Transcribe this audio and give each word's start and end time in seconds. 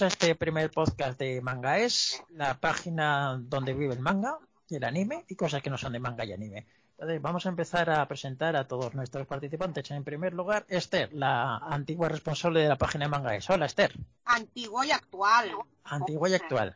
a 0.00 0.06
este 0.06 0.34
primer 0.34 0.70
podcast 0.70 1.18
de 1.18 1.42
Manga 1.42 1.78
Es, 1.78 2.24
la 2.30 2.54
página 2.54 3.38
donde 3.38 3.74
vive 3.74 3.92
el 3.92 4.00
manga, 4.00 4.38
el 4.70 4.84
anime 4.84 5.26
y 5.28 5.34
cosas 5.34 5.60
que 5.60 5.68
no 5.68 5.76
son 5.76 5.92
de 5.92 5.98
manga 5.98 6.24
y 6.24 6.32
anime. 6.32 6.66
Entonces, 6.92 7.20
vamos 7.20 7.44
a 7.44 7.50
empezar 7.50 7.90
a 7.90 8.08
presentar 8.08 8.56
a 8.56 8.66
todos 8.66 8.94
nuestros 8.94 9.26
participantes. 9.26 9.90
En 9.90 10.02
primer 10.02 10.32
lugar, 10.32 10.64
Esther, 10.68 11.12
la 11.12 11.58
antigua 11.58 12.08
responsable 12.08 12.60
de 12.60 12.70
la 12.70 12.76
página 12.76 13.04
de 13.04 13.10
Manga 13.10 13.36
Es. 13.36 13.50
Hola, 13.50 13.66
Esther. 13.66 13.92
Antigua 14.24 14.86
y 14.86 14.92
actual. 14.92 15.52
Antigua 15.84 16.30
y 16.30 16.34
actual. 16.34 16.74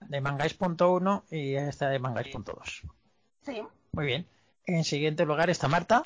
De 0.00 0.22
Mangaes.1 0.22 1.24
y 1.30 1.56
esta 1.56 1.90
de 1.90 1.98
Mangaes.2. 1.98 2.90
Sí. 3.42 3.62
Muy 3.92 4.06
bien. 4.06 4.26
En 4.64 4.84
siguiente 4.84 5.26
lugar 5.26 5.50
está 5.50 5.68
Marta. 5.68 6.02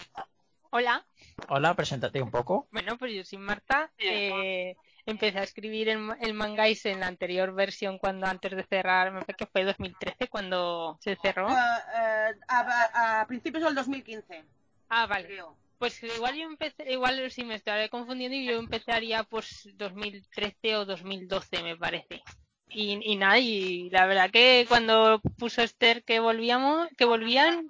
Hola. 0.70 1.04
Hola, 1.48 1.75
preséntate 1.75 2.20
un 2.20 2.32
poco. 2.32 2.66
Bueno, 2.72 2.98
pues 2.98 3.12
yo 3.14 3.22
soy 3.22 3.38
Marta. 3.38 3.93
Eh, 3.98 4.77
empecé 5.11 5.38
a 5.38 5.43
escribir 5.43 5.88
el, 5.88 6.11
el 6.20 6.34
Mangais 6.34 6.84
en 6.86 7.00
la 7.00 7.06
anterior 7.06 7.54
versión 7.54 7.98
cuando 7.98 8.26
antes 8.26 8.53
de 8.54 8.64
cerrar, 8.64 9.12
me 9.12 9.21
parece 9.21 9.35
que 9.35 9.46
fue 9.46 9.64
2013 9.64 10.29
cuando 10.29 10.99
se 11.00 11.16
cerró. 11.16 11.49
Eh, 11.50 11.54
eh, 11.54 12.32
a, 12.49 13.21
a 13.21 13.26
principios 13.26 13.64
del 13.64 13.75
2015, 13.75 14.44
Ah, 14.89 15.07
vale. 15.07 15.26
creo. 15.26 15.57
Pues 15.79 16.02
igual 16.02 16.35
yo 16.35 16.43
empecé, 16.43 16.90
igual 16.93 17.30
sí 17.30 17.44
me 17.44 17.54
estaré 17.54 17.89
confundiendo 17.89 18.36
y 18.36 18.44
yo 18.46 18.58
empezaría 18.58 19.22
pues 19.22 19.68
2013 19.75 20.76
o 20.76 20.85
2012 20.85 21.63
me 21.63 21.77
parece. 21.77 22.22
Y, 22.71 22.99
y 23.02 23.16
nada, 23.16 23.38
y 23.38 23.88
la 23.90 24.07
verdad 24.07 24.30
que 24.30 24.66
cuando 24.68 25.21
puso 25.38 25.63
Esther 25.63 26.02
que 26.04 26.21
volvíamos, 26.21 26.88
que 26.99 27.04
volvían, 27.04 27.66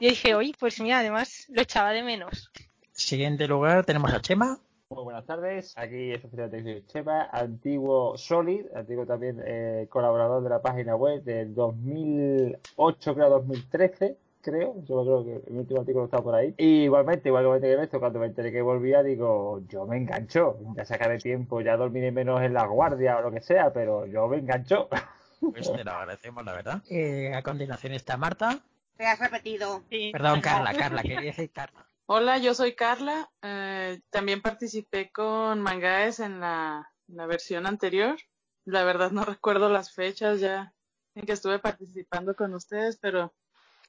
yo 0.00 0.08
dije, 0.08 0.34
oye, 0.34 0.54
pues 0.58 0.80
mira, 0.80 1.00
además 1.00 1.44
lo 1.48 1.60
echaba 1.60 1.90
de 1.90 2.02
menos. 2.02 2.50
Siguiente 2.92 3.46
lugar 3.48 3.84
tenemos 3.84 4.12
a 4.12 4.20
Chema. 4.22 4.58
Muy 4.90 5.04
buenas 5.04 5.26
tardes, 5.26 5.76
aquí 5.76 6.12
es 6.12 6.24
oficialmente 6.24 6.82
Chema, 6.86 7.28
antiguo 7.30 8.16
Solid, 8.16 8.64
antiguo 8.74 9.04
también 9.04 9.38
eh, 9.44 9.86
colaborador 9.90 10.42
de 10.42 10.48
la 10.48 10.62
página 10.62 10.96
web 10.96 11.22
del 11.24 11.54
2008, 11.54 13.14
creo, 13.14 13.28
2013, 13.28 14.16
creo, 14.40 14.82
yo 14.86 15.04
creo 15.04 15.24
que 15.26 15.50
el 15.50 15.58
último 15.58 15.80
artículo 15.80 16.06
está 16.06 16.22
por 16.22 16.34
ahí. 16.34 16.54
Y 16.56 16.84
igualmente, 16.84 17.28
igualmente 17.28 17.66
que 17.66 17.82
esto, 17.82 18.00
cuando 18.00 18.18
me 18.18 18.28
enteré 18.28 18.50
que 18.50 18.62
volvía, 18.62 19.02
digo, 19.02 19.60
yo 19.68 19.84
me 19.84 19.98
engancho, 19.98 20.58
ya 20.74 20.86
sacaré 20.86 21.18
tiempo, 21.18 21.60
ya 21.60 21.76
dormiré 21.76 22.10
menos 22.10 22.40
en 22.40 22.54
la 22.54 22.64
guardia 22.64 23.18
o 23.18 23.20
lo 23.20 23.30
que 23.30 23.42
sea, 23.42 23.70
pero 23.74 24.06
yo 24.06 24.26
me 24.26 24.38
engancho. 24.38 24.88
Pues 25.40 25.70
te 25.70 25.84
lo 25.84 25.92
agradecemos, 25.92 26.44
la 26.46 26.52
verdad. 26.52 26.82
Eh, 26.88 27.32
a 27.34 27.42
continuación 27.42 27.92
está 27.92 28.16
Marta. 28.16 28.58
Te 28.96 29.06
has 29.06 29.20
repetido. 29.20 29.82
Sí. 29.90 30.10
Perdón, 30.12 30.40
Carla, 30.40 30.72
Carla, 30.72 31.02
quería 31.02 31.20
decir 31.20 31.50
Carla. 31.52 31.87
Hola, 32.10 32.38
yo 32.38 32.54
soy 32.54 32.74
Carla. 32.74 33.30
eh, 33.42 34.00
también 34.10 34.40
participé 34.40 35.10
con 35.12 35.60
Mangaes 35.60 36.20
en 36.20 36.40
la, 36.40 36.90
la 37.06 37.26
versión 37.26 37.66
anterior. 37.66 38.16
La 38.64 38.82
verdad 38.84 39.10
no 39.10 39.24
recuerdo 39.26 39.68
las 39.68 39.92
fechas 39.92 40.40
ya 40.40 40.72
en 41.14 41.26
que 41.26 41.32
estuve 41.32 41.58
participando 41.58 42.34
con 42.34 42.54
ustedes, 42.54 42.96
pero 42.98 43.34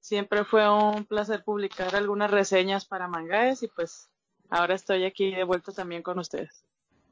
siempre 0.02 0.44
fue 0.44 0.70
un 0.70 1.06
placer 1.06 1.44
publicar 1.46 1.96
algunas 1.96 2.30
reseñas 2.30 2.86
para 2.86 3.08
Mangaes 3.08 3.64
y 3.64 3.68
pues 3.70 4.10
ahora 4.50 4.76
estoy 4.76 5.06
aquí 5.06 5.34
de 5.34 5.44
vuelta 5.46 5.72
también 5.72 6.04
con 6.04 6.20
ustedes. 6.20 6.66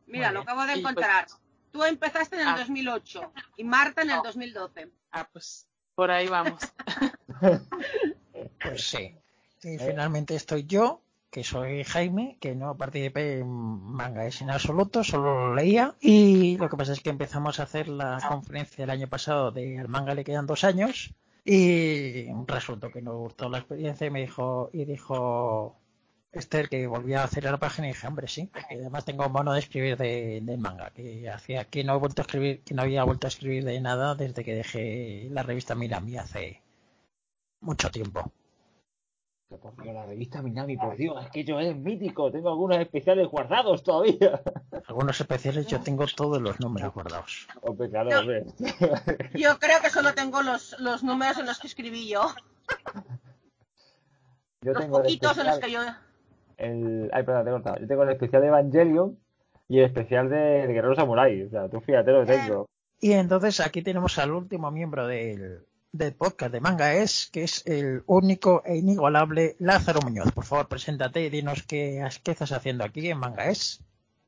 Mira, 0.07 0.31
lo 0.33 0.41
acabo 0.41 0.61
de 0.61 0.67
pues, 0.73 0.79
encontrar. 0.79 1.27
Tú 1.71 1.83
empezaste 1.85 2.35
en 2.35 2.41
el 2.41 2.47
Ah. 2.49 2.57
2008 2.59 3.31
y 3.57 3.63
Marta 3.63 4.01
en 4.01 4.09
el 4.11 4.21
2012. 4.23 4.91
Ah, 5.11 5.29
pues 5.31 5.69
por 5.95 6.11
ahí 6.11 6.27
vamos. 6.27 6.59
Pues 8.61 8.87
sí. 8.87 9.15
Y 9.63 9.77
finalmente 9.77 10.35
estoy 10.35 10.65
yo, 10.65 11.01
que 11.29 11.43
soy 11.43 11.83
Jaime, 11.83 12.37
que 12.39 12.55
no 12.55 12.77
participé 12.77 13.39
en 13.39 13.47
manga 13.47 14.25
es 14.25 14.41
en 14.41 14.49
absoluto, 14.49 15.03
solo 15.03 15.49
lo 15.49 15.55
leía. 15.55 15.95
Y 15.99 16.57
lo 16.57 16.69
que 16.69 16.77
pasa 16.77 16.93
es 16.93 17.01
que 17.01 17.09
empezamos 17.09 17.59
a 17.59 17.63
hacer 17.63 17.87
la 17.87 18.19
conferencia 18.27 18.83
el 18.83 18.89
año 18.89 19.07
pasado 19.07 19.51
de 19.51 19.79
al 19.79 19.87
manga 19.87 20.15
le 20.15 20.23
quedan 20.23 20.45
dos 20.45 20.63
años. 20.63 21.13
Y 21.43 22.27
resultó 22.45 22.91
que 22.91 23.01
no 23.01 23.17
gustó 23.17 23.49
la 23.49 23.59
experiencia 23.59 24.07
y 24.07 24.11
me 24.11 24.21
dijo, 24.21 24.69
y 24.73 24.85
dijo 24.85 25.77
Esther 26.31 26.69
que 26.69 26.87
volvía 26.87 27.21
a 27.21 27.25
hacer 27.25 27.45
la 27.45 27.57
página 27.57 27.87
y 27.87 27.91
dije, 27.91 28.07
hombre, 28.07 28.27
sí, 28.27 28.49
porque 28.51 28.75
además 28.75 29.05
tengo 29.05 29.29
mono 29.29 29.53
de 29.53 29.59
escribir 29.59 29.97
de, 29.97 30.57
manga, 30.57 30.91
que 30.91 31.29
hacía 31.29 31.65
que 31.65 31.83
no 31.83 31.95
he 31.95 31.99
vuelto 31.99 32.21
a 32.21 32.25
escribir, 32.25 32.63
que 32.63 32.73
no 32.73 32.81
había 32.81 33.03
vuelto 33.03 33.27
a 33.27 33.29
escribir 33.29 33.63
de 33.63 33.79
nada 33.79 34.15
desde 34.15 34.43
que 34.43 34.55
dejé 34.55 35.29
la 35.31 35.43
revista 35.43 35.73
Mirami 35.75 36.17
hace 36.17 36.61
mucho 37.61 37.91
tiempo. 37.91 38.31
Por 39.49 39.81
Dios, 39.81 39.95
la 39.95 40.05
revista 40.05 40.41
Minami, 40.41 40.75
por 40.75 40.97
Dios, 40.97 41.15
aquello 41.25 41.57
es 41.61 41.73
mítico, 41.75 42.29
tengo 42.31 42.49
algunos 42.49 42.77
especiales 42.79 43.27
guardados 43.29 43.81
todavía. 43.81 44.41
Algunos 44.87 45.19
especiales 45.21 45.65
yo 45.67 45.79
tengo 45.79 46.05
todos 46.05 46.41
los 46.41 46.59
números 46.59 46.93
guardados. 46.93 47.47
Hombre, 47.61 47.89
claro, 47.89 48.09
No. 48.09 48.19
hombre. 48.19 48.45
Yo 49.35 49.57
creo 49.57 49.79
que 49.81 49.89
solo 49.89 50.13
tengo 50.13 50.41
los, 50.41 50.77
los 50.79 51.01
números 51.03 51.37
en 51.39 51.45
los 51.45 51.59
que 51.59 51.67
escribí 51.67 52.09
yo. 52.09 52.27
Yo 54.61 54.73
los 54.73 54.81
tengo 54.81 54.97
el 54.97 55.03
poquitos 55.03 55.37
en 55.37 55.45
los 55.45 55.55
especial- 55.55 55.61
que 55.61 55.71
yo... 55.71 55.81
el... 56.57 57.09
Ay, 57.13 57.23
perdón, 57.23 57.43
te 57.45 57.49
he 57.49 57.53
cortado. 57.53 57.77
Yo 57.79 57.87
tengo 57.87 58.03
el 58.03 58.09
especial 58.09 58.41
de 58.41 58.47
Evangelion 58.49 59.19
y 59.69 59.79
el 59.79 59.85
especial 59.85 60.29
de, 60.29 60.35
de 60.67 60.73
Guerrero 60.73 60.95
Samurai. 60.95 61.43
O 61.43 61.49
sea, 61.49 61.69
tú 61.69 61.79
fíjate 61.81 62.11
lo 62.11 62.25
que 62.25 62.33
tengo. 62.33 62.65
Y 62.99 63.13
entonces 63.13 63.59
aquí 63.59 63.81
tenemos 63.81 64.17
al 64.17 64.31
último 64.31 64.71
miembro 64.71 65.07
del, 65.07 65.65
del 65.97 66.13
podcast 66.13 66.51
de 66.51 66.61
Manga 66.61 66.93
Es, 66.93 67.29
que 67.31 67.43
es 67.43 67.65
el 67.65 68.03
único 68.05 68.61
e 68.65 68.77
inigualable 68.77 69.55
Lázaro 69.59 69.99
Muñoz. 70.01 70.31
Por 70.31 70.45
favor, 70.45 70.67
preséntate 70.67 71.25
y 71.25 71.29
dinos 71.29 71.63
qué, 71.63 72.07
qué 72.23 72.31
estás 72.31 72.51
haciendo 72.51 72.83
aquí 72.83 73.09
en 73.09 73.17
Manga 73.17 73.49
Es. 73.49 73.83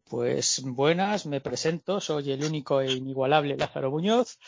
Pues 0.10 0.64
buenas, 0.66 1.28
me 1.28 1.40
presento, 1.42 2.02
soy 2.02 2.32
el 2.32 2.44
único 2.44 2.82
e 2.82 2.92
inigualable 2.92 3.56
Lázaro 3.56 3.92
Muñoz 3.92 4.40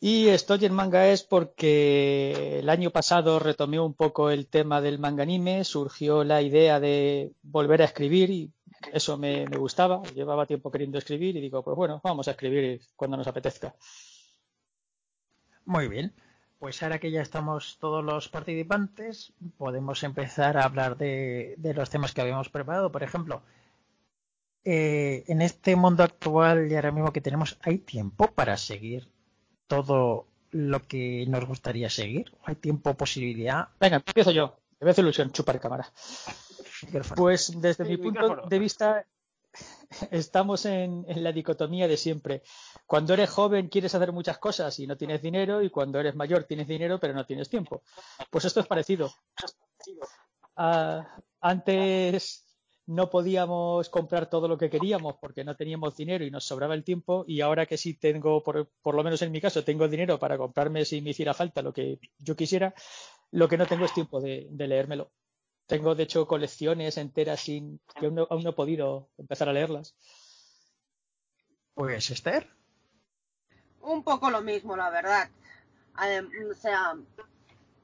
y 0.00 0.28
estoy 0.28 0.64
en 0.64 0.74
manga 0.74 1.08
es 1.08 1.24
porque 1.24 2.60
el 2.60 2.68
año 2.68 2.90
pasado 2.90 3.38
retomé 3.38 3.80
un 3.80 3.94
poco 3.94 4.30
el 4.30 4.46
tema 4.48 4.80
del 4.80 4.98
manga 4.98 5.24
anime, 5.24 5.64
surgió 5.64 6.22
la 6.24 6.40
idea 6.42 6.78
de 6.78 7.32
volver 7.42 7.82
a 7.82 7.86
escribir 7.86 8.30
y 8.30 8.52
eso 8.92 9.16
me, 9.18 9.46
me 9.48 9.56
gustaba, 9.56 10.02
llevaba 10.14 10.46
tiempo 10.46 10.70
queriendo 10.70 10.98
escribir 10.98 11.36
y 11.36 11.40
digo, 11.40 11.62
pues 11.64 11.76
bueno, 11.76 12.00
vamos 12.02 12.28
a 12.28 12.32
escribir 12.32 12.80
cuando 12.96 13.16
nos 13.16 13.26
apetezca. 13.26 13.74
Muy 15.64 15.88
bien. 15.88 16.14
Pues 16.58 16.82
ahora 16.82 16.98
que 16.98 17.10
ya 17.10 17.22
estamos 17.22 17.78
todos 17.78 18.04
los 18.04 18.28
participantes, 18.28 19.32
podemos 19.56 20.02
empezar 20.02 20.56
a 20.56 20.64
hablar 20.64 20.96
de, 20.96 21.54
de 21.56 21.74
los 21.74 21.88
temas 21.88 22.12
que 22.12 22.20
habíamos 22.20 22.48
preparado. 22.48 22.90
Por 22.90 23.04
ejemplo, 23.04 23.42
eh, 24.64 25.24
en 25.28 25.40
este 25.40 25.76
mundo 25.76 26.02
actual 26.02 26.70
y 26.70 26.74
ahora 26.74 26.90
mismo 26.92 27.12
que 27.12 27.20
tenemos, 27.20 27.58
¿hay 27.62 27.78
tiempo 27.78 28.26
para 28.32 28.56
seguir 28.56 29.08
todo 29.66 30.26
lo 30.50 30.82
que 30.82 31.24
nos 31.28 31.44
gustaría 31.46 31.88
seguir? 31.88 32.32
¿Hay 32.44 32.56
tiempo, 32.56 32.94
posibilidad? 32.94 33.68
Venga, 33.80 33.96
empiezo 33.96 34.32
yo, 34.32 34.58
me 34.80 34.84
voy 34.84 34.88
a 34.88 34.90
hacer 34.90 35.04
ilusión, 35.04 35.30
chupar 35.30 35.60
cámara. 35.60 35.90
Pues 37.16 37.52
desde 37.60 37.84
Sí, 37.84 37.90
mi 37.90 37.96
punto 37.96 38.46
de 38.48 38.58
vista 38.58 39.06
estamos 40.10 40.64
en, 40.66 41.04
la 41.22 41.32
dicotomía 41.32 41.88
de 41.88 41.96
siempre. 41.96 42.42
Cuando 42.86 43.14
eres 43.14 43.30
joven 43.30 43.68
quieres 43.68 43.94
hacer 43.94 44.12
muchas 44.12 44.38
cosas 44.38 44.78
y 44.78 44.86
no 44.86 44.96
tienes 44.96 45.22
dinero 45.22 45.62
y 45.62 45.70
cuando 45.70 45.98
eres 45.98 46.14
mayor 46.14 46.44
tienes 46.44 46.68
dinero 46.68 46.98
pero 47.00 47.14
no 47.14 47.24
tienes 47.24 47.48
tiempo. 47.48 47.82
Pues 48.30 48.44
esto 48.44 48.60
es 48.60 48.66
parecido. 48.66 49.12
Ah, 50.56 51.06
antes 51.40 52.44
no 52.86 53.10
podíamos 53.10 53.90
comprar 53.90 54.30
todo 54.30 54.48
lo 54.48 54.56
que 54.56 54.70
queríamos 54.70 55.16
porque 55.20 55.44
no 55.44 55.54
teníamos 55.54 55.94
dinero 55.94 56.24
y 56.24 56.30
nos 56.30 56.44
sobraba 56.44 56.74
el 56.74 56.84
tiempo 56.84 57.24
y 57.26 57.42
ahora 57.42 57.66
que 57.66 57.76
sí 57.76 57.94
tengo, 57.94 58.42
por, 58.42 58.70
por 58.82 58.94
lo 58.94 59.04
menos 59.04 59.20
en 59.20 59.30
mi 59.30 59.40
caso, 59.40 59.62
tengo 59.62 59.88
dinero 59.88 60.18
para 60.18 60.38
comprarme 60.38 60.86
si 60.86 61.02
me 61.02 61.10
hiciera 61.10 61.34
falta 61.34 61.60
lo 61.60 61.72
que 61.72 61.98
yo 62.18 62.34
quisiera, 62.34 62.74
lo 63.30 63.46
que 63.46 63.58
no 63.58 63.66
tengo 63.66 63.84
es 63.84 63.92
tiempo 63.92 64.20
de, 64.20 64.48
de 64.50 64.66
leérmelo. 64.66 65.12
Tengo, 65.68 65.94
de 65.94 66.04
hecho, 66.04 66.26
colecciones 66.26 66.96
enteras 66.96 67.40
sin 67.40 67.78
que 67.94 68.06
aún 68.06 68.14
no, 68.14 68.26
aún 68.30 68.42
no 68.42 68.50
he 68.50 68.54
podido 68.54 69.10
empezar 69.18 69.50
a 69.50 69.52
leerlas. 69.52 69.94
Pues 71.74 72.10
Esther. 72.10 72.50
Un 73.82 74.02
poco 74.02 74.30
lo 74.30 74.40
mismo, 74.40 74.76
la 74.76 74.88
verdad. 74.88 75.28
O 76.50 76.54
sea, 76.54 76.96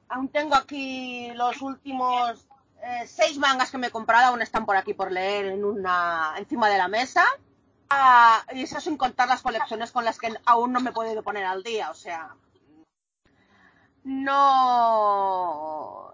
aún 0.09 0.29
tengo 0.31 0.55
aquí 0.55 1.31
los 1.35 1.61
últimos 1.61 2.47
eh, 2.83 3.07
seis 3.07 3.39
mangas 3.39 3.71
que 3.71 3.77
me 3.77 3.89
he 3.89 3.91
comprado, 3.91 4.29
aún 4.29 4.41
están 4.41 4.65
por 4.65 4.77
aquí 4.77 4.95
por 4.95 5.13
leer 5.13 5.47
en 5.47 5.63
una 5.63 6.35
encima 6.39 6.71
de 6.71 6.79
la 6.79 6.89
mesa. 6.89 7.27
Ah, 7.91 8.47
y 8.55 8.63
eso 8.63 8.81
sin 8.81 8.97
contar 8.97 9.29
las 9.29 9.43
colecciones 9.43 9.93
con 9.93 10.07
las 10.07 10.19
que 10.19 10.33
aún 10.47 10.73
no 10.73 10.81
me 10.81 10.89
he 10.89 10.95
podido 10.95 11.23
poner 11.23 11.45
al 11.45 11.63
día, 11.63 11.91
o 11.91 11.95
sea, 11.95 12.35
no. 14.05 16.14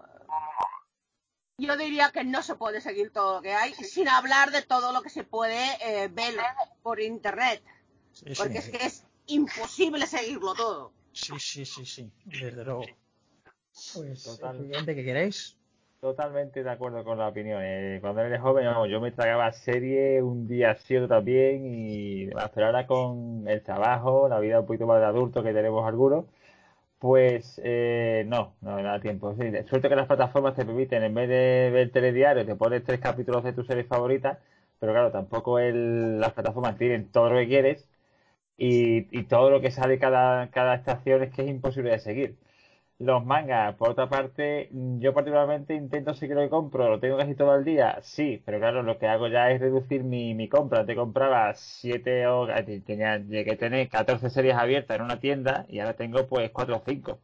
Yo 1.61 1.77
diría 1.77 2.09
que 2.11 2.23
no 2.23 2.41
se 2.41 2.55
puede 2.55 2.81
seguir 2.81 3.11
todo 3.11 3.35
lo 3.35 3.41
que 3.41 3.53
hay, 3.53 3.73
sin 3.73 4.07
hablar 4.09 4.49
de 4.51 4.63
todo 4.63 4.91
lo 4.91 5.03
que 5.03 5.09
se 5.09 5.23
puede 5.23 5.63
eh, 5.85 6.07
ver 6.07 6.33
por 6.81 6.99
internet, 6.99 7.61
Sí, 8.13 8.33
porque 8.35 8.61
sí, 8.61 8.71
es 8.71 8.77
que 8.77 8.85
es 8.85 9.05
imposible 9.27 10.07
seguirlo 10.07 10.55
todo. 10.55 10.91
sí, 11.13 11.33
sí, 11.39 11.65
sí, 11.65 11.85
sí, 11.85 12.11
desde 12.25 12.65
luego. 12.65 12.83
Pues, 13.93 14.23
Total. 14.23 14.55
el 14.57 14.63
siguiente 14.63 14.95
que 14.95 15.03
queréis. 15.05 15.55
Totalmente 15.99 16.63
de 16.63 16.69
acuerdo 16.71 17.03
con 17.03 17.19
la 17.19 17.27
opinión. 17.27 17.61
Eh, 17.63 17.99
cuando 18.01 18.21
eres 18.21 18.41
joven, 18.41 18.65
vamos, 18.65 18.89
yo 18.89 18.99
me 18.99 19.11
tragaba 19.11 19.51
serie 19.53 20.21
un 20.23 20.47
día 20.47 20.75
sí 20.75 20.97
otro 20.97 21.07
también 21.07 21.61
y 21.63 22.25
pero 22.55 22.65
ahora 22.65 22.87
con 22.87 23.47
el 23.47 23.61
trabajo, 23.61 24.27
la 24.27 24.39
vida 24.39 24.59
un 24.61 24.65
poquito 24.65 24.87
más 24.87 24.99
de 24.99 25.05
adulto 25.05 25.43
que 25.43 25.53
tenemos 25.53 25.87
algunos, 25.87 26.25
pues 27.01 27.61
eh, 27.65 28.25
no, 28.27 28.55
no 28.61 28.77
me 28.77 28.83
da 28.83 29.01
tiempo. 29.01 29.35
Sí, 29.35 29.41
suerte 29.69 29.89
que 29.89 29.97
las 29.97 30.07
plataformas 30.07 30.55
te 30.55 30.65
permiten, 30.65 31.03
en 31.03 31.15
vez 31.15 31.29
de 31.29 31.71
ver 31.73 31.91
telediario, 31.91 32.45
te 32.47 32.55
pones 32.55 32.85
tres 32.85 33.01
capítulos 33.01 33.43
de 33.43 33.53
tu 33.53 33.63
serie 33.65 33.85
favorita, 33.85 34.39
pero 34.79 34.93
claro, 34.93 35.11
tampoco 35.11 35.59
el, 35.59 36.19
las 36.21 36.33
plataformas 36.33 36.77
tienen 36.77 37.11
todo 37.11 37.31
lo 37.31 37.39
que 37.39 37.47
quieres 37.49 37.89
y, 38.57 39.07
y 39.17 39.23
todo 39.25 39.51
lo 39.51 39.61
que 39.61 39.71
sale 39.71 39.99
cada, 39.99 40.51
cada 40.51 40.75
estación 40.75 41.23
es 41.23 41.33
que 41.33 41.43
es 41.43 41.49
imposible 41.49 41.91
de 41.91 41.99
seguir. 41.99 42.37
Los 43.01 43.25
mangas, 43.25 43.73
por 43.77 43.89
otra 43.89 44.07
parte, 44.07 44.69
yo 44.71 45.11
particularmente 45.11 45.73
intento 45.73 46.13
que 46.13 46.27
lo 46.27 46.41
que 46.41 46.49
compro, 46.49 46.87
lo 46.87 46.99
tengo 46.99 47.17
casi 47.17 47.33
todo 47.33 47.55
el 47.55 47.65
día, 47.65 47.97
sí, 48.03 48.39
pero 48.45 48.59
claro, 48.59 48.83
lo 48.83 48.99
que 48.99 49.07
hago 49.07 49.27
ya 49.27 49.49
es 49.49 49.59
reducir 49.59 50.03
mi, 50.03 50.35
mi 50.35 50.47
compra. 50.47 50.85
Te 50.85 50.95
compraba 50.95 51.51
7 51.55 52.27
o 52.27 52.47
tenía, 52.85 53.17
llegué 53.17 53.53
a 53.53 53.57
tener 53.57 53.89
14 53.89 54.29
series 54.29 54.55
abiertas 54.55 54.97
en 54.97 55.01
una 55.01 55.19
tienda 55.19 55.65
y 55.67 55.79
ahora 55.79 55.95
tengo 55.95 56.27
pues 56.27 56.51
4 56.51 56.75
o 56.75 56.83
5. 56.85 57.19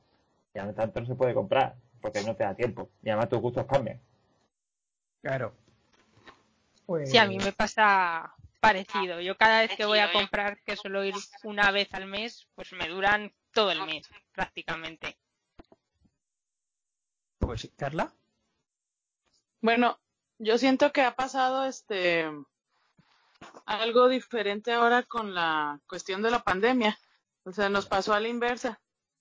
Ya 0.55 0.65
no 0.65 0.73
tanto 0.73 0.99
no 0.99 1.05
se 1.05 1.13
puede 1.13 1.35
comprar, 1.35 1.75
porque 2.01 2.23
no 2.23 2.35
te 2.35 2.43
da 2.43 2.55
tiempo. 2.55 2.89
Y 3.03 3.09
además 3.09 3.29
tus 3.29 3.39
gustos 3.39 3.67
cambian. 3.67 4.01
Claro. 5.21 5.53
Pues... 6.87 7.11
Sí, 7.11 7.19
a 7.19 7.27
mí 7.27 7.37
me 7.37 7.51
pasa 7.51 8.33
parecido. 8.59 9.21
Yo 9.21 9.37
cada 9.37 9.61
vez 9.61 9.75
que 9.77 9.85
voy 9.85 9.99
a 9.99 10.11
comprar, 10.11 10.57
que 10.65 10.75
suelo 10.75 11.05
ir 11.05 11.13
una 11.43 11.69
vez 11.69 11.93
al 11.93 12.07
mes, 12.07 12.47
pues 12.55 12.73
me 12.73 12.87
duran 12.87 13.31
todo 13.53 13.71
el 13.71 13.85
mes, 13.85 14.09
prácticamente. 14.33 15.15
Pues, 17.39 17.69
Carla. 17.75 18.13
Bueno, 19.61 19.99
yo 20.39 20.57
siento 20.57 20.91
que 20.91 21.01
ha 21.01 21.15
pasado 21.15 21.65
este 21.65 22.25
algo 23.65 24.07
diferente 24.07 24.71
ahora 24.71 25.03
con 25.03 25.33
la 25.33 25.79
cuestión 25.87 26.21
de 26.21 26.31
la 26.31 26.43
pandemia. 26.43 26.97
O 27.43 27.51
sea, 27.51 27.69
nos 27.69 27.85
pasó 27.85 28.13
a 28.13 28.19
la 28.19 28.27
inversa. 28.27 28.79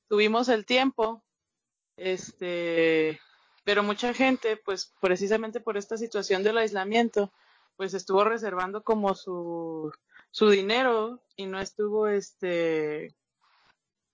Tuvimos 0.09 0.49
el 0.49 0.65
tiempo, 0.65 1.25
este, 1.97 3.21
pero 3.65 3.83
mucha 3.83 4.15
gente, 4.15 4.57
pues 4.57 4.95
precisamente 5.01 5.61
por 5.61 5.77
esta 5.77 5.97
situación 5.97 6.43
del 6.43 6.59
aislamiento, 6.59 7.33
pues 7.77 7.95
estuvo 7.95 8.25
reservando 8.25 8.83
como 8.83 9.15
su, 9.15 9.93
su 10.31 10.49
dinero 10.49 11.23
y 11.37 11.47
no 11.47 11.61
estuvo, 11.61 12.09
este, 12.09 13.15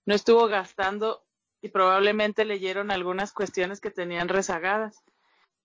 no 0.06 0.14
estuvo 0.14 0.46
gastando 0.48 1.24
y 1.62 1.68
probablemente 1.68 2.44
leyeron 2.44 2.90
algunas 2.90 3.32
cuestiones 3.32 3.80
que 3.80 3.92
tenían 3.92 4.28
rezagadas. 4.28 5.02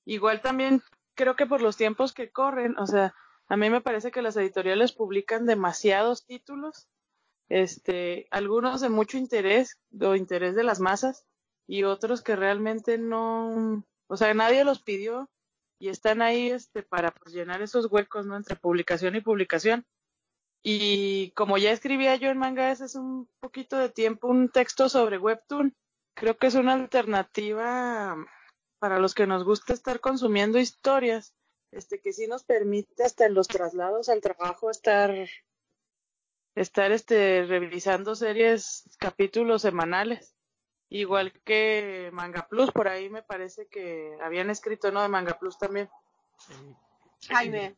Igual 0.05 0.41
también 0.41 0.83
creo 1.15 1.35
que 1.35 1.47
por 1.47 1.61
los 1.61 1.75
tiempos 1.75 2.13
que 2.13 2.31
corren, 2.31 2.77
o 2.77 2.85
sea, 2.85 3.15
a 3.47 3.57
mí 3.57 3.69
me 3.69 3.81
parece 3.81 4.11
que 4.11 4.21
las 4.21 4.37
editoriales 4.37 4.93
publican 4.93 5.47
demasiados 5.47 6.25
títulos, 6.25 6.87
este, 7.49 8.27
algunos 8.29 8.81
de 8.81 8.89
mucho 8.89 9.17
interés 9.17 9.79
o 9.99 10.15
interés 10.15 10.55
de 10.55 10.63
las 10.63 10.79
masas 10.79 11.25
y 11.65 11.83
otros 11.83 12.21
que 12.21 12.35
realmente 12.35 12.99
no, 12.99 13.83
o 14.05 14.17
sea, 14.17 14.33
nadie 14.35 14.63
los 14.63 14.83
pidió 14.83 15.29
y 15.79 15.89
están 15.89 16.21
ahí 16.21 16.51
este 16.51 16.83
para 16.83 17.11
pues, 17.11 17.33
llenar 17.33 17.63
esos 17.63 17.91
huecos, 17.91 18.27
¿no? 18.27 18.37
entre 18.37 18.55
publicación 18.55 19.15
y 19.15 19.21
publicación. 19.21 19.85
Y 20.61 21.31
como 21.31 21.57
ya 21.57 21.71
escribía 21.71 22.15
yo 22.17 22.29
en 22.29 22.37
manga, 22.37 22.71
ese 22.71 22.85
es 22.85 22.95
un 22.95 23.27
poquito 23.39 23.77
de 23.77 23.89
tiempo 23.89 24.27
un 24.27 24.49
texto 24.49 24.89
sobre 24.89 25.17
webtoon 25.17 25.75
creo 26.17 26.37
que 26.37 26.47
es 26.47 26.55
una 26.55 26.73
alternativa 26.73 28.17
para 28.79 28.99
los 28.99 29.13
que 29.13 29.27
nos 29.27 29.43
gusta 29.43 29.73
estar 29.73 29.99
consumiendo 29.99 30.57
historias, 30.57 31.33
este 31.71 31.99
que 31.99 32.11
sí 32.11 32.27
nos 32.27 32.43
permite 32.43 33.03
hasta 33.03 33.25
en 33.25 33.35
los 33.35 33.47
traslados 33.47 34.09
al 34.09 34.21
trabajo 34.21 34.71
estar 34.71 35.13
estar 36.55 36.91
este 36.91 37.45
revisando 37.45 38.15
series, 38.15 38.83
capítulos 38.97 39.61
semanales. 39.61 40.33
Igual 40.89 41.33
que 41.43 42.09
Manga 42.13 42.47
Plus, 42.47 42.71
por 42.71 42.87
ahí 42.87 43.09
me 43.09 43.21
parece 43.21 43.67
que 43.67 44.17
habían 44.21 44.49
escrito, 44.49 44.91
¿no? 44.91 45.01
De 45.01 45.09
Manga 45.09 45.37
Plus 45.37 45.59
también. 45.59 45.89
Jaime. 47.27 47.75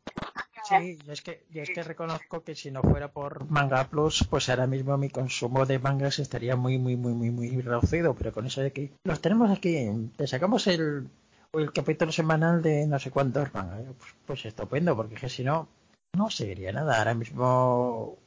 Sí, 0.67 0.97
yo 1.05 1.13
es, 1.13 1.21
que, 1.21 1.45
es 1.53 1.69
que 1.69 1.83
reconozco 1.83 2.43
que 2.43 2.55
si 2.55 2.69
no 2.69 2.81
fuera 2.81 3.11
por 3.11 3.49
Manga 3.49 3.87
Plus, 3.87 4.25
pues 4.29 4.49
ahora 4.49 4.67
mismo 4.67 4.97
mi 4.97 5.09
consumo 5.09 5.65
de 5.65 5.79
mangas 5.79 6.19
estaría 6.19 6.55
muy, 6.55 6.77
muy, 6.77 6.95
muy, 6.95 7.13
muy, 7.13 7.31
muy 7.31 7.61
reducido. 7.61 8.13
Pero 8.13 8.33
con 8.33 8.45
eso 8.45 8.61
de 8.61 8.71
que 8.71 8.91
los 9.03 9.21
tenemos 9.21 9.49
aquí, 9.49 9.89
te 10.17 10.27
sacamos 10.27 10.67
el, 10.67 11.09
el 11.53 11.71
capítulo 11.71 12.11
semanal 12.11 12.61
de 12.61 12.85
no 12.87 12.99
sé 12.99 13.09
cuántos 13.09 13.53
mangas, 13.53 13.81
pues, 13.97 14.13
pues 14.25 14.45
estupendo, 14.45 14.95
porque 14.95 15.15
que 15.15 15.29
si 15.29 15.43
no, 15.43 15.67
no 16.13 16.29
seguiría 16.29 16.71
nada. 16.71 16.97
Ahora 16.99 17.13
mismo 17.13 18.17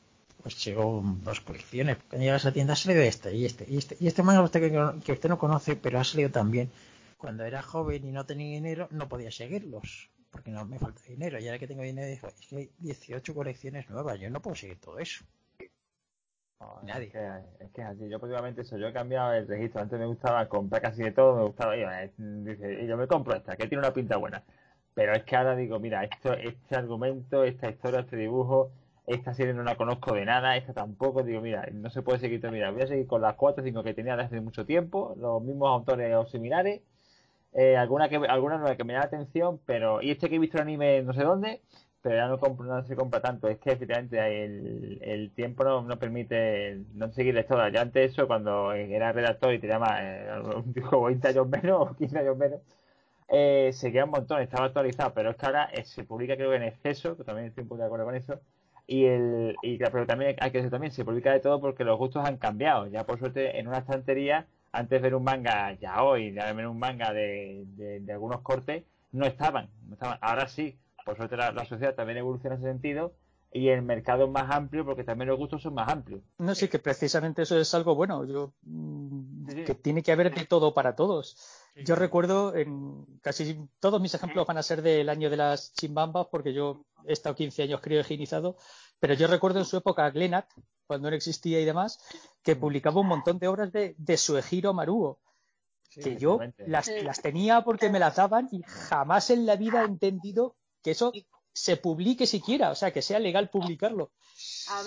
pues 0.42 0.64
llegó 0.64 1.02
dos 1.22 1.40
colecciones. 1.40 1.98
Cuando 2.08 2.24
llegas 2.24 2.44
a 2.44 2.48
la 2.48 2.54
tienda 2.54 2.72
ha 2.72 2.76
salido 2.76 3.02
este 3.02 3.36
y 3.36 3.44
este 3.44 3.66
y 3.68 3.76
este 3.76 3.96
y 4.00 4.06
este 4.08 4.22
manga 4.22 4.42
usted 4.42 4.60
que, 4.60 5.02
que 5.04 5.12
usted 5.12 5.28
no 5.28 5.38
conoce, 5.38 5.76
pero 5.76 6.00
ha 6.00 6.04
salido 6.04 6.30
también. 6.30 6.70
Cuando 7.18 7.44
era 7.44 7.62
joven 7.62 8.04
y 8.08 8.10
no 8.10 8.26
tenía 8.26 8.54
dinero, 8.54 8.88
no 8.90 9.08
podía 9.08 9.30
seguirlos 9.30 10.08
porque 10.32 10.50
no 10.50 10.64
me 10.64 10.78
falta 10.78 11.00
dinero. 11.06 11.38
Y 11.38 11.46
ahora 11.46 11.58
que 11.58 11.68
tengo 11.68 11.82
dinero, 11.82 12.08
digo, 12.08 12.26
es 12.26 12.46
que 12.48 12.56
hay 12.56 12.70
18 12.78 13.34
colecciones 13.34 13.88
nuevas, 13.90 14.18
yo 14.18 14.30
no 14.30 14.40
puedo 14.40 14.56
seguir 14.56 14.80
todo 14.80 14.98
eso. 14.98 15.24
Nadie. 16.84 17.06
Es 17.06 17.12
que, 17.12 17.64
es 17.64 17.70
que 17.72 17.82
así, 17.82 18.08
yo 18.08 18.18
prácticamente 18.18 18.62
eso, 18.62 18.78
yo 18.78 18.88
he 18.88 18.92
cambiado 18.92 19.32
el 19.34 19.46
registro. 19.46 19.82
Antes 19.82 19.98
me 19.98 20.06
gustaba 20.06 20.48
comprar 20.48 20.80
casi 20.80 21.02
de 21.02 21.12
todo, 21.12 21.36
me 21.36 21.42
gustaba, 21.44 21.76
y, 21.76 21.84
dice, 22.18 22.86
yo 22.86 22.96
me 22.96 23.06
compro 23.06 23.34
esta, 23.36 23.56
que 23.56 23.66
tiene 23.66 23.80
una 23.80 23.92
pinta 23.92 24.16
buena. 24.16 24.42
Pero 24.94 25.12
es 25.12 25.24
que 25.24 25.36
ahora 25.36 25.56
digo, 25.56 25.78
mira, 25.80 26.04
esto, 26.04 26.32
este 26.34 26.76
argumento, 26.76 27.44
esta 27.44 27.68
historia, 27.68 28.00
este 28.00 28.16
dibujo, 28.16 28.70
esta 29.06 29.34
serie 29.34 29.54
no 29.54 29.64
la 29.64 29.76
conozco 29.76 30.14
de 30.14 30.24
nada, 30.24 30.56
esta 30.56 30.72
tampoco, 30.72 31.22
digo, 31.22 31.40
mira, 31.40 31.66
no 31.72 31.90
se 31.90 32.02
puede 32.02 32.20
seguir, 32.20 32.48
mira, 32.50 32.70
voy 32.70 32.82
a 32.82 32.86
seguir 32.86 33.06
con 33.06 33.22
las 33.22 33.34
cuatro 33.34 33.62
o 33.62 33.66
cinco 33.66 33.82
que 33.82 33.94
tenía 33.94 34.16
desde 34.16 34.26
hace 34.26 34.40
mucho 34.40 34.64
tiempo, 34.64 35.14
los 35.18 35.42
mismos 35.42 35.70
autores 35.70 36.14
o 36.14 36.26
similares, 36.26 36.82
eh, 37.52 37.76
alguna 37.76 38.08
que 38.08 38.16
alguna 38.16 38.58
nueva 38.58 38.76
que 38.76 38.84
me 38.84 38.92
llama 38.94 39.04
la 39.04 39.08
atención, 39.08 39.60
pero 39.66 40.02
y 40.02 40.10
este 40.10 40.28
que 40.28 40.36
he 40.36 40.38
visto 40.38 40.56
el 40.58 40.62
anime 40.62 41.02
no 41.02 41.12
sé 41.12 41.22
dónde, 41.24 41.62
pero 42.02 42.16
ya 42.16 42.28
no, 42.28 42.38
compro, 42.38 42.66
no 42.66 42.84
se 42.84 42.96
compra 42.96 43.20
tanto. 43.22 43.48
Es 43.48 43.58
que 43.58 43.72
efectivamente 43.72 44.18
el, 44.44 44.98
el 45.02 45.30
tiempo 45.34 45.64
no, 45.64 45.82
no 45.82 45.98
permite 45.98 46.84
no 46.94 47.10
seguirles 47.12 47.46
todas. 47.46 47.72
Ya 47.72 47.82
antes 47.82 48.12
eso, 48.12 48.26
cuando 48.26 48.72
era 48.72 49.12
redactor 49.12 49.54
y 49.54 49.60
te 49.60 49.68
llama 49.68 49.98
eh, 50.00 50.28
un 50.92 51.04
20 51.04 51.28
años 51.28 51.48
menos 51.48 51.90
o 51.90 51.94
15 51.96 52.18
años 52.18 52.36
menos, 52.36 52.60
eh, 53.28 53.70
seguía 53.72 54.04
un 54.04 54.10
montón, 54.10 54.42
estaba 54.42 54.66
actualizado, 54.66 55.14
pero 55.14 55.30
es 55.30 55.36
que 55.36 55.46
ahora 55.46 55.64
eh, 55.72 55.84
se 55.84 56.04
publica 56.04 56.36
creo 56.36 56.50
que 56.50 56.56
en 56.56 56.64
exceso, 56.64 57.16
que 57.16 57.24
también 57.24 57.48
estoy 57.48 57.62
un 57.62 57.68
poco 57.68 57.80
de 57.80 57.86
acuerdo 57.86 58.04
con 58.06 58.14
eso, 58.16 58.40
y 58.86 59.04
el 59.06 59.56
y 59.62 59.78
pero 59.78 60.06
también 60.06 60.36
hay 60.40 60.50
que 60.50 60.58
decir 60.58 60.70
también 60.70 60.92
se 60.92 61.04
publica 61.04 61.32
de 61.32 61.40
todo 61.40 61.60
porque 61.60 61.84
los 61.84 61.98
gustos 61.98 62.24
han 62.26 62.36
cambiado. 62.38 62.86
Ya 62.88 63.04
por 63.06 63.18
suerte 63.18 63.58
en 63.58 63.68
una 63.68 63.78
estantería 63.78 64.46
antes 64.72 64.90
de 64.90 64.98
ver 64.98 65.14
un 65.14 65.24
manga 65.24 65.72
ya 65.74 66.02
hoy, 66.02 66.30
de 66.30 66.52
ver 66.52 66.66
un 66.66 66.78
manga 66.78 67.12
de, 67.12 67.64
de, 67.76 68.12
algunos 68.12 68.40
cortes, 68.40 68.84
no 69.12 69.26
estaban, 69.26 69.68
no 69.86 69.94
estaban. 69.94 70.18
Ahora 70.22 70.48
sí, 70.48 70.78
por 71.04 71.16
suerte 71.16 71.36
la, 71.36 71.64
sociedad 71.66 71.94
también 71.94 72.18
evoluciona 72.18 72.56
en 72.56 72.62
ese 72.62 72.70
sentido 72.70 73.14
y 73.52 73.68
el 73.68 73.82
mercado 73.82 74.24
es 74.24 74.30
más 74.30 74.50
amplio 74.50 74.86
porque 74.86 75.04
también 75.04 75.28
los 75.28 75.38
gustos 75.38 75.62
son 75.62 75.74
más 75.74 75.88
amplios. 75.90 76.22
No, 76.38 76.54
sí, 76.54 76.68
que 76.68 76.78
precisamente 76.78 77.42
eso 77.42 77.58
es 77.58 77.74
algo 77.74 77.94
bueno. 77.94 78.24
Yo, 78.24 78.54
mm, 78.62 79.64
Que 79.66 79.74
tiene 79.74 80.02
que 80.02 80.12
haber 80.12 80.34
de 80.34 80.46
todo 80.46 80.72
para 80.72 80.96
todos. 80.96 81.36
yo 81.76 81.94
recuerdo, 81.94 82.56
en 82.56 83.04
casi 83.20 83.68
todos 83.78 84.00
mis 84.00 84.14
ejemplos 84.14 84.46
van 84.46 84.56
a 84.56 84.62
ser 84.62 84.80
del 84.80 85.10
año 85.10 85.28
de 85.28 85.36
las 85.36 85.74
chimbambas 85.74 86.28
porque 86.30 86.54
yo 86.54 86.86
he 87.06 87.12
estado 87.12 87.34
15 87.34 87.64
años 87.64 87.80
criogenizado, 87.82 88.56
pero 89.00 89.12
yo 89.14 89.26
recuerdo 89.26 89.58
en 89.58 89.66
su 89.66 89.76
época 89.76 90.06
a 90.06 90.10
Glenat, 90.10 90.46
cuando 90.92 91.08
no 91.08 91.16
existía 91.16 91.58
y 91.58 91.64
demás, 91.64 91.98
que 92.42 92.54
publicaba 92.54 93.00
un 93.00 93.06
montón 93.06 93.38
de 93.38 93.48
obras 93.48 93.72
de, 93.72 93.94
de 93.96 94.16
Suegiro 94.18 94.74
Maruo. 94.74 95.20
que 95.88 96.18
yo 96.18 96.38
las, 96.66 96.86
las 97.02 97.22
tenía 97.22 97.62
porque 97.64 97.88
me 97.88 97.98
las 97.98 98.16
daban 98.16 98.50
y 98.52 98.62
jamás 98.62 99.30
en 99.30 99.46
la 99.46 99.56
vida 99.56 99.80
he 99.80 99.86
entendido 99.86 100.54
que 100.82 100.90
eso 100.90 101.10
se 101.54 101.78
publique 101.78 102.26
siquiera, 102.26 102.70
o 102.70 102.74
sea, 102.74 102.92
que 102.92 103.00
sea 103.00 103.18
legal 103.18 103.48
publicarlo. 103.48 104.12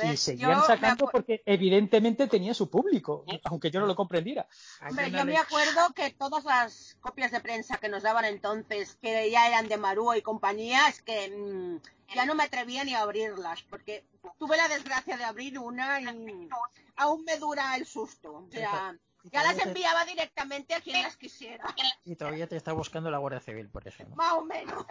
Y 0.03 0.17
seguían 0.17 0.63
sacando 0.63 1.09
porque 1.11 1.41
evidentemente 1.45 2.27
tenía 2.27 2.53
su 2.53 2.69
público, 2.69 3.25
aunque 3.43 3.71
yo 3.71 3.79
no 3.79 3.85
lo 3.85 3.95
comprendiera. 3.95 4.47
Hombre, 4.87 5.11
yo 5.11 5.25
me 5.25 5.37
acuerdo 5.37 5.93
que 5.93 6.11
todas 6.11 6.43
las 6.45 6.97
copias 6.99 7.31
de 7.31 7.39
prensa 7.39 7.77
que 7.77 7.89
nos 7.89 8.03
daban 8.03 8.25
entonces, 8.25 8.97
que 9.01 9.29
ya 9.29 9.47
eran 9.47 9.67
de 9.67 9.77
Maruo 9.77 10.15
y 10.15 10.21
compañía, 10.21 10.87
es 10.87 11.01
que 11.01 11.29
mmm, 11.29 11.77
ya 12.13 12.25
no 12.25 12.35
me 12.35 12.43
atrevía 12.43 12.83
ni 12.83 12.93
a 12.93 13.01
abrirlas, 13.01 13.63
porque 13.63 14.05
tuve 14.37 14.57
la 14.57 14.67
desgracia 14.67 15.17
de 15.17 15.23
abrir 15.23 15.59
una 15.59 16.01
y 16.01 16.49
aún 16.95 17.23
me 17.23 17.37
dura 17.37 17.75
el 17.75 17.85
susto. 17.85 18.45
O 18.47 18.51
sea, 18.51 18.95
ya 19.31 19.43
las 19.43 19.57
enviaba 19.65 20.05
directamente 20.05 20.73
a 20.73 20.81
quien 20.81 21.01
las 21.01 21.17
quisiera. 21.17 21.63
Y 22.03 22.15
todavía 22.15 22.47
te 22.47 22.55
está 22.55 22.73
buscando 22.73 23.09
la 23.09 23.17
Guardia 23.17 23.39
Civil 23.39 23.69
por 23.69 23.87
eso, 23.87 24.03
¿no? 24.07 24.15
Más 24.15 24.33
o 24.33 24.43
menos. 24.43 24.85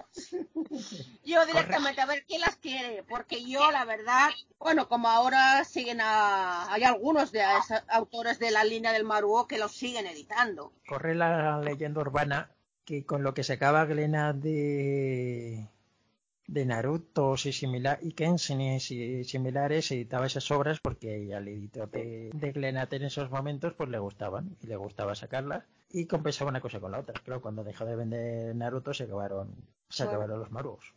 yo 1.25 1.47
directamente 1.47 2.01
a 2.01 2.07
ver 2.07 2.25
quién 2.27 2.41
las 2.41 2.57
quiere, 2.57 3.03
porque 3.05 3.45
yo 3.45 3.71
la 3.71 3.85
verdad, 3.85 4.31
bueno, 4.59 4.89
como 4.89 5.09
ahora 5.09 5.65
siguen 5.65 6.01
a, 6.01 6.73
hay 6.73 6.85
algunos 6.85 7.33
de 7.33 7.43
autores 7.89 8.39
de 8.39 8.51
la 8.51 8.65
línea 8.65 8.93
del 8.93 9.05
Maruo 9.05 9.47
que 9.47 9.59
los 9.59 9.73
siguen 9.73 10.07
editando. 10.07 10.73
Corre 10.87 11.15
la 11.15 11.61
leyenda 11.61 12.01
urbana 12.01 12.51
que 12.85 13.07
con 13.07 13.23
lo 13.23 13.35
que 13.35 13.45
sacaba 13.45 13.87
Glenat 13.87 14.37
de 14.37 15.69
de 16.47 16.67
Naruto 16.67 17.35
y 17.43 17.53
similar 17.53 17.99
y 18.03 18.13
Kenshin 18.13 18.61
y 18.61 18.81
similares 19.25 19.91
editaba 19.91 20.27
esas 20.27 20.51
obras 20.51 20.79
porque 20.81 21.35
al 21.35 21.49
editor 21.49 21.91
de, 21.91 22.31
de 22.33 22.53
Glenat 22.53 22.93
en 22.93 23.05
esos 23.05 23.31
momentos 23.31 23.73
pues 23.75 23.89
le 23.89 23.99
gustaban 23.99 24.57
y 24.63 24.67
le 24.67 24.77
gustaba 24.77 25.15
sacarlas 25.15 25.65
y 25.91 26.07
compensaba 26.07 26.51
una 26.51 26.61
cosa 26.61 26.81
con 26.81 26.93
la 26.93 26.99
otra. 26.99 27.15
Claro, 27.25 27.41
cuando 27.41 27.65
dejó 27.65 27.85
de 27.85 27.97
vender 27.97 28.55
Naruto 28.55 28.93
se 28.93 29.05
acabaron 29.05 29.55
se 29.89 30.03
acabaron 30.03 30.41
los 30.41 30.51
marugos. 30.51 30.93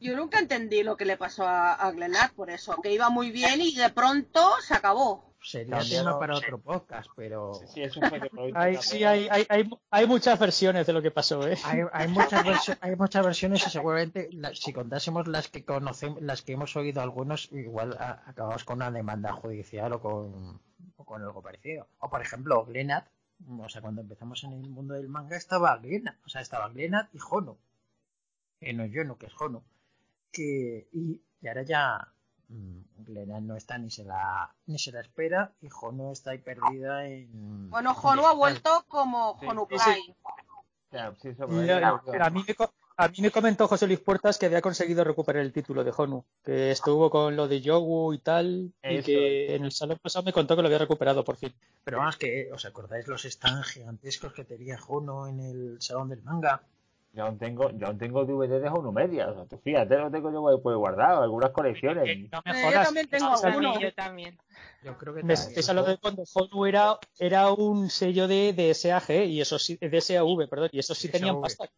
Yo 0.00 0.16
nunca 0.16 0.38
entendí 0.38 0.82
lo 0.82 0.96
que 0.96 1.04
le 1.04 1.16
pasó 1.16 1.44
a, 1.44 1.74
a 1.74 1.90
Glenat 1.90 2.32
por 2.32 2.50
eso, 2.50 2.76
que 2.82 2.92
iba 2.92 3.08
muy 3.10 3.30
bien 3.30 3.60
y 3.60 3.74
de 3.74 3.90
pronto 3.90 4.52
se 4.60 4.74
acabó. 4.74 5.31
Sería 5.42 5.80
tema 5.80 6.18
para 6.18 6.36
otro 6.36 6.58
podcast, 6.60 7.08
pero... 7.16 7.52
Sí, 7.66 7.82
eso 7.82 8.00
fue 8.08 8.20
que 8.30 8.52
Hay, 8.54 8.76
sí, 8.76 9.02
hay, 9.04 9.26
hay, 9.28 9.44
hay, 9.48 9.68
hay 9.90 10.06
muchas 10.06 10.38
versiones 10.38 10.86
de 10.86 10.92
lo 10.92 11.02
que 11.02 11.10
pasó, 11.10 11.46
¿eh? 11.48 11.58
Hay, 11.64 11.80
hay 11.92 12.08
muchas, 12.08 12.44
versiones, 12.46 12.78
hay 12.82 12.96
muchas 12.96 13.24
versiones 13.24 13.66
y 13.66 13.70
seguramente 13.70 14.28
la- 14.32 14.54
si 14.54 14.72
contásemos 14.72 15.26
las 15.26 15.48
que 15.48 15.64
conocemos, 15.64 16.22
las 16.22 16.42
que 16.42 16.52
hemos 16.52 16.76
oído 16.76 17.02
algunos, 17.02 17.50
igual 17.52 17.96
a- 17.98 18.22
acabamos 18.26 18.64
con 18.64 18.76
una 18.76 18.90
demanda 18.90 19.32
judicial 19.32 19.92
o 19.94 20.00
con, 20.00 20.60
o 20.96 21.04
con 21.04 21.22
algo 21.22 21.42
parecido. 21.42 21.88
O 21.98 22.08
por 22.08 22.22
ejemplo, 22.22 22.64
Glenat, 22.64 23.08
o 23.58 23.68
sea, 23.68 23.82
cuando 23.82 24.02
empezamos 24.02 24.44
en 24.44 24.52
el 24.52 24.68
mundo 24.70 24.94
del 24.94 25.08
manga 25.08 25.36
estaba 25.36 25.76
Glenat, 25.78 26.16
o 26.24 26.28
sea, 26.28 26.40
estaba 26.40 26.68
Glenat 26.68 27.12
y 27.12 27.18
Hono. 27.30 27.58
Eh, 28.60 28.72
no 28.72 28.86
Yono, 28.86 29.18
que 29.18 29.26
es 29.26 29.32
Hono. 29.40 29.64
Que, 30.30 30.88
y, 30.92 31.20
y 31.40 31.48
ahora 31.48 31.62
ya 31.62 32.08
mm, 32.52 33.04
Glenat 33.04 33.42
no 33.42 33.56
está 33.56 33.78
ni 33.78 33.90
se 33.90 34.04
la 34.04 34.54
ni 34.66 34.78
se 34.78 34.92
la 34.92 35.00
espera 35.00 35.52
y 35.60 35.68
Hono 35.80 36.12
está 36.12 36.30
ahí 36.32 36.38
perdida 36.38 37.06
en... 37.06 37.70
Bueno, 37.70 37.92
Honu 37.92 38.26
ha 38.26 38.34
vuelto 38.34 38.84
como 38.88 39.38
Sí. 39.40 39.46
Eh, 41.62 41.82
a, 42.20 42.30
mí 42.30 42.44
me, 42.46 42.54
co- 42.54 42.72
a 42.98 43.08
mí 43.08 43.16
me 43.20 43.30
comentó 43.30 43.66
José 43.66 43.86
Luis 43.86 44.00
Puertas 44.00 44.36
que 44.38 44.44
había 44.46 44.60
conseguido 44.60 45.02
recuperar 45.04 45.42
el 45.42 45.52
título 45.52 45.82
de 45.84 45.92
Honu, 45.96 46.22
que 46.44 46.70
estuvo 46.70 47.08
con 47.08 47.34
lo 47.34 47.48
de 47.48 47.62
Yogu 47.62 48.12
y 48.12 48.18
tal, 48.18 48.72
y 48.82 49.02
que 49.02 49.54
en 49.56 49.64
el 49.64 49.72
salón 49.72 49.98
pasado 50.02 50.24
me 50.24 50.32
contó 50.34 50.54
que 50.54 50.60
lo 50.62 50.66
había 50.68 50.78
recuperado 50.78 51.24
por 51.24 51.36
fin. 51.36 51.54
Pero 51.84 51.98
vamos, 51.98 52.16
que 52.18 52.50
os 52.52 52.64
acordáis 52.66 53.06
los 53.08 53.22
stands 53.22 53.68
gigantescos 53.68 54.34
que 54.34 54.44
tenía 54.44 54.78
Hono 54.86 55.26
en 55.26 55.40
el 55.40 55.76
salón 55.80 56.10
del 56.10 56.22
manga. 56.22 56.60
Yo 57.14 57.24
aún 57.24 57.38
tengo, 57.38 57.70
yo 57.70 57.88
aún 57.88 57.98
tengo 57.98 58.24
DVD 58.24 58.58
de 58.58 58.68
Honu 58.70 58.90
Media. 58.90 59.28
O 59.28 59.34
sea, 59.34 59.44
tú 59.44 59.58
fíjate, 59.58 59.98
lo 59.98 60.10
tengo 60.10 60.32
yo 60.32 60.62
pues, 60.62 60.76
guardado, 60.76 61.22
algunas 61.22 61.50
colecciones. 61.50 62.08
Eh, 62.08 62.28
no 62.32 62.40
me 62.44 62.52
Eh, 62.52 62.72
yo 62.72 62.82
también 62.82 63.08
tengo 63.08 63.26
alguno. 63.44 63.78
yo 63.78 63.92
también. 63.92 64.38
Yo 64.82 64.96
creo 64.98 65.14
que 65.14 65.22
Me 65.22 65.34
pesa 65.34 65.74
lo 65.74 65.84
de 65.84 65.98
cuando 65.98 66.24
Honu 66.34 66.66
era, 66.66 66.98
era 67.18 67.52
un 67.52 67.88
sello 67.90 68.26
de, 68.26 68.52
de 68.52 68.74
SAG 68.74 69.10
y 69.26 69.40
eso 69.40 69.58
sí, 69.58 69.76
de 69.80 70.00
SAV, 70.00 70.48
perdón, 70.48 70.70
y 70.72 70.78
eso 70.78 70.94
sí 70.94 71.08
SAV. 71.08 71.12
tenían 71.12 71.40
pasta. 71.40 71.68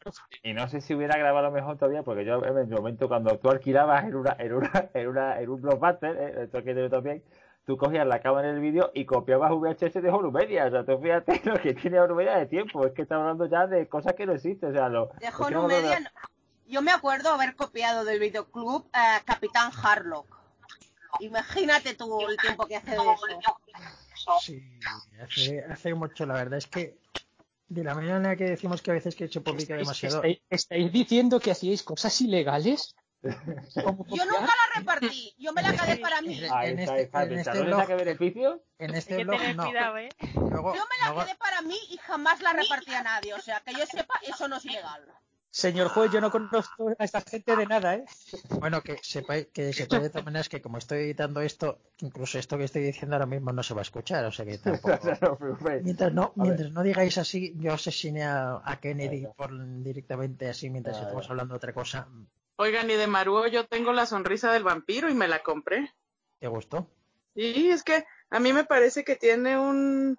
Y 0.43 0.53
no 0.55 0.69
sé 0.69 0.81
si 0.81 0.95
hubiera 0.95 1.19
grabado 1.19 1.51
mejor 1.51 1.77
todavía, 1.77 2.03
porque 2.03 2.25
yo 2.25 2.43
en 2.45 2.57
el 2.57 2.67
momento 2.69 3.09
cuando 3.09 3.37
tú 3.39 3.51
alquilabas 3.51 4.05
en 4.05 4.15
una, 4.15 4.37
en 4.39 4.55
una, 4.55 4.91
en 4.95 5.09
una, 5.09 5.41
en 5.41 5.51
un 5.51 5.61
blockbuster, 5.61 6.17
eh, 6.17 6.45
esto 6.45 6.63
que 6.63 6.75
tengo 6.75 6.89
también, 6.89 7.23
tú 7.67 7.77
cogías 7.77 8.07
la 8.07 8.21
cámara 8.21 8.49
del 8.49 8.61
vídeo 8.61 8.91
y 8.95 9.05
copiabas 9.05 9.53
VHS 9.53 9.95
de 9.95 10.11
Holumedia. 10.11 10.67
O 10.67 10.71
sea, 10.71 10.85
tú 10.85 10.99
fíjate 11.01 11.41
lo 11.45 11.55
que 11.61 11.75
tiene 11.75 12.01
Holumedia 12.01 12.37
de 12.37 12.47
tiempo. 12.47 12.87
Es 12.87 12.93
que 12.93 13.03
estamos 13.03 13.23
hablando 13.23 13.47
ya 13.47 13.67
de 13.67 13.89
cosas 13.89 14.15
que 14.15 14.27
no 14.27 14.33
existen. 14.33 14.71
O 14.71 14.73
sea, 14.73 14.89
lo, 14.89 15.11
De 15.19 15.31
no 15.51 15.69
yo 16.67 16.81
me 16.81 16.93
acuerdo 16.93 17.29
haber 17.31 17.57
copiado 17.57 18.05
del 18.05 18.19
videoclub 18.19 18.87
eh, 18.95 19.21
Capitán 19.25 19.71
Harlock. 19.83 20.27
Imagínate 21.21 21.95
tú 21.95 22.21
el 22.29 22.37
tiempo 22.39 22.67
que 22.67 22.77
hace 22.77 22.93
de 22.93 22.97
eso. 22.97 24.33
Sí, 24.41 24.63
hace, 25.23 25.63
hace 25.65 25.95
mucho. 25.95 26.27
La 26.27 26.35
verdad 26.35 26.59
es 26.59 26.67
que 26.67 26.99
de 27.69 27.85
la 27.85 27.95
manera 27.95 28.35
que 28.37 28.45
decimos 28.45 28.83
que 28.83 28.91
a 28.91 28.95
veces 28.95 29.15
que 29.15 29.29
se 29.29 29.41
publica 29.41 29.77
demasiado. 29.77 30.17
¿Estáis, 30.17 30.41
estáis 30.51 30.93
diciendo 30.93 31.39
que 31.39 31.51
hacíais 31.51 31.83
cosas 31.83 32.19
ilegales? 32.21 32.97
¿Cómo 33.85 34.07
Yo 34.09 34.25
nunca 34.25 34.41
la 34.47 34.79
repartí, 34.81 35.35
yo 35.39 35.53
me 35.53 35.63
la 35.63 35.73
quedé 35.73 35.97
para 35.99 36.21
mí. 36.23 36.37
Yo 36.39 36.55
Ahí 36.55 36.71
en 36.73 36.79
está, 36.81 36.99
este- 36.99 37.03
está. 37.05 37.23
en 37.25 37.39
este 37.39 37.55
¿No 37.55 37.65
le 37.65 37.73
blog- 37.77 37.97
beneficio? 37.97 38.63
En 38.79 38.95
este 38.95 39.25
blog 39.25 39.41
no. 39.57 39.65
cuidado, 39.67 39.97
¿eh? 39.99 40.09
Luego, 40.35 40.73
me 40.73 40.79
la 41.01 41.07
luego- 41.11 41.25
quedé 41.25 41.35
para 41.37 41.63
mí 41.63 41.77
y 41.91 41.97
jamás 41.99 42.41
la 42.43 42.53
repartí 42.53 42.93
a 42.93 43.03
nadie. 43.03 43.35
O 43.35 43.41
sea, 43.41 43.61
que 43.61 43.73
yo 43.73 43.87
sepa, 43.87 44.15
eso 44.27 44.49
no 44.49 44.57
es 44.57 44.65
ilegal. 44.65 45.03
Señor 45.51 45.87
juez, 45.91 46.11
yo 46.11 46.21
no 46.21 46.33
conozco 46.33 46.89
a 46.99 47.05
esta 47.05 47.21
gente 47.21 47.55
de 47.55 47.65
nada, 47.65 47.95
¿eh? 47.95 48.05
bueno, 48.59 48.83
que 48.83 48.99
sepáis 49.05 49.47
que 49.53 49.73
sepáis 49.73 50.03
de 50.03 50.11
todas 50.11 50.25
maneras 50.25 50.49
que 50.49 50.61
como 50.61 50.79
estoy 50.79 50.99
editando 51.05 51.41
esto, 51.43 51.79
incluso 52.01 52.41
esto 52.41 52.59
que 52.59 52.65
estoy 52.65 52.83
diciendo 52.83 53.15
ahora 53.15 53.27
mismo 53.27 53.53
no 53.53 53.63
se 53.63 53.73
va 53.73 53.83
a 53.83 53.83
escuchar, 53.83 54.25
o 54.25 54.33
sea 54.33 54.45
que 54.45 54.59
tampoco. 54.59 54.99
Mientras 55.85 56.13
no, 56.13 56.33
mientras 56.35 56.73
no 56.73 56.83
digáis 56.83 57.19
así, 57.19 57.55
yo 57.57 57.73
asesiné 57.73 58.25
a, 58.25 58.63
a 58.65 58.81
Kennedy 58.81 59.29
por 59.37 59.53
directamente 59.85 60.49
así 60.49 60.71
mientras 60.71 60.99
estamos 60.99 61.31
hablando 61.31 61.55
de 61.55 61.59
otra 61.59 61.73
cosa. 61.73 62.09
Oigan, 62.57 62.89
y 62.91 62.95
de 62.95 63.07
Maruo 63.07 63.47
yo 63.49 63.67
tengo 63.67 63.93
la 63.93 64.07
sonrisa 64.07 64.53
del 64.53 64.63
vampiro 64.63 65.09
y 65.11 65.15
me 65.15 65.29
la 65.29 65.41
compré. 65.41 65.93
¿Te 66.39 66.47
gustó? 66.49 66.87
Sí, 67.35 67.71
es 67.71 67.83
que 67.83 68.05
a 68.31 68.39
mí 68.39 68.53
me 68.53 68.65
parece 68.65 69.03
que 69.05 69.17
tiene 69.17 69.59
un, 69.59 70.17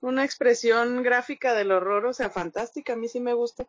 una 0.00 0.24
expresión 0.24 1.02
gráfica 1.02 1.54
del 1.54 1.72
horror, 1.72 2.04
o 2.06 2.12
sea, 2.12 2.28
fantástica. 2.30 2.92
A 2.92 2.96
mí 2.96 3.08
sí 3.08 3.20
me 3.20 3.32
gusta. 3.32 3.66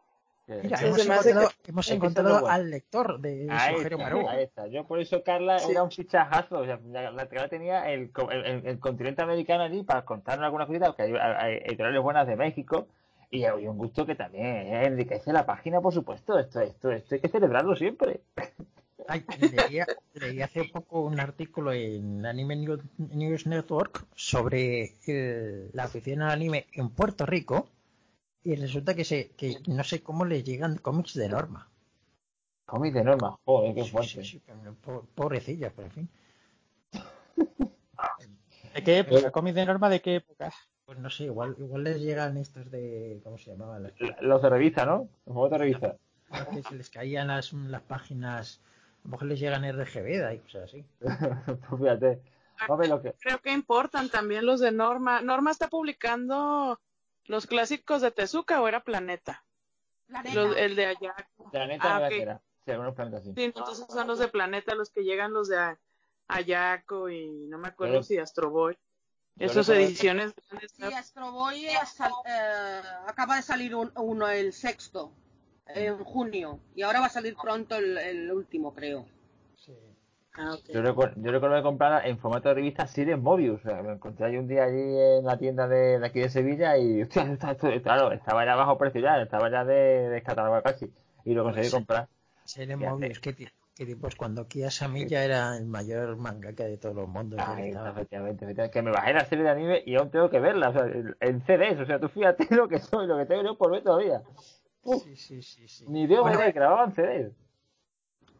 Mira, 0.47 0.77
Sí, 0.77 0.85
hemos 0.85 1.05
encontrado, 1.05 1.45
hemos 1.67 2.41
bueno. 2.41 2.47
al 2.47 2.71
lector 2.71 3.19
de 3.19 3.45
está, 3.45 3.97
Maru. 3.97 4.25
Yo 4.71 4.85
por 4.88 4.99
eso 4.99 5.23
Carla 5.23 5.59
Sí. 5.59 5.71
era 5.71 5.83
un 5.83 5.91
fichajazo. 5.91 6.57
O 6.59 6.65
sea, 6.65 6.79
la, 6.88 7.11
la 7.11 7.29
Carla 7.29 7.47
tenía 7.49 7.89
el, 7.91 8.11
co- 8.11 8.31
el, 8.31 8.43
el- 8.45 8.65
el 8.67 8.79
continente 8.79 9.21
americano 9.21 9.63
allí 9.63 9.83
para 9.83 10.03
contarnos 10.05 10.45
algunas 10.45 10.65
cositas, 10.67 10.89
porque 10.89 11.03
hay, 11.03 11.13
hay 11.15 11.55
editoriales 11.65 12.01
buenas 12.01 12.27
de 12.27 12.35
México. 12.35 12.88
Y 13.31 13.43
hay 13.45 13.67
un 13.67 13.77
gusto 13.77 14.05
que 14.05 14.15
también 14.15 14.74
enriquece 14.74 15.31
la 15.31 15.45
página, 15.45 15.79
por 15.81 15.93
supuesto. 15.93 16.38
Esto, 16.39 16.62
esto, 16.62 16.91
esto 16.91 17.15
hay 17.15 17.21
que 17.21 17.29
celebrarlo 17.29 17.75
siempre. 17.75 18.21
Ay, 19.07 19.24
leí 20.13 20.41
hace 20.41 20.65
poco 20.65 21.01
un 21.01 21.19
artículo 21.19 21.71
en 21.74 22.25
Anime 22.25 22.55
New- 22.55 22.81
News 22.98 23.45
Network 23.48 24.05
sobre 24.15 24.98
el- 25.07 25.69
la 25.74 25.83
afición 25.86 26.21
al 26.21 26.31
anime 26.31 26.67
en 26.74 26.89
Puerto 26.89 27.25
Rico 27.25 27.69
y 28.43 28.55
resulta 28.55 28.95
que 28.95 29.05
se 29.05 29.29
que 29.31 29.57
no 29.67 29.83
sé 29.83 30.01
cómo 30.03 30.25
les 30.25 30.43
llegan 30.43 30.77
cómics 30.77 31.13
de 31.15 31.29
norma. 31.29 31.69
Cómic 32.65 32.93
de 32.93 33.03
norma. 33.03 33.38
Joder, 33.45 33.75
qué 33.75 33.83
fuerte. 33.86 34.24
sí, 34.24 34.24
sí, 34.24 34.41
pero 34.45 34.75
po- 34.75 35.05
pobrecillas, 35.15 35.74
pero 35.75 35.88
en 35.88 35.93
fin. 35.93 36.09
¿De 38.75 38.83
qué 38.83 39.00
época? 39.00 39.31
¿Cómics 39.31 39.55
de 39.55 39.65
norma 39.65 39.89
de 39.89 40.01
qué 40.01 40.15
época? 40.15 40.51
Pues 40.89 40.98
no 40.98 41.10
sé, 41.12 41.25
igual 41.25 41.55
igual 41.60 41.84
les 41.84 42.01
llegan 42.01 42.36
estos 42.38 42.72
de 42.72 43.22
¿cómo 43.24 43.38
se 43.38 43.51
llamaban? 43.51 43.84
Las 43.84 43.93
Los 44.22 44.41
de 44.41 44.50
revista, 44.50 44.88
¿no? 44.88 45.08
Los 45.27 45.34
juegos 45.36 45.51
de 45.51 45.58
revista. 45.60 45.96
que 46.51 46.63
se 46.63 46.74
les 46.74 46.89
caían 46.89 47.27
las, 47.27 47.53
las 47.53 47.84
páginas, 47.84 48.60
a 49.03 49.08
lo 49.08 49.12
mejor 49.12 49.27
les 49.27 49.39
llegan 49.39 49.65
RGB 49.65 50.34
y 50.34 50.39
cosas 50.39 50.63
así. 50.63 50.84
Pues 51.69 51.79
fíjate. 51.79 52.22
Lo 52.89 53.01
que, 53.03 53.13
Creo 53.22 53.38
que 53.39 53.51
importan 53.53 54.10
también 54.10 54.48
los 54.48 54.62
de 54.62 54.72
Norma. 54.72 55.22
Norma 55.22 55.51
está 55.51 55.67
publicando 55.67 56.79
los 57.25 57.46
clásicos 57.46 58.01
de 58.01 58.10
Tezuka 58.10 58.60
o 58.60 58.67
era 58.67 58.84
Planeta. 58.84 59.43
La 60.08 60.24
neta. 60.24 60.41
Los- 60.41 60.58
el 60.58 60.75
de 60.75 60.86
allá. 60.88 61.13
planeta 61.51 61.98
Ah, 61.98 62.00
no 62.00 62.05
ok. 62.08 62.12
era. 62.13 62.41
Sí, 62.65 62.72
algunos 62.72 62.96
planetas 62.96 63.24
sí. 63.25 63.34
Sí, 63.36 63.43
entonces 63.43 63.86
son 63.88 64.08
los 64.08 64.17
de 64.17 64.27
Planeta 64.27 64.74
los 64.74 64.89
que 64.89 65.03
llegan 65.03 65.34
los 65.34 65.50
de 65.50 65.58
A- 65.60 65.79
Ayako 66.29 67.10
y 67.12 67.46
no 67.48 67.60
me 67.60 67.67
acuerdo 67.67 68.01
si 68.01 68.17
Astro 68.17 68.50
Boy. 68.50 68.74
yo 68.74 68.79
Esas 69.39 69.69
ediciones 69.69 70.34
grandes, 70.50 70.72
Sí, 70.72 70.84
Astro 70.93 71.31
Boy 71.31 71.67
ha 71.69 71.86
sal- 71.86 72.12
eh, 72.25 72.81
acaba 73.08 73.38
de 73.38 73.41
salir 73.41 73.74
un- 73.75 73.91
uno, 73.96 74.27
el 74.29 74.51
sexto, 74.53 75.12
en 75.67 75.98
junio. 76.03 76.60
Y 76.75 76.81
ahora 76.81 77.00
va 77.00 77.05
a 77.08 77.10
salir 77.10 77.36
pronto 77.41 77.75
el, 77.75 77.98
el 77.98 78.31
último, 78.31 78.74
creo. 78.74 79.05
Sí. 79.55 79.74
Ah, 80.34 80.53
ok. 80.53 80.69
Yo 80.74 80.81
recuerdo, 80.81 81.15
yo 81.22 81.31
recuerdo 81.31 81.55
de 81.55 81.63
comprar 81.63 82.05
en 82.08 82.17
formato 82.17 82.50
de 82.50 82.55
revista 82.55 82.88
Siren 82.88 83.22
Mobius. 83.22 83.63
Me 83.65 83.93
encontré 83.93 84.25
ahí 84.27 84.38
un 84.38 84.48
día 84.48 84.63
allí 84.65 84.77
en 84.98 85.25
la 85.25 85.38
tienda 85.38 85.67
de, 85.67 86.00
de 86.00 86.05
aquí 86.05 86.19
de 86.19 86.29
Sevilla 86.29 86.77
y, 86.77 87.01
hostia, 87.03 87.25
claro, 87.81 88.12
estaba 88.12 88.46
ya 88.46 88.55
bajo 88.55 88.77
precio 88.77 89.01
ya, 89.01 89.22
estaba 89.22 89.50
ya 89.50 89.65
de, 89.65 90.10
de 90.10 90.24
catálogo 90.24 90.62
casi. 90.62 90.91
Y 91.25 91.34
lo 91.34 91.43
conseguí 91.43 91.67
Sí. 91.67 91.72
comprar. 91.75 92.08
Ya 92.46 92.77
Mobius, 92.77 93.19
que, 93.19 93.34
ti- 93.34 93.48
que 93.79 93.86
tipos 93.86 94.13
cuando 94.17 94.45
Kia 94.45 94.69
Samilla 94.69 95.24
era 95.24 95.55
el 95.55 95.65
mayor 95.65 96.17
mangaka 96.17 96.65
de 96.65 96.77
todos 96.77 96.93
los 96.93 97.07
mundos. 97.07 97.39
ya 97.39 97.89
efectivamente, 97.89 98.43
efectivamente. 98.43 98.69
Que 98.71 98.81
me 98.81 98.91
bajé 98.91 99.13
la 99.13 99.24
serie 99.24 99.45
de 99.45 99.50
anime 99.51 99.83
y 99.86 99.95
aún 99.95 100.12
tengo 100.12 100.29
que 100.29 100.41
verla, 100.41 100.67
o 100.67 100.74
sea, 100.74 100.86
en, 101.21 101.41
CDs. 101.45 101.79
O 101.79 101.86
sea, 101.86 101.98
tú 101.98 102.09
fíjate 102.09 102.45
lo 102.53 102.67
que 102.67 102.79
soy, 102.79 103.07
lo 103.07 103.17
que 103.17 103.25
tengo 103.25 103.41
yo 103.41 103.57
por 103.57 103.71
ver 103.71 103.81
todavía. 103.81 104.21
Sí, 104.83 105.15
sí, 105.15 105.41
sí, 105.41 105.65
sí. 105.69 105.86
Ni 105.88 106.07
Dios 106.07 106.24
Bueno, 106.24 106.39
me 106.39 106.51
grababan 106.51 106.93
CDs. 106.93 107.31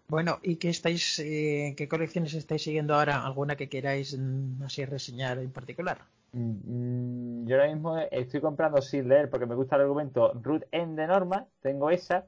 Bueno, 0.10 0.40
¿y 0.42 0.58
qué 0.58 0.68
estáis, 0.68 1.20
eh, 1.20 1.74
qué 1.78 1.88
colecciones 1.88 2.34
estáis 2.34 2.62
siguiendo 2.62 2.96
ahora? 2.96 3.26
¿Alguna 3.26 3.56
que 3.56 3.70
queráis 3.70 4.20
mm, 4.20 4.64
así 4.64 4.84
reseñar 4.84 5.40
en 5.40 5.52
particular? 5.52 6.00
Mm, 6.34 7.48
Yo 7.48 7.56
ahora 7.56 7.74
mismo 7.74 7.98
estoy 8.12 8.42
comprando 8.42 8.82
sin 8.82 9.08
leer 9.08 9.30
porque 9.30 9.46
me 9.46 9.56
gusta 9.56 9.78
el 9.78 9.84
argumento 9.84 10.34
Root 10.34 10.64
End 10.74 11.00
de 11.00 11.08
Norma, 11.08 11.48
tengo 11.62 11.92
esa, 11.92 12.26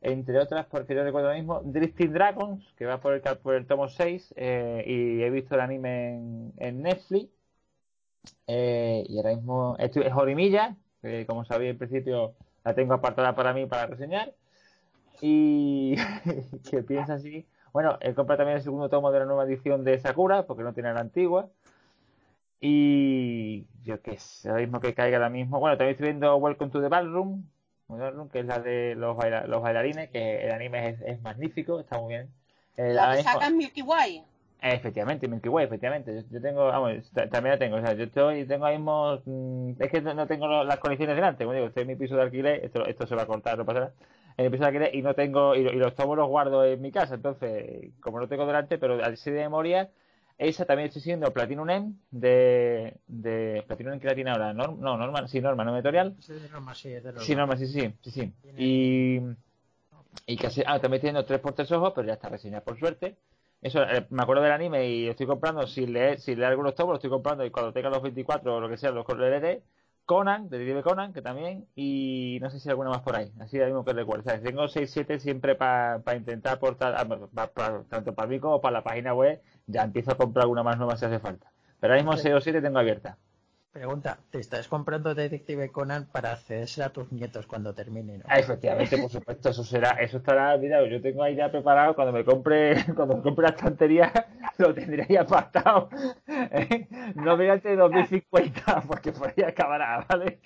entre 0.00 0.38
otras 0.38 0.66
porque 0.66 0.94
yo 0.94 1.04
recuerdo 1.04 1.28
ahora 1.28 1.38
mismo 1.38 1.60
Drifting 1.62 2.12
Dragons, 2.12 2.72
que 2.76 2.86
va 2.86 3.00
por 3.00 3.14
el, 3.14 3.20
por 3.20 3.54
el 3.54 3.66
tomo 3.66 3.88
6, 3.88 4.34
eh, 4.36 4.84
y 4.86 5.22
he 5.22 5.30
visto 5.30 5.54
el 5.54 5.60
anime 5.60 6.52
en, 6.56 6.82
Netflix, 6.82 7.30
eh, 8.46 9.04
y 9.08 9.16
ahora 9.18 9.34
mismo 9.34 9.76
estoy, 9.78 10.04
es 10.04 10.12
Jorimilla, 10.12 10.76
que 11.02 11.26
como 11.26 11.44
sabéis 11.44 11.72
en 11.72 11.78
principio 11.78 12.34
la 12.64 12.74
tengo 12.74 12.94
apartada 12.94 13.34
para 13.34 13.52
mí 13.52 13.66
para 13.66 13.86
reseñar. 13.86 14.34
Y 15.20 15.96
que 16.70 16.82
piensa 16.82 17.14
así. 17.14 17.46
Bueno, 17.72 17.98
he 18.00 18.14
comprado 18.14 18.38
también 18.38 18.56
el 18.56 18.62
segundo 18.62 18.88
tomo 18.88 19.12
de 19.12 19.20
la 19.20 19.26
nueva 19.26 19.44
edición 19.44 19.84
de 19.84 19.98
Sakura, 19.98 20.46
porque 20.46 20.62
no 20.62 20.72
tiene 20.72 20.92
la 20.92 21.00
antigua. 21.00 21.48
Y 22.60 23.66
yo 23.84 24.02
qué 24.02 24.18
sé, 24.18 24.48
ahora 24.50 24.62
mismo 24.62 24.80
que 24.80 24.94
caiga 24.94 25.16
ahora 25.18 25.30
mismo. 25.30 25.60
Bueno, 25.60 25.76
también 25.76 25.92
estoy 25.92 26.08
viendo 26.08 26.36
Welcome 26.36 26.70
to 26.70 26.80
the 26.80 26.88
Ballroom, 26.88 27.44
Que 28.32 28.40
es 28.40 28.46
la 28.46 28.58
de 28.58 28.94
los, 28.96 29.16
baila- 29.16 29.46
los 29.46 29.62
bailarines, 29.62 30.10
que 30.10 30.44
el 30.44 30.52
anime 30.52 30.90
es, 30.90 31.00
es 31.02 31.22
magnífico, 31.22 31.80
está 31.80 31.98
muy 31.98 32.14
bien. 32.14 32.28
El- 32.76 32.96
La 32.96 33.16
que 33.16 33.22
sacan 33.22 33.56
Milky 33.56 33.82
Way. 33.82 34.24
Efectivamente, 34.62 35.26
Milky 35.26 35.48
Way, 35.48 35.64
efectivamente. 35.66 36.14
Yo, 36.14 36.20
yo 36.30 36.40
tengo, 36.40 36.66
vamos, 36.66 37.10
ta- 37.14 37.28
también 37.28 37.54
la 37.54 37.58
tengo. 37.58 37.76
O 37.76 37.80
sea, 37.80 37.94
yo 37.94 38.04
estoy, 38.04 38.44
tengo 38.46 38.66
ahí 38.66 38.76
mismo, 38.76 39.18
mm, 39.24 39.72
es 39.78 39.90
que 39.90 40.02
no 40.02 40.12
no 40.14 40.26
tengo 40.26 40.46
lo- 40.46 40.64
las 40.64 40.78
condiciones 40.78 41.16
delante. 41.16 41.44
Como 41.44 41.54
digo, 41.54 41.66
estoy 41.68 41.82
en 41.82 41.88
mi 41.88 41.96
piso 41.96 42.14
de 42.16 42.22
alquiler, 42.22 42.64
esto, 42.64 42.84
esto 42.86 43.06
se 43.06 43.14
va 43.14 43.22
a 43.22 43.26
cortar, 43.26 43.56
no 43.56 43.64
pasa 43.64 43.80
nada. 43.80 43.92
En 44.36 44.44
mi 44.44 44.50
piso 44.50 44.62
de 44.62 44.68
alquiler 44.68 44.94
y 44.94 45.02
no 45.02 45.14
tengo, 45.14 45.54
y, 45.56 45.60
y 45.60 45.72
los 45.76 45.94
tomos 45.94 46.16
los 46.16 46.28
guardo 46.28 46.64
en 46.64 46.80
mi 46.80 46.92
casa. 46.92 47.14
Entonces, 47.14 47.90
como 48.00 48.20
no 48.20 48.28
tengo 48.28 48.46
delante, 48.46 48.76
pero 48.78 49.02
así 49.02 49.30
de 49.30 49.40
memoria, 49.40 49.90
esa 50.48 50.64
también 50.64 50.88
estoy 50.88 51.02
siguiendo 51.02 51.30
Platinum 51.32 51.68
M 51.68 51.92
de, 52.10 52.96
de 53.06 53.62
Platinum 53.66 53.92
M 53.92 54.00
que 54.00 54.06
la 54.08 54.14
tiene 54.14 54.30
ahora. 54.30 54.54
Norm- 54.54 54.78
no, 54.78 54.96
Norma, 54.96 55.28
sí, 55.28 55.40
Norma, 55.40 55.64
no 55.64 55.74
editorial. 55.76 56.16
Sí, 56.20 56.32
de 56.32 56.48
Norma, 56.48 56.74
sí, 56.74 56.88
es 56.92 57.04
de 57.04 57.10
Norma. 57.12 57.24
Sí, 57.26 57.34
Norma, 57.36 57.56
sí, 57.58 57.66
sí, 57.66 57.94
sí, 58.02 58.10
sí. 58.10 58.32
Y, 58.56 59.20
y 60.26 60.36
casi, 60.38 60.62
ah, 60.66 60.80
también 60.80 60.94
estoy 60.94 61.08
viendo 61.08 61.24
tres 61.26 61.40
por 61.40 61.52
tres 61.52 61.70
ojos, 61.72 61.92
pero 61.94 62.06
ya 62.06 62.14
está 62.14 62.30
reseñada 62.30 62.64
por 62.64 62.78
suerte. 62.78 63.16
Eso, 63.60 63.82
eh, 63.82 64.06
me 64.08 64.22
acuerdo 64.22 64.42
del 64.42 64.52
anime 64.52 64.88
y 64.88 65.08
estoy 65.08 65.26
comprando 65.26 65.66
sin 65.66 65.92
leer, 65.92 66.18
sin 66.20 66.38
leer 66.38 66.52
algunos 66.52 66.74
tomos, 66.74 66.92
lo 66.92 66.96
estoy 66.96 67.10
comprando 67.10 67.44
y 67.44 67.50
cuando 67.50 67.74
tenga 67.74 67.90
los 67.90 68.00
24 68.02 68.56
o 68.56 68.60
lo 68.60 68.68
que 68.70 68.78
sea, 68.78 68.90
los 68.90 69.06
leeré. 69.18 69.62
Conan, 70.06 70.48
de 70.48 70.58
Detective 70.58 70.82
Conan, 70.82 71.12
que 71.12 71.22
también, 71.22 71.68
y 71.76 72.38
no 72.40 72.50
sé 72.50 72.58
si 72.58 72.68
hay 72.68 72.72
alguna 72.72 72.90
más 72.90 73.02
por 73.02 73.14
ahí, 73.14 73.30
así 73.38 73.58
ahora 73.58 73.68
mismo 73.68 73.84
que 73.84 73.92
recuerdo. 73.92 74.22
O 74.22 74.24
sea, 74.28 74.42
tengo 74.42 74.66
6, 74.66 74.90
7 74.90 75.20
siempre 75.20 75.54
para 75.54 76.02
intentar 76.16 76.54
aportar, 76.54 76.96
ah, 76.96 77.06
pa- 77.32 77.46
pa- 77.52 77.84
tanto 77.88 78.12
para 78.12 78.26
mí 78.26 78.40
como 78.40 78.60
para 78.60 78.78
la 78.78 78.82
página 78.82 79.14
web, 79.14 79.40
ya 79.70 79.82
empiezo 79.82 80.12
a 80.12 80.16
comprar 80.16 80.44
alguna 80.44 80.62
más 80.62 80.78
nueva 80.78 80.96
si 80.96 81.04
hace 81.04 81.18
falta. 81.18 81.50
Pero 81.80 81.92
ahora 81.92 82.02
mismo 82.02 82.16
6 82.16 82.34
o 82.34 82.40
7 82.40 82.60
tengo 82.60 82.78
abierta. 82.78 83.16
Pregunta, 83.72 84.18
¿te 84.30 84.40
estás 84.40 84.66
comprando 84.66 85.14
Detective 85.14 85.70
Conan 85.70 86.08
para 86.10 86.32
acceder 86.32 86.68
a 86.84 86.88
tus 86.90 87.12
nietos 87.12 87.46
cuando 87.46 87.72
termine? 87.72 88.18
¿no? 88.18 88.24
Ah, 88.26 88.40
efectivamente, 88.40 88.98
por 88.98 89.08
supuesto, 89.08 89.50
eso 89.50 89.62
será, 89.62 89.90
eso 89.90 90.16
estará, 90.16 90.56
mira, 90.56 90.84
yo 90.88 91.00
tengo 91.00 91.22
ahí 91.22 91.36
ya 91.36 91.52
preparado 91.52 91.94
cuando 91.94 92.12
me 92.12 92.24
compre, 92.24 92.74
cuando 92.96 93.18
me 93.18 93.22
compre 93.22 93.44
la 93.44 93.50
estantería, 93.54 94.12
lo 94.58 94.74
tendré 94.74 95.06
ya 95.08 95.20
apartado. 95.20 95.88
¿eh? 96.26 96.88
No 97.14 97.36
mediante 97.36 97.76
2050, 97.76 98.82
porque 98.88 99.12
por 99.12 99.28
ahí 99.28 99.44
acabará, 99.44 100.04
¿vale? 100.08 100.40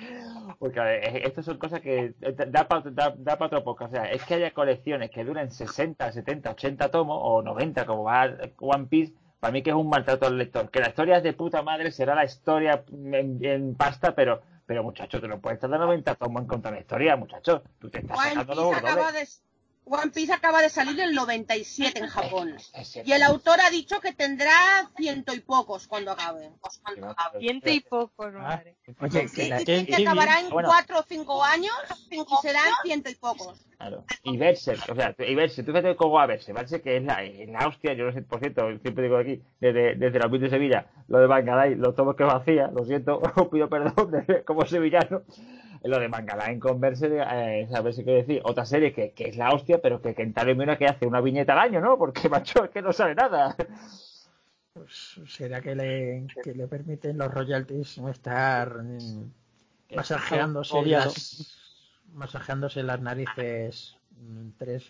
Porque 0.59 0.81
a 0.81 0.85
ver, 0.85 1.05
es- 1.17 1.25
estas 1.25 1.47
son 1.47 1.57
cosas 1.57 1.81
que 1.81 2.13
da 2.49 2.69
para 2.69 2.91
da, 2.91 3.15
da 3.17 3.39
otro 3.41 3.65
poco. 3.65 3.87
O 3.87 3.89
sea, 3.89 4.05
es 4.05 4.23
que 4.25 4.35
haya 4.35 4.51
colecciones 4.53 5.11
que 5.11 5.25
duren 5.25 5.51
60, 5.51 6.13
70, 6.13 6.51
80 6.51 6.91
tomos 6.91 7.19
o 7.23 7.41
90, 7.41 7.87
como 7.87 8.05
va 8.05 8.37
One 8.61 8.85
Piece, 8.85 9.15
para 9.45 9.53
mí 9.53 9.63
que 9.63 9.69
es 9.69 9.77
un 9.77 9.91
maltrato 9.91 10.25
al 10.25 10.39
lector. 10.39 10.71
Que 10.71 10.81
la 10.81 10.89
historia 10.89 11.19
es 11.19 11.23
de 11.23 11.35
puta 11.35 11.61
madre, 11.61 11.93
será 11.93 12.15
la 12.15 12.25
historia 12.25 12.83
en, 12.91 13.45
en 13.45 13.75
pasta, 13.75 14.15
pero, 14.15 14.41
pero 14.65 14.83
muchacho, 14.83 15.21
te 15.21 15.29
lo 15.29 15.39
puedes 15.39 15.61
tardar 15.61 15.81
90 15.81 16.15
tomos 16.15 16.41
en 16.41 16.49
contar 16.49 16.73
la 16.73 16.81
historia, 16.81 17.15
muchacho. 17.15 17.63
Tú 17.79 17.91
te 17.91 17.99
estás 17.99 18.19
sacando 18.19 18.55
los 18.55 18.75
acaba 18.75 19.13
de, 19.13 19.29
One 19.87 20.11
Piece 20.13 20.33
acaba 20.33 20.63
de 20.63 20.71
salir 20.71 20.99
en 20.99 21.09
el 21.11 21.15
97 21.15 21.99
en 21.99 22.07
Japón. 22.07 22.57
Y 23.05 23.13
el 23.13 23.23
autor 23.23 23.61
ha 23.61 23.71
dicho 23.71 24.01
que 24.01 24.13
tendrá 24.13 24.51
ciento 24.97 25.35
y 25.35 25.41
pocos 25.41 25.87
cuando 25.87 26.13
acabe. 26.13 26.51
Ciento 27.39 27.71
y 27.71 27.81
pocos, 27.81 28.33
Ah, 28.37 28.41
madre. 28.41 28.77
Oye, 29.01 29.29
Sí, 29.29 29.51
que 29.87 29.97
acabará 29.97 30.41
en 30.41 30.51
Bueno. 30.51 30.69
cuatro 30.69 31.01
o 31.01 31.05
cinco 31.07 31.43
años 31.45 31.75
y 32.11 32.17
serán 32.43 32.65
ciento 32.83 33.11
y 33.11 33.15
pocos. 33.15 33.67
Claro. 33.77 34.05
Y 34.23 34.37
Berserk, 34.39 34.89
o 34.91 34.95
sea, 34.95 35.15
y 35.19 35.35
Berserk, 35.35 35.67
tú 35.67 35.73
fíjate 35.73 35.97
cómo 35.97 36.15
va 36.15 36.27
Berserk. 36.27 36.57
Berserk 36.57 36.83
que 36.83 36.97
es 36.97 37.03
la, 37.03 37.23
en 37.23 37.53
la 37.53 37.67
hostia, 37.67 37.93
yo 37.93 38.05
no 38.07 38.13
sé, 38.13 38.23
por 38.23 38.41
cierto, 38.41 38.63
siempre 38.81 39.05
digo 39.05 39.19
aquí, 39.19 39.43
desde, 39.61 39.97
desde 39.97 40.19
la 40.19 40.29
de 40.29 40.49
Sevilla, 40.49 40.87
lo 41.09 41.19
de 41.19 41.29
Mangalay, 41.29 41.75
los 41.75 41.95
tomos 41.95 42.17
que 42.17 42.25
vacía, 42.25 42.69
lo 42.75 42.85
siento, 42.85 43.21
os 43.37 43.49
pido 43.49 43.69
perdón 43.69 44.25
como 44.47 44.65
sevillano. 44.65 45.23
Lo 45.85 46.01
de 46.01 46.09
Mangalay 46.09 46.59
con 46.59 46.81
Berserk, 46.81 47.13
eh, 47.31 47.69
a 47.73 47.81
ver 47.83 47.93
si 47.93 48.05
quiero 48.05 48.21
decir, 48.21 48.41
otra 48.45 48.65
serie 48.65 48.93
que, 48.93 49.13
que 49.13 49.29
es 49.29 49.37
la 49.37 49.51
hostia, 49.51 49.83
pero 49.83 50.01
que 50.01 50.15
Kentaro 50.15 50.55
Miura 50.57 50.79
que 50.79 50.87
hace 50.87 51.07
una 51.07 51.21
viñeta 51.21 51.53
al 51.53 51.59
año, 51.59 51.81
¿no? 51.81 51.99
Porque, 51.99 52.29
macho, 52.31 52.65
es 52.65 52.71
que 52.71 52.81
no 52.81 52.93
sabe 52.93 53.15
nada. 53.15 53.55
pues, 54.73 55.21
será 55.27 55.61
que 55.61 55.75
le, 55.75 56.27
que 56.43 56.55
le 56.55 56.67
permiten 56.69 57.19
los 57.19 57.33
royalties 57.33 57.99
estar 57.99 58.83
mm, 58.83 59.31
masajeándose 59.95 60.87
las, 60.87 61.59
masajeándose 62.15 62.83
las 62.83 63.01
narices 63.03 63.99
tres, 64.59 64.89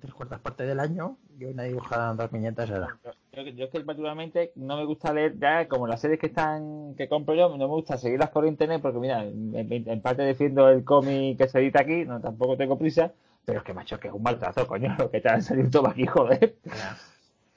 tres 0.00 0.14
cuartas 0.14 0.40
partes 0.40 0.66
del 0.66 0.80
año 0.80 1.16
y 1.38 1.44
una 1.44 1.64
dibujada 1.64 2.10
en 2.10 2.16
dos 2.16 2.30
viñetas 2.30 2.70
era. 2.70 2.98
Yo, 3.32 3.42
yo 3.42 3.64
es 3.64 3.70
que 3.70 3.80
particularmente 3.80 4.52
no 4.56 4.76
me 4.76 4.84
gusta 4.84 5.12
leer 5.12 5.38
ya 5.38 5.68
como 5.68 5.86
las 5.86 6.00
series 6.00 6.20
que 6.20 6.26
están 6.26 6.94
que 6.96 7.08
compro 7.08 7.34
yo 7.34 7.48
no 7.50 7.56
me 7.56 7.66
gusta 7.66 7.96
seguirlas 7.96 8.30
por 8.30 8.46
internet 8.46 8.80
porque 8.80 8.98
mira 8.98 9.24
en, 9.24 10.00
parte 10.00 10.22
defiendo 10.22 10.68
el 10.68 10.84
cómic 10.84 11.38
que 11.38 11.48
se 11.48 11.58
edita 11.58 11.80
aquí 11.82 12.04
no 12.04 12.20
tampoco 12.20 12.56
tengo 12.56 12.78
prisa 12.78 13.12
pero 13.44 13.58
es 13.58 13.64
que 13.64 13.74
macho 13.74 14.00
que 14.00 14.08
es 14.08 14.14
un 14.14 14.22
maltrato 14.22 14.66
coño 14.66 14.94
lo 14.98 15.10
que 15.10 15.20
te 15.20 15.28
han 15.28 15.42
salido 15.42 15.70
todo 15.70 15.88
aquí 15.88 16.06
joder 16.06 16.56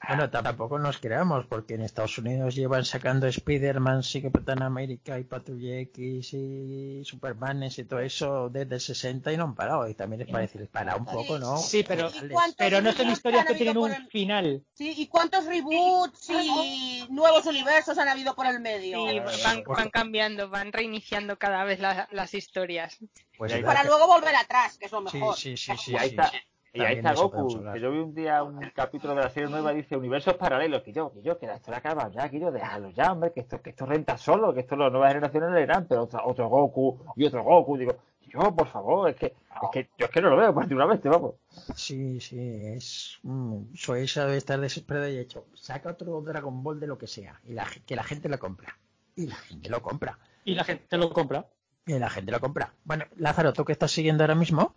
Bueno, 0.08 0.30
tampoco 0.30 0.78
nos 0.78 0.98
creamos, 0.98 1.46
porque 1.46 1.74
en 1.74 1.82
Estados 1.82 2.16
Unidos 2.18 2.54
llevan 2.54 2.84
sacando 2.84 3.26
Spider-Man, 3.26 4.02
sí 4.02 4.22
Capitán 4.22 4.62
América 4.62 5.18
y 5.18 5.24
Patrulla 5.24 5.76
X 5.80 6.32
y 6.32 7.02
Supermanes 7.04 7.78
y 7.78 7.84
todo 7.84 8.00
eso 8.00 8.48
desde 8.48 8.76
el 8.76 8.80
60 8.80 9.30
y 9.32 9.36
no 9.36 9.44
han 9.44 9.54
parado. 9.54 9.86
Y 9.88 9.94
también 9.94 10.22
es 10.22 10.28
para 10.28 10.40
decir, 10.40 10.68
para 10.68 10.96
un 10.96 11.04
poco, 11.04 11.38
¿no? 11.38 11.58
Sí, 11.58 11.84
pero, 11.86 12.10
¿Y 12.22 12.28
cuántos 12.28 12.56
pero 12.56 12.80
no 12.80 12.92
son 12.92 13.10
historias 13.10 13.44
que 13.44 13.54
tienen 13.54 13.76
un 13.76 13.92
el- 13.92 14.06
final. 14.08 14.64
Sí, 14.72 14.94
¿y 14.96 15.06
cuántos 15.06 15.44
reboots 15.44 16.30
y 16.30 17.06
nuevos 17.10 17.44
universos 17.44 17.98
han 17.98 18.08
habido 18.08 18.34
por 18.34 18.46
el 18.46 18.58
medio? 18.60 19.06
Sí, 19.06 19.20
van, 19.44 19.62
van 19.64 19.90
cambiando, 19.90 20.48
van 20.48 20.72
reiniciando 20.72 21.38
cada 21.38 21.64
vez 21.64 21.78
la- 21.78 22.08
las 22.10 22.32
historias. 22.32 22.96
Pues 23.36 23.54
Y 23.54 23.62
Para 23.62 23.84
luego 23.84 24.06
volver 24.06 24.34
atrás, 24.34 24.78
que 24.78 24.86
es 24.86 24.92
lo 24.92 25.06
Sí, 25.10 25.18
mejor. 25.18 25.36
sí, 25.36 25.56
sí, 25.56 25.76
sí. 25.76 25.92
y 25.92 25.96
ahí 25.96 26.08
sí, 26.08 26.14
está 26.16 26.30
sí. 26.30 26.36
Y 26.72 26.80
ahí 26.82 26.96
está 26.96 27.10
de 27.14 27.20
Goku 27.20 27.62
que 27.72 27.80
yo 27.80 27.90
vi 27.90 27.98
un 27.98 28.14
día 28.14 28.42
un 28.42 28.60
capítulo 28.74 29.14
de 29.14 29.22
la 29.22 29.30
serie 29.30 29.48
nueva 29.48 29.72
y 29.72 29.76
dice 29.76 29.96
universos 29.96 30.34
paralelos 30.34 30.82
que 30.82 30.92
yo 30.92 31.12
que 31.12 31.22
yo 31.22 31.38
que 31.38 31.46
la 31.46 31.56
historia 31.56 31.78
acaba 31.78 32.10
ya 32.10 32.28
que 32.28 32.38
yo 32.38 32.50
déjalo 32.52 32.90
ya 32.90 33.12
hombre 33.12 33.32
que 33.32 33.40
esto 33.40 33.60
que 33.60 33.70
esto 33.70 33.86
renta 33.86 34.16
solo 34.16 34.54
que 34.54 34.60
esto 34.60 34.76
las 34.76 34.92
nuevas 34.92 35.12
generaciones 35.12 35.50
leerán 35.50 35.86
pero 35.88 36.02
otro, 36.02 36.20
otro 36.24 36.48
Goku 36.48 36.98
y 37.16 37.26
otro 37.26 37.42
Goku 37.42 37.76
digo 37.76 37.96
yo 38.32 38.54
por 38.54 38.68
favor 38.68 39.10
es 39.10 39.16
que 39.16 39.26
es 39.26 39.70
que 39.72 39.88
yo 39.98 40.06
es 40.06 40.12
que 40.12 40.20
no 40.20 40.30
lo 40.30 40.36
veo 40.36 40.54
particularmente 40.54 41.08
vamos 41.08 41.34
Sí, 41.74 42.20
sí, 42.20 42.38
es. 42.38 43.18
Mm, 43.22 43.74
Soisa 43.74 44.24
debe 44.24 44.38
estar 44.38 44.60
desesperada 44.60 45.10
y 45.10 45.18
ha 45.18 45.20
hecho. 45.20 45.46
Saca 45.54 45.90
otro 45.90 46.20
Dragon 46.20 46.62
Ball 46.62 46.80
de 46.80 46.86
lo 46.86 46.98
que 46.98 47.06
sea. 47.06 47.40
Y 47.44 47.52
la, 47.52 47.66
que 47.86 47.96
la 47.96 48.04
gente 48.04 48.28
lo 48.28 48.38
compra. 48.38 48.78
Y 49.16 49.26
la 49.26 49.34
gente 49.34 49.68
lo 49.68 49.82
compra. 49.82 50.18
Y 50.44 50.54
la 50.54 50.64
gente 50.64 50.96
lo 50.96 51.12
compra. 51.12 51.46
Y 51.86 51.98
la 51.98 52.10
gente 52.10 52.32
lo 52.32 52.40
compra. 52.40 52.74
Bueno, 52.84 53.04
Lázaro, 53.16 53.52
¿tú 53.52 53.64
qué 53.64 53.72
estás 53.72 53.90
siguiendo 53.90 54.22
ahora 54.22 54.34
mismo? 54.34 54.74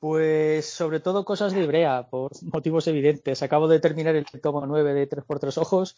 Pues 0.00 0.66
sobre 0.70 1.00
todo 1.00 1.24
cosas 1.24 1.52
de 1.52 1.62
Ibrea, 1.64 2.08
por 2.08 2.30
motivos 2.52 2.86
evidentes. 2.86 3.42
Acabo 3.42 3.66
de 3.68 3.80
terminar 3.80 4.14
el 4.16 4.24
tomo 4.40 4.64
9 4.66 4.94
de 4.94 5.06
3 5.08 5.24
por 5.24 5.40
3 5.40 5.58
ojos. 5.58 5.96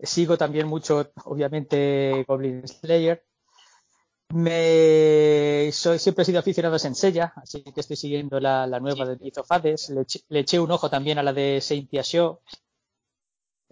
Sigo 0.00 0.36
también 0.36 0.66
mucho, 0.66 1.10
obviamente, 1.24 2.24
Goblin 2.28 2.66
Slayer. 2.68 3.24
Me 4.34 5.70
soy, 5.72 5.98
siempre 5.98 6.22
he 6.22 6.24
sido 6.24 6.38
aficionado 6.38 6.76
a 6.76 6.78
Senseiya, 6.78 7.32
así 7.36 7.62
que 7.62 7.80
estoy 7.80 7.96
siguiendo 7.96 8.40
la, 8.40 8.66
la 8.66 8.80
nueva 8.80 9.04
de 9.06 9.16
Myth 9.18 9.38
of 9.38 9.52
Hades. 9.52 9.90
Le, 9.90 10.00
eché- 10.02 10.24
le 10.28 10.40
eché 10.40 10.58
un 10.58 10.70
ojo 10.70 10.88
también 10.88 11.18
a 11.18 11.22
la 11.22 11.32
de 11.34 11.60
Saint 11.60 11.90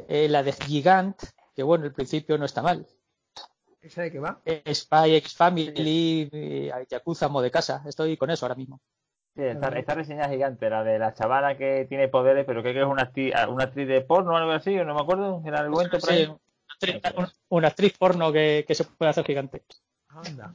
eh, 0.09 0.29
la 0.29 0.43
de 0.43 0.53
Gigant, 0.53 1.17
que 1.55 1.63
bueno, 1.63 1.85
al 1.85 1.93
principio 1.93 2.37
no 2.37 2.45
está 2.45 2.63
mal. 2.63 2.87
¿Esa 3.81 4.03
de 4.03 4.13
qué 4.13 4.19
va? 4.19 4.41
Eh, 4.45 4.75
Spy 4.75 5.15
X 5.17 5.35
Family, 5.35 6.29
eh, 6.31 6.71
Yakuza, 6.91 7.29
Mo 7.29 7.41
de 7.41 7.51
casa. 7.51 7.83
Estoy 7.87 8.17
con 8.19 8.31
eso 8.31 8.45
ahora 8.45 8.55
mismo. 8.55 8.81
Sí, 9.37 9.43
esta, 9.43 9.69
esta 9.69 9.95
reseña 9.95 10.29
gigante, 10.29 10.69
la 10.69 10.83
de 10.83 10.99
la 10.99 11.15
chavala 11.15 11.57
que 11.57 11.87
tiene 11.89 12.09
poderes, 12.09 12.45
pero 12.45 12.63
creo 12.63 12.75
que 12.75 12.81
es 12.81 12.87
una 12.87 13.03
actriz, 13.03 13.33
una 13.49 13.65
actriz 13.65 13.87
de 13.89 14.01
porno 14.01 14.33
o 14.33 14.37
algo 14.37 14.51
así, 14.53 14.77
o 14.79 14.85
no 14.85 14.95
me 14.95 15.01
acuerdo, 15.01 15.41
era 15.47 15.59
el 15.61 15.65
argumento 15.67 15.99
por 15.99 16.11
ahí. 16.11 16.25
Sí, 16.27 16.31
una 16.31 17.01
actriz- 17.01 17.15
un- 17.17 17.33
una 17.59 17.69
actriz 17.69 17.97
porno 17.97 18.33
que, 18.33 18.65
que 18.67 18.75
se 18.75 18.85
puede 18.85 19.11
hacer 19.11 19.25
gigante. 19.25 19.63
Anda. 20.09 20.53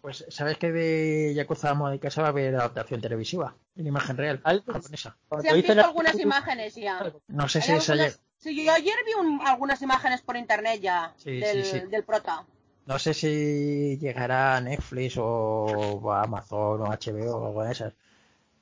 Pues, 0.00 0.24
¿sabes 0.28 0.58
que 0.58 0.70
de 0.70 1.32
Yakuza 1.34 1.70
Amo 1.70 1.88
de 1.90 1.98
Casa 1.98 2.20
va 2.22 2.28
a 2.28 2.30
haber 2.30 2.54
adaptación 2.54 3.00
televisiva? 3.00 3.56
En 3.74 3.86
imagen 3.86 4.16
real, 4.16 4.40
Al- 4.44 4.62
japonesa. 4.64 5.16
Se 5.40 5.48
han 5.48 5.56
visto 5.56 5.74
la- 5.74 5.82
algunas 5.84 6.18
imágenes 6.20 6.74
ya. 6.76 7.12
No 7.28 7.48
sé 7.48 7.60
si 7.62 7.68
ya- 7.68 7.74
algunas- 7.92 8.20
Sí, 8.36 8.64
yo 8.64 8.72
ayer 8.72 8.94
vi 9.04 9.14
un- 9.14 9.40
algunas 9.44 9.82
imágenes 9.82 10.22
por 10.22 10.36
internet 10.36 10.80
ya 10.80 11.12
Sí, 11.16 11.40
del, 11.40 11.64
sí, 11.64 11.80
sí. 11.80 11.86
del 11.88 12.04
prota. 12.04 12.44
No 12.86 12.98
sé 12.98 13.12
si 13.12 13.98
llegará 13.98 14.56
a 14.56 14.60
Netflix 14.60 15.16
o 15.18 16.12
a 16.12 16.22
Amazon 16.22 16.82
o 16.82 16.86
HBO 16.92 17.36
o 17.36 17.46
algo 17.48 17.64
de 17.64 17.72
esas. 17.72 17.92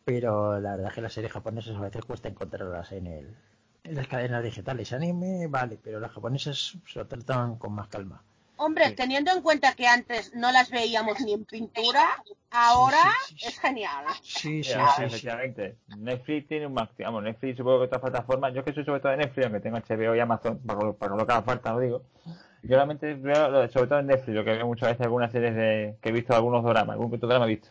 Pero 0.07 0.61
la 0.61 0.71
verdad 0.77 0.91
es 0.91 0.95
que 0.95 1.01
las 1.01 1.13
series 1.13 1.33
japonesas 1.33 1.75
a 1.77 1.81
veces 1.81 2.05
cuesta 2.05 2.29
encontrarlas 2.29 2.93
en, 2.93 3.09
el, 3.09 3.37
en 3.83 3.95
las 3.97 4.07
cadenas 4.07 4.45
digitales. 4.45 4.93
Anime, 4.93 5.49
vale, 5.49 5.79
pero 5.83 5.99
las 5.99 6.13
japonesas 6.13 6.77
se 6.87 6.99
lo 7.01 7.07
tratan 7.09 7.57
con 7.57 7.73
más 7.75 7.89
calma. 7.89 8.23
Hombre, 8.59 8.87
Sí. 8.91 8.95
teniendo 8.95 9.33
en 9.33 9.43
cuenta 9.43 9.75
que 9.75 9.89
antes 9.89 10.33
no 10.35 10.53
las 10.53 10.71
veíamos 10.71 11.21
ni 11.21 11.33
en 11.35 11.45
pintura, 11.45 12.23
ahora 12.53 13.03
sí, 13.27 13.35
sí, 13.35 13.39
sí. 13.41 13.47
es 13.49 13.59
genial. 13.59 14.05
Sí, 14.23 14.63
sí, 14.65 14.71
Sí, 14.73 14.73
sí, 14.73 14.95
sí. 14.97 15.03
efectivamente. 15.03 15.77
Netflix 15.89 16.47
tiene 16.49 16.67
un 16.69 16.75
máximo. 16.75 17.07
Vamos, 17.09 17.25
Netflix 17.25 17.57
supongo 17.59 17.81
que 17.81 17.85
otras 17.87 18.01
plataformas. 18.01 18.55
Yo 18.55 18.65
que 18.65 18.73
soy 18.73 18.85
sobre 18.85 19.01
todo 19.01 19.11
de 19.11 19.19
Netflix, 19.19 19.45
aunque 19.47 19.61
tengo 19.61 19.77
HBO 19.77 20.15
y 20.15 20.21
Amazon, 20.21 20.59
para, 20.61 20.81
lo- 20.83 20.95
para 20.95 21.17
lo 21.17 21.27
que 21.27 21.33
haga 21.33 21.43
falta, 21.43 21.73
lo 21.73 21.81
digo. 21.81 22.03
Yo 22.63 22.77
realmente 22.77 23.13
veo, 23.15 23.51
lo 23.51 23.61
de- 23.63 23.69
sobre 23.71 23.89
todo 23.89 23.99
en 23.99 24.07
Netflix, 24.07 24.37
lo 24.37 24.45
que 24.45 24.53
veo 24.53 24.67
muchas 24.67 24.89
veces 24.91 25.05
algunas 25.05 25.33
series 25.33 25.55
de, 25.57 25.97
que 26.01 26.09
he 26.09 26.13
visto, 26.13 26.33
algunos 26.35 26.65
dramas, 26.65 26.95
algún 26.95 27.11
que 27.11 27.17
otro 27.17 27.29
drama 27.29 27.45
he 27.47 27.49
visto. 27.49 27.69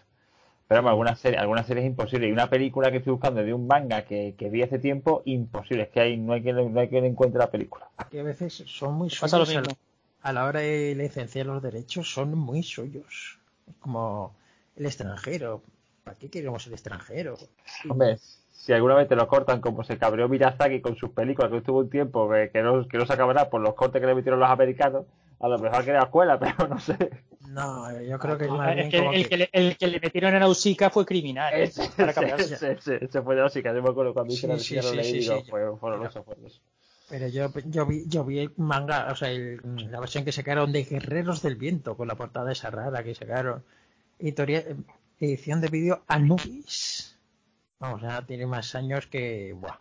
Pero 0.68 0.80
vamos, 0.82 0.92
algunas 0.92 1.20
series, 1.20 1.40
algunas 1.42 1.68
series 1.68 1.86
imposibles. 1.86 2.30
Y 2.30 2.32
una 2.34 2.50
película 2.50 2.90
que 2.92 2.98
estoy 2.98 3.12
buscando 3.14 3.44
de 3.44 3.54
un 3.54 3.68
manga 3.68 4.04
que, 4.06 4.36
que 4.38 4.50
vi 4.50 4.64
hace 4.64 4.80
tiempo, 4.80 5.22
imposible. 5.26 5.84
Es 5.84 5.90
que 5.90 6.00
hay, 6.02 6.18
no 6.18 6.34
hay 6.34 6.42
que 6.44 6.54
no 6.54 6.80
hay 6.80 6.90
quien 6.90 7.06
encuentre 7.06 7.40
la 7.40 7.52
película. 7.52 7.88
Que 8.10 8.20
a 8.20 8.24
veces 8.24 8.64
son 8.68 8.94
muy 8.96 9.10
Pasa 9.10 9.38
lo 9.38 9.46
suyos 9.46 9.58
a 9.58 9.62
mismo. 9.62 9.78
la, 10.24 10.30
a 10.30 10.34
la 10.34 10.46
hora 10.46 10.60
de 10.62 10.96
licenciar 10.96 11.46
los 11.46 11.62
derechos, 11.62 12.12
son 12.12 12.36
muy 12.38 12.64
suyos. 12.64 13.40
Es 13.68 13.76
como 13.80 14.36
el 14.76 14.86
extranjero. 14.88 15.62
¿Para 16.04 16.18
qué 16.18 16.30
queremos 16.30 16.66
el 16.68 16.74
extranjero? 16.74 17.38
Hombre, 17.90 18.18
si 18.52 18.74
alguna 18.74 18.96
vez 18.96 19.08
te 19.08 19.16
lo 19.16 19.28
cortan 19.28 19.62
como 19.62 19.84
se 19.84 19.98
cabreó 19.98 20.28
Miyazaki 20.30 20.82
con 20.82 20.96
sus 20.96 21.12
películas, 21.12 21.52
que 21.52 21.58
estuvo 21.58 21.80
un 21.80 21.90
tiempo 21.90 22.30
que, 22.30 22.50
que 22.52 22.62
no, 22.64 22.88
que 22.88 22.98
no 22.98 23.06
se 23.06 23.14
acabará 23.14 23.50
por 23.50 23.62
los 23.62 23.74
cortes 23.76 24.00
que 24.02 24.08
le 24.08 24.16
metieron 24.16 24.40
los 24.40 24.50
americanos, 24.50 25.06
a 25.40 25.48
lo 25.48 25.58
mejor 25.60 25.84
crea 25.84 26.04
escuela, 26.04 26.40
pero 26.40 26.68
no 26.68 26.80
sé. 26.80 26.98
No, 27.50 27.92
yo 28.02 28.18
creo 28.18 28.38
que 28.38 28.46
es 28.46 28.52
más 28.52 28.74
bien 28.76 28.86
El 28.88 28.92
que, 28.92 28.98
como 28.98 29.14
el 29.14 29.24
que- 29.24 29.30
que 29.30 29.38
le, 29.38 29.50
el 29.54 29.78
que 29.78 29.88
le 29.88 30.00
metieron 30.00 30.36
en 30.36 30.42
Ausica 30.44 30.90
fue 30.90 31.06
criminal. 31.06 31.54
¿eh? 31.54 31.64
Ese, 31.66 31.90
Para 31.96 32.12
ese, 32.12 32.20
cabrearse. 32.20 32.54
ese, 32.56 32.72
ese, 32.72 33.06
ese 33.06 33.22
fue 33.22 33.36
de 33.36 33.42
los 33.42 33.54
yo 33.54 33.62
me 33.64 33.90
acuerdo 33.90 34.14
cuando 34.14 34.34
hice 34.34 34.42
Sí, 34.58 34.76
la 34.76 34.82
sí, 34.82 34.82
sí, 34.98 35.04
sí, 35.04 35.20
digo, 35.20 35.40
sí. 35.44 35.52
fue, 35.52 35.78
fue 35.78 35.92
horroroso, 35.92 36.24
fue 36.24 36.34
horroroso. 36.34 36.62
Pero 37.08 37.28
yo, 37.28 37.52
yo, 37.66 37.86
vi, 37.86 38.04
yo 38.08 38.26
vi 38.26 38.40
el 38.40 38.52
manga, 38.58 39.08
o 39.12 39.16
sea, 39.16 39.30
el- 39.30 39.62
la 39.92 40.00
versión 40.00 40.26
que 40.26 40.32
sacaron 40.32 40.72
de 40.72 40.84
Guerreros 40.86 41.44
del 41.44 41.56
Viento, 41.56 41.96
con 41.96 42.08
la 42.08 42.16
portada 42.16 42.52
esa 42.52 42.72
rara 42.72 43.04
que 43.04 43.14
sacaron. 43.14 43.64
Editorial, 44.18 44.78
edición 45.20 45.62
de 45.62 45.68
vídeo 45.68 46.04
Anubis. 46.08 47.20
Vamos, 47.80 48.02
ya 48.02 48.26
tiene 48.26 48.48
más 48.48 48.74
años 48.74 49.06
que... 49.08 49.54
Buah. 49.54 49.78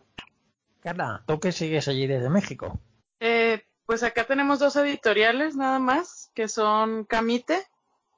Carla, 0.81 1.23
¿tú 1.27 1.41
que 1.41 1.51
sigues 1.53 1.89
allí 1.89 2.07
desde 2.07 2.29
México? 2.29 2.79
Eh, 3.21 3.63
pues 3.87 4.03
acá 4.03 4.25
tenemos 4.25 4.59
dos 4.59 4.77
editoriales 4.77 5.57
nada 5.57 5.79
más, 5.79 6.31
que 6.35 6.49
son 6.49 7.05
Camite 7.05 7.67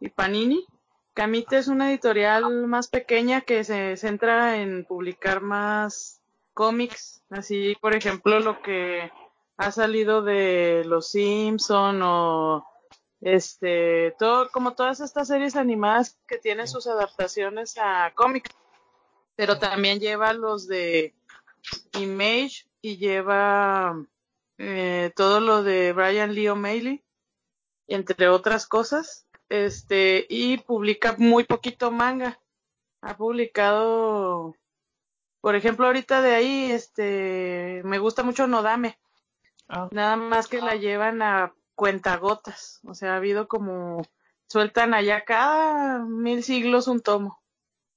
y 0.01 0.09
Panini. 0.09 0.65
Camite 1.15 1.59
es 1.59 1.69
una 1.69 1.91
editorial 1.91 2.67
más 2.67 2.89
pequeña 2.89 3.41
que 3.41 3.65
se 3.65 3.97
centra 3.97 4.61
en 4.61 4.85
publicar 4.85 5.41
más 5.41 6.21
cómics, 6.53 7.23
así 7.31 7.77
por 7.81 7.95
ejemplo 7.95 8.39
lo 8.41 8.63
que 8.63 9.11
ha 9.57 9.73
salido 9.73 10.23
de 10.23 10.83
Los 10.85 11.11
Simpson 11.11 12.01
o 12.03 12.67
este 13.21 14.15
todo 14.19 14.51
como 14.51 14.75
todas 14.75 15.01
estas 15.01 15.29
series 15.29 15.57
animadas 15.57 16.19
que 16.29 16.39
tienen 16.39 16.69
sus 16.69 16.87
adaptaciones 16.87 17.77
a 17.79 18.13
cómics, 18.15 18.51
pero 19.35 19.59
también 19.59 20.01
lleva 20.01 20.33
los 20.33 20.69
de 20.69 21.15
Image 21.99 22.67
y 22.83 22.99
lleva 22.99 23.97
eh, 24.59 25.13
todo 25.15 25.41
lo 25.41 25.63
de 25.63 25.93
Brian 25.93 26.35
Lee 26.35 26.49
O'Malley, 26.49 27.05
entre 27.87 28.29
otras 28.29 28.67
cosas, 28.67 29.27
este, 29.49 30.27
y 30.29 30.59
publica 30.59 31.15
muy 31.19 31.45
poquito 31.45 31.91
manga. 31.91 32.41
Ha 33.01 33.17
publicado, 33.17 34.55
por 35.41 35.55
ejemplo, 35.55 35.87
ahorita 35.87 36.23
de 36.23 36.35
ahí, 36.35 36.71
este, 36.73 37.83
me 37.85 37.99
gusta 37.99 38.23
mucho 38.23 38.47
Nodame, 38.47 38.99
Ah, 39.69 39.89
nada 39.91 40.17
más 40.17 40.47
que 40.47 40.61
la 40.61 40.77
llevan 40.77 41.23
a 41.23 41.53
cuentagotas, 41.75 42.81
o 42.85 42.95
sea, 42.95 43.15
ha 43.15 43.17
habido 43.17 43.49
como, 43.49 44.03
sueltan 44.49 44.95
allá 44.95 45.25
cada 45.25 46.05
mil 46.05 46.45
siglos 46.45 46.87
un 46.87 47.01
tomo, 47.01 47.43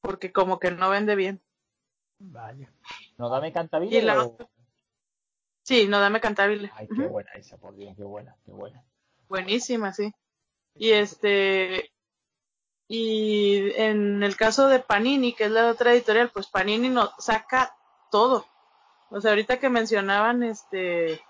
porque 0.01 0.31
como 0.31 0.59
que 0.59 0.71
no 0.71 0.89
vende 0.89 1.15
bien. 1.15 1.41
vaya. 2.17 2.71
¿No 3.17 3.29
dame 3.29 3.49
Y 3.49 3.51
cantabile 3.51 4.01
la 4.01 4.23
o...? 4.23 4.37
Sí, 5.69 5.87
Nodame 5.87 6.19
Cantabile. 6.19 6.71
Ay, 6.75 6.87
qué 6.87 7.05
buena 7.05 7.29
esa, 7.35 7.55
por 7.57 7.75
Dios, 7.75 7.93
qué 7.95 8.03
buena, 8.03 8.35
qué 8.43 8.51
buena. 8.51 8.83
Buenísima, 9.27 9.93
sí. 9.93 10.11
Y 10.73 10.93
este, 10.93 11.91
y 12.87 13.71
en 13.75 14.23
el 14.23 14.35
caso 14.35 14.67
de 14.67 14.79
Panini, 14.79 15.33
que 15.33 15.43
es 15.45 15.51
la 15.51 15.67
otra 15.69 15.93
editorial, 15.93 16.31
pues 16.33 16.47
Panini 16.47 16.89
no 16.89 17.11
saca 17.19 17.75
todo. 18.09 18.47
O 19.11 19.21
sea, 19.21 19.29
ahorita 19.29 19.59
que 19.59 19.69
mencionaban, 19.69 20.41
este, 20.41 21.21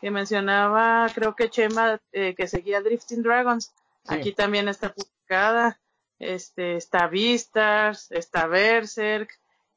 que 0.00 0.10
mencionaba, 0.10 1.06
creo 1.14 1.36
que 1.36 1.48
Chema, 1.50 2.00
eh, 2.10 2.34
que 2.34 2.48
seguía 2.48 2.80
Drifting 2.80 3.22
Dragons, 3.22 3.72
Sí. 4.08 4.14
aquí 4.14 4.32
también 4.32 4.68
está 4.68 4.92
publicada, 4.92 5.80
este, 6.18 6.74
está 6.76 7.06
Vistas, 7.06 8.10
está 8.10 8.48
Berserk, 8.48 9.30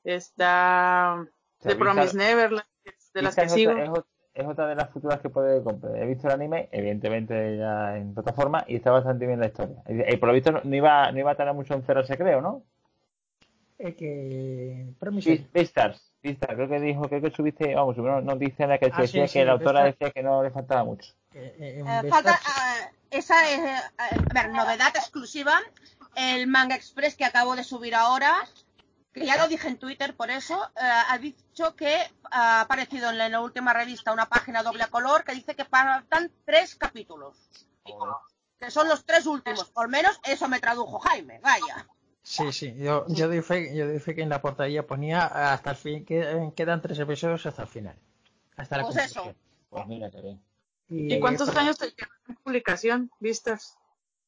está 0.04 1.24
The 1.62 1.76
Promised 1.76 2.14
Vistas- 2.14 2.16
Neverland, 2.16 2.68
de 3.18 3.24
las 3.24 3.32
Esta 3.32 3.42
que 3.42 3.48
es 3.48 3.54
sigo. 3.54 3.72
Otra, 3.72 3.84
es, 3.84 3.90
ot- 3.90 4.06
es 4.36 4.48
otra 4.48 4.68
de 4.68 4.76
las 4.76 4.90
futuras 4.92 5.20
que 5.20 5.30
puede 5.30 5.64
comprar. 5.64 5.98
He 5.98 6.06
visto 6.06 6.28
el 6.28 6.34
anime, 6.34 6.70
evidentemente 6.72 7.58
ya 7.58 7.98
en 7.98 8.14
plataforma, 8.14 8.64
y 8.68 8.76
está 8.76 8.92
bastante 8.92 9.26
bien 9.26 9.40
la 9.40 9.48
historia. 9.48 9.76
Y, 9.88 10.14
y 10.14 10.18
por 10.18 10.28
lo 10.30 10.34
visto 10.34 10.52
no, 10.52 10.62
no 10.64 10.76
iba, 10.76 11.12
no 11.12 11.20
iba 11.20 11.32
a 11.32 11.36
tardar 11.36 11.56
mucho 11.56 11.74
en 11.74 11.84
cerrarse, 11.84 12.18
creo, 12.18 12.42
¿no? 12.42 12.64
Eh, 13.80 13.94
que... 13.96 14.86
Beastars, 15.54 16.12
Beastars, 16.24 16.56
creo 16.56 16.68
que 16.70 16.80
dijo, 16.80 17.02
creo 17.10 17.22
que 17.22 17.32
subiste, 17.32 17.76
vamos, 17.76 17.96
subieron 17.96 18.24
una 18.24 18.34
noticia 18.34 18.64
en 18.64 18.70
la 18.70 18.78
que 18.78 18.92
Ah, 18.94 19.02
decía 19.02 19.24
sí, 19.24 19.28
sí, 19.28 19.40
que 19.40 19.46
la 19.46 19.52
autora 19.54 19.84
Beastars. 19.84 20.00
decía 20.00 20.12
que 20.14 20.24
no 20.24 20.44
le 20.44 20.52
faltaba 20.52 20.84
mucho. 20.84 21.14
eh, 21.34 21.54
eh, 21.60 21.84
Eh, 22.06 22.10
falta, 22.10 22.40
esa 23.12 23.50
es, 23.52 23.60
eh, 23.60 23.76
a 23.98 24.34
ver, 24.34 24.50
novedad 24.52 24.90
exclusiva, 24.96 25.60
el 26.16 26.48
Manga 26.48 26.76
Express 26.76 27.16
que 27.16 27.26
acabo 27.26 27.56
de 27.56 27.64
subir 27.64 27.94
ahora, 27.94 28.34
que 29.18 29.26
ya 29.26 29.38
lo 29.38 29.48
dije 29.48 29.68
en 29.68 29.78
Twitter, 29.78 30.16
por 30.16 30.30
eso, 30.30 30.72
eh, 30.76 30.80
ha 31.10 31.18
dicho 31.18 31.76
que 31.76 31.98
ha 32.32 32.62
aparecido 32.62 33.10
en 33.10 33.18
la, 33.18 33.26
en 33.26 33.32
la 33.34 33.42
última 33.42 33.74
revista 33.74 34.14
una 34.14 34.28
página 34.28 34.64
doble 34.64 34.84
a 34.84 34.88
color 34.88 35.24
que 35.24 35.34
dice 35.34 35.56
que 35.56 35.66
faltan 35.66 36.32
tres 36.46 36.76
capítulos, 36.76 37.50
que 38.60 38.72
son 38.72 38.88
los 38.88 39.06
tres 39.06 39.26
últimos, 39.26 39.70
por 39.72 39.88
menos 39.88 40.20
eso 40.24 40.48
me 40.48 40.60
tradujo 40.60 41.00
Jaime, 41.00 41.40
vaya. 41.40 41.88
Sí, 42.22 42.52
sí, 42.52 42.76
yo, 42.76 43.06
yo, 43.08 43.28
doy 43.28 43.42
fe, 43.42 43.74
yo 43.74 43.88
doy 43.88 44.00
fe 44.00 44.14
que 44.14 44.22
en 44.22 44.30
la 44.30 44.42
portadilla 44.42 44.86
ponía 44.86 45.26
hasta 45.54 45.72
el 45.72 45.78
fin, 45.78 46.06
que, 46.06 46.20
eh, 46.20 46.54
quedan 46.56 46.82
tres 46.82 47.00
episodios 47.00 47.46
hasta 47.46 47.62
el 47.62 47.70
final. 47.70 47.98
Hasta 48.58 48.78
la 48.78 48.84
Pues 48.84 48.98
eso. 48.98 49.34
Pues 49.70 49.88
mira 49.88 50.12
que 50.12 50.22
bien. 50.22 50.44
¿Y 50.90 51.20
cuántos 51.20 51.56
años 51.56 51.78
te 51.78 51.86
llevan 51.86 52.18
en 52.28 52.36
publicación, 52.36 53.12
Vistas? 53.20 53.78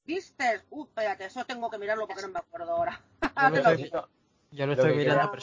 ¿Viste? 0.05 0.63
Uh, 0.69 0.85
espérate, 0.85 1.25
eso 1.25 1.43
tengo 1.45 1.69
que 1.69 1.77
mirarlo 1.77 2.07
porque 2.07 2.21
no 2.21 2.29
me 2.29 2.39
acuerdo 2.39 2.71
ahora. 2.71 3.01
Yo 3.21 3.89
lo 3.91 4.09
Yo 4.51 4.65
lo 4.65 4.73
Lo 4.75 4.81
estoy 4.81 4.95
mirando, 4.97 5.21
queda- 5.21 5.31
pero 5.31 5.41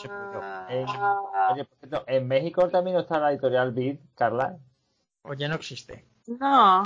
se. 0.68 0.74
En, 0.74 0.88
oye, 0.88 1.64
por 1.64 1.78
cierto, 1.78 2.04
en 2.06 2.26
México 2.28 2.68
también 2.68 2.96
está 2.96 3.18
la 3.20 3.30
editorial 3.32 3.72
Vid, 3.72 3.98
Carla. 4.14 4.58
O 5.22 5.34
ya 5.34 5.48
no 5.48 5.54
existe. 5.56 6.04
No, 6.26 6.82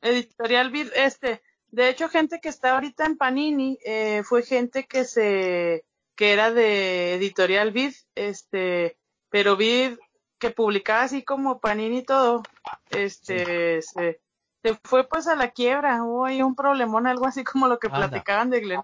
Editorial 0.00 0.70
Vid, 0.70 0.88
este, 0.94 1.42
de 1.68 1.88
hecho 1.88 2.08
gente 2.08 2.40
que 2.40 2.48
está 2.48 2.74
ahorita 2.74 3.04
en 3.06 3.16
Panini 3.16 3.78
eh, 3.84 4.22
fue 4.24 4.42
gente 4.42 4.86
que 4.86 5.04
se, 5.04 5.84
que 6.14 6.32
era 6.32 6.52
de 6.52 7.14
Editorial 7.14 7.72
Vid, 7.72 7.94
este, 8.14 8.96
pero 9.28 9.56
Vid 9.56 9.98
que 10.38 10.50
publicaba 10.50 11.02
así 11.02 11.22
como 11.24 11.58
Panini 11.60 11.98
y 11.98 12.02
todo, 12.04 12.42
este, 12.90 13.82
se, 13.82 14.20
se 14.62 14.74
fue 14.84 15.08
pues 15.08 15.26
a 15.26 15.34
la 15.34 15.50
quiebra, 15.50 16.02
hubo 16.04 16.26
ahí 16.26 16.42
un 16.42 16.54
problemón, 16.54 17.06
algo 17.06 17.26
así 17.26 17.42
como 17.42 17.66
lo 17.68 17.78
que 17.78 17.86
Anda. 17.88 18.08
platicaban 18.08 18.50
de 18.50 18.60
Glen. 18.60 18.82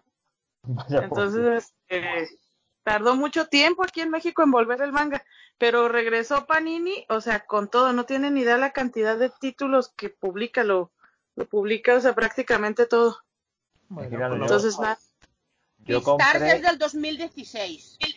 Vaya 0.65 1.09
por 1.09 1.31
Dios. 1.31 1.35
Entonces, 1.35 1.75
este, 1.89 2.39
tardó 2.83 3.15
mucho 3.17 3.47
tiempo 3.47 3.83
aquí 3.85 4.01
en 4.01 4.11
México 4.11 4.43
en 4.43 4.51
volver 4.51 4.81
el 4.83 4.93
manga, 4.93 5.25
pero 5.59 5.89
regresó 5.89 6.47
Panini, 6.47 7.05
o 7.09 7.21
sea, 7.21 7.41
con 7.47 7.69
todo, 7.69 7.93
no 7.93 8.05
tiene 8.05 8.31
ni 8.31 8.41
idea 8.41 8.57
la 8.59 8.73
cantidad 8.73 9.17
de 9.19 9.31
títulos 9.31 9.93
que 9.97 10.09
publica, 10.11 10.65
lo, 10.65 10.91
lo 11.37 11.47
publica, 11.47 11.95
o 11.97 12.01
sea, 12.01 12.15
prácticamente 12.15 12.87
todo. 12.87 13.19
Bueno, 13.89 14.19
yo- 14.19 14.35
Entonces, 14.35 14.79
nada. 14.79 14.99
Yo 15.85 15.99
Beastars 16.01 16.33
compré, 16.33 16.57
es 16.57 16.63
del 16.63 16.79
2016. 16.79 17.99
yo 18.01 18.09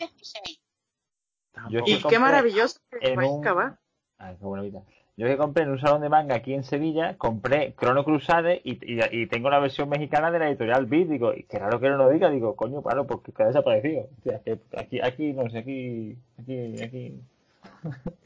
tampoco- 1.51 1.86
sí 1.88 1.93
Y 1.93 2.04
qué 2.04 2.19
maravilloso 2.19 2.80
que 2.91 2.97
en 3.12 3.19
va 3.19 3.23
a 3.23 3.28
un- 3.30 3.41
acabar. 3.41 3.80
Ay, 4.17 4.36
qué 4.39 4.45
buena 4.45 4.63
vida. 4.63 4.84
Yo 5.17 5.28
que 5.28 5.38
compré 5.38 5.63
en 5.63 5.69
un 5.69 5.80
salón 5.80 6.01
de 6.01 6.10
manga 6.10 6.36
aquí 6.36 6.54
en 6.54 6.65
Sevilla, 6.65 7.17
compré 7.17 7.73
Chrono 7.80 8.04
Crusade 8.04 8.60
y, 8.65 8.73
y, 8.95 8.99
y 9.12 9.28
tengo 9.28 9.49
la 9.49 9.60
versión 9.60 9.88
mexicana 9.88 10.30
de 10.30 10.39
la 10.39 10.49
editorial 10.49 10.86
Vid. 10.88 11.10
Digo, 11.10 11.34
y 11.34 11.43
qué 11.43 11.58
raro 11.58 11.80
que 11.80 11.88
no 11.89 11.95
lo 11.95 12.10
diga. 12.10 12.30
Digo, 12.30 12.56
coño, 12.56 12.82
claro, 12.84 13.08
porque 13.08 13.32
que 13.32 13.43
ha 13.43 13.47
desaparecido. 13.47 14.10
O 14.19 14.23
sea, 14.23 14.39
que 14.39 14.60
aquí, 14.75 14.99
aquí, 15.01 15.32
no 15.34 15.49
sé, 15.49 15.60
aquí, 15.60 16.17
aquí, 16.38 16.84
aquí. 16.84 17.19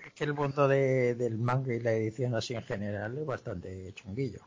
es 0.06 0.14
que 0.16 0.24
el 0.24 0.34
mundo 0.34 0.68
de- 0.68 1.14
del 1.14 1.38
manga 1.38 1.74
y 1.76 1.80
la 1.80 1.92
edición 1.92 2.34
así 2.34 2.56
en 2.56 2.64
general 2.64 3.16
es 3.20 3.26
bastante 3.26 3.94
chunguillo. 3.94 4.40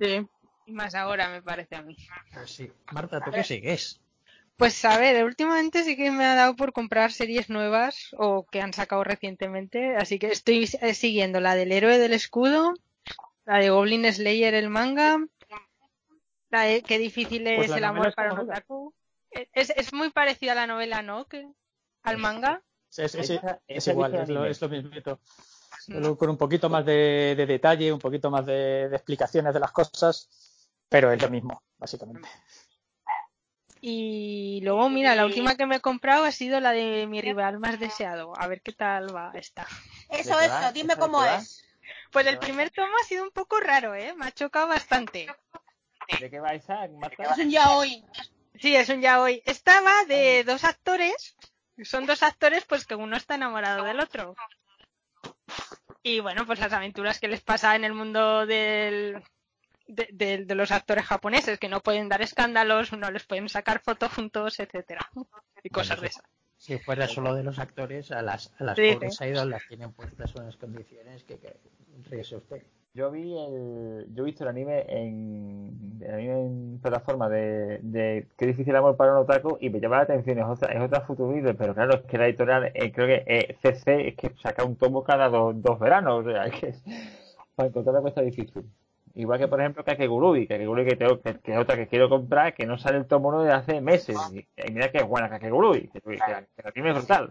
Sí. 0.00 0.26
Y 0.66 0.72
más 0.72 0.94
ahora, 0.96 1.28
me 1.30 1.42
parece 1.42 1.76
a 1.76 1.82
mí. 1.82 1.96
Sí. 2.44 2.70
Marta, 2.92 3.20
¿tú 3.20 3.30
qué 3.30 3.44
sigues? 3.44 4.00
Pues 4.60 4.84
a 4.84 4.98
ver, 4.98 5.24
últimamente 5.24 5.84
sí 5.84 5.96
que 5.96 6.10
me 6.10 6.26
ha 6.26 6.34
dado 6.34 6.54
por 6.54 6.74
comprar 6.74 7.12
series 7.12 7.48
nuevas 7.48 8.10
o 8.18 8.44
que 8.44 8.60
han 8.60 8.74
sacado 8.74 9.02
recientemente, 9.02 9.96
así 9.96 10.18
que 10.18 10.26
estoy 10.26 10.68
eh, 10.82 10.92
siguiendo 10.92 11.40
la 11.40 11.54
del 11.54 11.72
héroe 11.72 11.96
del 11.96 12.12
escudo, 12.12 12.74
La 13.46 13.56
de 13.56 13.70
Goblin 13.70 14.04
Slayer, 14.12 14.52
el 14.52 14.68
manga. 14.68 15.16
La 16.50 16.64
de 16.64 16.82
Qué 16.82 16.98
difícil 16.98 17.46
es 17.46 17.56
Pues 17.56 17.70
la 17.70 17.78
el 17.78 17.84
amor 17.84 18.08
es 18.08 18.14
para 18.14 18.34
un 18.34 18.40
otaku. 18.40 18.92
Es, 19.30 19.70
es 19.70 19.94
muy 19.94 20.10
parecida 20.10 20.52
a 20.52 20.56
la 20.56 20.66
novela, 20.66 21.00
¿no? 21.00 21.24
Que, 21.24 21.48
al 22.02 22.18
manga. 22.18 22.60
Es, 22.94 23.14
es- 23.14 23.40
es 23.66 23.86
igual, 23.88 24.14
es 24.14 24.28
lo, 24.28 24.44
es 24.44 24.60
lo 24.60 24.68
mismito. 24.68 25.20
Solo 25.78 26.18
con 26.18 26.28
un 26.28 26.36
poquito 26.36 26.68
más 26.68 26.84
de, 26.84 27.32
de 27.34 27.46
detalle, 27.46 27.90
un 27.94 27.98
poquito 27.98 28.30
más 28.30 28.44
de, 28.44 28.90
de 28.90 28.96
explicaciones 28.96 29.54
de 29.54 29.60
las 29.60 29.72
cosas, 29.72 30.28
pero 30.90 31.10
es 31.12 31.22
lo 31.22 31.30
mismo, 31.30 31.62
básicamente. 31.78 32.28
Y 33.80 34.60
luego, 34.62 34.90
mira, 34.90 35.14
la 35.14 35.24
última 35.24 35.56
que 35.56 35.64
me 35.66 35.76
he 35.76 35.80
comprado 35.80 36.24
ha 36.24 36.32
sido 36.32 36.60
la 36.60 36.72
de 36.72 37.06
mi 37.06 37.20
rival 37.20 37.58
más 37.58 37.80
deseado. 37.80 38.32
A 38.36 38.46
ver 38.46 38.60
qué 38.60 38.72
tal 38.72 39.14
va 39.14 39.32
esta. 39.34 39.66
Eso, 40.10 40.38
eso, 40.38 40.72
dime 40.72 40.92
¿Esa 40.92 40.94
de 40.94 41.00
cómo 41.00 41.24
es. 41.24 41.64
Pues 42.10 42.26
el 42.26 42.38
primer 42.38 42.70
tomo 42.70 42.92
ha 43.00 43.06
sido 43.06 43.24
un 43.24 43.30
poco 43.30 43.58
raro, 43.58 43.94
¿eh? 43.94 44.14
Me 44.16 44.26
ha 44.26 44.32
chocado 44.32 44.68
bastante. 44.68 45.28
¿De 46.20 46.30
qué 46.30 46.40
va 46.40 46.54
Isaac? 46.54 46.90
Marta? 47.00 47.22
Es 47.22 47.38
un 47.38 47.50
ya 47.50 47.70
hoy. 47.70 48.04
Sí, 48.58 48.76
es 48.76 48.88
un 48.90 49.00
ya 49.00 49.22
hoy. 49.22 49.42
Esta 49.46 49.80
va 49.80 50.04
de 50.04 50.44
dos 50.44 50.64
actores. 50.64 51.36
Son 51.82 52.04
dos 52.04 52.22
actores, 52.22 52.64
pues 52.66 52.84
que 52.84 52.94
uno 52.94 53.16
está 53.16 53.36
enamorado 53.36 53.84
del 53.84 54.00
otro. 54.00 54.34
Y 56.02 56.20
bueno, 56.20 56.46
pues 56.46 56.58
las 56.58 56.72
aventuras 56.72 57.18
que 57.18 57.28
les 57.28 57.40
pasa 57.40 57.76
en 57.76 57.84
el 57.84 57.94
mundo 57.94 58.44
del, 58.44 59.22
de, 59.90 60.08
de- 60.12 60.44
de 60.44 60.54
los 60.54 60.70
actores 60.70 61.04
japoneses, 61.04 61.58
que 61.58 61.68
no 61.68 61.80
pueden 61.80 62.08
dar 62.08 62.22
escándalos, 62.22 62.92
no 62.92 63.10
les 63.10 63.24
pueden 63.24 63.48
sacar 63.48 63.80
fotos 63.80 64.12
juntos, 64.12 64.58
etcétera. 64.60 65.08
Y 65.62 65.70
cosas 65.70 66.00
de 66.00 66.08
esas. 66.08 66.24
Si 66.56 66.78
fuera 66.78 67.08
solo 67.08 67.34
de 67.34 67.42
los 67.42 67.58
actores, 67.58 68.12
a 68.12 68.20
las, 68.22 68.52
a 68.58 68.64
las 68.64 68.76
Sí, 68.76 68.92
pobres 68.92 69.16
sí. 69.16 69.24
idols 69.24 69.48
las 69.48 69.66
tienen 69.66 69.92
puestas 69.92 70.34
unas 70.34 70.56
condiciones 70.56 71.24
que, 71.24 71.38
que 71.38 71.56
ríese 72.10 72.36
usted. 72.36 72.62
Yo 72.92 73.10
vi 73.10 73.32
el, 73.38 74.08
yo 74.12 74.22
he 74.24 74.26
visto 74.26 74.42
el 74.44 74.50
anime 74.50 74.84
en, 74.88 76.00
el 76.02 76.12
anime 76.12 76.40
en 76.40 76.78
plataforma 76.82 77.28
de, 77.28 77.78
de 77.82 78.26
Qué 78.36 78.46
difícil 78.46 78.74
amor 78.74 78.96
para 78.96 79.12
un 79.12 79.18
otaku 79.18 79.56
y 79.60 79.70
me 79.70 79.80
llama 79.80 79.98
la 79.98 80.02
atención, 80.02 80.38
es 80.40 80.44
otra, 80.44 80.72
es 80.74 80.82
otra 80.82 81.00
futurista, 81.02 81.54
pero 81.54 81.72
claro, 81.72 81.94
es 81.94 82.02
que 82.02 82.18
la 82.18 82.26
editorial, 82.26 82.72
eh, 82.74 82.92
creo 82.92 83.06
que 83.06 83.22
eh, 83.26 83.56
CC 83.62 84.08
es 84.08 84.16
que 84.16 84.32
saca 84.42 84.64
un 84.64 84.74
tomo 84.76 85.04
cada 85.04 85.28
dos, 85.28 85.54
dos 85.62 85.78
veranos, 85.78 86.26
o 86.26 86.30
sea, 86.30 86.44
es 86.46 86.60
que 86.60 86.74
para 87.54 87.68
encontrarla 87.68 88.00
cuesta 88.02 88.22
difícil. 88.22 88.64
Igual 89.14 89.38
que 89.40 89.48
por 89.48 89.60
ejemplo 89.60 89.84
Kakegurui, 89.84 90.46
Kakegurui 90.46 90.84
que, 90.86 90.96
tengo, 90.96 91.20
que, 91.20 91.38
que 91.40 91.52
es 91.52 91.58
otra 91.58 91.76
que 91.76 91.88
quiero 91.88 92.08
comprar, 92.08 92.54
que 92.54 92.64
no 92.66 92.78
sale 92.78 92.98
el 92.98 93.06
tomo 93.06 93.28
uno 93.28 93.42
desde 93.42 93.54
hace 93.54 93.80
meses, 93.80 94.16
y, 94.32 94.38
y 94.38 94.72
mira 94.72 94.90
que 94.90 94.98
es 94.98 95.06
buena 95.06 95.28
Kakegurui, 95.28 95.88
que, 95.88 96.00
que, 96.00 96.16
que 96.16 96.62
el 96.62 96.66
anime 96.66 96.90
es 96.90 96.96
brutal. 96.96 97.30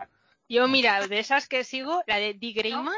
Yo, 0.50 0.68
mira, 0.68 1.08
de 1.08 1.20
esas 1.20 1.48
que 1.48 1.64
sigo, 1.64 2.02
la 2.08 2.18
de 2.18 2.34
D. 2.34 2.52
Greyman, 2.54 2.98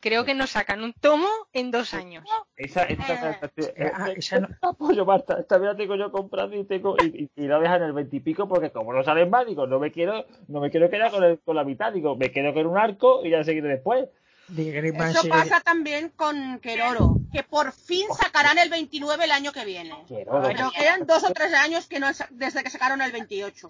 creo 0.00 0.24
que 0.24 0.34
nos 0.34 0.50
sacan 0.50 0.82
un 0.82 0.92
tomo 0.92 1.28
en 1.52 1.70
dos 1.70 1.92
años. 1.94 2.24
Esa, 2.56 2.84
esa, 2.84 3.40
Eh, 3.56 3.90
ah, 3.92 4.10
esa 4.14 4.38
no- 4.40 4.48
apoyo, 4.62 5.04
Marta. 5.04 5.40
Esta 5.40 5.58
vez 5.58 5.70
la 5.70 5.76
tengo 5.76 5.96
yo 5.96 6.12
comprando 6.12 6.56
y 6.56 6.64
tengo 6.64 6.96
y, 7.02 7.30
y, 7.36 7.42
y 7.42 7.48
la 7.48 7.58
dejan 7.58 7.82
en 7.82 7.88
el 7.88 7.92
veintipico 7.94 8.46
porque 8.48 8.70
como 8.70 8.92
no 8.92 9.02
salen 9.02 9.28
más, 9.28 9.44
digo, 9.46 9.66
no 9.66 9.80
me 9.80 9.90
quiero, 9.90 10.24
no 10.48 10.60
me 10.60 10.70
quiero 10.70 10.88
quedar 10.88 11.10
con, 11.10 11.24
el- 11.24 11.40
con 11.40 11.56
la 11.56 11.64
mitad, 11.64 11.92
digo, 11.92 12.16
me 12.16 12.30
quedo 12.30 12.54
con 12.54 12.66
un 12.66 12.78
arco 12.78 13.24
y 13.24 13.30
ya 13.30 13.42
seguiré 13.42 13.68
después. 13.68 14.08
Eso 14.48 15.28
pasa 15.28 15.60
también 15.60 16.10
con 16.10 16.58
Keroro, 16.60 17.16
que 17.32 17.42
por 17.42 17.72
fin 17.72 18.06
sacarán 18.14 18.58
el 18.58 18.68
29 18.68 19.24
el 19.24 19.32
año 19.32 19.52
que 19.52 19.64
viene. 19.64 19.94
Quiero, 20.06 20.42
Pero 20.42 20.70
quedan 20.70 21.06
dos 21.06 21.24
o 21.24 21.32
tres 21.32 21.52
años 21.54 21.86
que 21.86 21.98
no 21.98 22.08
desde 22.30 22.62
que 22.62 22.70
sacaron 22.70 23.00
el 23.02 23.10
28. 23.12 23.68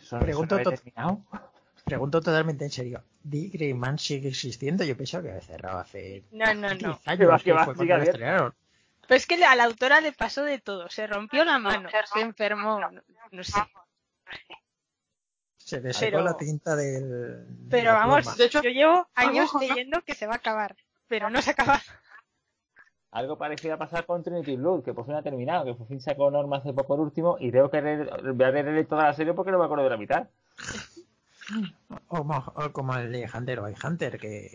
Eso- 0.00 0.18
Pregunto 0.18 0.58
eso 0.58 0.72
no. 0.96 1.24
Pregunto 1.84 2.20
totalmente 2.22 2.64
en 2.64 2.70
serio. 2.70 3.04
¿The 3.28 3.50
Greyman 3.52 3.98
sigue 3.98 4.30
existiendo? 4.30 4.84
Yo 4.84 4.96
pensaba 4.96 5.22
que 5.24 5.28
había 5.30 5.42
cerrado 5.42 5.78
hace 5.78 6.24
No, 6.30 6.46
no, 6.54 6.68
no. 6.70 6.74
10 6.74 7.18
Que 7.18 7.26
va, 7.26 7.34
años, 7.34 7.42
que 7.42 7.52
fue 7.54 7.74
cuando 7.74 7.96
lo 7.96 8.02
estrenaron. 8.02 8.54
Pero 9.06 9.16
es 9.16 9.26
que 9.26 9.44
a 9.44 9.54
la 9.54 9.64
autora 9.64 10.00
le 10.00 10.12
pasó 10.12 10.44
de 10.44 10.58
todo. 10.58 10.88
Se 10.88 11.06
rompió 11.06 11.44
la 11.44 11.58
mano, 11.58 11.90
se 12.12 12.20
enfermó, 12.20 12.80
no, 12.80 12.90
no 13.30 13.44
sé. 13.44 13.52
Se 15.64 15.76
le 15.76 15.82
Pero- 15.82 15.94
secó 15.94 16.20
la 16.20 16.36
tinta 16.36 16.76
del. 16.76 17.08
de 17.08 17.70
Pero 17.70 17.92
vamos, 17.92 18.20
pluma. 18.20 18.36
De 18.36 18.44
hecho, 18.44 18.62
yo 18.62 18.68
llevo 18.70 19.06
años 19.14 19.50
leyendo 19.58 20.02
que 20.02 20.14
se 20.14 20.26
va 20.26 20.34
a 20.34 20.36
acabar, 20.36 20.76
pero 21.08 21.30
no 21.30 21.40
se 21.40 21.52
acaba. 21.52 21.80
Algo 23.12 23.38
parecido 23.38 23.74
a 23.74 23.78
pasar 23.78 24.04
con 24.06 24.22
Trinity 24.22 24.56
Blood, 24.56 24.82
que 24.84 24.92
por 24.92 25.06
fin 25.06 25.14
ha 25.14 25.22
terminado, 25.22 25.64
que 25.64 25.74
por 25.74 25.86
fin 25.86 26.00
sacó 26.00 26.30
Norma 26.30 26.58
hace 26.58 26.72
poco 26.74 26.96
el 26.96 27.00
último 27.00 27.36
y 27.40 27.50
tengo 27.52 27.70
que 27.70 27.80
leer, 27.80 28.10
voy 28.34 28.44
a 28.44 28.50
leer 28.50 28.86
toda 28.86 29.04
la 29.04 29.14
serie 29.14 29.32
porque 29.34 29.52
no 29.52 29.58
me 29.58 29.64
acuerdo 29.64 29.84
de 29.84 29.90
la 29.90 29.96
mitad. 29.96 30.28
O, 32.08 32.18
o 32.18 32.72
como 32.72 32.96
el 32.96 33.12
de 33.12 33.28
Hunter 33.32 33.60
o 33.60 33.66
Hunter, 33.66 34.18
que, 34.18 34.50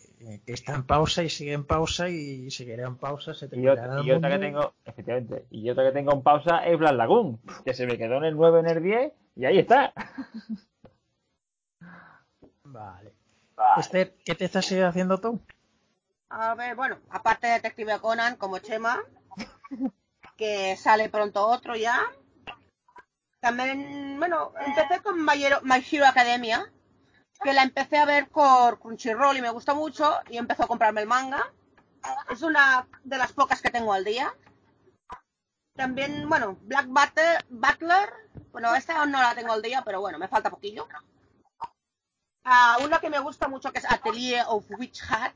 que 0.45 0.51
está 0.53 0.75
en 0.75 0.83
pausa 0.83 1.23
y 1.23 1.29
sigue 1.29 1.53
en 1.53 1.63
pausa 1.63 2.09
y 2.09 2.51
seguirá 2.51 2.85
en 2.87 2.97
pausa. 2.97 3.33
Se 3.33 3.45
Y, 3.45 3.49
terminará 3.49 3.81
otra, 3.83 3.99
el 4.01 4.07
y 4.07 4.11
otra 4.11 4.29
que 4.31 4.39
tengo, 4.39 4.73
efectivamente, 4.85 5.45
y 5.51 5.69
otra 5.69 5.85
que 5.85 5.91
tengo 5.91 6.13
en 6.13 6.21
pausa 6.21 6.57
es 6.65 6.77
Black 6.77 6.95
Lagoon, 6.95 7.39
que 7.65 7.73
se 7.73 7.85
me 7.87 7.97
quedó 7.97 8.17
en 8.17 8.25
el 8.25 8.35
9 8.35 8.59
en 8.59 8.67
el 8.67 8.83
10 8.83 9.13
y 9.37 9.45
ahí 9.45 9.57
está. 9.59 9.93
Vale. 12.71 13.13
Esther, 13.77 14.15
¿qué 14.23 14.36
te 14.36 14.45
estás 14.45 14.71
haciendo 14.71 15.19
tú? 15.19 15.41
A 16.29 16.53
ver, 16.55 16.75
bueno, 16.75 16.99
aparte 17.10 17.47
de 17.47 17.53
Detective 17.53 17.99
Conan 17.99 18.36
como 18.38 18.60
Chema, 18.60 19.01
que 20.38 20.77
sale 20.77 21.10
pronto 21.10 21.45
otro 21.47 21.75
ya. 21.75 22.01
También, 23.39 24.17
bueno, 24.19 24.53
empecé 24.60 25.01
con 25.01 25.23
My 25.23 25.43
Hero, 25.43 25.60
My 25.63 25.84
Hero 25.91 26.05
Academia, 26.05 26.71
que 27.41 27.53
la 27.53 27.63
empecé 27.63 27.97
a 27.97 28.05
ver 28.05 28.29
por 28.29 28.79
Crunchyroll 28.79 29.38
y 29.38 29.41
me 29.41 29.49
gustó 29.49 29.75
mucho 29.75 30.19
y 30.29 30.38
empezó 30.38 30.63
a 30.63 30.67
comprarme 30.67 31.01
el 31.01 31.08
manga. 31.08 31.51
Es 32.29 32.41
una 32.43 32.88
de 33.03 33.17
las 33.17 33.34
pocas 33.34 33.62
que 33.62 33.71
tengo 33.71 33.93
al 33.93 34.03
día. 34.03 34.34
También, 35.75 36.27
bueno, 36.29 36.58
Black 36.62 36.88
Butter- 36.88 37.45
Butler, 37.49 38.10
bueno, 38.51 38.75
esta 38.75 39.05
no 39.05 39.19
la 39.21 39.34
tengo 39.34 39.53
al 39.53 39.62
día, 39.62 39.82
pero 39.84 40.01
bueno, 40.01 40.19
me 40.19 40.27
falta 40.27 40.49
poquillo. 40.49 40.88
Ah, 42.43 42.78
una 42.84 42.99
que 42.99 43.10
me 43.10 43.19
gusta 43.19 43.47
mucho 43.47 43.71
que 43.71 43.80
es 43.80 43.86
Atelier 43.91 44.43
of 44.47 44.65
Witch 44.71 45.02
Hat, 45.10 45.34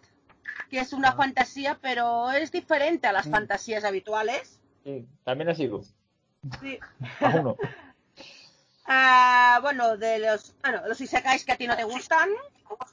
que 0.69 0.79
es 0.79 0.93
una 0.93 1.09
Ah. 1.09 1.15
fantasía, 1.15 1.77
pero 1.81 2.31
es 2.31 2.51
diferente 2.51 3.07
a 3.07 3.11
las 3.13 3.27
Mm. 3.27 3.31
fantasías 3.31 3.83
habituales. 3.83 4.59
Sí, 4.83 5.07
también 5.23 5.47
la 5.47 5.55
sigo, 5.55 5.83
Sí. 6.59 6.79
a 7.21 7.29
uno. 7.35 7.55
Ah, 8.85 9.59
bueno, 9.61 9.95
de 9.95 10.19
los, 10.19 10.53
bueno, 10.61 10.85
los 10.87 10.99
isekais 10.99 11.45
que 11.45 11.53
a 11.53 11.57
ti 11.57 11.67
no 11.67 11.75
te 11.77 11.85
gustan. 11.85 12.29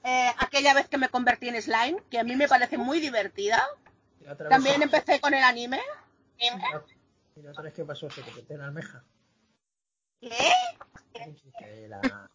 Eh, 0.04 0.30
aquella 0.38 0.72
vez 0.72 0.88
que 0.88 0.98
me 0.98 1.08
convertí 1.08 1.48
en 1.48 1.60
slime, 1.60 2.00
que 2.08 2.20
a 2.20 2.22
mí 2.22 2.36
me 2.36 2.46
parece 2.46 2.78
muy 2.78 3.00
divertida. 3.00 3.60
También 4.48 4.80
empecé 4.82 5.20
con 5.20 5.34
el 5.34 5.42
anime. 5.42 5.80
¿Y 6.38 7.42
la 7.42 7.50
otra 7.50 7.62
vez 7.64 7.74
qué 7.74 7.84
pasó? 7.84 8.08
¿Se 8.08 8.22
te 8.22 8.30
quitó 8.30 8.54
una 8.54 8.66
almeja? 8.66 9.02
¿Qué? 10.20 10.28
La... 11.88 12.30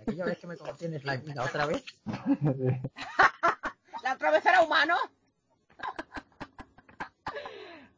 Aquella 0.00 0.24
vez 0.24 0.38
que 0.38 0.46
me 0.46 0.56
convertí 0.56 0.84
en 0.86 1.00
slime. 1.00 1.22
¿Y 1.26 1.34
la 1.34 1.44
otra 1.44 1.66
vez? 1.66 1.84
La 4.02 4.14
otra 4.14 4.32
vez 4.32 4.44
era 4.44 4.62
humano. 4.62 4.96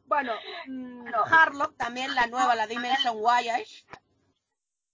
bueno, 0.05 0.35
mm, 0.67 1.07
Harlock 1.31 1.77
también, 1.79 2.15
la 2.15 2.27
nueva, 2.27 2.55
la 2.55 2.67
Dimension 2.67 3.19
Voyage. 3.19 3.87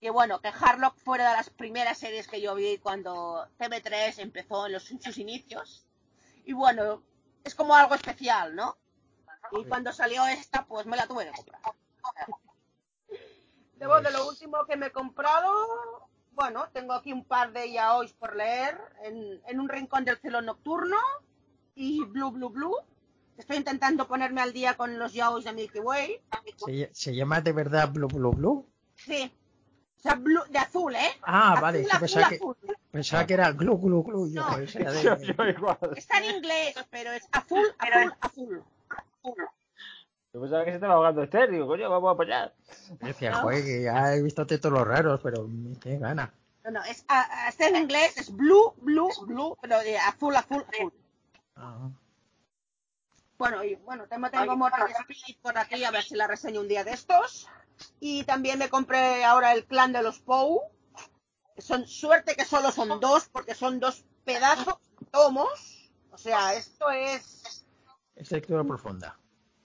Que 0.00 0.10
bueno, 0.10 0.40
que 0.40 0.48
Harlock 0.48 0.96
fuera 0.98 1.30
de 1.30 1.36
las 1.36 1.50
primeras 1.50 1.98
series 1.98 2.28
que 2.28 2.40
yo 2.40 2.54
vi 2.54 2.78
cuando 2.78 3.48
TV3 3.58 4.18
empezó 4.18 4.66
en, 4.66 4.72
los, 4.74 4.88
en 4.92 5.02
sus 5.02 5.18
inicios. 5.18 5.84
Y 6.44 6.52
bueno, 6.52 7.02
es 7.42 7.56
como 7.56 7.74
algo 7.74 7.96
especial, 7.96 8.54
¿no? 8.54 8.78
Y 9.52 9.64
cuando 9.64 9.92
salió 9.92 10.24
esta, 10.26 10.64
pues 10.64 10.86
me 10.86 10.96
la 10.96 11.06
tuve 11.06 11.26
que 11.26 11.32
comprar. 11.32 11.60
Debo 13.74 14.00
de 14.00 14.10
lo 14.12 14.28
último 14.28 14.64
que 14.66 14.76
me 14.76 14.86
he 14.86 14.92
comprado. 14.92 16.08
Bueno, 16.32 16.68
tengo 16.72 16.92
aquí 16.94 17.12
un 17.12 17.24
par 17.24 17.52
de 17.52 17.72
yaois 17.72 18.12
por 18.14 18.36
leer. 18.36 18.78
En, 19.04 19.40
en 19.46 19.60
un 19.60 19.68
rincón 19.68 20.04
del 20.04 20.18
cielo 20.18 20.40
nocturno 20.42 20.96
y 21.74 22.04
Blue 22.04 22.30
Blue 22.30 22.50
Blue. 22.50 22.76
Estoy 23.36 23.56
intentando 23.56 24.06
ponerme 24.06 24.40
al 24.42 24.52
día 24.52 24.76
con 24.76 24.98
los 24.98 25.12
yaois 25.12 25.44
de 25.44 25.52
Milky 25.52 25.80
Way. 25.80 26.20
¿Se, 26.56 26.90
se 26.92 27.14
llama 27.14 27.40
de 27.40 27.52
verdad 27.52 27.90
Blue 27.90 28.08
Blue 28.08 28.32
Blue? 28.32 28.66
Sí. 28.96 29.32
O 29.98 30.02
sea, 30.02 30.14
blue, 30.14 30.42
de 30.48 30.58
azul, 30.58 30.94
¿eh? 30.96 31.10
Ah, 31.22 31.50
azul, 31.52 31.62
vale. 31.62 31.78
Azul, 31.86 32.00
pensaba 32.00 32.28
que, 32.30 32.34
azul. 32.36 32.56
pensaba 32.90 33.26
que 33.26 33.34
era 33.34 33.52
Glu 33.52 33.78
Glu 33.78 34.02
Glu. 34.02 34.32
Yo, 34.32 34.40
No. 34.42 34.56
era 34.58 34.92
de- 34.92 35.02
Yo, 35.02 35.16
yo 35.18 35.44
igual. 35.46 35.78
Está 35.94 36.18
en 36.18 36.36
inglés, 36.36 36.74
pero 36.90 37.12
es 37.12 37.28
azul, 37.32 37.66
azul, 37.78 38.14
azul. 38.20 38.64
Yo 40.32 40.40
pensaba 40.40 40.64
que 40.64 40.70
se 40.70 40.76
estaba 40.76 40.94
ahogando 40.94 41.22
Esther, 41.22 41.50
digo, 41.50 41.66
coño, 41.66 41.90
vamos 41.90 42.08
a 42.08 42.12
apoyar. 42.12 42.54
Yo 43.00 43.06
decía, 43.08 43.34
joder, 43.34 43.64
que 43.64 43.82
ya 43.82 44.14
he 44.14 44.22
visto 44.22 44.46
todos 44.46 44.72
los 44.72 44.86
raros, 44.86 45.20
pero 45.22 45.48
qué 45.80 45.98
gana. 45.98 46.32
No, 46.64 46.70
no, 46.70 46.84
es, 46.84 47.04
a- 47.08 47.46
a- 47.46 47.48
está 47.48 47.66
en 47.68 47.76
inglés, 47.76 48.16
es 48.16 48.30
blue, 48.30 48.74
blue, 48.76 49.10
blue, 49.26 49.56
pero 49.60 49.80
de 49.80 49.98
azul, 49.98 50.36
azul, 50.36 50.64
azul. 50.72 50.92
Ah. 51.56 51.88
Bueno, 53.38 53.64
y 53.64 53.74
bueno, 53.76 54.06
tengo, 54.06 54.30
tengo 54.30 54.56
Mortal 54.56 54.90
Spirit 55.08 55.40
por 55.40 55.56
aquí, 55.58 55.82
a 55.82 55.90
ver 55.90 56.02
si 56.04 56.14
la 56.14 56.26
reseño 56.26 56.60
un 56.60 56.68
día 56.68 56.84
de 56.84 56.92
estos. 56.92 57.48
Y 57.98 58.24
también 58.24 58.58
me 58.58 58.68
compré 58.68 59.24
ahora 59.24 59.52
el 59.54 59.64
clan 59.64 59.92
de 59.92 60.02
los 60.02 60.20
Pou. 60.20 60.60
Son 61.56 61.86
suerte 61.88 62.36
que 62.36 62.44
solo 62.44 62.70
son 62.70 63.00
dos, 63.00 63.28
porque 63.30 63.54
son 63.54 63.80
dos 63.80 64.04
pedazos 64.24 64.74
tomos. 65.10 65.90
O 66.12 66.18
sea, 66.18 66.54
esto 66.54 66.90
es 66.90 67.66
Es 68.14 68.30
lectura 68.30 68.62
profunda. 68.62 69.16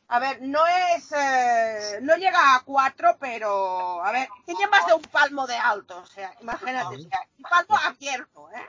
A 0.08 0.20
ver, 0.20 0.42
no 0.42 0.60
es. 0.68 1.12
eh, 1.12 2.00
no 2.02 2.16
llega 2.16 2.56
a 2.56 2.64
4, 2.64 3.18
pero. 3.20 4.04
A 4.04 4.12
ver, 4.12 4.28
tiene 4.46 4.68
más 4.68 4.86
de 4.86 4.94
un 4.94 5.02
palmo 5.02 5.48
de 5.48 5.56
alto. 5.58 5.98
O 5.98 6.06
sea, 6.06 6.34
imagínate. 6.42 6.96
o 6.96 7.00
sea, 7.00 7.20
un 7.38 7.44
palmo 7.44 7.76
abierto, 7.84 8.50
¿eh? 8.52 8.66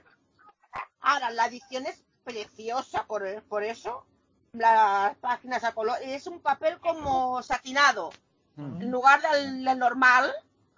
Ahora, 1.01 1.31
la 1.31 1.47
edición 1.47 1.87
es 1.87 2.03
preciosa 2.25 3.05
por, 3.05 3.43
por 3.45 3.63
eso. 3.63 4.07
Las 4.53 5.15
páginas 5.17 5.63
a 5.65 5.73
color. 5.73 5.99
Es 6.03 6.27
un 6.27 6.41
papel 6.41 6.79
como 6.81 7.43
satinado. 7.43 8.11
En 8.57 8.91
lugar 8.91 9.21
del, 9.21 9.65
del 9.65 9.79
normal. 9.79 10.33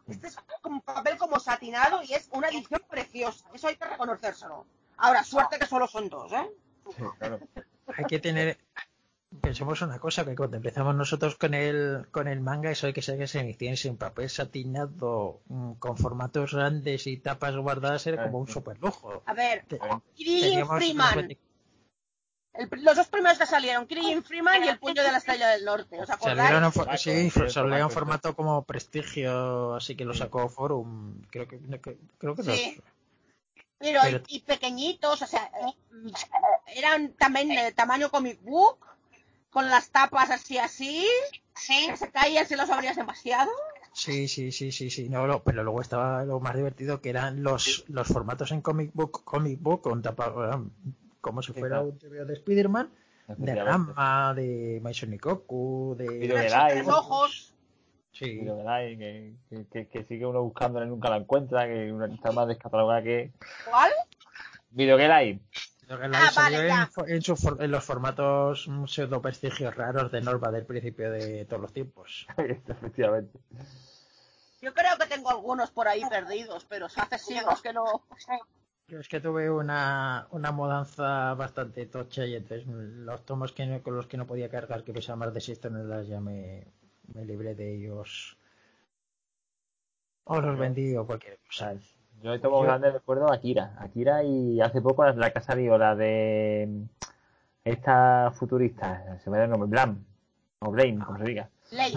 Este 0.09 0.27
es 0.27 0.37
como 0.63 0.77
un 0.77 0.81
papel 0.83 1.17
como 1.19 1.39
satinado 1.39 2.03
y 2.03 2.15
es 2.15 2.29
una 2.33 2.49
edición 2.49 2.83
preciosa. 2.89 3.47
Eso 3.53 3.69
hay 3.69 3.77
que 3.77 3.85
reconocérselo. 3.85 4.67
Ahora, 4.97 5.23
suerte 5.23 5.59
que 5.59 5.67
solo 5.67 5.87
son 5.87 6.09
dos, 6.09 6.33
¿eh? 6.33 6.51
Sí, 6.97 7.03
claro. 7.19 7.39
Hay 7.97 8.05
que 8.07 8.19
tener. 8.19 8.59
Pensemos 9.49 9.81
una 9.81 9.99
cosa, 9.99 10.27
que 10.27 10.37
cuando 10.37 10.59
empezamos 10.59 10.95
nosotros 10.95 11.37
con 11.37 11.55
el, 11.55 12.07
con 12.11 12.29
el 12.29 12.39
manga, 12.43 12.71
eso 12.71 12.87
hay 12.87 12.93
que 12.93 13.01
ser 13.01 13.17
que 13.17 13.27
se 13.27 13.41
inicie 13.41 13.89
en 13.89 13.97
papel 13.97 14.29
satinado, 14.29 15.41
mm, 15.47 15.73
con 15.79 15.97
formatos 15.97 16.53
grandes 16.53 17.07
y 17.07 17.17
tapas 17.17 17.57
guardadas, 17.57 18.07
era 18.07 18.25
como 18.25 18.41
un 18.41 18.47
super 18.49 18.79
lujo. 18.79 19.23
A 19.25 19.33
ver, 19.33 19.65
Freeman. 19.67 21.15
los 21.17 21.25
veti- 21.25 21.39
El- 22.53 22.85
los 22.85 22.95
dos 22.97 23.07
primeros 23.09 23.39
que 23.39 23.47
salieron, 23.47 23.87
Kirin 23.87 24.23
Freeman 24.23 24.63
y 24.65 24.69
el 24.69 24.79
puño 24.79 25.03
de 25.03 25.13
la 25.13 25.17
estrella 25.19 25.49
del 25.49 25.65
norte. 25.65 25.99
¿Os 25.99 26.11
acordáis? 26.11 26.37
Salieron 26.41 26.65
en, 26.65 26.73
for- 26.73 26.99
sí, 26.99 27.31
salieron 27.31 27.81
en 27.81 27.91
formato, 27.91 28.37
como 28.37 28.65
prestigio, 28.65 29.77
así 29.77 29.97
que 29.97 30.05
lo 30.05 30.13
sacó 30.13 30.51
Forum. 30.51 31.23
Creo 31.31 31.49
que, 31.49 31.59
creo 32.19 32.35
que 32.35 32.43
Sí. 32.43 32.75
los- 32.77 32.85
Pero, 33.81 34.01
Pero- 34.03 34.23
y, 34.29 34.37
y 34.37 34.41
pequeñitos, 34.41 35.23
o 35.23 35.27
sea, 35.27 35.45
eh, 35.45 35.73
eran 36.77 37.13
también 37.15 37.49
de 37.49 37.73
tamaño 37.73 38.11
comic 38.11 38.43
book, 38.43 38.85
con 39.51 39.69
las 39.69 39.91
tapas 39.91 40.31
así 40.31 40.59
así, 40.59 41.07
que 41.67 41.97
se 41.97 42.11
caían 42.11 42.47
si 42.47 42.57
los 42.57 42.71
abrías 42.71 42.97
demasiado. 42.97 43.51
Sí, 43.93 44.29
sí, 44.29 44.53
sí, 44.53 44.71
sí, 44.71 44.91
sí. 44.91 45.09
No, 45.09 45.27
lo- 45.27 45.43
pero 45.43 45.65
luego 45.65 45.81
estaba 45.81 46.25
lo 46.25 46.39
más 46.41 46.55
divertido 46.55 47.01
que 47.01 47.11
eran 47.11 47.43
los, 47.43 47.85
los 47.89 48.07
formatos 48.07 48.53
en 48.53 48.61
comic 48.61 48.91
book, 48.95 49.25
comic 49.25 49.59
book 49.61 49.83
con 49.83 50.03
tapa, 50.03 50.61
como 51.21 51.43
si 51.43 51.53
Sí, 51.53 51.59
fuera 51.61 51.81
un 51.81 51.99
TVO 51.99 52.25
de 52.25 52.35
Spider-Man, 52.35 52.91
de. 53.39 53.55
Rama, 53.57 54.35
de 54.37 54.79
Maison 54.83 55.13
Ikoku, 55.13 55.97
de... 55.99 56.07
De 56.07 56.29
Los 56.29 56.89
ojos. 56.89 57.55
Sí, 58.13 58.41
que, 58.41 59.35
que, 59.49 59.67
que, 59.71 59.87
que 59.89 60.05
sigue 60.05 60.27
uno 60.27 60.43
buscándola 60.43 60.87
y 60.87 60.89
nunca 60.89 61.09
la 61.11 61.19
encuentra, 61.19 61.67
que 61.67 61.93
una- 61.93 62.07
está 62.13 62.33
más 62.33 62.49
descatalogada 62.49 63.03
que. 63.03 63.33
¿Cuál? 63.69 63.93
Video 64.71 64.97
que 64.97 65.09
Live. 65.09 65.41
Ah, 65.91 66.31
vale, 66.37 66.59
en, 66.63 66.67
ya. 66.69 66.91
en, 67.07 67.23
su 67.23 67.35
for- 67.37 67.63
en 67.63 67.71
los 67.71 67.83
formatos 67.85 68.69
mm, 68.69 68.85
pseudo 68.87 69.23
prestigios 69.23 69.75
raros 69.75 70.13
de 70.13 70.21
Norma 70.21 70.51
del 70.51 70.67
principio 70.67 71.11
de 71.11 71.45
todos 71.47 71.63
los 71.63 71.73
tiempos. 71.73 72.27
Efectivamente. 72.37 73.39
Yo 74.61 74.75
creo 74.75 74.99
que 74.99 75.07
tengo 75.07 75.31
algunos 75.31 75.71
por 75.71 75.89
ahí 75.89 76.03
perdidos, 76.11 76.65
pero 76.69 76.87
hace 76.87 77.19
siglos 77.19 77.63
que 77.63 77.73
no. 77.73 78.05
Yo 78.89 79.01
es 79.01 79.09
que 79.09 79.21
tuve 79.21 79.51
una, 79.51 80.27
una 80.31 80.51
mudanza 80.51 81.35
bastante 81.35 81.87
tocha 81.87 82.25
y 82.27 82.35
entonces 82.37 82.67
los 82.67 83.25
tomos 83.25 83.53
que 83.53 83.67
no- 83.67 83.83
con 83.83 83.95
los 83.97 84.07
que 84.07 84.17
no 84.17 84.27
podía 84.27 84.49
cargar, 84.51 84.83
que 84.85 84.93
pesaban 84.93 85.21
más 85.21 85.33
de 85.35 85.41
6 85.41 85.61
toneladas, 85.61 86.09
ya 86.09 86.21
me, 86.21 86.67
me 87.15 87.25
libré 87.25 87.55
de 87.55 87.75
ellos. 87.77 88.37
O 90.25 90.41
los 90.41 90.59
vendí 90.59 90.95
o 90.97 91.07
cualquier 91.07 91.39
cosa. 91.47 91.75
Yo 92.23 92.33
de 92.33 92.39
tomo 92.39 92.59
Yo- 92.61 92.65
grande 92.65 92.91
recuerdo 92.91 93.31
a 93.31 93.35
Akira. 93.35 93.75
Akira 93.79 94.23
y 94.25 94.61
hace 94.61 94.81
poco 94.81 95.05
la, 95.05 95.27
ha 95.35 95.41
salido, 95.41 95.79
la 95.79 95.95
de 95.95 96.87
esta 97.65 98.33
futurista, 98.35 99.19
se 99.23 99.31
me 99.31 99.39
da 99.39 99.45
el 99.45 99.51
nombre, 99.51 99.69
Blam. 99.69 100.05
O 100.61 100.71
Blame, 100.71 101.05
como 101.05 101.19
se 101.19 101.25
diga. 101.25 101.49
Lane. 101.71 101.95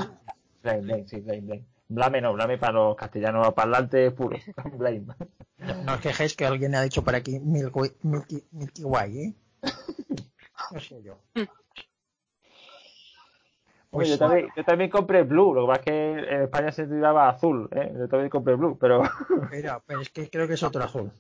Blame, 0.62 0.82
Blame, 0.82 1.08
sí, 1.08 1.20
Blame, 1.22 1.42
Blame. 1.42 1.66
Blame 1.90 2.22
no, 2.22 2.34
Blame 2.34 2.58
para 2.58 2.74
los 2.74 2.96
castellanos 2.96 3.54
parlantes 3.54 4.14
puros. 4.14 4.42
Blame. 4.78 5.06
No, 5.58 5.84
no 5.84 5.94
os 5.94 6.00
quejéis 6.02 6.36
que 6.36 6.46
alguien 6.46 6.76
ha 6.76 6.82
dicho 6.82 7.04
por 7.04 7.16
aquí 7.16 7.40
Milky, 7.40 7.94
Milky, 8.04 8.44
Milky 8.52 8.84
Way, 8.84 9.18
¿eh? 9.20 9.34
No 10.72 10.80
sé 10.80 11.02
yo. 11.02 11.18
Oye, 13.94 14.08
Pues 14.08 14.10
yo, 14.10 14.18
también, 14.18 14.48
yo 14.56 14.64
también 14.64 14.90
compré 14.90 15.24
Blue, 15.24 15.54
lo 15.54 15.62
que 15.64 15.68
pasa 15.68 15.80
es 15.82 15.86
que 15.86 16.12
en 16.36 16.42
España 16.44 16.72
se 16.72 16.84
titulaba 16.86 17.28
azul, 17.30 17.68
¿eh? 17.76 17.92
Yo 17.98 18.08
también 18.08 18.30
compré 18.30 18.56
Blue, 18.56 18.78
pero 18.80 19.02
Pero, 19.50 19.84
pero 19.86 20.00
es 20.02 20.10
que 20.10 20.30
creo 20.30 20.48
que 20.48 20.54
es 20.54 20.64
otro 20.64 20.84
azul. 20.84 21.12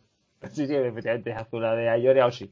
sí, 0.51 0.65
sí, 0.67 0.75
efectivamente 0.75 1.31
es 1.31 1.37
azul, 1.37 1.61
la 1.61 1.75
de 1.75 1.89
Ayori 1.89 2.19
Aoshi. 2.21 2.49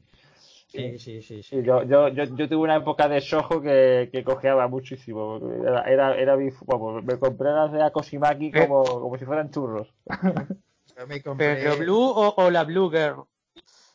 Sí, 0.68 0.98
sí, 0.98 1.20
sí, 1.22 1.22
sí. 1.22 1.42
Sí, 1.42 1.62
yo, 1.64 1.82
yo, 1.82 2.08
yo, 2.08 2.24
yo 2.24 2.48
tuve 2.48 2.62
una 2.62 2.76
época 2.76 3.08
de 3.08 3.20
Soho 3.20 3.60
que, 3.60 4.08
que 4.12 4.22
cojeaba 4.22 4.68
muchísimo. 4.68 5.40
Era, 5.66 5.82
era, 5.82 6.14
era 6.16 6.36
mi- 6.36 6.52
vamos, 6.66 7.02
me 7.02 7.18
compré 7.18 7.50
las 7.50 7.72
de 7.72 7.82
Akoshimaki 7.82 8.52
como, 8.52 8.84
como 8.84 9.18
si 9.18 9.24
fueran 9.24 9.50
churros. 9.50 9.92
Yo 10.96 11.06
me 11.08 11.22
compré- 11.22 11.56
¿Pero 11.56 11.76
Blue 11.78 11.98
o, 11.98 12.34
o 12.36 12.50
la 12.50 12.62
Blue 12.64 12.90
Girl? 12.90 13.24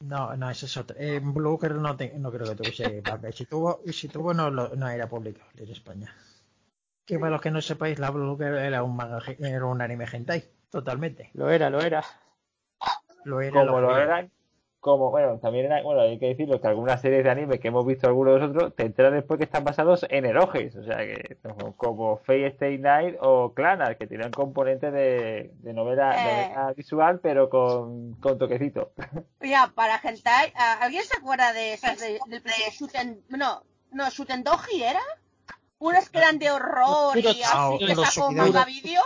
No, 0.10 0.36
no, 0.38 0.50
ese 0.50 0.68
es 0.68 0.78
otro. 0.78 0.96
En 1.00 1.34
Blue 1.34 1.58
Girl 1.60 1.82
no, 1.82 1.96
te- 1.98 2.18
no 2.20 2.32
creo 2.32 2.48
que 2.50 2.56
tuviese. 2.56 3.04
Y 3.30 3.34
si 3.34 3.46
tuvo, 3.46 3.82
y 3.86 3.94
si 3.94 4.08
tuvo 4.08 4.34
no, 4.34 4.50
lo- 4.50 4.76
no 4.76 4.88
era 4.90 5.08
publicable 5.10 5.64
en 5.64 5.72
España. 5.72 6.14
Que 7.06 7.20
para 7.20 7.32
los 7.32 7.42
que 7.42 7.52
no 7.52 7.62
sepáis, 7.62 8.00
la 8.00 8.12
Blue 8.12 8.38
Girl 8.38 8.58
era 8.58 8.84
un, 8.84 8.96
manga, 8.96 9.20
era 9.40 9.66
un 9.66 9.82
anime 9.82 10.06
hentai, 10.12 10.44
totalmente. 10.70 11.32
Lo 11.34 11.50
era, 11.50 11.70
lo 11.70 11.82
era. 11.82 12.04
Lo 13.24 13.42
era, 13.42 13.52
Como 13.66 13.82
lo 13.82 13.98
eran, 13.98 14.32
como, 14.86 15.10
bueno, 15.10 15.40
también 15.40 15.66
era, 15.66 15.82
bueno, 15.82 16.02
hay 16.02 16.20
que 16.20 16.28
decirlo 16.28 16.62
que 16.62 16.68
algunas 16.68 17.02
series 17.02 17.24
de 17.24 17.32
anime 17.32 17.60
que 17.60 17.70
hemos 17.70 17.88
visto 17.88 18.06
algunos 18.06 18.36
de 18.36 18.40
nosotros, 18.42 18.76
te 18.76 18.84
enteras 18.86 19.14
después 19.14 19.40
que 19.40 19.46
están 19.46 19.64
basados 19.64 20.06
en 20.12 20.28
eroges, 20.28 20.76
o 20.76 20.84
sea 20.84 20.98
que, 20.98 21.38
como, 21.42 21.76
como 21.76 22.18
Fate 22.18 22.46
Stay 22.50 22.78
Night 22.78 23.16
o 23.20 23.52
Clannad, 23.56 23.98
que 23.98 24.06
tenían 24.06 24.30
componentes 24.30 24.94
de, 24.94 25.50
de 25.56 25.74
novela, 25.74 26.14
Eh. 26.16 26.50
novela 26.50 26.74
visual, 26.74 27.20
pero 27.20 27.50
con, 27.50 28.14
con 28.22 28.38
toquecito. 28.38 28.92
Mira, 29.42 29.72
para 29.74 30.00
Hentai, 30.04 30.54
¿a- 30.56 30.74
¿alguien 30.84 31.04
se 31.04 31.18
acuerda 31.18 31.52
de 31.52 31.74
esas 31.74 32.00
de, 32.00 32.20
del 32.28 32.44
de 32.44 32.52
Shuten, 32.72 33.24
no, 33.30 33.64
no, 33.92 34.08
Shutendoji 34.12 34.84
era? 34.84 35.02
Unas 35.80 36.10
que 36.10 36.20
eran 36.20 36.38
de 36.38 36.52
horror 36.52 37.18
y 37.18 37.28
así 37.28 37.78
que 37.80 37.96
los 37.96 38.14
sacó 38.14 38.32
manga 38.32 38.66
vídeo. 38.66 39.02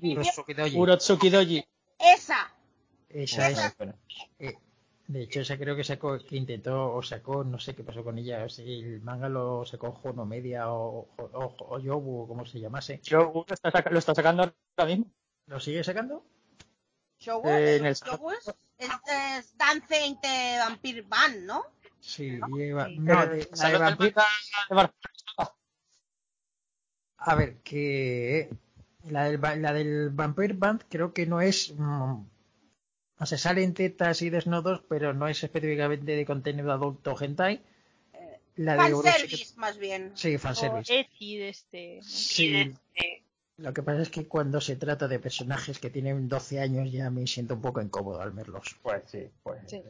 Urotsukidoji. 0.00 0.78
Urotsuki 0.78 1.28
Doji. 1.30 1.64
Esa. 1.98 2.36
Esa 3.10 3.48
es. 3.50 3.76
Bueno, 3.76 3.94
eh, 4.38 4.54
de 5.06 5.22
hecho, 5.22 5.40
esa 5.40 5.58
creo 5.58 5.76
que 5.76 5.84
sacó, 5.84 6.18
que 6.18 6.36
intentó 6.36 6.94
o 6.94 7.02
sacó, 7.02 7.44
no 7.44 7.58
sé 7.58 7.74
qué 7.74 7.84
pasó 7.84 8.02
con 8.02 8.18
ella. 8.18 8.48
Sea, 8.48 8.64
el 8.64 9.00
manga 9.02 9.28
lo 9.28 9.64
sacó 9.66 9.92
Jono 9.92 10.24
Media 10.24 10.70
o, 10.72 11.08
o, 11.16 11.22
o, 11.22 11.56
o 11.74 11.78
Yobu, 11.78 12.22
o 12.22 12.28
como 12.28 12.46
se 12.46 12.60
llamase. 12.60 13.00
Yo 13.02 13.18
lo 13.48 13.54
está, 13.54 13.70
saca- 13.70 13.90
lo 13.90 13.98
está 13.98 14.14
sacando 14.14 14.42
ahora 14.76 14.88
mismo. 14.90 15.06
¿Lo 15.46 15.60
sigue 15.60 15.84
sacando? 15.84 16.24
Shogun, 17.18 17.50
Eh, 17.52 17.76
en 17.76 17.86
el- 17.86 17.94
Shogun 17.94 18.34
es, 18.34 18.88
es 19.06 19.56
Dancing 19.58 20.16
de 20.22 20.56
Vampire 20.58 21.02
Band, 21.02 21.44
¿no? 21.44 21.64
Sí, 22.00 22.38
lleva. 22.54 22.88
No, 22.88 23.26
de, 23.26 23.48
la 23.56 23.68
de 23.70 24.92
A 27.18 27.34
ver, 27.34 27.56
que 27.62 28.50
la 29.04 29.24
del, 29.24 29.40
la 29.62 29.72
del 29.72 30.10
Vampire 30.10 30.54
Band 30.54 30.84
creo 30.88 31.12
que 31.14 31.26
no 31.26 31.40
es. 31.40 31.72
mm, 31.76 32.22
o 33.18 33.26
sea, 33.26 33.38
salen 33.38 33.74
tetas 33.74 34.22
y 34.22 34.30
desnudos, 34.30 34.82
pero 34.88 35.12
no 35.14 35.28
es 35.28 35.42
específicamente 35.44 36.12
de 36.16 36.26
contenido 36.26 36.72
adulto 36.72 37.14
hentai. 37.20 37.60
La 38.56 38.74
de 38.74 38.94
Urotsuki- 38.94 39.02
Fanservice, 39.02 39.54
más 39.56 39.78
bien. 39.78 40.12
Sí, 40.14 40.36
O 40.36 40.38
fanservice. 40.38 41.00
Etsy 41.00 41.38
de 41.38 41.48
este. 41.48 42.00
Sí. 42.02 42.72
Lo 43.56 43.72
que 43.72 43.82
pasa 43.82 44.02
es 44.02 44.10
que 44.10 44.26
cuando 44.26 44.60
se 44.60 44.76
trata 44.76 45.06
de 45.08 45.18
personajes 45.20 45.78
que 45.78 45.90
tienen 45.90 46.28
12 46.28 46.60
años 46.60 46.90
ya 46.90 47.08
me 47.10 47.26
siento 47.26 47.54
un 47.54 47.60
poco 47.62 47.80
incómodo 47.80 48.20
al 48.20 48.32
verlos. 48.32 48.76
Pues 48.82 49.02
sí, 49.06 49.28
pues 49.42 49.60
Sí. 49.66 49.80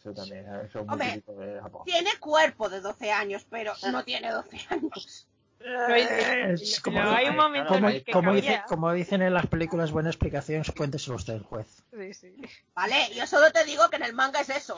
eso 0.00 0.12
también, 0.14 0.46
eso 0.64 0.80
es 0.80 0.86
muy 0.86 0.92
Hombre. 0.94 1.22
de 1.46 1.60
Japón. 1.60 1.82
Tiene 1.84 2.10
cuerpo 2.20 2.68
de 2.68 2.80
12 2.80 3.10
años, 3.10 3.44
pero 3.50 3.72
no 3.90 4.04
tiene 4.04 4.30
12 4.30 4.56
años. 4.70 5.26
Es- 5.64 6.60
Es 6.62 6.80
como- 6.80 6.96
pero 6.98 7.10
hay 7.10 7.28
un 7.28 7.36
momento 7.36 7.68
como, 7.74 7.88
en 7.88 7.94
el 7.94 8.04
que 8.04 8.12
como 8.12 8.32
cambia. 8.32 8.50
dice- 8.50 8.62
como 8.68 8.92
dicen 8.92 9.22
en 9.22 9.34
las 9.34 9.46
películas, 9.46 9.90
buena 9.92 10.10
explicación, 10.10 10.62
cuénteselo 10.76 11.16
usted 11.16 11.34
el 11.34 11.42
juez. 11.42 11.82
Sí, 11.92 12.14
sí. 12.14 12.36
Vale, 12.74 12.94
yo 13.14 13.26
solo 13.26 13.50
te 13.52 13.64
digo 13.64 13.88
que 13.90 13.96
en 13.96 14.04
el 14.04 14.14
manga 14.14 14.40
es 14.40 14.48
eso. 14.50 14.76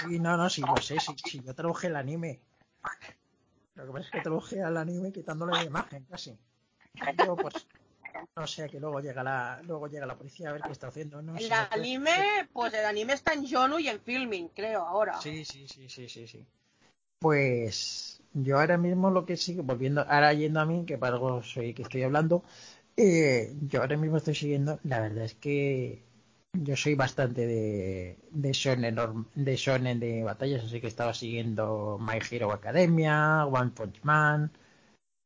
Sí, 0.00 0.18
no, 0.18 0.36
no, 0.36 0.48
sí, 0.50 0.62
lo 0.62 0.76
sé, 0.76 0.98
sí, 1.00 1.14
sí, 1.24 1.42
yo 1.44 1.54
traduje 1.54 1.86
el 1.88 1.96
anime. 1.96 2.40
Lo 3.74 3.86
que 3.86 3.92
pasa 3.92 4.04
es 4.06 4.10
que 4.12 4.20
traduje 4.20 4.62
al 4.62 4.76
anime 4.76 5.12
quitándole 5.12 5.52
la 5.52 5.64
imagen, 5.64 6.04
casi. 6.10 6.36
Yo, 7.24 7.34
pues, 7.36 7.66
no 8.36 8.46
sé, 8.46 8.68
que 8.70 8.78
luego 8.78 9.00
llega 9.00 9.22
la, 9.24 9.60
luego 9.64 9.88
llega 9.88 10.06
la 10.06 10.14
policía 10.16 10.50
a 10.50 10.52
ver 10.52 10.62
qué 10.62 10.72
está 10.72 10.88
haciendo. 10.88 11.20
No, 11.22 11.36
El 11.36 11.48
pues, 11.48 11.60
anime, 11.72 12.48
pues 12.52 12.72
el 12.74 12.84
anime 12.84 13.14
está 13.14 13.32
en 13.32 13.44
Yonu 13.44 13.78
y 13.80 13.88
en 13.88 14.00
Filming, 14.00 14.48
creo, 14.48 14.82
ahora. 14.82 15.20
Sí, 15.20 15.44
sí, 15.44 15.66
sí, 15.66 15.88
sí, 15.88 16.08
sí, 16.08 16.28
sí. 16.28 16.46
Pues 17.18 18.13
yo 18.34 18.58
ahora 18.58 18.76
mismo 18.78 19.10
lo 19.10 19.24
que 19.26 19.36
sigo, 19.36 19.62
volviendo, 19.62 20.02
ahora 20.02 20.32
yendo 20.34 20.60
a 20.60 20.66
mí, 20.66 20.84
que 20.86 20.98
para 20.98 21.14
algo 21.14 21.42
soy 21.42 21.74
que 21.74 21.82
estoy 21.82 22.02
hablando, 22.02 22.44
eh, 22.96 23.54
yo 23.62 23.80
ahora 23.80 23.96
mismo 23.96 24.18
estoy 24.18 24.34
siguiendo, 24.34 24.80
la 24.84 25.00
verdad 25.00 25.24
es 25.24 25.34
que 25.34 26.02
yo 26.52 26.76
soy 26.76 26.94
bastante 26.94 27.46
de, 27.46 28.18
de 28.30 28.52
shonen, 28.52 28.96
de 29.34 29.56
shonen 29.56 30.00
de 30.00 30.22
batallas, 30.24 30.64
así 30.64 30.80
que 30.80 30.86
estaba 30.86 31.14
siguiendo 31.14 31.98
My 32.00 32.18
Hero 32.30 32.52
Academia, 32.52 33.46
One 33.46 33.70
Punch 33.70 34.02
Man, 34.02 34.50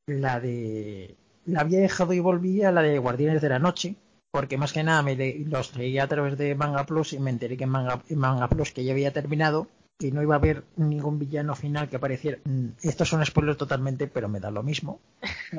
la 0.06 0.40
de... 0.40 1.16
La 1.46 1.60
había 1.60 1.80
dejado 1.80 2.12
y 2.12 2.20
volvía, 2.20 2.72
la 2.72 2.82
de 2.82 2.98
Guardianes 2.98 3.40
de 3.40 3.48
la 3.48 3.58
Noche, 3.58 3.96
porque 4.30 4.58
más 4.58 4.72
que 4.72 4.82
nada 4.82 5.02
me 5.02 5.16
los 5.46 5.76
leía 5.76 6.04
a 6.04 6.08
través 6.08 6.36
de 6.36 6.54
Manga 6.54 6.84
Plus 6.84 7.14
y 7.14 7.18
me 7.18 7.30
enteré 7.30 7.56
que 7.56 7.66
Manga, 7.66 8.02
en 8.08 8.18
Manga 8.18 8.48
Plus 8.48 8.72
que 8.72 8.84
ya 8.84 8.92
había 8.92 9.12
terminado 9.12 9.68
que 9.98 10.12
no 10.12 10.22
iba 10.22 10.36
a 10.36 10.38
haber 10.38 10.62
ningún 10.76 11.18
villano 11.18 11.56
final 11.56 11.88
que 11.88 11.96
apareciera. 11.96 12.38
Mm, 12.44 12.68
Esto 12.82 13.02
es 13.02 13.12
un 13.12 13.24
spoiler 13.26 13.56
totalmente, 13.56 14.06
pero 14.06 14.28
me 14.28 14.38
da 14.38 14.50
lo 14.50 14.62
mismo. 14.62 15.00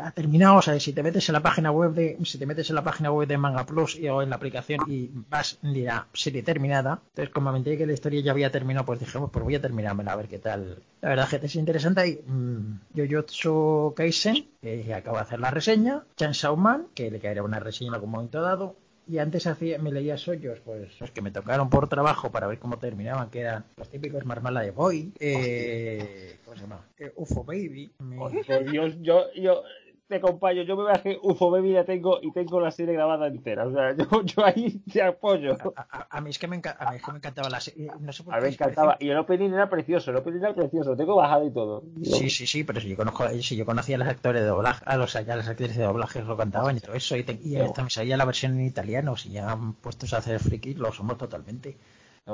Ha 0.01 0.11
terminado, 0.11 0.55
o 0.57 0.61
sea, 0.61 0.79
si 0.79 0.93
te 0.93 1.03
metes 1.03 1.27
en 1.27 1.33
la 1.33 1.41
página 1.43 1.71
web 1.71 1.91
de, 1.93 2.17
si 2.23 2.37
te 2.37 2.45
metes 2.45 2.69
en 2.69 2.75
la 2.75 2.83
página 2.83 3.11
web 3.11 3.27
de 3.27 3.37
Manga 3.37 3.65
Plus 3.65 3.97
y, 3.97 4.07
o 4.07 4.21
en 4.21 4.29
la 4.29 4.37
aplicación 4.37 4.79
y 4.87 5.09
vas, 5.29 5.59
dirá 5.61 6.07
serie 6.13 6.41
terminada. 6.41 7.01
Entonces, 7.09 7.33
como 7.33 7.51
me 7.51 7.57
enteré 7.57 7.77
que 7.77 7.85
la 7.85 7.93
historia 7.93 8.21
ya 8.21 8.31
había 8.31 8.49
terminado, 8.51 8.85
pues 8.85 8.99
dije, 9.01 9.19
pues 9.19 9.43
voy 9.43 9.55
a 9.55 9.61
terminármela 9.61 10.13
a 10.13 10.15
ver 10.15 10.29
qué 10.29 10.39
tal. 10.39 10.81
La 11.01 11.09
verdad 11.09 11.27
que 11.29 11.45
es 11.45 11.55
interesante. 11.55 12.07
Y 12.07 12.21
mm, 12.31 12.79
Jujutsu 12.95 13.93
Kaisen, 13.95 14.47
que 14.61 14.93
acabo 14.93 15.17
de 15.17 15.23
hacer 15.23 15.39
la 15.41 15.51
reseña. 15.51 16.03
Chainsaw 16.15 16.55
Man, 16.55 16.87
que 16.95 17.11
le 17.11 17.19
caerá 17.19 17.43
una 17.43 17.59
reseña 17.59 17.89
en 17.89 17.95
algún 17.95 18.11
momento 18.11 18.41
dado. 18.41 18.75
Y 19.09 19.17
antes 19.17 19.47
hacía, 19.47 19.79
me 19.79 19.91
leía 19.91 20.17
sollos, 20.19 20.59
pues 20.59 21.01
los 21.01 21.09
que 21.09 21.23
me 21.23 21.31
tocaron 21.31 21.67
por 21.71 21.89
trabajo 21.89 22.31
para 22.31 22.45
ver 22.45 22.59
cómo 22.59 22.77
terminaban, 22.77 23.31
que 23.31 23.39
eran 23.39 23.65
los 23.75 23.89
típicos 23.89 24.23
Marmala 24.23 24.61
de 24.61 24.69
Boy, 24.69 25.11
eh, 25.19 26.37
¿cómo 26.45 26.55
se 26.55 26.61
llama? 26.61 26.85
Eh, 26.99 27.11
UFO 27.15 27.43
Baby. 27.43 27.91
me- 28.03 28.17
Por 28.17 28.31
Dios, 28.69 28.95
yo, 29.01 29.33
yo 29.33 29.63
te 30.09 30.15
acompaño, 30.15 30.63
yo 30.63 30.75
me 30.75 30.83
bajé 30.83 31.19
UFO 31.21 31.51
Baby 31.51 31.73
ya 31.73 31.85
tengo 31.85 32.19
y 32.21 32.31
tengo 32.31 32.59
la 32.59 32.71
serie 32.71 32.95
grabada 32.95 33.27
entera. 33.27 33.67
O 33.67 33.71
sea, 33.71 33.93
yo, 33.95 34.05
yo 34.23 34.43
ahí 34.43 34.79
te 34.91 35.01
apoyo. 35.03 35.55
A, 35.75 35.87
a- 35.89 36.07
a 36.17 36.21
mí 36.21 36.31
es 36.31 36.39
que 36.39 36.47
me, 36.47 36.59
enca- 36.61 36.75
a 36.79 36.89
mí 36.89 36.97
es 36.97 37.03
que 37.03 37.11
me 37.11 37.17
encantaba 37.19 37.47
la 37.49 37.61
serie. 37.61 37.89
No 38.01 38.11
sé 38.11 38.23
por 38.23 38.33
A 38.33 38.37
mí 38.37 38.43
me 38.43 38.49
encantaba. 38.49 38.97
Y 38.99 39.09
el 39.09 39.17
opening 39.17 39.51
era 39.53 39.69
precioso, 39.69 40.09
el 40.11 40.17
opening 40.17 40.39
era 40.39 40.53
precioso, 40.55 40.89
lo 40.89 40.97
tengo 40.97 41.15
bajado 41.15 41.45
y 41.45 41.51
todo. 41.53 41.83
Sí, 42.03 42.29
sí, 42.29 42.47
sí, 42.47 42.63
pero 42.63 42.81
si 42.81 42.89
yo 42.89 42.97
conozco, 42.97 43.29
si 43.29 43.55
yo 43.55 43.65
conocía 43.65 43.95
a 43.97 43.99
los 43.99 44.07
actores 44.07 44.41
de 44.41 44.47
doblaje, 44.47 44.83
a 44.85 44.97
los, 44.97 45.13
ya 45.13 45.35
las 45.35 45.47
actrices 45.47 45.77
de 45.77 45.83
doblaje 45.83 46.21
lo 46.23 46.35
cantaban 46.35 46.75
y 46.75 46.79
todo 46.79 46.95
eso, 46.95 47.15
y, 47.15 47.23
te- 47.23 47.39
y 47.41 47.53
también 47.73 47.89
salía 47.91 48.17
la 48.17 48.25
versión 48.25 48.59
en 48.59 48.65
italiano, 48.65 49.15
si 49.15 49.29
ya 49.29 49.51
han 49.51 49.73
puestos 49.73 50.13
a 50.13 50.17
hacer 50.17 50.39
friki, 50.39 50.73
lo 50.73 50.91
somos 50.91 51.17
totalmente. 51.19 51.77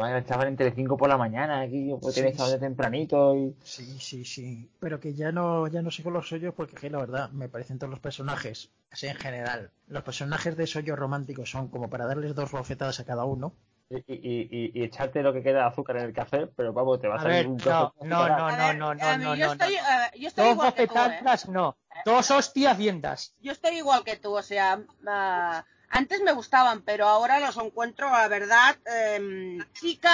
Además, 0.02 0.24
estaban 0.24 0.48
entre 0.48 0.72
5 0.72 0.98
por 0.98 1.10
la 1.10 1.18
mañana 1.18 1.62
aquí, 1.62 1.90
yo 1.90 2.00
pues 2.00 2.16
Sí, 2.16 2.22
estar 2.22 2.48
de 2.50 2.60
tempranito 2.60 3.36
y... 3.36 3.56
Sí, 3.64 3.98
sí, 4.00 4.26
sí, 4.26 4.70
pero 4.80 5.00
que 5.00 5.14
ya 5.14 5.32
no, 5.32 5.68
ya 5.68 5.82
no 5.82 5.92
sigo 5.92 6.12
los 6.12 6.28
suyos 6.28 6.54
porque 6.56 6.76
que 6.76 6.90
la 6.90 7.00
verdad 7.00 7.30
me 7.32 7.50
parecen 7.50 7.80
todos 7.80 7.92
los 7.92 8.00
personajes, 8.00 8.72
así 8.92 9.08
en 9.08 9.16
general, 9.16 9.72
los 9.88 10.04
personajes 10.04 10.56
de 10.58 10.68
sollo 10.68 10.96
románticos 10.96 11.50
son 11.50 11.68
como 11.70 11.90
para 11.90 12.06
darles 12.06 12.36
dos 12.36 12.52
bofetadas 12.52 13.00
a 13.00 13.06
cada 13.06 13.26
uno. 13.26 13.54
Y, 13.88 13.98
y, 13.98 14.02
y, 14.50 14.72
y 14.74 14.84
echarte 14.84 15.22
lo 15.22 15.32
que 15.32 15.44
queda 15.44 15.60
de 15.60 15.66
azúcar 15.66 15.98
en 15.98 16.06
el 16.06 16.14
café, 16.14 16.48
pero 16.48 16.74
vamos, 16.74 17.00
te 17.00 17.08
va 17.08 17.16
a 17.16 17.18
A 17.18 17.22
salir 17.22 17.38
ver, 17.38 17.48
un 17.48 17.58
no, 17.58 17.94
no, 18.02 18.28
no, 18.30 18.50
no, 18.50 18.74
no, 18.74 18.96
no, 18.96 19.18
mí 19.18 19.24
no, 19.24 19.36
yo 19.36 19.46
no, 19.46 19.52
estoy, 19.54 19.74
no. 19.76 19.80
eh, 19.80 20.20
yo 20.20 20.28
estoy 20.28 20.46
Dos 20.46 20.54
igual 20.54 20.74
que 20.74 20.88
tú, 20.88 20.94
¿eh? 20.96 20.98
bofetadas, 20.98 21.50
no. 21.50 21.78
Dos 22.04 22.32
hostias 22.32 22.78
viendas. 22.80 23.36
Yo 23.42 23.52
estoy 23.52 23.78
igual 23.78 24.04
que 24.04 24.16
tú, 24.16 24.36
o 24.36 24.42
sea, 24.42 24.82
ah, 25.08 25.64
antes 25.96 26.22
me 26.22 26.32
gustaban, 26.34 26.82
pero 26.82 27.08
ahora 27.08 27.40
los 27.40 27.56
encuentro, 27.58 28.10
la 28.12 28.28
verdad, 28.28 28.76
em, 28.86 29.60
chica, 29.74 30.10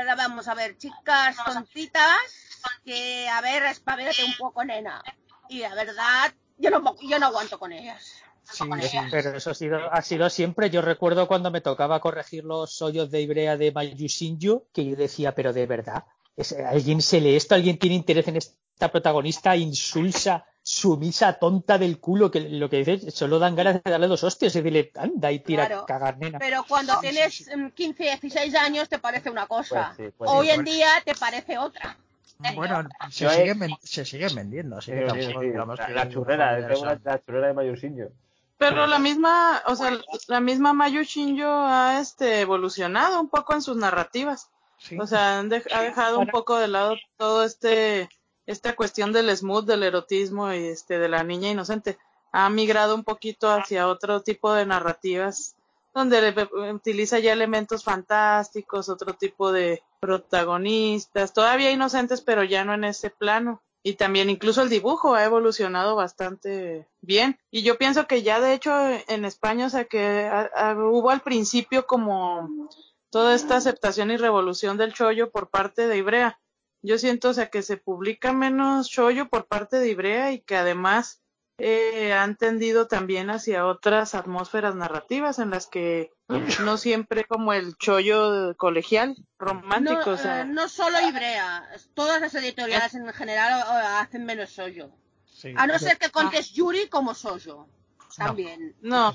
eh, 0.00 0.14
vamos 0.16 0.48
a 0.48 0.54
ver, 0.54 0.76
chicas 0.78 1.36
tontitas, 1.44 2.16
que, 2.84 3.28
a 3.28 3.40
ver, 3.40 3.62
espabilate 3.64 4.24
un 4.24 4.34
poco, 4.38 4.64
nena. 4.64 5.02
Y 5.48 5.58
la 5.60 5.74
verdad, 5.74 6.32
yo 6.58 6.70
no, 6.70 6.96
yo 7.02 7.18
no 7.18 7.26
aguanto 7.26 7.58
con 7.58 7.72
ellas. 7.72 8.22
Sí, 8.44 8.64
sí. 8.82 8.98
Pero 9.10 9.36
eso 9.36 9.50
ha 9.50 9.54
sido, 9.54 9.78
ha 9.92 10.02
sido 10.02 10.28
siempre. 10.28 10.68
Yo 10.70 10.82
recuerdo 10.82 11.28
cuando 11.28 11.50
me 11.50 11.60
tocaba 11.60 12.00
corregir 12.00 12.44
los 12.44 12.82
hoyos 12.82 13.10
de 13.10 13.20
Ibrea 13.20 13.56
de 13.56 13.70
Mayu 13.72 14.06
Shinju, 14.08 14.66
que 14.72 14.84
yo 14.84 14.96
decía, 14.96 15.34
pero 15.34 15.52
de 15.52 15.66
verdad, 15.66 16.04
¿es- 16.36 16.52
¿alguien 16.52 17.00
se 17.02 17.20
lee 17.20 17.36
esto? 17.36 17.54
¿Alguien 17.54 17.78
tiene 17.78 17.96
interés 17.96 18.26
en 18.28 18.36
esta 18.36 18.90
protagonista 18.90 19.54
insulsa, 19.56 20.44
sumisa, 20.62 21.34
tonta 21.34 21.78
del 21.78 21.98
culo? 21.98 22.30
Que 22.30 22.40
lo 22.40 22.70
que 22.70 22.84
dices, 22.84 23.14
solo 23.14 23.38
dan 23.38 23.56
ganas 23.56 23.82
de 23.82 23.90
darle 23.90 24.06
dos 24.08 24.22
hostias 24.24 24.54
y 24.54 24.58
decirle, 24.60 24.90
anda 24.96 25.30
y 25.32 25.40
tira 25.40 25.66
Claro. 25.66 25.82
a 25.82 25.86
cagar, 25.86 26.18
nena. 26.18 26.38
Pero 26.38 26.64
cuando 26.68 26.98
tienes 27.00 27.48
em, 27.48 27.70
15, 27.70 28.02
16 28.04 28.54
años 28.54 28.88
te 28.88 28.98
parece 28.98 29.30
una 29.30 29.46
cosa. 29.46 29.92
Pues 29.96 30.08
sí, 30.08 30.14
pues 30.16 30.30
Hoy 30.30 30.46
sí, 30.46 30.52
en 30.52 30.64
día 30.64 30.88
te 31.04 31.14
parece 31.14 31.58
otra. 31.58 31.96
Bueno, 32.56 32.88
se 33.10 33.28
siguen, 33.28 33.58
ven- 33.60 33.76
se 33.82 34.04
siguen 34.04 34.34
vendiendo, 34.34 34.78
así 34.78 34.90
Sí, 34.90 34.96
que 34.98 35.02
sí, 35.02 35.06
tampoco 35.20 35.40
sí, 35.40 35.46
digamos 35.46 35.78
la, 35.78 35.86
que 35.86 35.92
la 35.92 36.08
churrera, 36.08 36.68
sea, 36.68 36.78
una- 36.78 37.00
la 37.04 37.20
churrera 37.20 37.46
de 37.48 37.52
Mayosinho. 37.54 38.08
Pero 38.58 38.86
la 38.86 38.98
misma, 39.00 39.62
o 39.66 39.74
sea, 39.74 39.90
la 40.28 40.40
misma 40.40 40.72
Mayu 40.72 41.02
Shinjo 41.02 41.46
ha 41.48 41.98
este, 42.00 42.40
evolucionado 42.42 43.20
un 43.20 43.28
poco 43.28 43.54
en 43.54 43.62
sus 43.62 43.76
narrativas. 43.76 44.50
sí. 44.78 44.96
O 45.00 45.06
sea, 45.06 45.38
han 45.40 45.52
ha 45.52 45.82
dejado 45.82 46.18
un 46.20 46.28
poco 46.28 46.56
de 46.58 46.68
lado 46.68 46.94
todo 47.16 47.44
este, 47.44 48.08
esta 48.46 48.74
cuestión 48.74 49.12
del 49.12 49.34
smooth, 49.36 49.64
del 49.66 49.82
erotismo 49.84 50.52
y 50.52 50.66
este, 50.66 50.98
de 50.98 51.08
la 51.08 51.22
niña 51.24 51.50
inocente. 51.50 51.98
Ha 52.32 52.48
migrado 52.50 52.94
un 52.94 53.04
poquito 53.04 53.50
hacia 53.50 53.88
otro 53.88 54.22
tipo 54.22 54.52
de 54.54 54.66
narrativas 54.66 55.54
donde 55.94 56.22
le- 56.32 56.72
utiliza 56.72 57.18
ya 57.18 57.32
elementos 57.34 57.84
fantásticos, 57.84 58.88
otro 58.88 59.12
tipo 59.14 59.52
de 59.52 59.82
protagonistas, 60.00 61.32
todavía 61.32 61.70
inocentes, 61.70 62.20
pero 62.20 62.42
ya 62.44 62.64
no 62.64 62.74
en 62.74 62.84
ese 62.84 63.10
plano. 63.10 63.62
Y 63.84 63.94
también 63.94 64.30
incluso 64.30 64.62
el 64.62 64.68
dibujo 64.68 65.14
ha 65.14 65.24
evolucionado 65.24 65.96
bastante 65.96 66.86
bien. 67.00 67.38
Y 67.50 67.62
yo 67.62 67.76
pienso 67.78 68.06
que 68.06 68.22
ya 68.22 68.40
de 68.40 68.54
hecho 68.54 68.72
en 69.08 69.24
España, 69.24 69.66
o 69.66 69.70
sea 69.70 69.84
que 69.86 70.30
hubo 70.76 71.10
al 71.10 71.20
principio 71.20 71.84
como 71.86 72.68
toda 73.10 73.34
esta 73.34 73.56
aceptación 73.56 74.10
y 74.12 74.16
revolución 74.16 74.76
del 74.78 74.94
chollo 74.94 75.30
por 75.30 75.50
parte 75.50 75.88
de 75.88 75.96
Ibrea. 75.98 76.38
Yo 76.82 76.98
siento, 76.98 77.30
o 77.30 77.34
sea, 77.34 77.48
que 77.48 77.62
se 77.62 77.76
publica 77.76 78.32
menos 78.32 78.90
chollo 78.90 79.28
por 79.28 79.46
parte 79.46 79.78
de 79.78 79.90
Ibrea 79.90 80.32
y 80.32 80.40
que 80.40 80.56
además 80.56 81.22
eh, 81.58 82.12
han 82.12 82.36
tendido 82.36 82.88
también 82.88 83.30
hacia 83.30 83.66
otras 83.66 84.14
atmósferas 84.14 84.74
narrativas 84.74 85.38
en 85.38 85.50
las 85.50 85.66
que 85.66 86.10
no 86.64 86.76
siempre 86.76 87.24
como 87.24 87.52
el 87.52 87.76
chollo 87.76 88.56
colegial, 88.56 89.16
romántico, 89.38 90.06
No, 90.06 90.12
o 90.12 90.16
sea, 90.16 90.40
eh, 90.40 90.44
no 90.44 90.68
solo 90.68 90.98
Ibrea, 91.06 91.70
todas 91.94 92.20
las 92.20 92.34
editoriales 92.34 92.94
en 92.94 93.06
general 93.12 93.60
eh, 93.60 93.86
hacen 94.00 94.24
menos 94.24 94.50
sollo. 94.50 94.90
sí. 95.24 95.54
A 95.56 95.66
no 95.66 95.78
ser 95.78 95.98
que 95.98 96.10
contes 96.10 96.52
Yuri 96.52 96.88
como 96.88 97.14
sollo. 97.14 97.68
También. 98.16 98.76
¿no? 98.80 99.14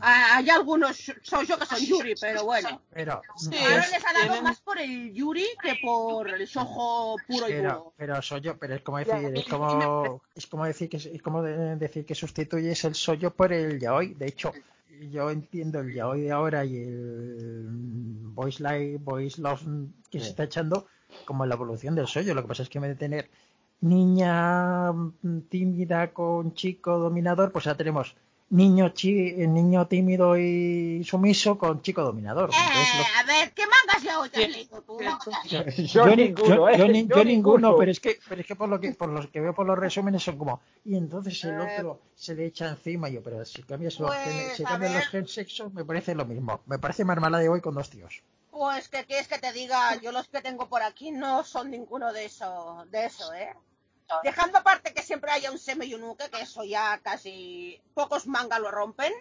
Ah, 0.00 0.36
Hay 0.36 0.50
algunos 0.50 0.96
sollo 1.22 1.58
que 1.58 1.64
son 1.66 1.78
Yuri, 1.80 2.14
pero 2.20 2.44
bueno. 2.44 2.82
pero, 2.92 3.22
Sí, 3.36 3.56
Ahora 3.56 3.78
es- 3.78 3.90
les 3.92 4.04
ha 4.04 4.12
dado 4.12 4.24
tienen- 4.26 4.44
más 4.44 4.60
por 4.60 4.78
el 4.78 5.12
Yuri 5.14 5.46
que 5.62 5.76
por 5.82 6.28
el 6.28 6.46
sojo 6.46 7.16
puro 7.26 7.48
y 7.48 7.52
pero, 7.52 7.68
puro. 7.70 7.94
pero 7.96 8.20
sollo, 8.22 8.58
pero 8.58 8.74
es 8.74 8.82
como 8.82 8.98
decir, 8.98 9.32
es 9.34 9.46
como, 9.46 10.22
es 10.34 10.46
como 10.46 10.64
decir 10.66 10.90
que 10.90 10.98
es 10.98 11.22
como 11.22 11.42
de- 11.42 11.76
decir 11.76 12.04
que 12.04 12.14
sustituyes 12.14 12.84
el 12.84 12.94
sollo 12.94 13.30
por 13.32 13.52
el 13.52 13.80
yaoi. 13.80 14.12
De 14.12 14.26
hecho, 14.26 14.52
yo 15.10 15.30
entiendo 15.30 15.80
el 15.80 15.94
yaoi 15.94 16.20
de 16.20 16.32
ahora 16.32 16.64
y 16.66 16.76
el 16.76 17.64
voice 18.34 18.62
live, 18.62 18.98
voice 18.98 19.40
love 19.40 19.62
que 20.10 20.20
se 20.20 20.28
está 20.28 20.44
echando 20.44 20.86
como 21.24 21.46
la 21.46 21.54
evolución 21.54 21.94
del 21.94 22.06
sollo. 22.06 22.34
Lo 22.34 22.42
que 22.42 22.48
pasa 22.48 22.62
es 22.62 22.68
que 22.68 22.76
en 22.76 22.82
vez 22.82 22.90
de 22.90 22.96
tener 22.96 23.30
niña 23.80 24.92
mm, 24.92 25.40
tímida 25.48 26.12
con 26.12 26.52
chico 26.54 26.98
dominador, 26.98 27.52
pues 27.52 27.64
ya 27.64 27.74
tenemos 27.74 28.14
niño 28.50 28.88
chi, 28.90 29.12
niño 29.46 29.86
tímido 29.86 30.36
y 30.38 31.02
sumiso 31.04 31.58
con 31.58 31.82
chico 31.82 32.02
dominador. 32.02 32.48
Lo- 32.48 32.54
Eh, 32.54 33.04
a 33.18 33.22
ver, 33.24 33.52
¿qué 33.52 33.64
mangas 33.66 34.30
te 34.32 34.44
has 34.44 34.50
leído 34.50 34.80
tú? 34.82 34.98
yo, 35.44 35.64
Yo 35.76 36.06
ni- 36.16 36.24
ninguno, 36.28 36.48
yo- 36.56 36.68
¿eh? 36.68 36.78
yo 36.78 36.88
ni- 36.88 37.06
Yo 37.06 37.16
yo 37.16 37.24
ninguno, 37.24 37.68
ninguno. 37.68 37.76
pero 37.76 37.90
es 37.90 38.00
que, 38.00 38.18
pero 38.28 38.40
es 38.40 38.46
que 38.46 38.56
por 38.56 38.68
lo 38.68 38.80
que, 38.80 38.92
por 38.92 39.08
lo 39.10 39.30
que 39.30 39.40
veo 39.40 39.54
por 39.54 39.66
los 39.66 39.78
resúmenes 39.78 40.22
son 40.22 40.38
como, 40.38 40.60
y 40.84 40.96
entonces 40.96 41.42
el 41.44 41.60
Eh, 41.60 41.64
otro 41.76 42.00
se 42.14 42.34
le 42.34 42.46
echa 42.46 42.68
encima, 42.70 43.08
y 43.08 43.14
yo, 43.14 43.22
pero 43.22 43.44
si 43.44 43.62
cambias 43.62 43.98
los, 44.00 44.10
Pues, 44.10 44.22
gen- 44.24 44.56
si 44.56 44.64
a 44.64 44.68
cambias 44.68 44.94
los 44.94 45.08
gen 45.08 45.26
sexos, 45.28 45.72
me 45.74 45.84
parece 45.84 46.14
lo 46.14 46.24
mismo. 46.24 46.60
Me 46.66 46.78
parece 46.78 47.04
marmala 47.04 47.38
de 47.38 47.48
hoy 47.48 47.60
con 47.60 47.74
dos 47.74 47.90
tíos. 47.90 48.22
Pues 48.50 48.88
que 48.88 49.04
quieres 49.04 49.28
que 49.28 49.38
te 49.38 49.52
diga, 49.52 50.00
yo 50.00 50.10
los 50.10 50.26
que 50.28 50.40
tengo 50.40 50.68
por 50.68 50.82
aquí 50.82 51.10
no 51.12 51.44
son 51.44 51.70
ninguno 51.70 52.12
de 52.12 52.24
eso, 52.24 52.84
de 52.90 53.04
eso, 53.06 53.32
¿eh? 53.34 53.52
Dejando 54.22 54.58
aparte 54.58 54.94
que 54.94 55.02
siempre 55.02 55.30
haya 55.30 55.50
un 55.50 55.58
seme 55.58 55.86
y 55.86 55.94
un 55.94 56.02
uke, 56.02 56.30
que 56.30 56.40
eso 56.40 56.64
ya 56.64 56.98
casi 57.02 57.80
pocos 57.94 58.26
mangas 58.26 58.60
lo 58.60 58.70
rompen, 58.70 59.12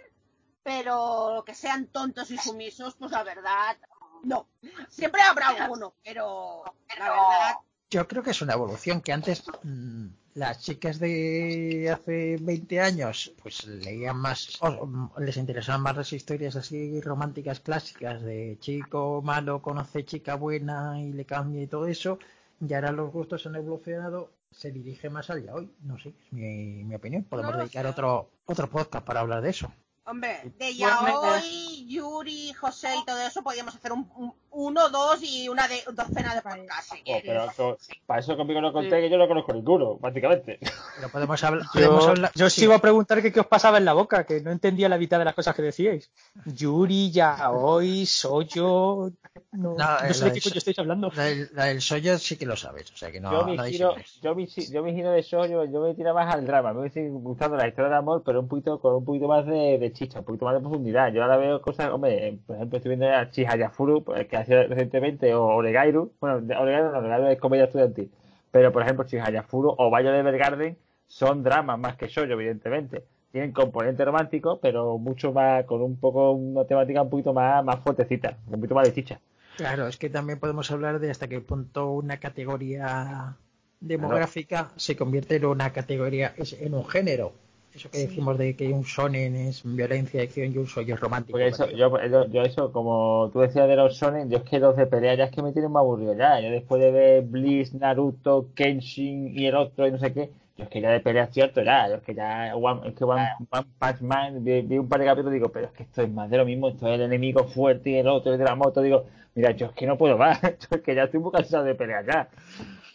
pero 0.64 1.44
que 1.46 1.56
sean 1.56 1.88
tontos 1.88 2.32
y 2.32 2.38
sumisos, 2.38 2.96
pues 2.96 3.12
la 3.12 3.24
verdad, 3.24 3.78
no. 4.24 4.48
Siempre 4.90 5.22
habrá 5.22 5.50
alguno, 5.50 5.94
pero 6.04 6.64
la 6.98 7.10
verdad, 7.10 7.56
Yo 7.90 8.08
creo 8.08 8.24
que 8.24 8.32
es 8.32 8.42
una 8.42 8.54
evolución 8.54 9.02
que 9.02 9.14
antes 9.14 9.44
mm, 9.64 10.08
las 10.34 10.60
chicas 10.60 11.00
de 11.00 11.90
hace 11.92 12.38
20 12.40 12.80
años 12.82 13.34
pues 13.42 13.66
leían 13.66 14.18
más, 14.18 14.62
o 14.62 14.86
mm, 14.86 15.12
les 15.20 15.38
interesaban 15.38 15.82
más 15.82 15.96
las 15.96 16.14
historias 16.14 16.56
así 16.56 17.02
románticas 17.02 17.60
clásicas 17.60 18.22
de 18.22 18.58
chico 18.60 19.22
malo 19.24 19.62
conoce 19.62 20.06
chica 20.06 20.36
buena 20.36 21.02
y 21.02 21.14
le 21.14 21.26
cambia 21.26 21.64
y 21.64 21.68
todo 21.68 21.88
eso, 21.88 22.20
y 22.60 22.74
ahora 22.74 22.92
los 22.92 23.12
gustos 23.12 23.46
han 23.46 23.56
evolucionado, 23.56 24.32
se 24.52 24.72
dirige 24.72 25.10
más 25.10 25.30
al 25.30 25.48
hoy, 25.50 25.72
no 25.82 25.98
sé, 26.00 26.10
es 26.10 26.34
mi, 26.34 26.84
mi 26.84 26.96
opinión. 26.96 27.24
Podemos 27.24 27.56
No 27.56 27.58
dedicar 27.58 27.86
sé. 27.86 27.90
otro 27.92 28.32
otro 28.46 28.70
podcast 28.70 29.06
para 29.06 29.20
hablar 29.22 29.42
de 29.42 29.50
eso. 29.50 29.72
Hombre, 30.10 30.54
de 30.58 30.74
Yaoi, 30.74 31.86
Yuri, 31.88 32.54
José 32.54 32.88
y 33.02 33.06
todo 33.06 33.20
eso 33.20 33.44
podíamos 33.44 33.76
hacer 33.76 33.92
un, 33.92 34.10
un- 34.16 34.34
uno, 34.52 34.90
dos 34.90 35.20
y 35.22 35.50
una 35.50 35.68
de, 35.68 35.84
docena 35.94 36.34
de 36.34 36.42
podcasts. 36.42 36.96
si 36.96 37.12
Oh, 37.14 37.20
pero 37.24 37.46
co- 37.56 37.78
para 38.08 38.22
eso 38.22 38.36
conmigo 38.36 38.60
no 38.62 38.74
conté 38.74 38.90
Sí. 38.96 39.02
que 39.02 39.10
yo 39.10 39.18
no 39.18 39.28
conozco 39.28 39.54
ninguno, 39.54 39.98
prácticamente. 39.98 40.60
Pero 40.96 41.10
podemos 41.10 41.44
hablar. 41.44 41.66
podemos 41.74 42.04
Yo, 42.06 42.10
hablar- 42.12 42.32
yo 42.34 42.46
os 42.48 42.54
sí. 42.54 42.64
iba 42.64 42.76
a 42.76 42.80
preguntar 42.80 43.22
que 43.22 43.32
qué 43.32 43.40
os 43.42 43.46
pasaba 43.48 43.78
en 43.78 43.86
la 43.86 43.94
boca, 43.94 44.24
que 44.26 44.42
no 44.42 44.50
entendía 44.52 44.90
la 44.90 44.98
mitad 44.98 45.20
de 45.20 45.26
las 45.26 45.36
cosas 45.36 45.54
que 45.56 45.62
decíais. 45.62 46.10
Yuri, 46.46 47.12
Yaoi, 47.12 48.06
Soyo. 48.06 49.12
No, 49.52 49.76
No, 49.76 49.76
no 49.76 50.00
eh, 50.00 50.14
sé 50.14 50.26
la 50.26 50.32
de 50.32 50.40
qué 50.40 50.50
coño 50.50 50.58
estáis 50.58 50.80
hablando. 50.80 51.12
La 51.16 51.24
del, 51.26 51.50
la 51.54 51.66
del 51.66 51.82
Soyo 51.82 52.18
sí 52.18 52.38
que 52.38 52.46
lo 52.48 52.56
sabes, 52.56 52.92
o 52.92 52.98
sea 52.98 53.12
que 53.12 53.20
no, 53.20 53.32
yo, 53.32 53.46
mi 53.46 53.58
no 53.58 53.64
giro, 53.66 53.96
yo, 54.22 54.34
mi, 54.34 54.48
yo 54.48 54.82
mi 54.84 54.94
giro 54.96 55.12
de 55.12 55.22
Soyo, 55.22 55.66
yo 55.66 55.82
me 55.82 55.94
tiro 55.94 56.14
más 56.16 56.34
al 56.34 56.46
drama, 56.48 56.74
me 56.74 56.90
sigue 56.90 57.10
gustando 57.10 57.56
la 57.58 57.68
historia 57.68 57.90
de 57.92 57.98
amor, 57.98 58.24
pero 58.26 58.40
un 58.40 58.48
poquito, 58.48 58.80
con 58.80 58.96
un 58.96 59.06
poquito 59.06 59.28
más 59.28 59.46
de, 59.46 59.78
de 59.78 59.94
chicha, 59.98 60.20
un 60.20 60.26
poquito 60.26 60.46
más 60.46 60.54
de 60.54 60.60
profundidad. 60.62 61.12
Yo 61.12 61.24
ahora 61.24 61.38
veo 61.38 61.62
cosas, 61.62 61.90
hombre, 61.92 62.28
eh, 62.28 62.40
por 62.46 62.56
ejemplo, 62.56 62.78
estoy 62.78 62.90
viendo 62.96 63.10
a 63.10 63.30
Chihayafuru, 63.32 64.04
pues, 64.04 64.28
que 64.28 64.38
ha 64.38 64.46
sido 64.46 64.64
recientemente, 64.68 65.34
o 65.34 65.44
Oregairu, 65.48 66.14
bueno, 66.22 66.42
de- 66.42 66.56
Oregairu 66.56 66.92
no, 66.92 66.98
Oregairu 67.00 67.28
es 67.28 67.40
comedia 67.40 67.66
estudiantil, 67.66 68.12
pero 68.52 68.72
por 68.72 68.84
ejemplo, 68.84 69.06
Chihayafuru 69.06 69.76
o 69.78 69.90
Violet 69.96 70.20
Evergarden 70.26 70.78
son 71.08 71.42
dramas 71.44 71.80
más 71.80 71.96
que 71.96 72.08
Soyo, 72.10 72.34
evidentemente. 72.34 73.04
Tienen 73.32 73.52
componente 73.52 74.06
romántico, 74.06 74.60
pero 74.62 74.98
mucho 74.98 75.32
más, 75.34 75.66
con 75.66 75.82
un 75.82 75.98
poco, 75.98 76.32
una 76.32 76.66
temática 76.66 77.02
un 77.02 77.10
poquito 77.10 77.34
más, 77.34 77.64
más 77.64 77.80
fuertecita, 77.80 78.38
un 78.48 78.56
poquito 78.62 78.76
más 78.76 78.86
de 78.88 78.94
chicha. 78.94 79.20
Claro, 79.58 79.88
es 79.88 79.98
que 79.98 80.10
también 80.10 80.40
podemos 80.40 80.70
hablar 80.72 81.00
de 81.00 81.10
hasta 81.10 81.28
qué 81.28 81.42
punto 81.42 81.92
una 81.92 82.18
categoría 82.20 83.36
demográfica 83.80 84.72
se 84.76 84.96
convierte 84.96 85.36
en 85.38 85.46
una 85.46 85.72
categoría, 85.72 86.34
en 86.60 86.74
un 86.74 86.86
género. 86.86 87.34
Eso 87.78 87.90
que 87.92 88.00
decimos 88.00 88.38
de 88.38 88.56
que 88.56 88.68
un 88.74 88.82
shonen 88.82 89.36
es 89.36 89.62
violencia, 89.64 90.22
acción 90.22 90.52
y 90.52 90.58
un 90.58 90.68
soyo 90.68 90.96
es 90.96 91.00
romántico. 91.00 91.34
Porque 91.38 91.48
eso, 91.48 91.70
yo, 91.70 91.92
yo, 92.08 92.28
yo 92.28 92.42
eso, 92.42 92.72
como 92.72 93.30
tú 93.32 93.40
decías 93.40 93.68
de 93.68 93.76
los 93.76 93.94
shonen, 93.96 94.30
yo 94.30 94.40
es 94.40 94.44
que 94.44 94.60
los 94.60 94.76
de 94.76 94.88
pelea 94.88 95.16
ya 95.16 95.26
es 95.26 95.32
que 95.32 95.42
me 95.42 95.52
tienen 95.54 95.72
más 95.72 95.82
aburrido 95.82 96.14
ya. 96.16 96.40
Yo 96.40 96.50
después 96.50 96.82
de 96.82 96.92
ver 96.92 97.24
Bliss, 97.24 97.74
Naruto, 97.74 98.50
Kenshin 98.56 99.38
y 99.38 99.46
el 99.46 99.56
otro 99.56 99.88
y 99.88 99.92
no 99.92 100.00
sé 100.00 100.12
qué, 100.14 100.32
yo 100.58 100.64
es 100.64 100.70
que 100.70 100.82
ya 100.82 100.90
de 100.90 101.00
pelea 101.00 101.26
es 101.26 101.34
cierto 101.34 101.62
ya. 101.62 101.88
Yo 101.88 101.96
es 101.96 102.02
que 102.04 102.16
ya, 102.16 102.56
One, 102.56 102.90
es 102.90 102.96
que 102.96 103.04
One, 103.04 103.30
One 103.52 103.68
Punch 103.80 104.02
Man, 104.02 104.44
vi, 104.44 104.62
vi 104.62 104.78
un 104.80 104.90
par 104.90 105.00
de 105.00 105.06
capítulos 105.06 105.34
y 105.34 105.36
digo, 105.36 105.50
pero 105.52 105.68
es 105.68 105.72
que 105.74 105.84
esto 105.84 106.02
es 106.02 106.10
más 106.12 106.30
de 106.30 106.38
lo 106.38 106.46
mismo, 106.46 106.70
esto 106.70 106.88
es 106.88 106.96
el 106.96 107.02
enemigo 107.02 107.44
fuerte 107.46 107.92
y 107.92 107.96
el 107.98 108.08
otro 108.08 108.34
es 108.34 108.40
de 108.40 108.46
la 108.46 108.56
moto. 108.56 108.82
Digo, 108.82 109.06
mira, 109.36 109.52
yo 109.52 109.68
es 109.68 109.72
que 109.74 109.86
no 109.86 109.98
puedo 109.98 110.18
más, 110.18 110.42
yo 110.42 110.78
es 110.78 110.82
que 110.82 110.96
ya 110.96 111.04
estoy 111.04 111.20
muy 111.20 111.32
cansado 111.32 111.64
de 111.64 111.76
pelear 111.76 112.06
ya. 112.06 112.30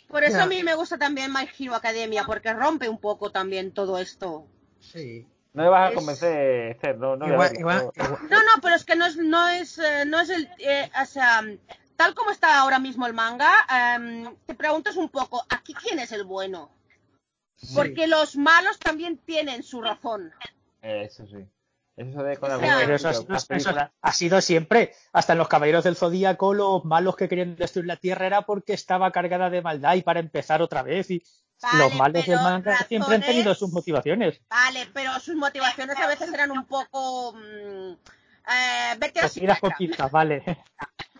Por 0.09 0.25
eso 0.25 0.37
Ya. 0.39 0.43
a 0.43 0.47
mí 0.47 0.63
me 0.63 0.75
gusta 0.75 0.99
también 0.99 1.33
My 1.33 1.49
Hero 1.59 1.75
Academia, 1.75 2.25
porque 2.27 2.53
rompe 2.53 2.89
un 2.89 2.99
poco 2.99 3.31
también 3.31 3.73
todo 3.73 3.97
esto. 3.99 4.45
Sí. 4.83 5.27
No 5.55 5.63
me 5.65 5.69
vas 5.69 5.87
a 5.87 5.89
Es- 5.91 5.95
convencer, 5.95 6.71
Esther, 6.73 6.97
no, 6.99 7.17
no 7.17 7.25
voy 7.27 7.31
a 7.31 7.35
Igual- 7.35 7.49
verla, 7.49 7.61
igual- 7.61 7.91
no. 7.97 8.05
igual- 8.05 8.23
No, 8.31 8.37
no, 8.43 8.63
pero 8.63 8.75
es 8.75 8.85
que 8.85 8.97
no 8.97 9.07
es, 9.07 9.17
no 9.17 9.49
es, 9.49 9.79
eh, 9.79 10.05
no 10.07 10.21
es 10.21 10.31
el, 10.31 10.49
eh, 10.59 10.91
o 11.01 11.05
sea, 11.07 11.43
tal 11.97 12.15
como 12.15 12.31
está 12.31 12.59
ahora 12.61 12.79
mismo 12.79 13.07
el 13.07 13.13
manga, 13.13 13.53
em, 13.97 14.35
te 14.47 14.55
preguntas 14.55 14.97
un 14.97 15.09
poco, 15.11 15.45
¿aquí 15.51 15.75
quién 15.75 15.99
es 15.99 16.13
el 16.13 16.25
bueno? 16.25 16.71
sí. 17.57 17.75
Porque 17.77 18.07
los 18.09 18.35
malos 18.37 18.79
también 18.81 19.19
tienen 19.19 19.63
su 19.63 19.81
razón. 19.83 20.33
Eso 20.81 21.27
sí. 21.27 21.47
Eso 21.97 22.23
de 22.25 22.37
con 22.39 22.51
O 22.51 22.59
sea, 22.59 22.79
Pero 22.81 22.95
eso, 22.97 23.09
ha 23.09 23.15
sido- 23.15 23.37
eso 23.37 23.47
películas- 23.47 23.91
ha 24.01 24.13
sido 24.13 24.41
siempre. 24.41 24.95
Hasta 25.13 25.35
en 25.35 25.39
los 25.39 25.47
Caballeros 25.49 25.85
del 25.85 25.95
Zodíaco, 25.95 26.55
los 26.55 26.85
malos 26.85 27.15
que 27.15 27.29
querían 27.29 27.55
destruir 27.55 27.87
la 27.87 27.97
Tierra 27.97 28.27
era 28.27 28.43
porque 28.43 28.73
estaba 28.73 29.13
cargada 29.13 29.49
de 29.51 29.61
maldad 29.63 29.95
y 29.95 30.03
para 30.03 30.19
empezar 30.19 30.61
otra 30.63 30.83
vez. 30.83 31.11
Y 31.11 31.23
Vale, 31.63 31.79
los 31.79 31.95
malos 31.95 32.27
del 32.27 32.37
manga 32.37 32.77
siempre 32.89 33.15
han 33.15 33.23
tenido 33.23 33.55
sus 33.55 33.71
motivaciones. 33.71 34.41
Vale, 34.51 34.89
pero 34.93 35.19
sus 35.21 35.37
motivaciones 35.37 35.97
a 35.99 36.07
veces 36.09 36.33
eran 36.33 36.51
un 36.51 36.65
poco... 36.67 37.33
mm, 37.35 37.93
eh, 38.49 38.97
vete 38.99 39.21
a 39.21 39.29
pinzas, 39.79 40.11
vale. 40.11 40.43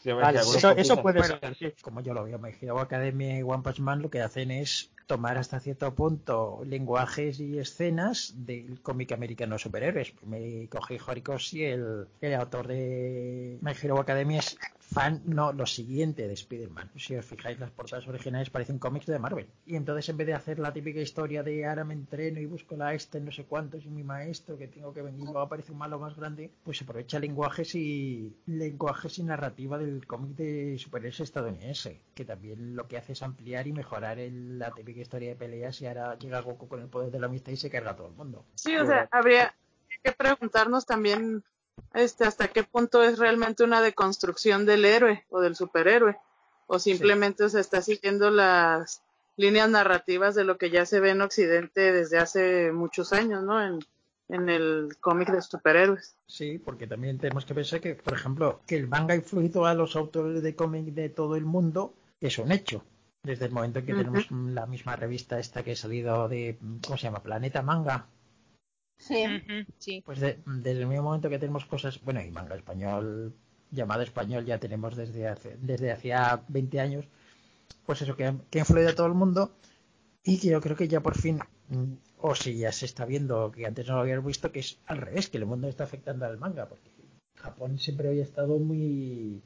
Sí, 0.03 0.11
Vale, 0.11 0.41
eso, 0.41 0.73
eso 0.73 1.01
puede 1.01 1.21
Bueno, 1.21 1.39
ser. 1.39 1.55
sí. 1.55 1.73
como 1.81 2.01
yo 2.01 2.13
lo 2.13 2.25
veo, 2.25 2.37
My 2.37 2.51
Hero 2.61 2.81
Academia 2.81 3.39
y 3.39 3.43
One 3.45 3.63
Punch 3.63 3.79
Man 3.79 4.03
lo 4.03 4.11
que 4.11 4.21
hacen 4.21 4.51
es 4.51 4.91
tomar 5.07 5.39
hasta 5.39 5.61
cierto 5.61 5.95
punto 5.95 6.61
lenguajes 6.67 7.39
y 7.39 7.57
escenas 7.61 8.33
del 8.35 8.81
cómic 8.83 9.13
americano 9.13 9.55
de 9.55 9.59
superhéroes. 9.61 10.13
Me 10.23 10.69
cogí 10.69 10.99
Horikoshi, 11.07 11.63
el, 11.67 12.09
el 12.21 12.35
autor 12.35 12.67
de 12.67 13.59
My 13.61 13.75
Hero 13.81 14.01
Academia, 14.01 14.41
es 14.41 14.59
fan, 14.93 15.23
no, 15.25 15.53
lo 15.53 15.65
siguiente 15.67 16.29
de 16.29 16.35
Spider-Man. 16.35 16.91
Si 16.97 17.17
os 17.17 17.25
fijáis, 17.25 17.59
las 17.59 17.71
portadas 17.71 18.07
originales 18.07 18.51
parecen 18.51 18.79
cómics 18.79 19.07
de 19.07 19.19
Marvel. 19.19 19.49
Y 19.65 19.77
entonces, 19.77 20.09
en 20.11 20.19
vez 20.19 20.27
de 20.27 20.35
hacer 20.35 20.59
la 20.59 20.73
típica 20.73 21.01
historia 21.01 21.43
de 21.43 21.67
ahora 21.67 21.85
me 21.85 21.95
entreno 21.95 22.41
y 22.41 22.47
busco 22.47 22.77
la 22.77 22.93
este 22.93 23.19
no 23.21 23.33
sé 23.33 23.45
cuántos 23.45 23.85
y 23.85 23.89
mi 23.89 24.03
maestro 24.05 24.59
que 24.59 24.69
tengo 24.69 24.93
que 24.93 25.03
venir, 25.03 25.25
luego 25.25 25.41
aparece 25.41 25.73
un 25.73 25.79
malo 25.79 25.99
más 25.99 26.15
grande, 26.17 26.51
pues 26.63 26.83
aprovecha 26.83 27.19
lenguajes 27.19 27.75
y 27.75 28.37
lenguajes 28.47 29.19
y 29.19 29.23
narrativa 29.23 29.79
del 29.79 30.07
cómic 30.07 30.37
de 30.37 30.77
superhéroes 30.79 31.21
estadounidense, 31.21 32.01
que 32.15 32.25
también 32.25 32.77
lo 32.77 32.87
que 32.87 32.99
hace 32.99 33.13
es 33.13 33.23
ampliar 33.23 33.67
y 33.67 33.73
mejorar 33.73 34.19
el- 34.19 34.59
la 34.59 34.73
típica 34.73 35.01
historia 35.01 35.31
de 35.31 35.37
peleas 35.37 35.81
y 35.81 35.87
ahora 35.87 36.19
llega 36.19 36.41
Goku 36.41 36.69
con 36.69 36.81
el 36.81 36.89
poder 36.89 37.11
de 37.11 37.19
la 37.19 37.27
amistad 37.27 37.53
y 37.53 37.57
se 37.57 37.71
carga 37.71 37.93
a 37.93 37.97
todo 37.97 38.09
el 38.09 38.15
mundo. 38.15 38.45
Sí, 38.55 38.77
o 38.77 38.85
sea, 38.85 39.09
habría 39.11 39.55
que 40.03 40.13
preguntarnos 40.13 40.85
también 40.85 41.43
este 41.95 42.25
hasta 42.25 42.49
qué 42.49 42.65
punto 42.65 43.03
es 43.03 43.19
realmente 43.19 43.65
una 43.65 43.81
deconstrucción 43.81 44.67
del 44.67 44.85
héroe 44.85 45.25
o 45.31 45.41
del 45.41 45.57
superhéroe 45.57 46.17
o 46.67 46.79
simplemente 46.79 47.49
se 47.51 47.61
está 47.61 47.83
siguiendo 47.83 48.31
las 48.31 49.03
líneas 49.37 49.69
narrativas 49.69 50.35
de 50.35 50.45
lo 50.45 50.59
que 50.59 50.71
ya 50.71 50.87
se 50.87 51.01
ve 51.01 51.11
en 51.11 51.23
Occidente 51.23 51.93
desde 51.93 52.19
hace 52.19 52.73
muchos 52.73 53.13
años, 53.13 53.43
¿no? 53.43 53.63
En, 53.63 53.81
en 54.29 54.49
el 54.49 54.97
cómic 55.01 55.31
de 55.31 55.43
superhéroes. 55.43 56.17
Sí, 56.27 56.59
porque 56.59 56.87
también 56.87 57.19
tenemos 57.19 57.45
que 57.45 57.55
pensar 57.55 57.81
que, 57.81 57.95
por 57.95 58.15
ejemplo, 58.15 58.61
que 58.67 58.77
el 58.77 58.89
manga 58.89 59.15
ha 59.15 59.17
influido 59.17 59.67
a 59.67 59.75
los 59.75 59.97
autores 59.97 60.43
de 60.43 60.57
cómic 60.57 60.87
de 60.87 61.11
todo 61.11 61.37
el 61.37 61.45
mundo 61.45 61.95
es 62.21 62.39
un 62.39 62.53
hecho. 62.53 62.85
Desde 63.23 63.47
el 63.47 63.53
momento 63.53 63.79
en 63.79 63.87
que 63.87 63.95
tenemos 63.95 64.31
la 64.31 64.67
misma 64.67 64.97
revista 64.97 65.39
esta 65.39 65.63
que 65.63 65.73
ha 65.73 65.77
salido 65.77 66.29
de, 66.29 66.59
¿cómo 66.85 66.97
se 66.97 67.05
llama? 67.05 67.23
Planeta 67.23 67.63
Manga. 67.63 68.07
Sí. 69.03 69.25
Pues 70.05 70.21
de- 70.21 70.39
desde 70.47 70.81
el 70.81 70.87
mismo 70.87 71.05
momento 71.05 71.29
que 71.29 71.39
tenemos 71.39 71.65
cosas, 71.67 72.01
bueno, 72.03 72.23
y 72.23 72.31
manga 72.31 72.55
español, 72.57 73.35
llamado 73.71 74.03
español, 74.03 74.45
ya 74.45 74.59
tenemos 74.59 74.97
desde 74.97 75.29
hace, 75.29 75.57
desde 75.61 75.93
hacía 75.93 76.43
20 76.49 76.81
años, 76.81 77.05
pues 77.87 78.03
eso, 78.03 78.17
que, 78.17 78.27
ha- 78.27 78.37
que 78.51 78.59
ha 78.59 78.63
influido 78.63 78.91
a 78.91 78.95
todo 78.95 79.07
el 79.07 79.15
mundo 79.15 79.53
y 80.25 80.39
que 80.39 80.49
yo 80.49 80.61
creo 80.61 80.77
que 80.77 80.89
ya 80.89 81.01
por 81.01 81.17
fin, 81.17 81.39
mm, 81.69 81.93
o 82.19 82.35
si 82.35 82.57
ya 82.59 82.71
se 82.73 82.87
está 82.87 83.05
viendo, 83.07 83.51
que 83.53 83.67
antes 83.67 83.87
no 83.89 83.95
lo 83.97 84.01
habíamos 84.03 84.27
visto, 84.27 84.53
que 84.53 84.61
es 84.61 84.79
al 84.87 84.99
revés, 84.99 85.29
que 85.29 85.39
el 85.39 85.47
mundo 85.47 85.69
está 85.69 85.85
afectando 85.85 86.25
al 86.27 86.39
manga, 86.39 86.69
porque 86.69 86.91
Japón 87.37 87.79
siempre 87.79 88.09
había 88.09 88.23
estado 88.23 88.59
muy, 88.59 89.43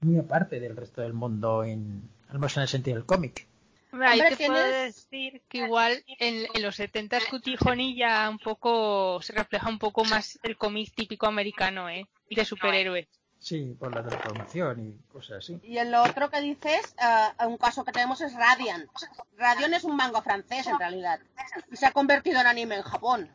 muy 0.00 0.18
aparte 0.18 0.60
del 0.60 0.76
resto 0.76 1.02
del 1.02 1.12
mundo, 1.12 1.62
en, 1.64 2.08
al 2.28 2.38
menos 2.38 2.56
en 2.56 2.62
el 2.62 2.68
sentido 2.68 2.96
del 2.96 3.06
cómic. 3.06 3.46
Hombre, 3.94 4.08
ahí 4.08 4.20
Hombre, 4.20 4.36
te 4.36 4.46
puedo 4.48 4.66
decir 4.66 5.42
que 5.48 5.58
igual 5.58 6.04
en, 6.18 6.48
en 6.52 6.62
los 6.62 6.74
70 6.74 7.16
Cutijoni 7.30 7.96
ya 7.96 8.28
un 8.28 8.40
poco 8.40 9.22
se 9.22 9.32
refleja 9.32 9.68
un 9.68 9.78
poco 9.78 10.04
más 10.04 10.36
el 10.42 10.56
cómic 10.56 10.92
típico 10.96 11.28
americano, 11.28 11.88
¿eh? 11.88 12.08
De 12.28 12.44
superhéroes. 12.44 13.06
Sí, 13.38 13.76
por 13.78 13.94
la 13.94 14.02
transformación 14.02 14.88
y 14.88 15.12
cosas 15.12 15.38
así. 15.38 15.60
Y 15.62 15.78
en 15.78 15.92
lo 15.92 16.02
otro 16.02 16.28
que 16.28 16.40
dices, 16.40 16.96
eh, 17.00 17.46
un 17.46 17.56
caso 17.56 17.84
que 17.84 17.92
tenemos 17.92 18.20
es 18.20 18.34
Radiant. 18.34 18.90
Radiant 19.36 19.74
es 19.74 19.84
un 19.84 19.94
manga 19.94 20.22
francés 20.22 20.66
en 20.66 20.76
realidad. 20.76 21.20
Y 21.70 21.76
se 21.76 21.86
ha 21.86 21.92
convertido 21.92 22.40
en 22.40 22.48
anime 22.48 22.74
en 22.74 22.82
Japón. 22.82 23.30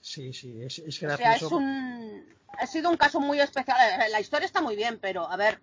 Sí, 0.00 0.32
sí, 0.32 0.60
es, 0.62 0.80
es 0.80 0.96
O 0.96 0.98
sea, 0.98 1.14
es 1.14 1.20
gracioso. 1.20 1.58
un... 1.58 2.26
Ha 2.58 2.66
sido 2.66 2.90
un 2.90 2.96
caso 2.96 3.20
muy 3.20 3.38
especial. 3.38 3.78
La 4.10 4.18
historia 4.18 4.46
está 4.46 4.60
muy 4.60 4.74
bien, 4.74 4.98
pero 5.00 5.30
a 5.30 5.36
ver, 5.36 5.60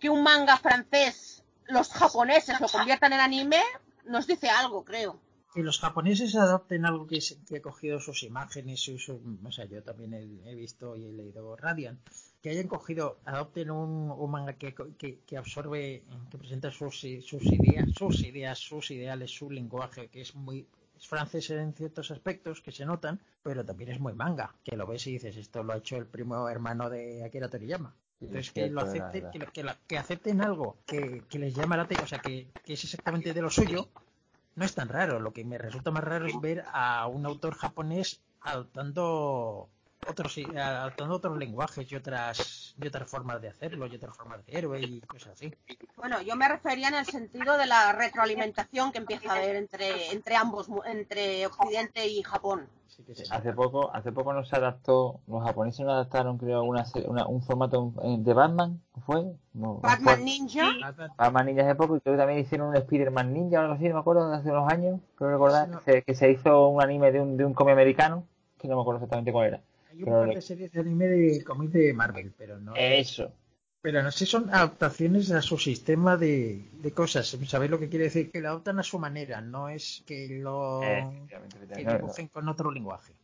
que 0.00 0.10
un 0.10 0.24
manga 0.24 0.56
francés, 0.56 1.39
los 1.68 1.88
japoneses 1.88 2.60
lo 2.60 2.68
conviertan 2.68 3.12
en 3.12 3.20
anime, 3.20 3.62
nos 4.04 4.26
dice 4.26 4.48
algo, 4.48 4.84
creo. 4.84 5.20
que 5.52 5.62
los 5.62 5.80
japoneses 5.80 6.36
adopten 6.36 6.86
algo 6.86 7.06
que, 7.06 7.18
que 7.46 7.56
ha 7.56 7.62
cogido 7.62 7.98
sus 8.00 8.22
imágenes, 8.22 8.80
sus, 8.80 9.08
o 9.08 9.52
sea, 9.52 9.64
yo 9.66 9.82
también 9.82 10.14
he, 10.14 10.54
visto 10.54 10.96
y 10.96 11.06
he 11.06 11.12
leído 11.12 11.56
Radiant, 11.56 12.00
que 12.40 12.50
hayan 12.50 12.68
cogido, 12.68 13.18
adopten 13.24 13.70
un, 13.70 14.10
un 14.10 14.30
manga 14.30 14.54
que, 14.54 14.74
que, 14.96 15.20
que 15.26 15.36
absorbe, 15.36 16.04
que 16.30 16.38
presenta 16.38 16.70
sus, 16.70 17.00
sus 17.00 17.44
ideas, 17.46 17.88
sus 17.96 18.20
ideas, 18.20 18.58
sus 18.58 18.90
ideales, 18.90 19.30
su 19.30 19.50
lenguaje, 19.50 20.08
que 20.08 20.20
es 20.20 20.34
muy 20.34 20.66
es 21.00 21.08
francés 21.08 21.48
en 21.50 21.72
ciertos 21.72 22.10
aspectos 22.10 22.60
que 22.60 22.72
se 22.72 22.84
notan, 22.84 23.20
pero 23.42 23.64
también 23.64 23.90
es 23.90 24.00
muy 24.00 24.12
manga, 24.12 24.54
que 24.62 24.76
lo 24.76 24.86
ves 24.86 25.06
y 25.06 25.12
dices, 25.12 25.36
esto 25.36 25.62
lo 25.62 25.72
ha 25.72 25.78
hecho 25.78 25.96
el 25.96 26.06
primo 26.06 26.48
hermano 26.48 26.90
de 26.90 27.24
Akira 27.24 27.48
Toriyama. 27.48 27.96
Entonces 28.20 28.52
que 28.52 28.68
lo 28.68 28.80
acepten, 28.82 29.30
que, 29.30 29.38
que, 29.38 29.64
que 29.88 29.98
acepten 29.98 30.40
algo 30.42 30.82
que, 30.86 31.26
que 31.28 31.38
les 31.38 31.54
llama 31.54 31.76
la 31.76 31.84
atención, 31.84 32.04
o 32.04 32.08
sea, 32.08 32.20
que, 32.20 32.52
que 32.64 32.74
es 32.74 32.84
exactamente 32.84 33.32
de 33.32 33.42
lo 33.42 33.50
suyo, 33.50 33.88
no 34.54 34.64
es 34.64 34.74
tan 34.74 34.88
raro. 34.88 35.20
Lo 35.20 35.32
que 35.32 35.44
me 35.44 35.58
resulta 35.58 35.90
más 35.90 36.04
raro 36.04 36.26
es 36.26 36.38
ver 36.40 36.64
a 36.72 37.06
un 37.06 37.24
autor 37.26 37.54
japonés 37.54 38.22
adoptando 38.40 39.70
otros 40.08 40.32
sí, 40.32 40.44
adaptando 40.56 41.16
otros 41.16 41.36
lenguajes 41.38 41.90
y 41.90 41.96
otras 41.96 42.74
y 42.80 42.86
otras 42.86 43.08
formas 43.08 43.40
de 43.40 43.48
hacerlo 43.48 43.86
y 43.86 43.94
otras 43.96 44.16
formas 44.16 44.44
de 44.46 44.58
héroe 44.58 44.80
y 44.80 45.00
cosas 45.02 45.32
así. 45.34 45.52
Bueno, 45.96 46.20
yo 46.22 46.34
me 46.36 46.48
refería 46.48 46.88
en 46.88 46.94
el 46.94 47.04
sentido 47.06 47.56
de 47.58 47.66
la 47.66 47.92
retroalimentación 47.92 48.92
que 48.92 48.98
empieza 48.98 49.32
a 49.32 49.36
haber 49.36 49.56
entre, 49.56 50.12
entre 50.12 50.36
ambos, 50.36 50.68
mu- 50.68 50.82
entre 50.84 51.46
Occidente 51.46 52.06
y 52.06 52.22
Japón. 52.22 52.66
Sí 52.86 53.02
que 53.04 53.14
sí. 53.14 53.24
Hace 53.30 53.52
poco, 53.52 53.90
hace 53.94 54.10
poco 54.10 54.32
no 54.32 54.44
se 54.44 54.56
adaptó, 54.56 55.20
los 55.28 55.42
japoneses 55.44 55.84
no 55.84 55.92
adaptaron, 55.92 56.38
creo, 56.38 56.62
una, 56.64 56.84
se- 56.84 57.06
una- 57.06 57.26
un 57.26 57.42
formato 57.42 57.92
eh, 58.02 58.16
de 58.18 58.32
Batman, 58.34 58.80
¿fue? 59.06 59.24
No, 59.52 59.74
Batman 59.76 60.16
fue. 60.16 60.24
Ninja. 60.24 60.72
Batman 61.16 61.46
Ninja 61.46 61.62
hace 61.62 61.74
poco 61.76 61.96
y 61.96 62.00
creo 62.00 62.14
que 62.14 62.18
también 62.18 62.40
hicieron 62.40 62.68
un 62.68 62.76
Spider-Man 62.76 63.32
Ninja 63.32 63.58
o 63.58 63.62
algo 63.62 63.74
así, 63.74 63.88
no 63.88 63.94
me 63.94 64.00
acuerdo, 64.00 64.28
de 64.30 64.36
hace 64.36 64.50
unos 64.50 64.72
años, 64.72 65.00
creo 65.16 65.30
recordar, 65.30 65.66
Sí, 65.66 65.72
no. 65.72 65.78
que, 65.80 65.92
se, 65.92 66.02
que 66.02 66.14
se 66.14 66.30
hizo 66.30 66.68
un 66.68 66.82
anime 66.82 67.12
de 67.12 67.20
un, 67.20 67.36
de 67.36 67.44
un 67.44 67.54
cómic 67.54 67.72
americano, 67.74 68.24
que 68.58 68.66
no 68.68 68.76
me 68.76 68.82
acuerdo 68.82 68.98
exactamente 68.98 69.32
cuál 69.32 69.46
era. 69.48 69.60
Hay 69.90 70.02
un 70.02 70.10
par 70.10 70.34
de 70.34 70.40
series 70.42 70.72
de 70.72 70.80
anime 70.80 71.06
de 71.06 71.44
cómics 71.44 71.72
de 71.72 71.92
Marvel, 71.92 72.32
pero 72.36 72.58
no. 72.58 72.74
Eso. 72.76 73.32
Pero 73.82 74.02
no 74.02 74.10
sé, 74.10 74.26
son 74.26 74.50
adaptaciones 74.50 75.30
a 75.30 75.40
su 75.40 75.56
sistema 75.58 76.16
de, 76.16 76.68
de 76.82 76.92
cosas. 76.92 77.26
¿Sabéis 77.26 77.70
lo 77.70 77.78
que 77.78 77.88
quiere 77.88 78.04
decir? 78.04 78.30
Que 78.30 78.40
lo 78.40 78.50
adaptan 78.50 78.78
a 78.78 78.82
su 78.82 78.98
manera, 78.98 79.40
no 79.40 79.68
es 79.70 80.02
que 80.06 80.28
lo 80.28 80.82
Eh, 80.82 81.26
que 81.74 81.84
dibujen 81.84 82.28
con 82.28 82.48
otro 82.48 82.70
lenguaje. 82.70 83.14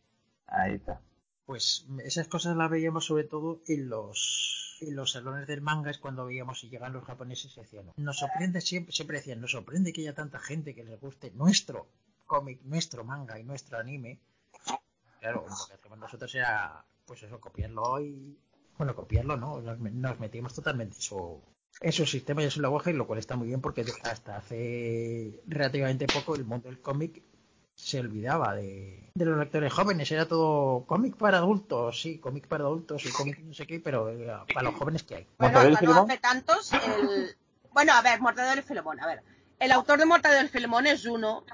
Ahí 0.47 0.75
está. 0.75 0.99
Pues 1.45 1.85
esas 2.03 2.27
cosas 2.27 2.57
las 2.57 2.69
veíamos 2.69 3.05
sobre 3.05 3.23
todo 3.23 3.61
en 3.67 3.87
los 3.87 4.77
en 4.81 4.95
los 4.95 5.11
salones 5.11 5.47
del 5.47 5.61
manga 5.61 5.89
es 5.89 5.97
cuando 5.97 6.25
veíamos 6.25 6.63
y 6.63 6.69
llegan 6.69 6.93
los 6.93 7.03
japoneses 7.03 7.55
y 7.57 7.61
decían, 7.61 7.85
nos 7.95 8.19
sorprende 8.19 8.61
siempre, 8.61 8.93
siempre 8.93 9.17
decían, 9.17 9.41
nos 9.41 9.51
sorprende 9.51 9.91
que 9.91 10.01
haya 10.01 10.13
tanta 10.13 10.37
gente 10.39 10.75
que 10.75 10.83
les 10.83 10.99
guste 10.99 11.31
nuestro 11.31 11.87
cómic, 12.27 12.59
nuestro 12.63 13.03
manga 13.03 13.39
y 13.39 13.43
nuestro 13.43 13.79
anime. 13.79 14.19
Claro, 15.19 15.45
lo 15.47 15.67
que 15.67 15.73
hacíamos 15.73 15.99
nosotros 15.99 16.33
era, 16.35 16.85
pues 17.05 17.23
eso, 17.23 17.39
copiarlo 17.39 17.99
y, 17.99 18.37
bueno, 18.77 18.95
copiarlo, 18.95 19.37
¿no? 19.37 19.61
Nos, 19.61 19.79
nos 19.79 20.19
metíamos 20.19 20.53
totalmente 20.53 20.95
en 20.95 21.01
su, 21.01 21.41
en 21.81 21.91
su 21.91 22.05
sistema 22.05 22.41
y 22.41 22.45
en 22.45 22.51
su 22.51 22.61
lenguaje, 22.61 22.93
lo 22.93 23.07
cual 23.07 23.19
está 23.19 23.35
muy 23.35 23.47
bien 23.47 23.61
porque 23.61 23.85
hasta 24.03 24.37
hace 24.37 25.41
relativamente 25.47 26.07
poco 26.07 26.35
el 26.35 26.45
mundo 26.45 26.69
del 26.69 26.81
cómic 26.81 27.21
se 27.77 27.99
olvidaba 27.99 28.55
de, 28.55 29.11
de 29.13 29.25
los 29.25 29.37
lectores 29.37 29.71
jóvenes, 29.71 30.11
era 30.11 30.27
todo 30.27 30.85
cómic 30.87 31.15
para 31.15 31.37
adultos, 31.37 32.01
sí, 32.01 32.17
cómic 32.17 32.47
para 32.47 32.63
adultos 32.63 33.05
y 33.05 33.11
cómic 33.11 33.39
no 33.39 33.53
sé 33.53 33.67
qué, 33.67 33.79
pero 33.79 34.09
eh, 34.09 34.27
para 34.51 34.71
los 34.71 34.75
jóvenes 34.75 35.03
que 35.03 35.15
hay. 35.15 35.27
Bueno, 35.37 35.53
¿Mortadelo 35.53 35.71
y 35.71 35.75
hasta 35.75 35.85
no 35.85 36.01
hace 36.01 36.17
tantos. 36.17 36.73
El... 36.73 37.37
Bueno, 37.71 37.93
a 37.93 38.01
ver, 38.01 38.19
Mortadelo 38.19 38.61
y 38.61 38.63
Filemón. 38.63 38.99
A 38.99 39.05
ver, 39.05 39.21
el 39.59 39.71
autor 39.71 39.99
de 39.99 40.05
Mortadelo 40.05 40.47
y 40.47 40.49
Filemón 40.49 40.87
es 40.87 41.05
uno 41.05 41.45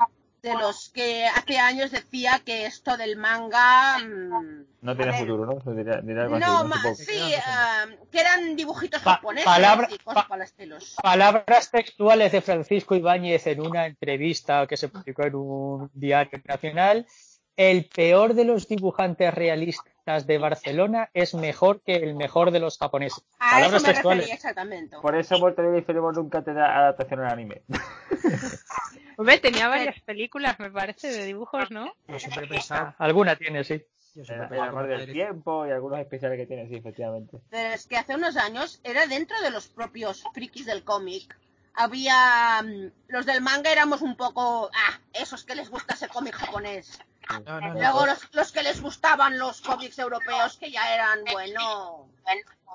de 0.44 0.54
los 0.56 0.90
que 0.90 1.26
hace 1.26 1.58
años 1.58 1.90
decía 1.92 2.42
que 2.46 2.66
esto 2.66 2.98
del 2.98 3.16
manga. 3.16 3.98
mm, 4.00 4.66
No 4.82 4.96
tiene 4.96 5.14
futuro, 5.14 5.46
¿no? 5.46 5.54
Eso 5.60 5.70
algo 5.72 6.36
así, 6.36 6.46
No, 6.46 6.64
ma- 6.66 6.96
sí, 6.96 7.34
ah, 7.46 7.86
que 8.12 8.20
eran 8.20 8.56
dibujitos 8.58 9.02
Pa- 9.02 9.16
japoneses 9.16 9.46
palabra- 9.46 9.88
y 9.90 9.98
cosas 10.00 10.24
pa- 10.24 10.28
para 10.28 10.44
estilos. 10.44 10.98
Palabras 11.02 11.72
textuales 11.72 12.34
de 12.34 12.42
Francisco 12.42 12.94
Ibáñez 12.94 13.48
en 13.48 13.62
una 13.62 13.86
entrevista 13.88 14.68
que 14.68 14.76
se 14.76 14.90
publicó 14.90 15.24
en 15.24 15.36
un 15.36 15.92
diario 15.94 16.42
nacional. 16.44 17.08
El 17.56 17.86
peor 17.86 18.34
de 18.34 18.44
los 18.46 18.68
dibujantes 18.68 19.34
realistas 19.34 20.28
de 20.28 20.38
Barcelona 20.40 21.10
es 21.14 21.36
mejor 21.36 21.82
que 21.84 21.96
el 21.96 22.16
mejor 22.16 22.52
de 22.52 22.60
los 22.60 22.78
japoneses. 22.80 23.24
A 23.40 23.46
eso 23.46 23.56
Palabras 23.70 23.82
me 23.84 23.88
textuales. 23.90 24.18
refería 24.24 24.36
exactamente. 24.36 24.98
Por 25.02 25.16
eso 25.16 25.40
Mortadelo 25.40 25.78
y 25.78 25.84
Filemón 25.84 26.16
nunca 26.16 26.42
te 26.42 26.54
da 26.54 26.78
adaptación 26.80 27.22
al 27.22 27.32
anime. 27.32 27.62
Hombre, 29.18 29.40
tenía 29.40 29.68
varias 29.68 30.00
películas, 30.02 30.60
me 30.60 30.72
parece, 30.72 31.08
de 31.12 31.26
dibujos, 31.26 31.72
¿no? 31.72 31.94
Yo 32.08 32.20
siempre 32.20 32.46
he 32.46 32.48
pensado, 32.48 32.94
Alguna 33.00 33.36
tiene, 33.36 33.64
sí. 33.64 33.84
yo 34.16 34.24
siempre 34.26 34.46
he 34.46 34.50
pensado 34.62 34.88
del 34.88 35.12
tiempo 35.12 35.66
y 35.68 35.72
algunos 35.72 36.00
especiales 36.00 36.38
que 36.38 36.46
tiene, 36.46 36.68
sí, 36.68 36.76
efectivamente. 36.76 37.38
Pero 37.50 37.74
es 37.74 37.86
que 37.88 37.98
hace 37.98 38.16
unos 38.16 38.38
años 38.38 38.80
era 38.84 39.08
dentro 39.08 39.40
de 39.42 39.52
los 39.52 39.68
propios 39.68 40.24
frikis 40.34 40.66
del 40.66 40.84
cómic. 40.84 41.38
Había. 41.76 42.62
mm, 42.64 42.92
Los 43.08 43.26
del 43.26 43.42
manga 43.42 43.72
éramos 43.72 44.02
un 44.02 44.16
poco. 44.16 44.70
Ah, 44.74 45.00
esos 45.14 45.44
que 45.44 45.56
les 45.56 45.70
gusta 45.70 45.96
ese 45.96 46.08
cómic 46.08 46.36
japonés. 46.36 47.00
No, 47.30 47.40
no, 47.40 47.62
no, 47.62 47.74
Luego 47.74 48.06
los, 48.06 48.30
los 48.34 48.52
que 48.52 48.64
les 48.64 48.82
gustaban 48.82 49.40
los 49.40 49.62
cómics 49.62 49.98
europeos, 49.98 50.58
que 50.58 50.70
ya 50.72 50.94
eran, 50.94 51.20
bueno. 51.32 52.10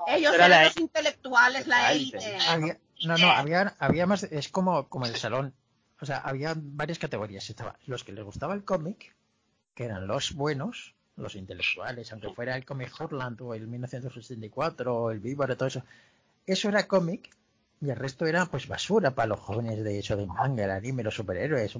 Ellos 0.06 0.34
Era 0.34 0.46
eran 0.46 0.64
los 0.64 0.76
intelectuales, 0.78 1.66
la 1.66 1.92
élite. 1.92 2.38
no, 3.04 3.16
no, 3.18 3.30
había, 3.30 3.76
había 3.78 4.06
más, 4.06 4.22
es 4.24 4.48
como, 4.48 4.88
como 4.88 5.06
el 5.06 5.16
salón. 5.16 5.54
O 6.00 6.06
sea, 6.06 6.18
había 6.18 6.54
varias 6.56 6.98
categorías. 6.98 7.48
Estaba 7.50 7.76
los 7.86 8.04
que 8.04 8.12
les 8.12 8.24
gustaba 8.24 8.54
el 8.54 8.64
cómic, 8.64 9.14
que 9.74 9.84
eran 9.84 10.06
los 10.06 10.34
buenos, 10.34 10.94
los 11.16 11.34
intelectuales, 11.34 12.12
aunque 12.12 12.30
fuera 12.30 12.56
el 12.56 12.64
cómic 12.64 12.92
Horland 12.98 13.40
o 13.42 13.54
el 13.54 13.66
1964 13.66 14.96
o 14.96 15.10
el 15.10 15.20
Víbora, 15.20 15.56
todo 15.56 15.68
eso. 15.68 15.82
Eso 16.46 16.68
era 16.68 16.86
cómic 16.86 17.30
y 17.80 17.90
el 17.90 17.96
resto 17.96 18.26
era 18.26 18.46
pues 18.46 18.66
basura 18.66 19.12
para 19.12 19.28
los 19.28 19.40
jóvenes 19.40 19.84
de 19.84 20.00
eso 20.00 20.16
de 20.16 20.26
manga, 20.26 20.64
el 20.64 20.70
anime, 20.70 21.02
los 21.02 21.14
superhéroes. 21.14 21.70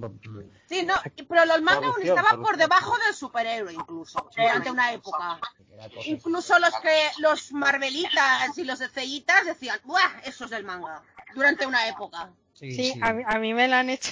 Sí, 0.67 0.85
no, 0.85 0.95
pero 1.29 1.45
los 1.45 1.61
manga 1.63 1.87
aún 1.87 1.95
Corrupción, 1.95 2.19
estaba 2.19 2.43
por 2.43 2.57
debajo 2.57 2.97
del 2.99 3.15
superhéroe, 3.15 3.73
incluso, 3.73 4.29
durante 4.37 4.71
una 4.71 4.93
época. 4.93 5.41
Incluso 6.05 6.59
los 6.59 6.75
que 6.81 7.09
los 7.19 7.53
Marvelitas 7.53 8.57
y 8.59 8.65
los 8.65 8.79
Deceitas 8.79 9.47
decían, 9.47 9.81
¡buah! 9.85 10.21
Eso 10.25 10.45
es 10.45 10.51
del 10.51 10.65
manga. 10.65 11.03
Durante 11.35 11.67
una 11.67 11.89
época. 11.89 12.31
Sí, 12.59 12.73
Sí, 12.73 12.93
sí. 12.93 12.99
A, 13.03 13.13
mí, 13.13 13.23
a 13.25 13.39
mí 13.39 13.55
me 13.55 13.69
la 13.69 13.81
han 13.81 13.91
hecho. 13.91 14.11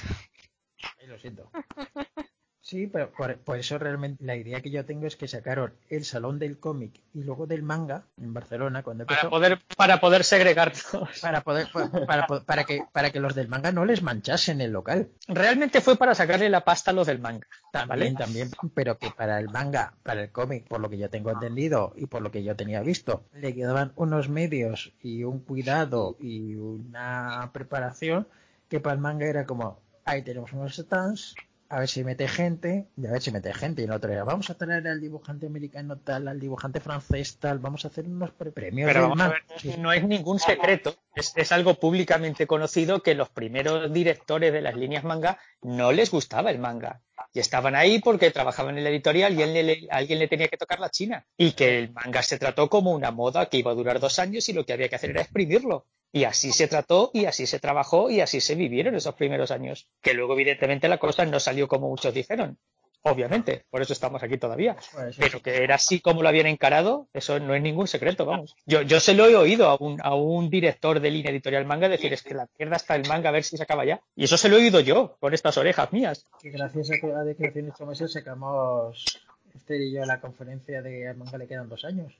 Lo 1.07 1.18
siento. 1.18 1.51
Sí, 2.66 2.88
pero 2.88 3.12
por, 3.12 3.36
por 3.38 3.58
eso 3.58 3.78
realmente 3.78 4.24
la 4.24 4.34
idea 4.34 4.60
que 4.60 4.72
yo 4.72 4.84
tengo 4.84 5.06
es 5.06 5.14
que 5.14 5.28
sacaron 5.28 5.72
el 5.88 6.04
salón 6.04 6.40
del 6.40 6.58
cómic 6.58 7.00
y 7.14 7.22
luego 7.22 7.46
del 7.46 7.62
manga 7.62 8.02
en 8.20 8.34
Barcelona 8.34 8.82
cuando 8.82 9.06
Para 9.06 9.20
empezó 9.20 9.30
poder, 9.30 9.60
para 9.76 10.00
poder 10.00 10.24
segregarlos. 10.24 10.84
para 11.22 11.42
poder 11.42 11.68
para, 11.70 12.26
para, 12.26 12.40
para 12.40 12.64
que 12.64 12.82
para 12.90 13.12
que 13.12 13.20
los 13.20 13.36
del 13.36 13.46
manga 13.46 13.70
no 13.70 13.84
les 13.84 14.02
manchasen 14.02 14.60
el 14.60 14.72
local. 14.72 15.10
Realmente 15.28 15.80
fue 15.80 15.94
para 15.94 16.16
sacarle 16.16 16.48
la 16.50 16.64
pasta 16.64 16.90
a 16.90 16.94
los 16.94 17.06
del 17.06 17.20
manga. 17.20 17.46
También, 17.70 18.14
¿vale? 18.14 18.14
también, 18.14 18.50
pero 18.74 18.98
que 18.98 19.12
para 19.12 19.38
el 19.38 19.48
manga, 19.48 19.94
para 20.02 20.24
el 20.24 20.32
cómic, 20.32 20.66
por 20.66 20.80
lo 20.80 20.90
que 20.90 20.98
yo 20.98 21.08
tengo 21.08 21.30
entendido 21.30 21.92
y 21.94 22.06
por 22.06 22.20
lo 22.20 22.32
que 22.32 22.42
yo 22.42 22.56
tenía 22.56 22.80
visto, 22.80 23.22
le 23.32 23.54
quedaban 23.54 23.92
unos 23.94 24.28
medios 24.28 24.92
y 25.00 25.22
un 25.22 25.38
cuidado 25.38 26.16
y 26.18 26.56
una 26.56 27.48
preparación 27.52 28.26
que 28.68 28.80
para 28.80 28.94
el 28.96 29.00
manga 29.00 29.26
era 29.26 29.46
como, 29.46 29.78
ahí 30.04 30.22
tenemos 30.22 30.52
unos 30.52 30.74
stands, 30.74 31.36
a 31.68 31.80
ver 31.80 31.88
si 31.88 32.04
mete 32.04 32.28
gente, 32.28 32.88
y 32.96 33.06
a 33.06 33.10
ver 33.12 33.22
si 33.22 33.30
mete 33.30 33.52
gente, 33.52 33.82
y 33.82 33.84
el 33.86 33.92
otro 33.92 34.24
vamos 34.24 34.50
a 34.50 34.54
traer 34.54 34.86
al 34.88 35.00
dibujante 35.00 35.46
americano 35.46 35.98
tal, 35.98 36.28
al 36.28 36.38
dibujante 36.40 36.80
francés 36.80 37.38
tal, 37.38 37.58
vamos 37.58 37.84
a 37.84 37.88
hacer 37.88 38.06
unos 38.06 38.30
pre- 38.30 38.52
premios 38.52 38.86
Pero 38.88 39.08
vamos 39.08 39.20
a 39.20 39.28
ver, 39.28 39.78
no 39.78 39.92
es 39.92 40.04
ningún 40.04 40.38
secreto, 40.38 40.94
es, 41.14 41.32
es 41.36 41.52
algo 41.52 41.74
públicamente 41.74 42.46
conocido 42.46 43.02
que 43.02 43.14
los 43.14 43.28
primeros 43.28 43.92
directores 43.92 44.52
de 44.52 44.60
las 44.62 44.76
líneas 44.76 45.04
manga 45.04 45.38
no 45.62 45.92
les 45.92 46.10
gustaba 46.10 46.50
el 46.50 46.58
manga. 46.58 47.00
Y 47.32 47.40
estaban 47.40 47.74
ahí 47.74 47.98
porque 47.98 48.30
trabajaban 48.30 48.76
en 48.78 48.84
la 48.84 48.90
editorial 48.90 49.34
y 49.34 49.42
alguien 49.42 49.66
le, 49.66 49.88
alguien 49.90 50.18
le 50.18 50.28
tenía 50.28 50.48
que 50.48 50.56
tocar 50.56 50.80
la 50.80 50.90
china. 50.90 51.26
Y 51.36 51.52
que 51.52 51.78
el 51.78 51.92
manga 51.92 52.22
se 52.22 52.38
trató 52.38 52.68
como 52.68 52.92
una 52.92 53.10
moda 53.10 53.46
que 53.46 53.58
iba 53.58 53.70
a 53.70 53.74
durar 53.74 54.00
dos 54.00 54.18
años 54.18 54.48
y 54.48 54.52
lo 54.52 54.64
que 54.64 54.72
había 54.72 54.88
que 54.88 54.96
hacer 54.96 55.10
era 55.10 55.22
exprimirlo. 55.22 55.86
Y 56.16 56.24
así 56.24 56.50
se 56.50 56.66
trató 56.66 57.10
y 57.12 57.26
así 57.26 57.44
se 57.44 57.58
trabajó 57.58 58.08
y 58.08 58.22
así 58.22 58.40
se 58.40 58.54
vivieron 58.54 58.94
esos 58.94 59.14
primeros 59.14 59.50
años. 59.50 59.86
Que 60.00 60.14
luego, 60.14 60.32
evidentemente, 60.32 60.88
la 60.88 60.96
cosa 60.96 61.26
no 61.26 61.38
salió 61.38 61.68
como 61.68 61.90
muchos 61.90 62.14
dijeron. 62.14 62.56
Obviamente, 63.02 63.66
por 63.68 63.82
eso 63.82 63.92
estamos 63.92 64.22
aquí 64.22 64.38
todavía. 64.38 64.78
Pues 64.94 65.14
Pero 65.18 65.42
que 65.42 65.62
era 65.62 65.74
así 65.74 66.00
como 66.00 66.22
lo 66.22 66.30
habían 66.30 66.46
encarado, 66.46 67.06
eso 67.12 67.38
no 67.38 67.54
es 67.54 67.60
ningún 67.60 67.86
secreto, 67.86 68.24
vamos. 68.24 68.56
Yo, 68.64 68.80
yo 68.80 68.98
se 68.98 69.12
lo 69.12 69.26
he 69.26 69.36
oído 69.36 69.68
a 69.68 69.76
un, 69.78 70.00
a 70.02 70.14
un 70.14 70.48
director 70.48 71.00
de 71.00 71.10
línea 71.10 71.30
editorial 71.30 71.66
manga 71.66 71.86
decir, 71.86 72.14
es 72.14 72.22
que 72.22 72.32
la 72.32 72.48
mierda 72.58 72.76
está 72.76 72.96
el 72.96 73.06
manga, 73.06 73.28
a 73.28 73.32
ver 73.32 73.44
si 73.44 73.58
se 73.58 73.64
acaba 73.64 73.84
ya. 73.84 74.00
Y 74.14 74.24
eso 74.24 74.38
se 74.38 74.48
lo 74.48 74.56
he 74.56 74.62
oído 74.62 74.80
yo, 74.80 75.18
con 75.20 75.34
estas 75.34 75.58
orejas 75.58 75.92
mías. 75.92 76.24
que 76.40 76.48
gracias 76.48 76.92
a 76.92 76.94
que 76.98 77.12
a 77.12 77.24
declaraciones 77.24 77.74
como 77.74 77.92
esas 77.92 78.10
sacamos 78.10 79.20
Esther 79.54 79.82
y 79.82 79.92
yo 79.92 80.02
la 80.06 80.18
conferencia 80.18 80.80
de 80.80 81.08
al 81.08 81.18
manga 81.18 81.36
le 81.36 81.46
quedan 81.46 81.68
dos 81.68 81.84
años. 81.84 82.14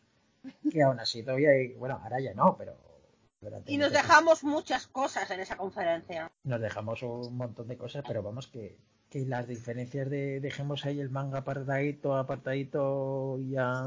Que 0.71 0.83
aún 0.83 1.01
así 1.01 1.23
todavía 1.23 1.49
hay, 1.53 1.69
bueno, 1.69 1.99
ahora 2.05 2.21
ya 2.21 2.35
no, 2.35 2.57
pero 2.59 2.77
Y 3.67 3.79
nos 3.79 3.93
dejamos 3.93 4.45
muchas 4.45 4.87
cosas 4.87 5.31
en 5.31 5.41
esa 5.41 5.57
conferencia. 5.57 6.31
nos 6.45 6.61
dejamos 6.61 7.03
un 7.03 7.37
montón 7.37 7.69
de 7.69 7.77
cosas, 7.77 8.05
pero 8.07 8.23
vamos 8.23 8.47
que, 8.47 8.79
que 9.11 9.25
las 9.27 9.47
diferencias 9.47 10.11
de 10.11 10.41
dejemos 10.41 10.85
ahí 10.85 11.01
el 11.01 11.11
manga 11.11 11.39
apartadito, 11.39 12.17
apartadito 12.17 13.39
y 13.39 13.51
ya, 13.51 13.85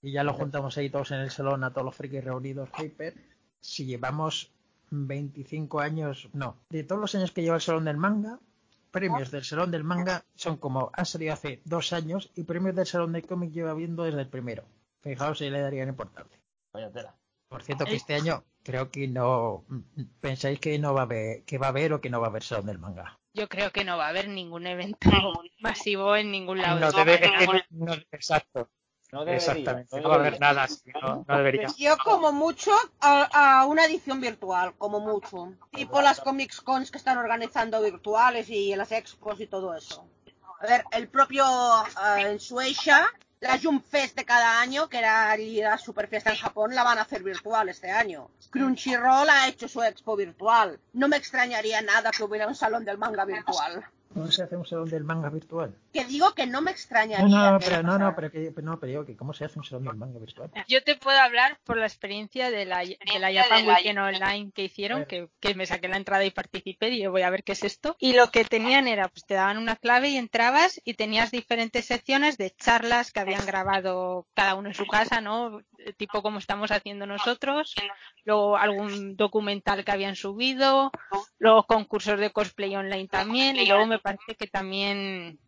y 0.00 0.12
ya 0.12 0.24
lo 0.24 0.34
juntamos 0.34 0.76
ahí 0.78 0.90
todos 0.90 1.10
en 1.12 1.20
el 1.20 1.30
salón 1.30 1.64
a 1.64 1.72
todos 1.72 1.84
los 1.84 1.96
frikis 1.96 2.24
reunidos, 2.24 2.68
Hyper. 2.78 3.14
Si 3.60 3.86
llevamos 3.86 4.52
25 4.90 5.80
años, 5.80 6.28
no, 6.32 6.56
de 6.68 6.84
todos 6.84 7.00
los 7.00 7.14
años 7.14 7.30
que 7.30 7.42
lleva 7.42 7.56
el 7.56 7.62
salón 7.62 7.84
del 7.84 7.96
manga, 7.96 8.40
premios 8.90 9.30
del 9.30 9.44
salón 9.44 9.70
del 9.70 9.84
manga 9.84 10.24
son 10.34 10.56
como 10.58 10.90
han 10.92 11.06
salido 11.06 11.32
hace 11.32 11.62
dos 11.64 11.92
años 11.92 12.30
y 12.36 12.44
premios 12.44 12.74
del 12.74 12.86
salón 12.86 13.12
del 13.12 13.26
cómic 13.26 13.52
lleva 13.52 13.74
viendo 13.74 14.04
desde 14.04 14.20
el 14.20 14.28
primero. 14.28 14.64
Fijaos 15.00 15.38
si 15.38 15.50
le 15.50 15.60
darían 15.60 15.88
importancia. 15.88 16.38
Vaya 16.72 16.90
tela. 16.90 17.14
Por 17.48 17.62
cierto 17.62 17.84
que 17.84 17.96
este 17.96 18.14
año 18.14 18.44
creo 18.62 18.90
que 18.90 19.08
no 19.08 19.64
pensáis 20.20 20.58
que 20.60 20.78
no 20.78 20.94
va 20.94 21.00
a 21.00 21.04
haber 21.04 21.44
que 21.44 21.58
va 21.58 21.66
a 21.66 21.70
haber 21.70 21.92
o 21.92 22.00
que 22.00 22.10
no 22.10 22.20
va 22.20 22.26
a 22.28 22.30
haber 22.30 22.42
salón 22.42 22.66
del 22.66 22.78
manga. 22.78 23.18
Yo 23.34 23.48
creo 23.48 23.72
que 23.72 23.84
no 23.84 23.96
va 23.96 24.06
a 24.06 24.08
haber 24.10 24.28
ningún 24.28 24.66
evento 24.66 25.08
masivo 25.60 26.14
en 26.16 26.30
ningún 26.30 26.58
lado. 26.60 26.78
No 26.80 26.90
de 26.92 26.98
debe- 27.04 27.14
España. 27.14 27.38
es 27.40 27.62
que 27.68 27.74
no- 27.74 27.86
no- 27.86 28.02
exacto. 28.12 28.68
No 29.10 29.26
debería, 29.26 29.46
Exactamente, 29.46 30.00
no 30.00 30.08
va 30.08 30.14
a 30.14 30.18
haber 30.20 30.40
nada 30.40 30.62
así, 30.62 30.90
no, 31.02 31.22
no 31.28 31.36
debería. 31.36 31.68
Yo 31.76 31.98
como 31.98 32.32
mucho 32.32 32.70
a, 32.98 33.60
a 33.60 33.66
una 33.66 33.84
edición 33.84 34.22
virtual, 34.22 34.72
como 34.78 35.00
mucho. 35.00 35.52
Tipo 35.70 36.00
las 36.00 36.18
Comics 36.18 36.62
Cons 36.62 36.90
que 36.90 36.96
están 36.96 37.18
organizando 37.18 37.82
virtuales 37.82 38.48
y 38.48 38.74
las 38.74 38.90
expos 38.90 39.38
y 39.38 39.46
todo 39.46 39.76
eso. 39.76 40.08
A 40.60 40.66
ver, 40.66 40.84
el 40.92 41.08
propio 41.08 41.44
eh, 41.44 42.22
en 42.30 42.40
Suecia, 42.40 43.06
la 43.42 43.58
Jump 43.58 43.84
Fest 43.84 44.16
de 44.16 44.24
cada 44.24 44.60
año, 44.60 44.88
que 44.88 44.98
era 44.98 45.36
la 45.36 45.76
super 45.76 46.06
fiesta 46.06 46.30
en 46.30 46.36
Japón, 46.36 46.74
la 46.76 46.84
van 46.84 46.98
a 46.98 47.02
hacer 47.02 47.24
virtual 47.24 47.68
este 47.68 47.90
año. 47.90 48.30
Crunchyroll 48.50 49.28
ha 49.28 49.48
hecho 49.48 49.66
su 49.66 49.82
expo 49.82 50.16
virtual. 50.16 50.78
No 50.92 51.08
me 51.08 51.16
extrañaría 51.16 51.82
nada 51.82 52.12
que 52.12 52.22
hubiera 52.22 52.46
un 52.46 52.54
salón 52.54 52.84
del 52.84 52.98
manga 52.98 53.24
virtual. 53.24 53.84
¿Cómo 54.12 54.30
se 54.30 54.42
hace 54.42 54.56
un 54.56 54.66
salón 54.66 54.88
del 54.88 55.04
manga 55.04 55.30
virtual? 55.30 55.74
Que 55.92 56.04
digo 56.04 56.32
que 56.34 56.46
no 56.46 56.60
me 56.60 56.70
No, 56.70 56.74
extrañaría. 56.74 57.28
no, 57.28 57.58
que 57.58 57.66
pero, 57.66 57.82
no, 57.82 57.98
no, 57.98 58.14
pero, 58.14 58.30
que, 58.30 58.52
no, 58.62 58.78
pero 58.78 58.90
digo 58.90 59.04
que 59.04 59.16
¿cómo 59.16 59.32
se 59.32 59.44
hace 59.44 59.58
un 59.58 59.64
salón 59.64 59.84
del 59.84 59.96
manga 59.96 60.18
virtual? 60.18 60.50
Yo 60.68 60.82
te 60.82 60.96
puedo 60.96 61.18
hablar 61.18 61.58
por 61.64 61.76
la 61.76 61.86
experiencia 61.86 62.50
de 62.50 62.64
la, 62.64 62.78
de 62.80 63.18
la 63.18 63.32
Japan 63.32 63.66
Weekend 63.66 63.98
Online 63.98 64.52
que 64.52 64.64
hicieron, 64.64 65.04
que, 65.06 65.28
que 65.40 65.54
me 65.54 65.66
saqué 65.66 65.88
la 65.88 65.96
entrada 65.96 66.24
y 66.24 66.30
participé 66.30 66.90
y 66.90 67.02
yo 67.02 67.10
voy 67.10 67.22
a 67.22 67.30
ver 67.30 67.44
qué 67.44 67.52
es 67.52 67.64
esto. 67.64 67.96
Y 67.98 68.14
lo 68.14 68.30
que 68.30 68.44
tenían 68.44 68.88
era, 68.88 69.08
pues 69.08 69.24
te 69.24 69.34
daban 69.34 69.58
una 69.58 69.76
clave 69.76 70.10
y 70.10 70.16
entrabas 70.16 70.80
y 70.84 70.94
tenías 70.94 71.30
diferentes 71.30 71.86
secciones 71.86 72.36
de 72.38 72.50
charlas 72.50 73.12
que 73.12 73.20
habían 73.20 73.46
grabado 73.46 74.26
cada 74.34 74.54
uno 74.54 74.68
en 74.68 74.74
su 74.74 74.86
casa, 74.86 75.20
¿no? 75.20 75.60
Tipo 75.96 76.22
como 76.22 76.38
estamos 76.38 76.70
haciendo 76.70 77.06
nosotros. 77.06 77.74
Luego 78.24 78.56
algún 78.56 79.16
documental 79.16 79.84
que 79.84 79.90
habían 79.90 80.16
subido. 80.16 80.92
Luego 81.38 81.64
concursos 81.64 82.20
de 82.20 82.30
cosplay 82.30 82.76
online 82.76 83.08
también. 83.08 83.56
Y 83.56 83.66
luego 83.66 83.86
me 83.86 83.98
parece 84.02 84.34
que 84.36 84.46
también 84.46 85.38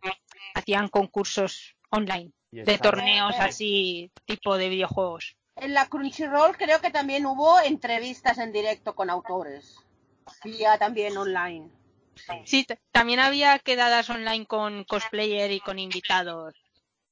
hacían 0.55 0.87
concursos 0.89 1.75
online 1.91 2.31
de 2.51 2.77
torneos 2.77 3.35
así 3.39 4.11
tipo 4.25 4.57
de 4.57 4.69
videojuegos. 4.69 5.35
En 5.57 5.73
la 5.73 5.87
Crunchyroll 5.87 6.57
creo 6.57 6.81
que 6.81 6.89
también 6.91 7.25
hubo 7.25 7.59
entrevistas 7.61 8.37
en 8.39 8.51
directo 8.51 8.95
con 8.95 9.09
autores. 9.09 9.77
Vía 10.43 10.77
también 10.77 11.15
online. 11.17 11.69
Sí, 12.45 12.65
también 12.91 13.19
había 13.19 13.59
quedadas 13.59 14.09
online 14.09 14.45
con 14.45 14.83
cosplayer 14.85 15.51
y 15.51 15.59
con 15.59 15.77
invitados. 15.79 16.55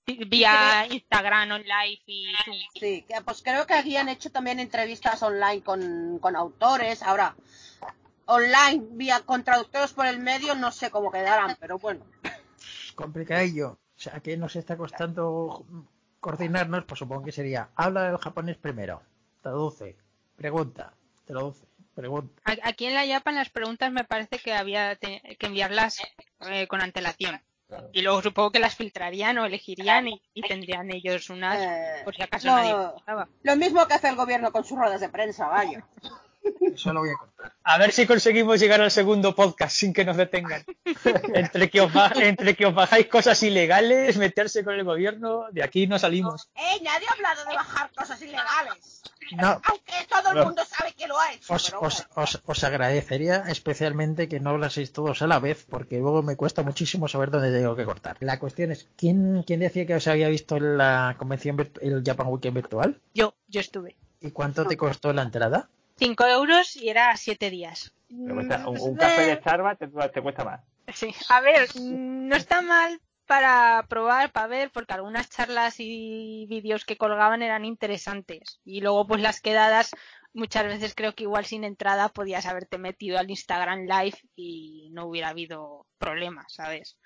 vi- 0.05 0.23
Vía 0.25 0.87
Instagram, 0.89 1.51
online 1.51 2.01
y 2.05 2.33
Zoom. 2.43 2.57
Sí, 2.79 3.05
pues 3.25 3.41
creo 3.41 3.65
que 3.67 3.73
habían 3.73 4.09
hecho 4.09 4.31
también 4.31 4.59
entrevistas 4.59 5.21
online 5.23 5.61
con, 5.61 6.19
con 6.19 6.35
autores. 6.35 7.03
Ahora, 7.03 7.35
online, 8.25 8.83
vía 8.91 9.21
con 9.25 9.43
traductores 9.43 9.93
por 9.93 10.05
el 10.05 10.19
medio, 10.19 10.55
no 10.55 10.71
sé 10.71 10.89
cómo 10.91 11.11
quedarán, 11.11 11.57
pero 11.59 11.77
bueno. 11.79 12.05
complicadillo. 12.95 13.71
O 13.95 13.99
sea, 14.03 14.19
que 14.19 14.35
nos 14.37 14.55
está 14.55 14.75
costando 14.77 15.65
coordinarnos, 16.19 16.85
pues 16.85 16.99
supongo 16.99 17.23
que 17.23 17.31
sería, 17.31 17.69
habla 17.75 18.09
el 18.09 18.17
japonés 18.17 18.57
primero, 18.57 19.01
traduce, 19.41 19.97
pregunta, 20.35 20.93
traduce, 21.25 21.65
pregunta. 21.93 22.41
Aquí 22.63 22.85
en 22.85 22.95
la 22.95 23.05
Japan 23.05 23.35
las 23.35 23.49
preguntas 23.49 23.91
me 23.91 24.03
parece 24.03 24.39
que 24.39 24.53
había 24.53 24.95
que 24.95 25.21
enviarlas 25.39 25.99
eh, 26.49 26.67
con 26.67 26.81
antelación. 26.81 27.41
Claro. 27.67 27.89
Y 27.93 28.01
luego 28.01 28.21
supongo 28.21 28.51
que 28.51 28.59
las 28.59 28.75
filtrarían 28.75 29.37
o 29.37 29.45
elegirían 29.45 30.07
y, 30.07 30.21
y 30.33 30.41
tendrían 30.41 30.91
ellos 30.91 31.29
unas 31.29 31.59
Eh, 31.59 32.01
por 32.03 32.13
si 32.15 32.21
acaso 32.21 32.47
no. 32.47 32.55
nadie. 32.55 33.25
Lo 33.43 33.55
mismo 33.55 33.87
que 33.87 33.93
hace 33.95 34.09
el 34.09 34.15
gobierno 34.15 34.51
con 34.51 34.63
sus 34.63 34.77
ruedas 34.77 35.01
de 35.01 35.09
prensa, 35.09 35.47
vaya. 35.47 35.85
Eso 36.73 36.91
lo 36.93 37.01
voy 37.01 37.09
a 37.09 37.13
cortar. 37.17 37.53
A 37.63 37.77
ver 37.77 37.91
si 37.91 38.05
conseguimos 38.05 38.59
llegar 38.59 38.81
al 38.81 38.91
segundo 38.91 39.35
podcast 39.35 39.75
sin 39.75 39.93
que 39.93 40.03
nos 40.05 40.17
detengan. 40.17 40.63
entre, 41.33 41.69
que 41.69 41.81
os 41.81 41.93
ba- 41.93 42.11
entre 42.15 42.55
que 42.55 42.65
os 42.65 42.73
bajáis 42.73 43.07
cosas 43.07 43.41
ilegales, 43.43 44.17
meterse 44.17 44.63
con 44.63 44.73
el 44.75 44.83
gobierno, 44.83 45.45
de 45.51 45.63
aquí 45.63 45.87
no 45.87 45.97
salimos. 45.99 46.49
¡Ey! 46.55 46.81
Nadie 46.81 47.07
ha 47.07 47.13
hablado 47.13 47.45
de 47.45 47.55
bajar 47.55 47.91
cosas 47.95 48.21
ilegales. 48.21 49.01
No, 49.37 49.61
Aunque 49.63 49.93
todo 50.09 50.31
el 50.31 50.45
mundo 50.45 50.61
sabe 50.65 50.93
que 50.93 51.07
lo 51.07 51.17
ha 51.17 51.31
hecho. 51.33 51.53
os, 51.53 51.65
pero 51.65 51.79
os, 51.81 52.05
bueno. 52.13 52.23
os, 52.23 52.41
os 52.45 52.63
agradecería 52.65 53.43
especialmente 53.47 54.27
que 54.27 54.39
no 54.41 54.49
hablaseis 54.51 54.91
todos 54.91 55.21
a 55.21 55.27
la 55.27 55.39
vez, 55.39 55.65
porque 55.69 55.99
luego 55.99 56.21
me 56.23 56.35
cuesta 56.35 56.61
muchísimo 56.61 57.07
saber 57.07 57.31
dónde 57.31 57.57
tengo 57.57 57.75
que 57.75 57.85
cortar. 57.85 58.17
La 58.19 58.37
cuestión 58.37 58.71
es, 58.71 58.87
¿quién, 58.97 59.43
quién 59.47 59.61
decía 59.61 59.85
que 59.85 59.95
os 59.95 60.07
había 60.07 60.27
visto 60.27 60.57
en 60.57 60.77
la 60.77 61.15
convención, 61.17 61.57
el 61.81 62.03
Japan 62.05 62.27
Weekend 62.27 62.55
virtual? 62.55 62.99
Yo, 63.13 63.33
yo 63.47 63.61
estuve. 63.61 63.95
¿Y 64.19 64.31
cuánto 64.31 64.65
te 64.65 64.75
costó 64.77 65.13
la 65.13 65.21
entrada? 65.23 65.69
5 65.97 66.25
euros 66.25 66.75
y 66.75 66.89
era 66.89 67.15
7 67.17 67.49
días. 67.49 67.93
Pero 68.09 68.35
cuesta- 68.35 68.67
un, 68.67 68.79
un 68.79 68.93
Mm, 68.93 68.97
café 68.97 69.21
de 69.21 69.35
Starbucks 69.37 69.79
te, 69.79 69.87
te 70.09 70.21
cuesta 70.21 70.43
más. 70.43 70.61
Sí, 70.93 71.13
a 71.29 71.41
ver, 71.41 71.67
mm, 71.75 72.27
no 72.27 72.35
está 72.35 72.61
mal 72.61 72.99
para 73.25 73.85
probar, 73.87 74.31
para 74.31 74.47
ver, 74.47 74.71
porque 74.71 74.93
algunas 74.93 75.29
charlas 75.29 75.75
y 75.79 76.45
vídeos 76.49 76.83
que 76.85 76.97
colgaban 76.97 77.41
eran 77.41 77.63
interesantes. 77.65 78.59
Y 78.65 78.81
luego, 78.81 79.07
pues 79.07 79.21
las 79.21 79.39
quedadas, 79.39 79.91
muchas 80.33 80.65
veces 80.65 80.93
creo 80.93 81.13
que 81.15 81.23
igual 81.23 81.45
sin 81.45 81.63
entrada 81.63 82.09
podías 82.09 82.45
haberte 82.45 82.77
metido 82.77 83.17
al 83.17 83.29
Instagram 83.29 83.85
Live 83.85 84.17
y 84.35 84.89
no 84.91 85.05
hubiera 85.05 85.29
habido 85.29 85.87
problemas, 85.97 86.45
¿sabes? 86.53 86.97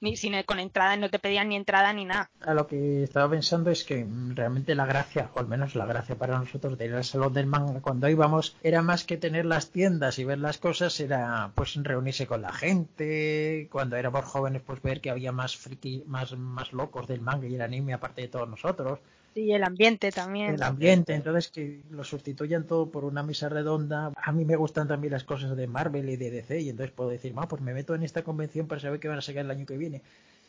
Ni 0.00 0.14
sin 0.16 0.34
con 0.42 0.58
entrada, 0.58 0.96
no 0.96 1.08
te 1.08 1.18
pedían 1.18 1.48
ni 1.48 1.56
entrada 1.56 1.92
ni 1.94 2.04
nada. 2.04 2.30
A 2.42 2.52
lo 2.52 2.66
que 2.66 3.02
estaba 3.02 3.30
pensando 3.30 3.70
es 3.70 3.82
que 3.82 4.06
realmente 4.34 4.74
la 4.74 4.84
gracia, 4.84 5.30
o 5.34 5.40
al 5.40 5.48
menos 5.48 5.74
la 5.74 5.86
gracia 5.86 6.16
para 6.16 6.38
nosotros 6.38 6.76
de 6.76 6.84
ir 6.84 6.94
al 6.94 7.04
salón 7.04 7.32
del 7.32 7.46
manga 7.46 7.80
cuando 7.80 8.08
íbamos, 8.08 8.56
era 8.62 8.82
más 8.82 9.04
que 9.04 9.16
tener 9.16 9.46
las 9.46 9.70
tiendas 9.70 10.18
y 10.18 10.24
ver 10.24 10.38
las 10.38 10.58
cosas, 10.58 11.00
era 11.00 11.50
pues 11.54 11.74
reunirse 11.76 12.26
con 12.26 12.42
la 12.42 12.52
gente, 12.52 13.68
cuando 13.72 13.96
éramos 13.96 14.26
jóvenes 14.26 14.62
pues 14.66 14.82
ver 14.82 15.00
que 15.00 15.10
había 15.10 15.32
más 15.32 15.56
friki, 15.56 16.04
más, 16.06 16.36
más 16.36 16.74
locos 16.74 17.06
del 17.06 17.22
manga 17.22 17.46
y 17.46 17.54
el 17.54 17.62
anime 17.62 17.94
aparte 17.94 18.20
de 18.20 18.28
todos 18.28 18.48
nosotros, 18.48 18.98
Y 19.36 19.52
el 19.52 19.64
ambiente 19.64 20.10
también. 20.10 20.54
el 20.54 20.62
ambiente, 20.62 21.14
entonces 21.14 21.50
que 21.50 21.82
lo 21.90 22.04
sustituyan 22.04 22.64
todo 22.64 22.90
por 22.90 23.04
una 23.04 23.22
mesa 23.22 23.48
redonda. 23.50 24.12
A 24.16 24.32
mí 24.32 24.44
me 24.46 24.56
gustan 24.56 24.88
también 24.88 25.12
las 25.12 25.24
cosas 25.24 25.54
de 25.56 25.66
Marvel 25.66 26.08
y 26.08 26.16
de 26.16 26.30
DC 26.30 26.60
y 26.60 26.70
entonces 26.70 26.94
puedo 26.94 27.10
decir, 27.10 27.34
"Ah, 27.36 27.46
pues 27.46 27.60
me 27.60 27.74
meto 27.74 27.94
en 27.94 28.02
esta 28.02 28.22
convención 28.22 28.66
para 28.66 28.80
saber 28.80 28.98
qué 28.98 29.08
van 29.08 29.18
a 29.18 29.22
sacar 29.22 29.44
el 29.44 29.50
año 29.50 29.66
que 29.66 29.76
viene, 29.76 30.00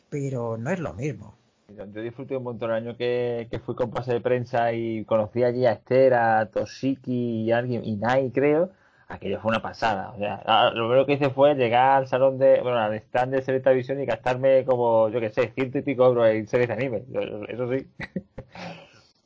pero 0.08 0.56
no 0.56 0.70
es 0.70 0.80
lo 0.80 0.94
mismo. 0.94 1.34
Yo 1.76 1.84
yo 1.84 2.00
disfruté 2.00 2.34
un 2.34 2.44
montón 2.44 2.70
el 2.70 2.76
año 2.76 2.96
que, 2.96 3.46
que 3.50 3.58
fui 3.58 3.74
con 3.74 3.90
pase 3.90 4.14
de 4.14 4.20
prensa 4.22 4.72
y 4.72 5.04
conocí 5.04 5.42
allí 5.42 5.66
a 5.66 5.72
Esther, 5.72 6.14
a 6.14 6.46
Toshiki 6.46 7.42
y 7.42 7.52
a 7.52 7.58
alguien, 7.58 7.84
y 7.84 7.96
Nai 7.96 8.30
creo. 8.30 8.70
Aquello 9.08 9.40
fue 9.40 9.50
una 9.50 9.62
pasada. 9.62 10.10
O 10.10 10.18
sea, 10.18 10.42
ah, 10.44 10.70
lo 10.74 10.86
primero 10.86 11.06
que 11.06 11.14
hice 11.14 11.30
fue 11.30 11.54
llegar 11.54 11.96
al 11.96 12.08
salón 12.08 12.38
de, 12.38 12.60
bueno, 12.60 12.78
al 12.78 12.94
stand 12.94 13.34
de 13.34 13.74
Visión 13.74 14.00
y 14.00 14.06
gastarme 14.06 14.64
como, 14.64 15.08
yo 15.08 15.18
que 15.18 15.30
sé, 15.30 15.50
ciento 15.54 15.78
y 15.78 15.82
pico 15.82 16.04
euros 16.04 16.28
en 16.28 16.46
series 16.46 16.68
de 16.68 16.74
anime. 16.74 17.04
Eso 17.48 17.70
sí. 17.72 17.86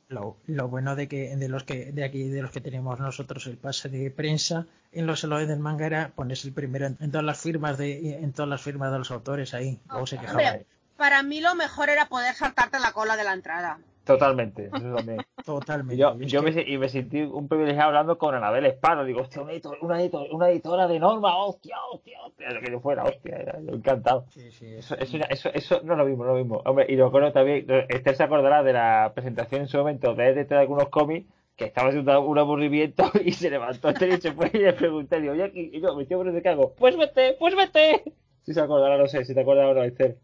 Lo, 0.07 0.37
lo 0.45 0.67
bueno 0.67 0.95
de 0.95 1.07
que 1.07 1.35
de 1.35 1.49
los 1.49 1.63
que 1.63 1.91
de 1.91 2.03
aquí 2.03 2.29
de 2.29 2.41
los 2.43 2.51
que 2.51 2.61
tenemos 2.61 2.99
nosotros 2.99 3.47
el 3.47 3.57
pase 3.57 3.89
de 3.89 4.11
prensa 4.11 4.67
en 4.91 5.07
los 5.07 5.21
salones 5.21 5.47
del 5.47 5.57
manga 5.57 5.87
era 5.87 6.11
ponerse 6.13 6.47
el 6.47 6.53
primero 6.53 6.85
en, 6.85 6.97
en 6.99 7.09
todas 7.09 7.25
las 7.25 7.41
firmas 7.41 7.79
de 7.79 8.17
en 8.17 8.31
todas 8.31 8.47
las 8.47 8.61
firmas 8.61 8.91
de 8.91 8.99
los 8.99 9.09
autores 9.09 9.55
ahí 9.55 9.79
luego 9.89 10.05
se 10.05 10.19
quejaban 10.19 10.45
Hombre, 10.45 10.65
para 10.97 11.23
mí 11.23 11.41
lo 11.41 11.55
mejor 11.55 11.89
era 11.89 12.05
poder 12.05 12.33
saltarte 12.35 12.79
la 12.79 12.91
cola 12.91 13.17
de 13.17 13.23
la 13.23 13.33
entrada. 13.33 13.79
Totalmente. 14.05 14.65
Eso 14.67 14.95
también. 14.95 15.17
totalmente 15.45 15.95
yo, 15.97 16.17
yo 16.19 16.43
me, 16.43 16.51
se- 16.51 16.67
y 16.69 16.77
me 16.77 16.89
sentí 16.89 17.21
un 17.21 17.47
privilegiado 17.47 17.87
hablando 17.87 18.17
con 18.17 18.35
Anabel 18.35 18.65
Espano. 18.65 19.05
Digo, 19.05 19.21
hostia, 19.21 19.41
una, 19.41 19.53
editor- 19.53 19.77
una, 19.81 20.01
editor- 20.01 20.27
una 20.31 20.49
editora 20.49 20.87
de 20.87 20.99
norma, 20.99 21.37
hostia, 21.37 21.77
hostia, 21.91 22.21
hostia, 22.25 22.47
que 22.61 22.71
yo 22.71 22.79
fuera, 22.81 23.03
hostia, 23.03 23.59
yo 23.61 23.73
encantado. 23.73 24.25
sí, 24.29 24.51
sí, 24.51 24.75
Eso, 24.75 24.95
eso, 24.97 25.17
eso, 25.29 25.49
eso 25.53 25.81
no 25.83 25.93
es 25.93 25.99
lo 25.99 26.05
mismo, 26.05 26.25
no 26.25 26.31
es 26.31 26.37
lo 26.39 26.43
mismo. 26.43 26.61
Hombre, 26.65 26.85
y 26.89 26.95
lo 26.97 27.05
recuerdo 27.05 27.31
también, 27.31 27.65
Esther 27.89 28.15
se 28.15 28.23
acordará 28.23 28.61
de 28.63 28.73
la 28.73 29.11
presentación 29.15 29.61
en 29.61 29.67
su 29.67 29.77
momento 29.77 30.13
de 30.15 30.33
de 30.43 30.55
algunos 30.57 30.89
cómics 30.89 31.27
que 31.55 31.65
estaba 31.65 31.89
haciendo 31.89 32.19
un 32.21 32.37
aburrimiento 32.39 33.03
y 33.23 33.31
se 33.31 33.49
levantó 33.49 33.89
Esther 33.89 34.09
y 34.09 34.21
se 34.21 34.33
fue 34.33 34.49
y 34.53 34.57
le 34.57 34.73
pregunté, 34.73 35.21
digo, 35.21 35.33
oye, 35.33 35.43
aquí, 35.43 35.69
y 35.71 35.79
yo, 35.81 35.95
me 35.95 36.05
tío, 36.05 36.19
¿pero 36.21 36.41
qué 36.41 36.49
hago? 36.49 36.73
Pues 36.75 36.97
vete, 36.97 37.35
pues 37.39 37.55
vete. 37.55 38.03
Si 38.41 38.53
se 38.53 38.59
acordará, 38.59 38.97
no 38.97 39.07
sé, 39.07 39.23
si 39.23 39.33
te 39.33 39.39
acuerdas 39.41 39.65
ahora, 39.65 39.85
Esther. 39.85 40.17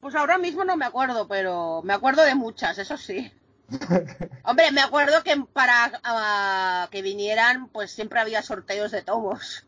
Pues 0.00 0.14
ahora 0.14 0.38
mismo 0.38 0.64
no 0.64 0.76
me 0.76 0.84
acuerdo, 0.84 1.26
pero 1.26 1.82
me 1.82 1.92
acuerdo 1.92 2.24
de 2.24 2.34
muchas, 2.34 2.78
eso 2.78 2.96
sí. 2.96 3.32
Hombre, 4.44 4.70
me 4.72 4.80
acuerdo 4.80 5.22
que 5.22 5.34
para 5.52 6.00
ah, 6.04 6.88
que 6.90 7.02
vinieran, 7.02 7.68
pues 7.68 7.90
siempre 7.90 8.20
había 8.20 8.42
sorteos 8.42 8.92
de 8.92 9.02
tomos. 9.02 9.66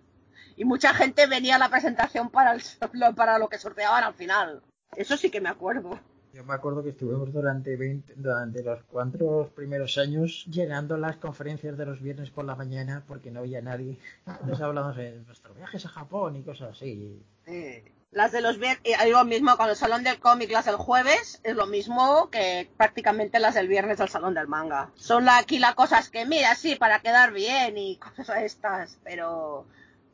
Y 0.57 0.65
mucha 0.65 0.95
gente 0.95 1.27
venía 1.27 1.57
a 1.57 1.59
la 1.59 1.69
presentación 1.69 2.31
para, 2.31 2.53
el, 2.53 2.63
lo- 2.93 3.15
para 3.15 3.39
lo 3.39 3.49
que 3.49 3.59
sorteaban 3.59 4.05
al 4.05 4.15
final. 4.15 4.63
Eso 4.97 5.17
sí 5.17 5.31
que 5.31 5.41
me 5.41 5.49
acuerdo. 5.49 5.99
yo 6.33 6.45
me 6.45 6.55
acuerdo 6.55 6.83
que 6.83 6.91
estuvimos 6.91 7.33
durante 7.33 7.77
20 7.77 8.15
durante 8.17 8.63
los 8.63 8.83
cuatro 8.85 9.51
primeros 9.55 9.99
años 9.99 10.45
llenando 10.49 10.97
las 10.97 11.17
conferencias 11.17 11.77
de 11.77 11.87
los 11.87 12.01
viernes 12.01 12.31
por 12.31 12.45
la 12.45 12.55
mañana 12.57 13.05
porque 13.07 13.31
no 13.31 13.41
había 13.41 13.61
nadie 13.63 13.99
entonces 14.27 14.61
hablamos 14.61 14.97
de 14.97 15.21
nuestros 15.27 15.57
viajes 15.57 15.87
a 15.87 15.89
Japón 15.89 16.37
y 16.37 16.43
cosas 16.43 16.71
así 16.73 17.23
Eh, 17.47 17.85
Las 18.21 18.33
de 18.33 18.43
los 18.43 18.59
viernes, 18.59 18.83
lo 19.11 19.25
mismo 19.25 19.57
con 19.57 19.71
el 19.71 19.77
salón 19.77 20.05
del 20.05 20.21
cómic, 20.21 20.51
las 20.51 20.67
del 20.67 20.77
jueves, 20.77 21.41
es 21.43 21.57
lo 21.57 21.67
mismo 21.67 22.29
que 22.29 22.69
prácticamente 22.77 23.41
las 23.41 23.55
del 23.55 23.67
viernes 23.67 23.97
del 23.97 24.11
salón 24.11 24.35
del 24.35 24.47
manga. 24.47 24.91
Son 24.95 25.25
la- 25.25 25.39
aquí 25.39 25.59
las 25.59 25.75
cosas 25.75 26.11
que, 26.11 26.27
mira, 26.27 26.55
sí, 26.55 26.75
para 26.77 27.01
quedar 27.01 27.33
bien 27.33 27.79
y 27.79 27.97
cosas 27.97 28.43
estas, 28.43 28.99
pero 29.05 29.65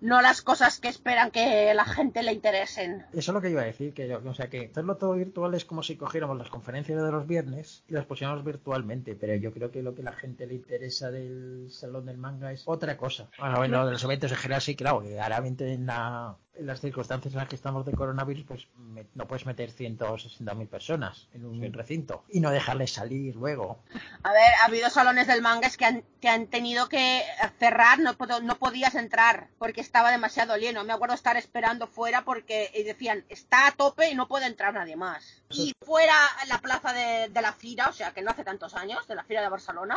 no 0.00 0.20
las 0.22 0.40
cosas 0.42 0.78
que 0.78 0.86
esperan 0.88 1.30
que 1.32 1.72
la 1.74 1.84
gente 1.84 2.22
le 2.22 2.32
interesen. 2.32 3.04
Eso 3.12 3.30
es 3.32 3.34
lo 3.34 3.40
que 3.40 3.50
iba 3.50 3.62
a 3.62 3.64
decir, 3.64 3.92
que 3.94 4.06
yo, 4.06 4.20
o 4.24 4.34
sea 4.34 4.48
que 4.48 4.68
hacerlo 4.70 4.98
todo 4.98 5.14
virtual 5.14 5.54
es 5.54 5.64
como 5.64 5.82
si 5.82 5.96
cogiéramos 5.96 6.36
las 6.38 6.50
conferencias 6.50 7.02
de 7.02 7.10
los 7.10 7.26
viernes 7.26 7.82
y 7.88 7.94
las 7.94 8.04
pusiéramos 8.04 8.44
virtualmente, 8.44 9.16
pero 9.16 9.34
yo 9.34 9.52
creo 9.52 9.72
que 9.72 9.82
lo 9.82 9.94
que 9.94 10.02
a 10.02 10.04
la 10.04 10.12
gente 10.12 10.46
le 10.46 10.54
interesa 10.54 11.10
del 11.10 11.68
salón 11.72 12.06
del 12.06 12.18
manga 12.18 12.52
es 12.52 12.62
otra 12.66 12.96
cosa. 12.96 13.30
Bueno, 13.38 13.56
bueno, 13.56 13.86
de 13.86 13.92
los 13.92 14.04
eventos 14.04 14.30
en 14.30 14.36
general 14.36 14.60
sí, 14.60 14.76
claro, 14.76 15.00
que 15.02 15.18
ahora 15.18 15.38
en, 15.38 15.86
la, 15.86 16.36
las 16.60 16.80
circunstancias 16.80 17.32
en 17.34 17.38
las 17.40 17.48
que 17.48 17.56
estamos 17.56 17.84
de 17.86 17.92
coronavirus, 17.92 18.44
pues 18.44 18.68
me- 18.76 19.06
no 19.14 19.26
puedes 19.26 19.46
meter 19.46 19.70
160.000 19.70 20.68
personas 20.68 21.28
en 21.32 21.44
un 21.44 21.72
recinto 21.72 22.24
y 22.28 22.40
no 22.40 22.50
dejarles 22.50 22.92
salir 22.92 23.36
luego. 23.36 23.82
A 24.22 24.32
ver, 24.32 24.42
ha 24.62 24.66
habido 24.66 24.88
salones 24.90 25.26
del 25.26 25.42
manga 25.42 25.68
que 25.70 25.84
han, 25.84 26.04
que 26.20 26.28
han 26.28 26.46
tenido 26.46 26.88
que 26.88 27.22
cerrar, 27.58 27.98
no, 27.98 28.14
no 28.42 28.58
podías 28.58 28.94
entrar 28.94 29.48
porque 29.58 29.80
estaba 29.80 30.10
demasiado 30.10 30.56
lleno. 30.56 30.84
Me 30.84 30.92
acuerdo 30.92 31.14
estar 31.14 31.36
esperando 31.36 31.86
fuera 31.86 32.24
porque 32.24 32.70
y 32.74 32.82
decían, 32.84 33.24
está 33.28 33.66
a 33.68 33.72
tope 33.72 34.10
y 34.10 34.14
no 34.14 34.28
puede 34.28 34.46
entrar 34.46 34.74
nadie 34.74 34.96
más. 34.96 35.42
Y 35.50 35.72
fuera 35.84 36.14
la 36.48 36.58
plaza 36.58 36.92
de, 36.92 37.28
de 37.28 37.42
la 37.42 37.52
Fira, 37.52 37.88
o 37.88 37.92
sea 37.92 38.12
que 38.12 38.22
no 38.22 38.30
hace 38.30 38.44
tantos 38.44 38.74
años, 38.74 39.06
de 39.08 39.14
la 39.14 39.24
Fira 39.24 39.42
de 39.42 39.48
Barcelona, 39.48 39.96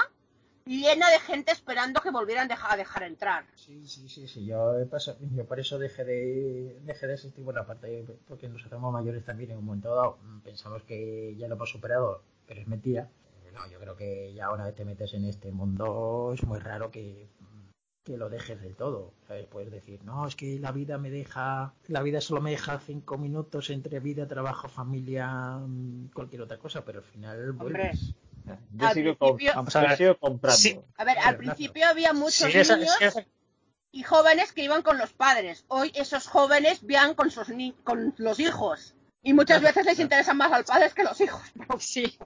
llena 0.78 1.10
de 1.10 1.20
gente 1.20 1.52
esperando 1.52 2.00
que 2.02 2.12
volvieran 2.12 2.48
deja- 2.48 2.72
a 2.74 2.78
dejar 2.78 3.04
entrar. 3.04 3.46
Sí, 3.56 3.88
sí, 3.88 4.08
sí, 4.10 4.28
sí. 4.28 4.46
Yo, 4.46 4.78
he 4.80 4.86
pasado- 4.86 5.18
yo 5.36 5.46
por 5.46 5.60
eso 5.60 5.80
dejé 5.80 6.04
de, 6.06 6.80
dejé 6.84 7.08
de 7.08 7.14
asistir, 7.16 7.44
bueno, 7.44 7.62
aparte 7.62 8.06
porque 8.28 8.48
nos 8.50 8.66
hacemos 8.66 8.92
mayores 8.94 9.24
también 9.26 9.52
en 9.52 9.58
un 9.58 9.66
momento 9.66 9.96
dado. 9.96 10.18
Pensamos 10.44 10.84
que 10.84 11.36
ya 11.38 11.48
lo 11.48 11.56
hemos 11.56 11.70
superado, 11.70 12.22
pero 12.48 12.62
es 12.62 12.68
mentira. 12.68 13.10
Eh, 13.46 13.52
No, 13.54 13.68
yo 13.70 13.80
creo 13.80 13.96
que 13.96 14.34
ya 14.34 14.52
una 14.52 14.66
vez 14.66 14.76
te 14.76 14.86
metes 14.86 15.14
en 15.14 15.26
este 15.26 15.52
mundo 15.52 16.32
es 16.34 16.44
muy 16.46 16.60
raro 16.60 16.92
que, 16.92 17.28
que 18.04 18.18
lo 18.18 18.30
dejes 18.30 18.62
del 18.62 18.76
todo. 18.76 19.14
¿sabes? 19.28 19.46
Puedes 19.48 19.72
decir, 19.72 20.04
no, 20.04 20.26
es 20.28 20.36
que 20.36 20.58
la 20.60 20.72
vida 20.72 20.98
me 20.98 21.10
deja, 21.10 21.74
la 21.88 22.02
vida 22.02 22.22
solo 22.22 22.42
me 22.42 22.52
deja 22.52 22.80
cinco 22.80 23.18
minutos 23.18 23.70
entre 23.70 24.00
vida, 24.00 24.28
trabajo, 24.28 24.68
familia, 24.70 25.58
mm, 25.60 26.10
cualquier 26.14 26.42
otra 26.44 26.58
cosa, 26.58 26.84
pero 26.86 27.00
al 27.00 27.06
final 27.06 27.52
vuelves. 27.54 28.14
Yo 28.72 28.88
Al 28.88 28.94
sigo, 28.94 29.16
principio- 29.16 29.52
a 29.60 29.66
yo 29.70 29.82
ver. 29.82 29.98
sigo 29.98 30.18
comprando. 30.18 30.58
Sí. 30.58 30.80
A 30.98 31.04
ver, 31.04 31.18
al 31.20 31.38
principio 31.38 31.88
había 31.88 32.14
muchos 32.14 32.52
Sí, 32.52 32.58
esa- 32.58 32.78
niños 32.78 32.98
y 33.92 34.04
jóvenes 34.04 34.52
que 34.54 34.64
iban 34.64 34.82
con 34.84 34.98
los 34.98 35.14
padres. 35.14 35.66
Hoy 35.68 35.92
esos 35.96 36.28
jóvenes 36.28 36.80
van 36.84 37.16
con, 37.16 37.32
sus 37.32 37.50
ni- 37.50 37.74
con 37.84 38.14
los 38.18 38.40
hijos. 38.40 38.96
Y 39.24 39.34
muchas 39.34 39.62
veces 39.62 39.86
les 39.86 40.00
interesan 40.00 40.38
más 40.38 40.52
al 40.52 40.64
padre 40.64 40.92
que 40.96 41.04
los 41.04 41.20
hijos. 41.22 41.42
Sí. 41.80 42.18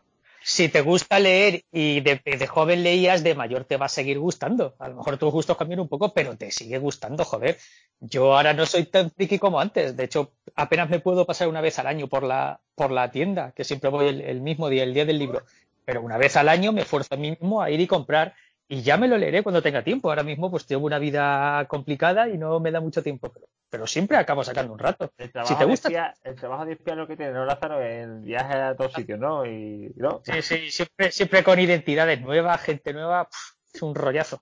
si 0.45 0.67
te 0.67 0.82
gusta 0.82 1.19
leer 1.19 1.63
y 1.71 2.01
de, 2.01 2.21
de 2.26 2.47
joven 2.47 2.84
leías, 2.84 3.24
de 3.24 3.34
mayor 3.34 3.63
te 3.63 3.78
va 3.78 3.86
a 3.86 3.89
seguir 3.89 4.19
gustando. 4.19 4.76
A 4.78 4.89
lo 4.89 4.97
mejor 4.97 5.17
tus 5.17 5.32
gustos 5.32 5.55
cambian 5.55 5.80
un 5.80 5.88
poco, 5.88 6.13
pero 6.13 6.36
te 6.38 6.51
sigue 6.51 6.80
gustando, 6.80 7.24
joder. 7.24 7.57
Yo 8.01 8.36
ahora 8.36 8.53
no 8.53 8.65
soy 8.65 8.84
tan 8.84 9.09
friki 9.09 9.39
como 9.39 9.61
antes. 9.61 9.95
De 9.95 10.03
hecho, 10.03 10.34
apenas 10.55 10.89
me 10.89 10.99
puedo 10.99 11.26
pasar 11.26 11.47
una 11.47 11.61
vez 11.61 11.80
al 11.80 11.88
año 11.88 12.09
por 12.09 12.24
la, 12.24 12.59
por 12.76 12.91
la 12.91 13.09
tienda, 13.09 13.53
que 13.55 13.63
siempre 13.63 13.89
voy 13.89 14.07
el, 14.09 14.19
el 14.19 14.41
mismo 14.41 14.67
día, 14.67 14.84
el 14.84 14.93
día 14.93 15.05
del 15.05 15.17
libro. 15.19 15.45
Pero 15.86 16.01
una 16.01 16.17
vez 16.17 16.36
al 16.38 16.49
año 16.49 16.71
me 16.71 16.81
esfuerzo 16.81 17.15
a 17.15 17.17
mí 17.17 17.31
mismo 17.31 17.61
a 17.61 17.69
ir 17.69 17.79
y 17.79 17.88
comprar. 17.88 18.34
Y 18.67 18.81
ya 18.81 18.97
me 18.97 19.07
lo 19.07 19.17
leeré 19.17 19.43
cuando 19.43 19.61
tenga 19.61 19.84
tiempo. 19.84 20.09
Ahora 20.09 20.23
mismo 20.23 20.49
pues 20.49 20.65
tengo 20.65 20.86
una 20.86 20.99
vida 20.99 21.65
complicada 21.67 22.29
y 22.29 22.38
no 22.38 22.59
me 22.59 22.71
da 22.71 22.79
mucho 22.79 23.03
tiempo. 23.03 23.31
Pero, 23.31 23.47
pero 23.69 23.88
siempre 23.88 24.17
acabo 24.17 24.43
sacando 24.43 24.73
un 24.73 24.79
rato. 24.79 25.11
El 25.17 25.27
Si 25.27 25.31
trabajo, 25.34 25.55
te 25.55 25.63
de 25.65 25.69
gusta, 25.69 25.88
espía, 25.89 26.13
el 26.23 26.36
trabajo 26.36 26.65
de 26.65 26.73
espía 26.73 26.93
es 26.93 26.97
lo 26.99 27.07
que 27.07 27.17
tiene, 27.17 27.34
¿no, 27.34 27.45
Lázaro? 27.45 27.81
El 27.81 28.21
viaje 28.21 28.53
a 28.53 28.75
todos 28.75 28.93
sitios, 28.93 29.19
¿no? 29.19 29.45
Y, 29.45 29.91
¿no? 29.97 30.21
Sí, 30.23 30.41
sí, 30.41 30.71
siempre, 30.71 31.11
siempre 31.11 31.43
con 31.43 31.59
identidades 31.59 32.21
nuevas, 32.21 32.61
gente 32.61 32.93
nueva, 32.93 33.25
pf, 33.25 33.39
es 33.73 33.81
un 33.81 33.95
rollazo. 33.95 34.41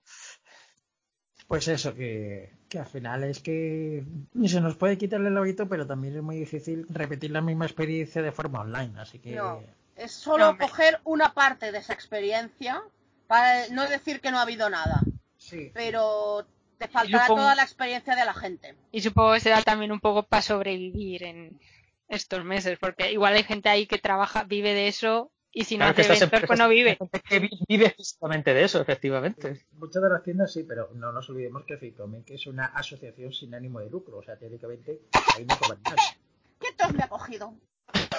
Pues 1.48 1.68
eso, 1.68 1.94
que, 1.94 2.52
que 2.68 2.78
al 2.78 2.86
final 2.86 3.24
es 3.24 3.40
que 3.40 4.04
se 4.46 4.60
nos 4.60 4.76
puede 4.76 4.96
quitarle 4.96 5.28
el 5.28 5.36
hábito, 5.36 5.68
pero 5.68 5.86
también 5.86 6.16
es 6.16 6.22
muy 6.22 6.36
difícil 6.36 6.86
repetir 6.88 7.30
la 7.30 7.42
misma 7.42 7.66
experiencia 7.66 8.22
de 8.22 8.32
forma 8.32 8.60
online. 8.60 8.98
Así 8.98 9.18
que 9.18 9.32
No. 9.34 9.60
Es 10.02 10.12
solo 10.12 10.52
No, 10.52 10.58
coger 10.58 11.00
una 11.04 11.32
parte 11.32 11.70
de 11.72 11.78
esa 11.78 11.92
experiencia 11.92 12.82
para 13.28 13.68
no 13.68 13.88
decir 13.88 14.20
que 14.20 14.30
no 14.30 14.38
ha 14.38 14.42
habido 14.42 14.68
nada. 14.68 15.00
sí, 15.36 15.70
Pero 15.74 16.46
te 16.78 16.88
faltará 16.88 17.26
supongo- 17.26 17.42
toda 17.42 17.54
la 17.54 17.62
experiencia 17.62 18.16
de 18.16 18.24
la 18.24 18.34
gente. 18.34 18.76
Y 18.90 19.00
supongo 19.00 19.32
que 19.34 19.40
será 19.40 19.62
también 19.62 19.92
un 19.92 20.00
poco 20.00 20.24
para 20.24 20.42
sobrevivir 20.42 21.22
en 21.24 21.60
estos 22.08 22.44
meses, 22.44 22.78
porque 22.80 23.12
igual 23.12 23.34
hay 23.34 23.44
gente 23.44 23.68
ahí 23.68 23.86
que 23.86 23.98
trabaja, 23.98 24.44
vive 24.44 24.74
de 24.74 24.88
eso, 24.88 25.30
y 25.52 25.64
si 25.64 25.76
no 25.76 25.84
Claro 25.84 25.94
que 25.94 26.02
hace 26.02 26.12
eventos, 26.24 26.40
pues 26.46 26.58
no 26.58 26.64
empresas- 26.66 26.68
vive. 26.70 26.90
hay 26.90 26.96
gente 26.96 27.20
que 27.20 27.38
vi- 27.40 27.64
vive 27.68 27.94
justamente 27.96 28.54
de 28.54 28.64
eso, 28.64 28.80
efectivamente. 28.80 29.66
muchas 29.72 30.02
de 30.02 30.08
las 30.10 30.22
tiendas 30.22 30.52
sí, 30.52 30.64
pero 30.64 30.90
no 30.94 31.12
nos 31.12 31.28
olvidemos 31.30 31.64
que 31.64 31.76
Ficome, 31.78 32.24
que 32.24 32.34
es 32.34 32.46
una 32.46 32.66
asociación 32.66 33.32
sin 33.32 33.54
ánimo 33.54 33.80
de 33.80 33.88
lucro, 33.90 34.18
o 34.18 34.22
sea, 34.22 34.36
teóricamente 34.36 35.00
ahí 35.36 35.44
no 35.46 35.56
cobran 35.58 35.80
nada. 35.84 35.96
¿Qué 36.60 36.68
tos 36.76 36.92
me 36.92 37.02
ha 37.04 37.08
cogido? 37.08 37.54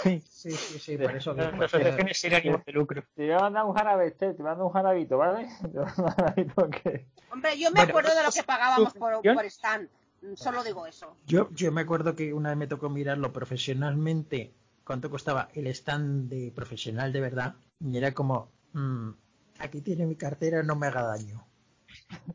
Sí, 0.03 0.21
sí, 0.21 0.51
sí, 0.79 0.97
por 0.97 1.15
eso. 1.15 1.35
que- 1.35 1.41
Asociaciones 1.43 2.17
sin 2.17 2.33
ánimo 2.33 2.61
de 2.65 2.71
lucro. 2.73 3.03
Te 3.15 3.23
voy 3.23 3.31
a 3.31 3.39
mandar 3.39 3.65
un 3.65 3.73
jarabe, 3.73 4.07
este, 4.07 4.33
te 4.33 4.43
mando 4.43 4.65
un 4.65 4.73
jarabito, 4.73 5.17
¿vale? 5.17 5.47
Te 5.61 5.67
mando 5.79 6.03
un 6.03 6.11
jarabito 6.11 6.69
que... 6.69 7.07
Hombre, 7.31 7.57
yo 7.57 7.69
me 7.71 7.77
Bueno, 7.77 7.89
acuerdo 7.91 8.15
de 8.15 8.23
lo 8.23 8.31
que 8.31 8.43
pagábamos 8.43 8.93
por, 8.93 9.21
por 9.21 9.45
stand. 9.45 9.89
Solo 10.35 10.63
digo 10.63 10.85
eso. 10.85 11.17
Yo, 11.25 11.49
yo 11.51 11.71
me 11.71 11.81
acuerdo 11.81 12.15
que 12.15 12.33
una 12.33 12.49
vez 12.49 12.57
me 12.57 12.67
tocó 12.67 12.89
mirarlo 12.89 13.33
profesionalmente, 13.33 14.53
cuánto 14.85 15.09
costaba 15.09 15.49
el 15.53 15.67
stand 15.67 16.29
de 16.29 16.51
profesional 16.55 17.11
de 17.11 17.21
verdad, 17.21 17.55
y 17.79 17.97
era 17.97 18.13
como, 18.13 18.49
mm, 18.73 19.09
aquí 19.59 19.81
tiene 19.81 20.05
mi 20.05 20.15
cartera, 20.15 20.63
no 20.63 20.75
me 20.75 20.87
haga 20.87 21.03
daño. 21.03 21.45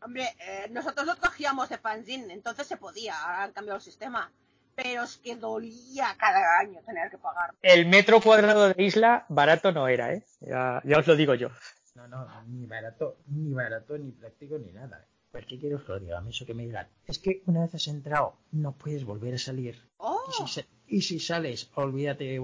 Hombre, 0.03 0.35
eh, 0.39 0.67
nosotros 0.71 1.05
lo 1.07 1.15
cogíamos 1.17 1.69
de 1.69 1.77
fanzine, 1.77 2.33
entonces 2.33 2.67
se 2.67 2.77
podía, 2.77 3.19
ahora 3.23 3.43
han 3.43 3.51
cambiado 3.53 3.77
el 3.77 3.83
sistema. 3.83 4.31
Pero 4.75 5.03
es 5.03 5.17
que 5.17 5.35
dolía 5.35 6.15
cada 6.17 6.59
año 6.59 6.79
tener 6.85 7.09
que 7.11 7.17
pagar. 7.17 7.53
El 7.61 7.85
metro 7.87 8.21
cuadrado 8.21 8.73
de 8.73 8.83
isla 8.83 9.25
barato 9.29 9.71
no 9.71 9.87
era, 9.87 10.13
¿eh? 10.13 10.23
Ya, 10.41 10.81
ya 10.85 10.97
os 10.99 11.07
lo 11.07 11.15
digo 11.15 11.33
yo. 11.35 11.49
No, 11.95 12.07
no, 12.07 12.43
ni 12.47 12.65
barato, 12.65 13.17
ni 13.27 13.53
barato, 13.53 13.97
ni 13.97 14.11
práctico, 14.11 14.57
ni 14.57 14.71
nada. 14.71 15.05
¿Por 15.31 15.45
qué 15.45 15.59
quiero 15.59 15.83
que 15.85 15.91
lo 15.91 15.99
digan? 15.99 16.27
Eso 16.27 16.45
que 16.45 16.53
me 16.53 16.63
digan. 16.65 16.87
Es 17.05 17.19
que 17.19 17.43
una 17.45 17.61
vez 17.61 17.75
has 17.75 17.87
entrado, 17.87 18.35
no 18.51 18.71
puedes 18.71 19.03
volver 19.03 19.35
a 19.35 19.37
salir. 19.37 19.79
¡Oh! 19.97 20.21
Y 20.43 20.47
si, 20.47 20.65
y 20.87 21.01
si 21.01 21.19
sales, 21.19 21.69
olvídate 21.75 22.39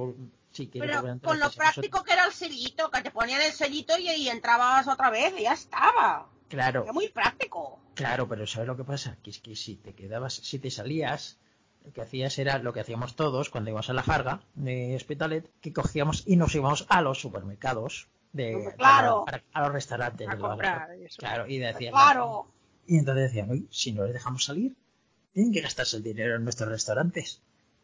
si 0.51 0.67
quieres 0.67 0.89
Pero 0.89 0.99
volver 1.01 1.09
a 1.09 1.13
entrar. 1.13 1.29
con 1.31 1.39
lo 1.39 1.45
nosotros- 1.45 1.73
práctico 1.73 2.03
que 2.03 2.13
era 2.13 2.25
el 2.25 2.31
sellito, 2.33 2.91
que 2.91 3.01
te 3.01 3.11
ponían 3.11 3.41
el 3.41 3.51
sellito 3.53 3.97
y, 3.97 4.09
y 4.09 4.29
entrabas 4.29 4.87
otra 4.87 5.09
vez 5.09 5.33
y 5.39 5.43
ya 5.43 5.53
estaba. 5.53 6.27
Claro, 6.49 6.83
Era 6.83 6.93
muy 6.93 7.09
práctico. 7.09 7.79
claro, 7.95 8.27
pero 8.27 8.45
¿sabes 8.45 8.67
lo 8.67 8.77
que 8.77 8.83
pasa? 8.83 9.17
Que 9.23 9.31
es 9.31 9.39
que 9.39 9.55
si 9.55 9.77
te 9.77 9.93
quedabas, 9.95 10.33
si 10.35 10.59
te 10.59 10.69
salías, 10.69 11.39
que 11.93 12.01
hacías 12.01 12.37
era 12.39 12.59
lo 12.59 12.73
que 12.73 12.79
hacíamos 12.81 13.15
todos 13.15 13.49
cuando 13.49 13.69
íbamos 13.69 13.89
a 13.89 13.93
la 13.93 14.03
Farga 14.03 14.41
de 14.55 14.95
Hospitalet, 14.95 15.49
que 15.61 15.73
cogíamos 15.73 16.23
y 16.25 16.35
nos 16.35 16.53
íbamos 16.55 16.85
a 16.89 17.01
los 17.01 17.19
supermercados. 17.19 18.07
De, 18.33 18.73
claro. 18.77 19.23
para- 19.25 19.41
a 19.53 19.61
los 19.61 19.71
restaurantes. 19.71 20.27
A 20.27 20.31
de 20.35 20.37
comprar. 20.41 20.89
Claro, 21.17 21.47
y 21.47 21.57
decían, 21.57 21.91
Claro. 21.93 22.47
Y 22.87 22.97
entonces 22.99 23.23
decían, 23.31 23.49
"Uy, 23.49 23.67
si 23.71 23.93
no 23.93 24.03
les 24.03 24.13
dejamos 24.13 24.43
salir, 24.45 24.75
tienen 25.33 25.51
que 25.53 25.61
gastarse 25.61 25.97
el 25.97 26.03
dinero 26.03 26.35
en 26.35 26.43
nuestros 26.43 26.69
restaurantes. 26.69 27.41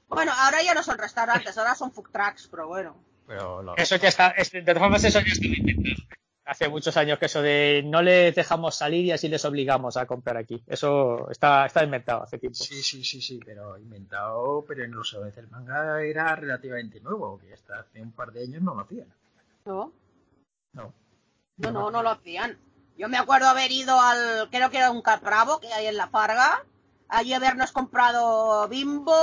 Bueno, 0.10 0.32
ahora 0.36 0.62
ya 0.62 0.74
no 0.74 0.84
son 0.84 0.98
restaurantes, 0.98 1.58
ahora 1.58 1.74
son 1.76 1.92
food 1.94 2.10
trucks, 2.12 2.48
pero 2.52 2.68
bueno. 2.68 2.96
Pero 3.28 3.64
lo- 3.64 3.78
Eso 3.78 3.96
ya 3.96 4.10
está, 4.10 4.30
es- 4.32 4.52
de 4.52 4.62
todas 4.62 4.80
formas 4.80 5.04
eso 5.06 5.20
ya 5.22 5.32
está 5.32 5.46
inventado. 5.48 5.96
Hace 6.44 6.70
muchos 6.70 6.98
años 6.98 7.20
que 7.20 7.28
eso 7.28 7.42
de 7.42 7.84
no 7.86 8.02
les 8.02 8.34
dejamos 8.34 8.76
salir 8.76 9.06
y 9.06 9.12
así 9.12 9.28
les 9.30 9.46
obligamos 9.46 9.96
a 9.96 10.08
comprar 10.08 10.38
aquí. 10.38 10.64
Eso 10.68 11.30
está, 11.30 11.66
está 11.68 11.84
inventado 11.84 12.24
hace 12.24 12.40
tiempo. 12.40 12.56
Sí, 12.58 12.82
sí, 12.82 13.04
sí, 13.04 13.22
sí, 13.22 13.40
pero 13.46 13.78
inventado, 13.78 14.66
pero 14.68 14.84
en 14.84 14.92
los 14.92 15.10
salones 15.12 15.36
del 15.36 15.48
manga 15.50 16.02
era 16.02 16.36
relativamente 16.36 17.00
nuevo, 17.00 17.40
que 17.40 17.54
hasta 17.54 17.80
hace 17.82 18.02
un 18.02 18.12
par 18.12 18.32
de 18.32 18.44
años 18.44 18.62
no 18.64 18.74
lo 18.74 18.82
hacían. 18.82 19.08
No, 19.66 19.94
No. 20.74 20.94
no, 21.58 21.72
no, 21.72 21.92
no 21.92 22.02
lo 22.02 22.10
hacían. 22.10 22.58
Yo 22.98 23.08
me 23.08 23.18
acuerdo 23.18 23.48
haber 23.48 23.72
ido 23.72 24.00
al, 24.02 24.50
creo 24.50 24.70
que 24.72 24.78
era 24.78 24.90
un 24.92 25.02
Capravo 25.04 25.60
que 25.60 25.72
hay 25.72 25.86
en 25.86 25.98
la 25.98 26.08
Farga, 26.08 26.66
allí 27.12 27.34
habernos 27.34 27.72
comprado 27.72 28.68
bimbo, 28.68 29.14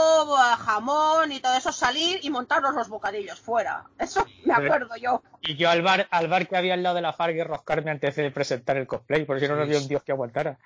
jamón 0.58 1.32
y 1.32 1.40
todo 1.40 1.56
eso, 1.56 1.72
salir 1.72 2.20
y 2.22 2.30
montarnos 2.30 2.74
los 2.74 2.88
bocadillos 2.88 3.40
fuera. 3.40 3.84
Eso 3.98 4.24
me 4.44 4.54
acuerdo 4.54 4.94
yo. 4.96 5.22
Y 5.40 5.56
yo 5.56 5.70
al 5.70 5.82
bar, 5.82 6.06
al 6.10 6.28
bar 6.28 6.46
que 6.46 6.56
había 6.56 6.74
al 6.74 6.82
lado 6.82 6.96
de 6.96 7.02
la 7.02 7.12
Farga 7.12 7.38
y 7.38 7.42
roscarme 7.42 7.90
antes 7.90 8.14
de 8.16 8.30
presentar 8.30 8.76
el 8.76 8.86
cosplay, 8.86 9.24
porque 9.24 9.40
si 9.40 9.48
no, 9.48 9.56
no 9.56 9.62
Sí, 9.62 9.70
había 9.70 9.80
un 9.80 9.88
dios 9.88 10.02
que 10.02 10.12
aguantara. 10.12 10.58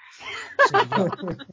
Sí, 0.68 0.77
yo, 0.97 1.07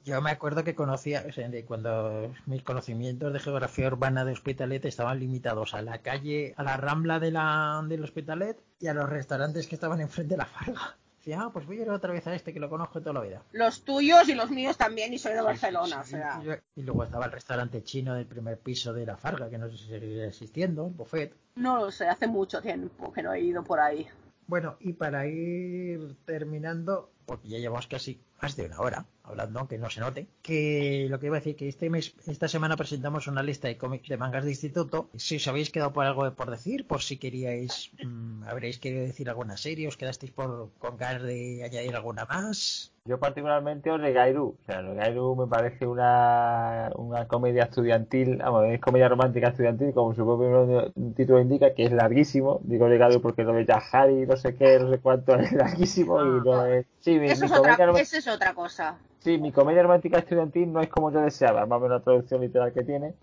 yo 0.04 0.22
me 0.22 0.32
acuerdo 0.32 0.64
que 0.64 0.76
conocía, 0.76 1.24
o 1.28 1.32
sea, 1.32 1.48
de 1.48 1.66
cuando 1.66 2.34
mis 2.46 2.64
conocimientos 2.64 3.32
de 3.32 3.40
geografía 3.40 3.88
urbana 3.88 4.26
de 4.26 4.34
Hospitalet 4.34 4.84
estaban 4.86 5.20
limitados 5.20 5.74
a 5.74 5.82
la 5.82 6.00
calle, 6.00 6.54
a 6.58 6.64
la 6.64 6.78
rambla 6.78 7.20
de 7.20 7.32
la, 7.32 7.84
del 7.88 8.04
Hospitalet 8.04 8.58
y 8.80 8.88
a 8.88 8.94
los 8.94 9.08
restaurantes 9.08 9.68
que 9.68 9.76
estaban 9.76 10.02
enfrente 10.02 10.34
de 10.34 10.38
la 10.38 10.46
Farga. 10.46 10.98
Decía, 11.30 11.44
ah, 11.46 11.52
pues 11.54 11.68
voy 11.68 11.78
a 11.78 11.82
ir 11.84 11.90
otra 11.92 12.12
vez 12.12 12.26
a 12.26 12.34
este 12.34 12.52
que 12.52 12.60
lo 12.60 12.72
conozco 12.72 13.02
toda 13.02 13.14
la 13.14 13.22
vida. 13.22 13.44
Los 13.52 13.84
tuyos 13.84 14.28
y 14.30 14.34
los 14.34 14.50
míos 14.50 14.78
también, 14.78 15.14
y 15.14 15.20
soy 15.20 15.34
de 15.34 15.42
Barcelona, 15.42 16.00
o 16.00 16.04
sea. 16.04 16.42
y, 16.76 16.80
y 16.80 16.84
luego 16.84 17.04
estaba 17.04 17.26
el 17.26 17.32
restaurante 17.32 17.84
chino 17.84 18.16
del 18.16 18.26
primer 18.26 18.58
piso 18.58 18.94
de 18.94 19.06
la 19.06 19.16
Farga, 19.16 19.48
que 19.48 19.60
no 19.60 19.70
sé 19.70 19.78
si 19.78 19.90
seguirá 19.90 20.26
existiendo, 20.26 20.88
el 20.88 20.94
buffet. 20.94 21.36
No 21.54 21.78
lo 21.78 21.92
sé, 21.92 22.08
hace 22.08 22.26
mucho 22.26 22.64
tiempo 22.64 23.14
que 23.14 23.22
no 23.22 23.32
he 23.32 23.42
ido 23.42 23.64
por 23.64 23.80
ahí. 23.80 24.08
Bueno, 24.48 24.78
y 24.80 24.94
para 24.94 25.28
ir 25.28 26.16
terminando, 26.26 27.12
porque 27.28 27.48
ya 27.48 27.60
llevamos 27.60 27.86
casi 27.86 28.20
más 28.42 28.56
de 28.56 28.66
una 28.66 28.80
hora 28.80 29.06
hablando, 29.30 29.60
aunque 29.60 29.78
no 29.78 29.90
se 29.90 30.02
note, 30.02 30.28
que 30.42 31.08
lo 31.10 31.20
que 31.20 31.28
iba 31.28 31.38
a 31.38 31.40
decir, 31.40 31.56
que 31.56 31.68
este 31.68 31.90
mes, 31.90 32.16
esta 32.28 32.48
semana 32.48 32.76
presentamos 32.76 33.28
una 33.28 33.44
lista 33.44 33.68
de 33.68 33.78
cómics 33.78 34.10
de 34.10 34.18
mangas 34.18 34.44
de 34.44 34.52
instituto. 34.52 35.10
Si 35.16 35.36
os 35.38 35.48
habéis 35.48 35.70
quedado 35.70 35.94
por 35.94 36.06
algo 36.06 36.34
por 36.34 36.50
decir, 36.50 36.86
por 36.88 37.02
si 37.02 37.18
queríais, 37.18 37.92
mmm, 38.04 38.44
habréis 38.44 38.80
querido 38.80 39.04
decir 39.04 39.30
alguna 39.30 39.58
serie, 39.58 39.88
os 39.88 39.98
quedasteis 39.98 40.32
por, 40.32 40.72
con 40.80 40.98
ganas 40.98 41.24
de 41.24 41.64
añadir 41.64 41.96
alguna 41.96 42.26
más. 42.26 42.92
Yo 43.10 43.18
particularmente 43.18 43.90
Oregairu, 43.90 44.50
o 44.50 44.66
sea, 44.68 44.82
Oregairu 44.82 45.36
me 45.36 45.48
parece 45.48 45.88
una, 45.88 46.92
una 46.96 47.28
comedia 47.28 47.64
estudiantil, 47.64 48.38
vamos, 48.38 48.66
es 48.68 48.80
comedia 48.80 49.10
romántica 49.10 49.48
estudiantil, 49.48 49.96
como 49.96 50.14
su 50.14 50.24
propio 50.24 50.92
título 51.16 51.42
indica, 51.42 51.74
que 51.74 51.86
es 51.86 51.92
larguísimo. 51.92 52.60
Digo 52.62 52.86
Oregairu 52.86 53.20
porque 53.20 53.44
lo 53.44 53.54
de 53.54 53.66
Yahari, 53.66 54.28
no 54.28 54.38
sé 54.38 54.56
qué, 54.56 54.78
no 54.78 54.92
sé 54.92 55.00
cuánto, 55.00 55.34
es 55.40 55.52
larguísimo 55.54 56.22
y 56.22 56.42
no 56.46 56.66
es... 56.68 56.86
Sí, 57.00 57.18
mi, 57.18 57.26
Eso 57.32 57.42
mi 57.42 57.52
es 57.52 57.58
otra, 57.58 57.78
comedia 57.78 58.00
eso 58.04 58.18
es 58.18 58.28
otra 58.28 58.54
cosa. 58.54 58.96
Sí, 59.22 59.40
mi 59.40 59.52
comedia 59.52 59.82
romántica 59.82 60.20
estudiantil 60.20 60.72
no 60.72 60.80
es 60.80 60.90
como 60.90 61.12
yo 61.12 61.22
deseaba, 61.22 61.66
más 61.66 61.78
o 61.78 61.80
menos 61.80 61.98
la 61.98 62.04
traducción 62.04 62.42
literal 62.42 62.72
que 62.74 62.84
tiene. 62.84 63.16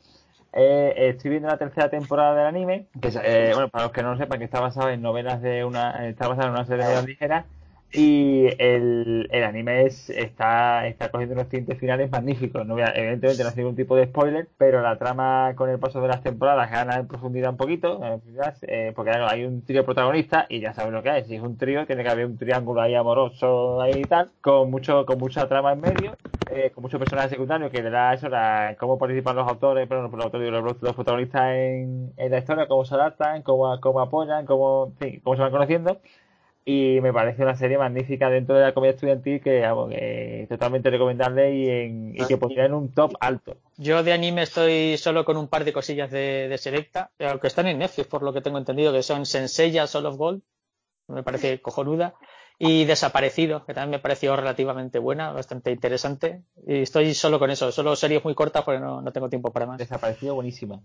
Eh, 0.52 0.94
estoy 0.96 1.30
viendo 1.30 1.46
la 1.48 1.58
tercera 1.58 1.88
temporada 1.88 2.34
del 2.34 2.46
anime, 2.46 2.88
que 3.00 3.06
es, 3.06 3.18
eh, 3.22 3.52
bueno, 3.54 3.68
para 3.68 3.84
los 3.84 3.92
que 3.92 4.02
no 4.02 4.10
lo 4.10 4.16
sepan, 4.16 4.40
que 4.40 4.46
está 4.46 4.58
basado 4.58 4.88
en 4.88 5.00
novelas 5.00 5.40
de 5.42 5.64
una, 5.64 6.08
está 6.08 6.26
basado 6.26 6.48
en 6.48 6.54
una 6.54 6.66
serie 6.66 6.86
de 6.86 7.02
ligeras 7.06 7.44
y 7.96 8.48
el, 8.58 9.26
el 9.30 9.44
anime 9.44 9.86
es, 9.86 10.10
está, 10.10 10.86
está 10.86 11.10
cogiendo 11.10 11.34
unos 11.34 11.48
tintes 11.48 11.78
finales 11.78 12.10
magníficos. 12.10 12.66
No 12.66 12.74
voy 12.74 12.82
a- 12.82 12.92
evidentemente 12.94 13.42
no 13.42 13.48
hace 13.48 13.60
ningún 13.60 13.74
tipo 13.76 13.96
de 13.96 14.04
spoiler, 14.06 14.48
pero 14.58 14.82
la 14.82 14.98
trama 14.98 15.54
con 15.56 15.70
el 15.70 15.78
paso 15.78 16.02
de 16.02 16.08
las 16.08 16.22
temporadas 16.22 16.70
gana 16.70 16.96
en 16.96 17.06
profundidad 17.08 17.50
un 17.50 17.56
poquito, 17.56 18.00
eh, 18.62 18.92
porque 18.94 19.10
hay 19.12 19.44
un 19.44 19.64
trío 19.64 19.84
protagonista 19.86 20.44
y 20.50 20.60
ya 20.60 20.74
sabes 20.74 20.92
lo 20.92 21.02
que 21.02 21.18
es. 21.18 21.26
Si 21.26 21.36
es 21.36 21.42
un 21.42 21.56
trío, 21.56 21.86
tiene 21.86 22.02
que 22.02 22.10
haber 22.10 22.26
un 22.26 22.36
triángulo 22.36 22.82
ahí 22.82 22.94
amoroso 22.94 23.80
ahí 23.80 24.02
y 24.02 24.06
tal, 24.06 24.30
con 24.42 24.70
mucho, 24.70 25.06
con 25.06 25.18
mucha 25.18 25.48
trama 25.48 25.72
en 25.72 25.80
medio, 25.80 26.18
eh, 26.46 26.70
con 26.74 26.82
muchos 26.82 26.98
personajes 26.98 27.30
secundarios 27.30 27.70
que 27.70 27.82
le 27.82 27.88
da 27.90 28.12
eso, 28.12 28.28
la, 28.28 28.76
cómo 28.78 28.98
participan 28.98 29.36
los 29.36 29.48
autores, 29.48 29.88
pero 29.88 30.02
los 30.02 30.24
autores, 30.24 30.50
los, 30.52 30.94
protagonistas 30.94 31.54
en, 31.54 32.12
la 32.18 32.38
historia, 32.38 32.68
cómo 32.68 32.84
se 32.84 32.94
adaptan, 32.94 33.42
cómo, 33.42 33.80
cómo 33.80 34.00
apoyan, 34.00 34.44
cómo, 34.44 34.92
fin, 34.98 35.20
cómo 35.24 35.36
se 35.36 35.42
van 35.42 35.50
conociendo 35.50 35.98
y 36.68 37.00
me 37.00 37.12
parece 37.12 37.42
una 37.42 37.56
serie 37.56 37.78
magnífica 37.78 38.28
dentro 38.28 38.56
de 38.56 38.62
la 38.62 38.74
comedia 38.74 38.94
estudiantil 38.94 39.40
que, 39.40 39.60
vamos, 39.60 39.88
que 39.88 40.46
totalmente 40.48 40.90
recomendable 40.90 41.54
y, 41.54 41.70
en, 41.70 42.14
y 42.16 42.26
que 42.26 42.36
pondría 42.36 42.64
en 42.64 42.74
un 42.74 42.92
top 42.92 43.14
alto. 43.20 43.56
Yo 43.76 44.02
de 44.02 44.12
anime 44.12 44.42
estoy 44.42 44.98
solo 44.98 45.24
con 45.24 45.36
un 45.36 45.46
par 45.46 45.64
de 45.64 45.72
cosillas 45.72 46.10
de, 46.10 46.48
de 46.48 46.58
Selecta, 46.58 47.12
aunque 47.20 47.46
están 47.46 47.68
en 47.68 47.78
Netflix, 47.78 48.08
por 48.08 48.24
lo 48.24 48.32
que 48.32 48.40
tengo 48.40 48.58
entendido, 48.58 48.92
que 48.92 49.04
son 49.04 49.26
Senseiya 49.26 49.86
Soul 49.86 50.06
of 50.06 50.16
Gold, 50.16 50.42
me 51.06 51.22
parece 51.22 51.60
cojonuda, 51.60 52.14
y 52.58 52.84
Desaparecido, 52.84 53.64
que 53.64 53.72
también 53.72 53.90
me 53.90 53.98
pareció 54.00 54.34
relativamente 54.34 54.98
buena, 54.98 55.30
bastante 55.30 55.70
interesante. 55.70 56.42
Y 56.66 56.82
estoy 56.82 57.14
solo 57.14 57.38
con 57.38 57.50
eso, 57.50 57.70
solo 57.70 57.94
series 57.94 58.24
muy 58.24 58.34
cortas 58.34 58.64
porque 58.64 58.80
no, 58.80 59.02
no 59.02 59.12
tengo 59.12 59.28
tiempo 59.28 59.52
para 59.52 59.66
más. 59.66 59.78
Desaparecido 59.78 60.34
buenísima, 60.34 60.80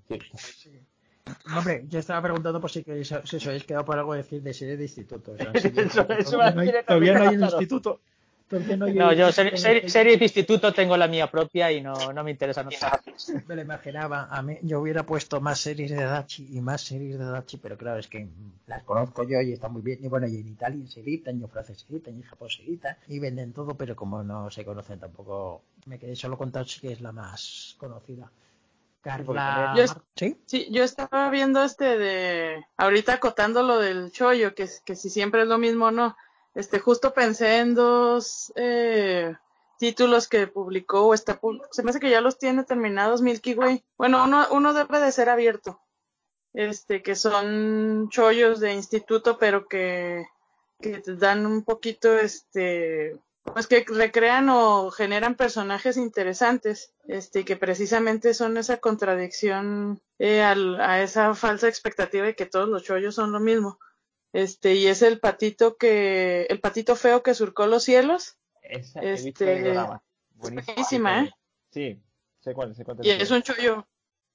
cierto. 1.23 1.57
Hombre, 1.57 1.85
yo 1.89 1.99
estaba 1.99 2.21
preguntando 2.21 2.59
por 2.61 2.71
si, 2.71 2.83
queréis, 2.83 3.13
si 3.25 3.35
os 3.35 3.47
habéis 3.47 3.63
quedado 3.63 3.85
por 3.85 3.97
algo 3.97 4.13
decir 4.13 4.41
de 4.41 4.53
serie 4.53 4.77
de 4.77 4.83
instituto. 4.83 5.31
O 5.33 5.37
sea, 5.37 5.51
si- 5.61 5.67
Eso- 5.67 6.07
eso 6.09 6.31
todavía 6.31 6.51
no 6.55 6.61
hay, 6.61 6.67
tiene 6.67 6.83
todavía 6.83 7.13
no 7.13 7.23
hay 7.23 7.35
un 7.35 7.43
instituto. 7.43 7.99
No, 8.77 8.85
No, 8.87 9.13
yo 9.13 9.31
ser- 9.31 9.57
ser- 9.57 9.89
series 9.89 10.19
de 10.19 10.25
instituto 10.25 10.73
tengo 10.73 10.97
la 10.97 11.07
mía 11.07 11.31
propia 11.31 11.71
y 11.71 11.79
no, 11.79 11.93
no 12.11 12.21
me 12.21 12.31
interesa 12.31 12.61
nada. 12.63 13.01
Me 13.47 13.55
lo 13.55 13.61
imaginaba. 13.61 14.27
A 14.29 14.41
mí, 14.41 14.57
yo 14.63 14.81
hubiera 14.81 15.05
puesto 15.05 15.39
más 15.39 15.57
series 15.61 15.89
de 15.91 16.03
Dachi 16.03 16.49
y 16.51 16.59
más 16.59 16.81
series 16.81 17.17
de 17.17 17.23
Dachi, 17.23 17.55
pero 17.57 17.77
claro, 17.77 17.99
es 17.99 18.07
que 18.07 18.27
las 18.67 18.83
conozco 18.83 19.23
yo 19.23 19.39
y 19.39 19.53
están 19.53 19.71
muy 19.71 19.81
bien. 19.81 19.99
Y 20.03 20.09
bueno, 20.09 20.27
y 20.27 20.35
en 20.35 20.49
Italia 20.49 20.85
se 20.89 20.99
editan, 20.99 21.39
y 21.39 21.43
en 21.43 21.49
Francia 21.49 21.73
se 21.75 21.85
editan, 21.93 22.13
y 22.15 22.17
en 22.17 22.23
Japón 22.23 22.49
se 22.49 22.63
editan, 22.63 22.97
y 23.07 23.19
venden 23.19 23.53
todo, 23.53 23.75
pero 23.75 23.95
como 23.95 24.21
no 24.21 24.49
se 24.51 24.65
conocen 24.65 24.99
tampoco, 24.99 25.61
me 25.85 25.97
quedé 25.97 26.17
solo 26.17 26.37
con 26.37 26.51
Dachi, 26.51 26.81
que 26.81 26.91
es 26.91 26.99
la 26.99 27.13
más 27.13 27.75
conocida. 27.77 28.29
Carla. 29.01 29.73
Yo- 29.75 29.85
¿Sí? 30.15 30.37
Sí, 30.45 30.67
yo 30.71 30.83
estaba 30.83 31.29
viendo 31.29 31.63
este 31.63 31.97
de, 31.97 32.65
ahorita 32.77 33.13
acotando 33.13 33.63
lo 33.63 33.77
del 33.79 34.11
chollo, 34.11 34.53
que, 34.53 34.69
que 34.85 34.95
si 34.95 35.09
siempre 35.09 35.41
es 35.43 35.47
lo 35.47 35.57
mismo 35.57 35.87
o 35.87 35.91
no. 35.91 36.15
Este, 36.53 36.79
justo 36.79 37.13
pensé 37.13 37.59
en 37.59 37.73
dos 37.75 38.51
eh, 38.55 39.33
títulos 39.79 40.27
que 40.27 40.47
publicó, 40.47 41.07
o 41.07 41.13
está, 41.13 41.39
se 41.71 41.81
me 41.83 41.89
hace 41.91 41.99
que 41.99 42.09
ya 42.09 42.21
los 42.21 42.37
tiene 42.37 42.63
terminados 42.63 43.21
Milky 43.21 43.53
Way. 43.55 43.83
Bueno, 43.97 44.25
uno, 44.25 44.45
uno 44.51 44.73
debe 44.73 44.99
de 44.99 45.11
ser 45.11 45.29
abierto. 45.29 45.79
Este, 46.53 47.01
que 47.01 47.15
son 47.15 48.09
chollos 48.09 48.59
de 48.59 48.73
instituto, 48.73 49.37
pero 49.37 49.67
que, 49.69 50.25
que 50.81 50.99
te 50.99 51.15
dan 51.15 51.45
un 51.45 51.63
poquito, 51.63 52.17
este, 52.17 53.17
pues 53.43 53.67
que 53.67 53.83
recrean 53.87 54.49
o 54.49 54.91
generan 54.91 55.35
personajes 55.35 55.97
interesantes, 55.97 56.93
este, 57.07 57.43
que 57.43 57.55
precisamente 57.57 58.33
son 58.33 58.57
esa 58.57 58.77
contradicción 58.77 60.01
eh, 60.19 60.41
al- 60.41 60.79
a 60.79 61.01
esa 61.01 61.33
falsa 61.35 61.67
expectativa 61.67 62.25
de 62.25 62.35
que 62.35 62.45
todos 62.45 62.69
los 62.69 62.83
chollos 62.83 63.15
son 63.15 63.31
lo 63.31 63.39
mismo. 63.39 63.79
Este, 64.33 64.75
y 64.75 64.87
es 64.87 65.01
el 65.01 65.19
patito 65.19 65.75
que, 65.75 66.43
el 66.49 66.59
patito 66.61 66.95
feo 66.95 67.23
que 67.23 67.33
surcó 67.33 67.67
los 67.67 67.83
cielos, 67.83 68.37
Esa, 68.61 69.01
Este. 69.01 69.63
Buenísima. 69.65 70.01
buenísima, 70.35 71.23
¿eh? 71.23 71.33
Sí, 71.71 72.01
sé 72.39 72.53
cuál, 72.53 72.73
sé 72.75 72.85
cuál 72.85 72.97
y 73.01 73.09
es 73.09 73.29
un 73.31 73.41
chollo 73.41 73.85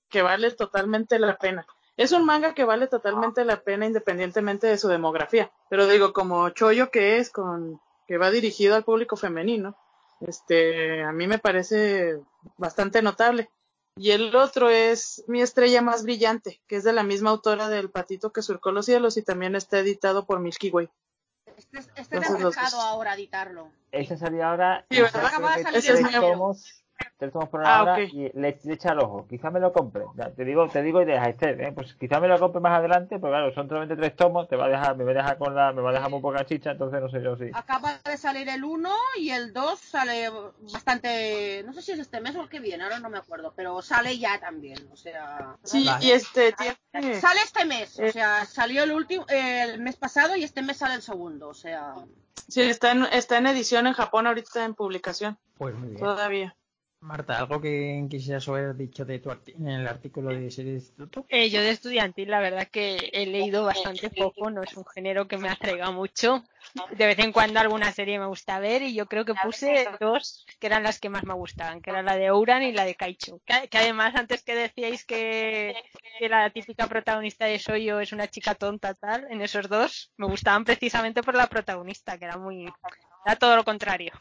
que 0.08 0.22
vale 0.22 0.50
totalmente 0.52 1.18
la 1.18 1.36
pena. 1.38 1.66
Es 1.96 2.12
un 2.12 2.24
manga 2.26 2.52
que 2.54 2.64
vale 2.64 2.86
totalmente 2.88 3.44
la 3.44 3.62
pena 3.62 3.86
independientemente 3.86 4.66
de 4.66 4.76
su 4.76 4.88
demografía. 4.88 5.50
Pero 5.70 5.86
digo, 5.86 6.12
como 6.12 6.50
chollo 6.50 6.90
que 6.90 7.16
es, 7.18 7.30
con, 7.30 7.80
que 8.06 8.18
va 8.18 8.30
dirigido 8.30 8.74
al 8.76 8.84
público 8.84 9.16
femenino, 9.16 9.76
este, 10.20 11.02
a 11.02 11.12
mí 11.12 11.26
me 11.26 11.38
parece 11.38 12.20
bastante 12.56 13.02
notable. 13.02 13.50
Y 13.98 14.10
el 14.10 14.34
otro 14.36 14.68
es 14.68 15.24
Mi 15.26 15.40
estrella 15.40 15.80
más 15.80 16.02
brillante, 16.02 16.60
que 16.66 16.76
es 16.76 16.84
de 16.84 16.92
la 16.92 17.02
misma 17.02 17.30
autora 17.30 17.68
del 17.68 17.90
Patito 17.90 18.30
que 18.30 18.42
surcó 18.42 18.70
los 18.70 18.84
cielos 18.86 19.16
y 19.16 19.22
también 19.22 19.56
está 19.56 19.78
editado 19.78 20.26
por 20.26 20.40
Milky 20.40 20.70
Way. 20.70 20.90
Este, 21.56 21.78
este 21.78 22.16
Entonces, 22.16 22.36
te 22.36 22.42
los- 22.42 22.74
ahora 22.74 23.12
a 23.12 23.14
editarlo. 23.14 23.70
Esa 23.92 24.18
salía 24.18 24.50
ahora. 24.50 24.84
Sí, 24.90 25.00
¿verdad? 25.00 25.24
Acaba 25.24 25.56
de 25.56 25.62
salir 25.62 25.78
Ese 25.78 25.92
es 25.94 26.00
tomos, 27.16 27.18
tres 27.18 27.32
tomos 27.32 27.48
por 27.48 27.64
Ah, 27.66 27.78
ahora 27.78 28.00
y 28.02 28.30
le, 28.34 28.58
le 28.62 28.72
echa 28.74 28.92
el 28.92 28.98
ojo. 29.00 29.26
Quizá 29.28 29.50
me 29.50 29.60
lo 29.60 29.72
compre. 29.72 30.04
Ya, 30.16 30.30
te 30.30 30.44
digo, 30.44 30.68
te 30.68 30.82
digo 30.82 31.00
y 31.02 31.04
deja 31.04 31.28
Esther, 31.28 31.60
¿eh? 31.60 31.72
Pues 31.72 31.94
quizá 31.94 32.20
me 32.20 32.28
lo 32.28 32.38
compre 32.38 32.60
más 32.60 32.78
adelante, 32.78 33.18
pero 33.18 33.28
claro, 33.32 33.52
son 33.54 33.68
solamente 33.68 33.96
tres 33.96 34.14
tomos, 34.16 34.48
te 34.48 34.56
va 34.56 34.66
a 34.66 34.68
dejar, 34.68 34.96
me 34.96 35.04
va 35.04 35.10
a 35.12 35.14
dejar 35.14 35.38
con 35.38 35.54
la, 35.54 35.72
me 35.72 35.82
va 35.82 35.90
a 35.90 35.92
dejar 35.94 36.10
muy 36.10 36.20
poca 36.20 36.44
chicha, 36.44 36.72
entonces 36.72 37.00
no 37.00 37.08
sé 37.08 37.22
yo 37.22 37.36
si. 37.36 37.50
Acaba 37.54 37.98
de 38.04 38.16
salir 38.16 38.48
el 38.48 38.64
1 38.64 38.90
y 39.18 39.30
el 39.30 39.52
2 39.52 39.78
sale 39.78 40.30
bastante. 40.72 41.62
No 41.64 41.72
sé 41.72 41.82
si 41.82 41.92
es 41.92 41.98
este 41.98 42.20
mes 42.20 42.36
o 42.36 42.42
el 42.42 42.48
que 42.48 42.60
viene, 42.60 42.84
ahora 42.84 43.00
no 43.00 43.10
me 43.10 43.18
acuerdo, 43.18 43.52
pero 43.56 43.80
sale 43.82 44.18
ya 44.18 44.38
también. 44.38 44.78
O 44.92 44.96
sea. 44.96 45.56
Sí, 45.62 45.84
Vale. 45.86 46.04
y 46.04 46.10
este 46.10 46.52
tiene, 46.52 46.76
Sale 47.20 47.40
este 47.44 47.64
mes, 47.64 47.98
o 47.98 48.02
Eh. 48.04 48.12
sea, 48.12 48.44
salió 48.46 48.82
el 48.84 48.92
último, 48.92 49.24
el 49.28 49.80
mes 49.80 49.96
pasado 49.96 50.36
y 50.36 50.44
este 50.44 50.62
mes 50.62 50.78
sale 50.78 50.94
el 50.94 51.02
segundo, 51.02 51.48
o 51.48 51.54
sea. 51.54 51.94
sí, 52.48 52.62
está 52.62 52.92
en, 52.92 53.04
está 53.12 53.38
en 53.38 53.46
edición 53.46 53.86
en 53.86 53.92
Japón 53.92 54.26
ahorita 54.26 54.64
en 54.64 54.74
publicación, 54.74 55.38
Pues 55.58 55.74
muy 55.74 55.88
bien. 55.88 56.00
todavía. 56.00 56.56
Marta, 57.00 57.38
¿algo 57.38 57.60
que 57.60 58.06
quisieras 58.10 58.48
haber 58.48 58.74
dicho 58.74 59.04
de 59.04 59.18
tu 59.18 59.30
en 59.30 59.68
el 59.68 59.86
artículo 59.86 60.30
de 60.30 60.48
de 60.48 60.72
instituto? 60.72 61.24
Eh, 61.28 61.50
yo 61.50 61.60
de 61.60 61.70
estudiantil, 61.70 62.30
la 62.30 62.40
verdad 62.40 62.68
que 62.68 63.10
he 63.12 63.26
leído 63.26 63.64
bastante 63.64 64.10
poco, 64.10 64.50
no 64.50 64.62
es 64.62 64.76
un 64.76 64.84
género 64.86 65.28
que 65.28 65.36
me 65.36 65.48
atraiga 65.48 65.90
mucho. 65.90 66.42
De 66.90 67.06
vez 67.06 67.18
en 67.18 67.32
cuando 67.32 67.60
alguna 67.60 67.92
serie 67.92 68.18
me 68.18 68.26
gusta 68.26 68.58
ver 68.58 68.82
y 68.82 68.94
yo 68.94 69.06
creo 69.06 69.24
que 69.24 69.34
puse 69.34 69.88
dos 70.00 70.44
que 70.58 70.66
eran 70.66 70.82
las 70.82 71.00
que 71.00 71.08
más 71.08 71.24
me 71.24 71.34
gustaban, 71.34 71.80
que 71.80 71.90
era 71.90 72.02
la 72.02 72.16
de 72.16 72.30
Ouran 72.30 72.62
y 72.62 72.72
la 72.72 72.84
de 72.84 72.94
Kaicho. 72.94 73.40
Que, 73.44 73.68
que 73.68 73.78
además 73.78 74.14
antes 74.14 74.42
que 74.42 74.54
decíais 74.54 75.04
que, 75.04 75.74
que 76.18 76.28
la 76.28 76.50
típica 76.50 76.86
protagonista 76.86 77.46
de 77.46 77.58
Soyo 77.58 78.00
es 78.00 78.12
una 78.12 78.28
chica 78.28 78.54
tonta 78.54 78.94
tal, 78.94 79.26
en 79.30 79.40
esos 79.40 79.68
dos 79.68 80.12
me 80.16 80.26
gustaban 80.26 80.64
precisamente 80.64 81.22
por 81.22 81.34
la 81.34 81.46
protagonista, 81.46 82.18
que 82.18 82.24
era 82.26 82.36
muy... 82.36 82.66
Era 83.24 83.36
todo 83.36 83.56
lo 83.56 83.64
contrario. 83.64 84.12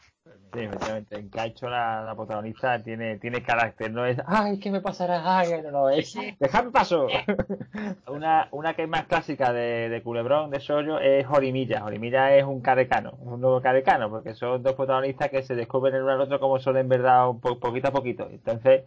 Sí, 0.52 0.60
efectivamente. 0.60 1.16
En 1.16 1.28
Caicho 1.28 1.68
la, 1.68 2.02
la 2.02 2.16
protagonista 2.16 2.82
tiene, 2.82 3.18
tiene 3.18 3.42
carácter, 3.42 3.92
no 3.92 4.04
es, 4.04 4.18
ay, 4.26 4.58
¿qué 4.58 4.70
me 4.70 4.80
pasará? 4.80 5.38
Ay, 5.38 5.62
no, 5.62 5.70
no, 5.70 5.90
es, 5.90 6.16
dejadme 6.40 6.72
paso. 6.72 7.06
una, 8.08 8.48
una 8.50 8.74
que 8.74 8.82
es 8.82 8.88
más 8.88 9.06
clásica 9.06 9.52
de, 9.52 9.88
de 9.88 10.02
Culebrón, 10.02 10.50
de 10.50 10.58
Soyo, 10.58 10.98
es 10.98 11.26
Jorimilla. 11.26 11.80
Jorimilla 11.80 12.34
es 12.34 12.35
un 12.44 12.60
cadecano, 12.60 13.10
es 13.20 13.26
un 13.26 13.40
nuevo 13.40 13.60
cadecano, 13.60 14.10
porque 14.10 14.34
son 14.34 14.62
dos 14.62 14.74
protagonistas 14.74 15.30
que 15.30 15.42
se 15.42 15.54
descubren 15.54 15.94
el 15.94 16.02
uno 16.02 16.12
al 16.12 16.20
otro 16.20 16.40
como 16.40 16.58
son 16.58 16.76
en 16.76 16.88
verdad 16.88 17.26
po- 17.40 17.58
poquito 17.60 17.88
a 17.88 17.92
poquito. 17.92 18.28
Entonces, 18.30 18.84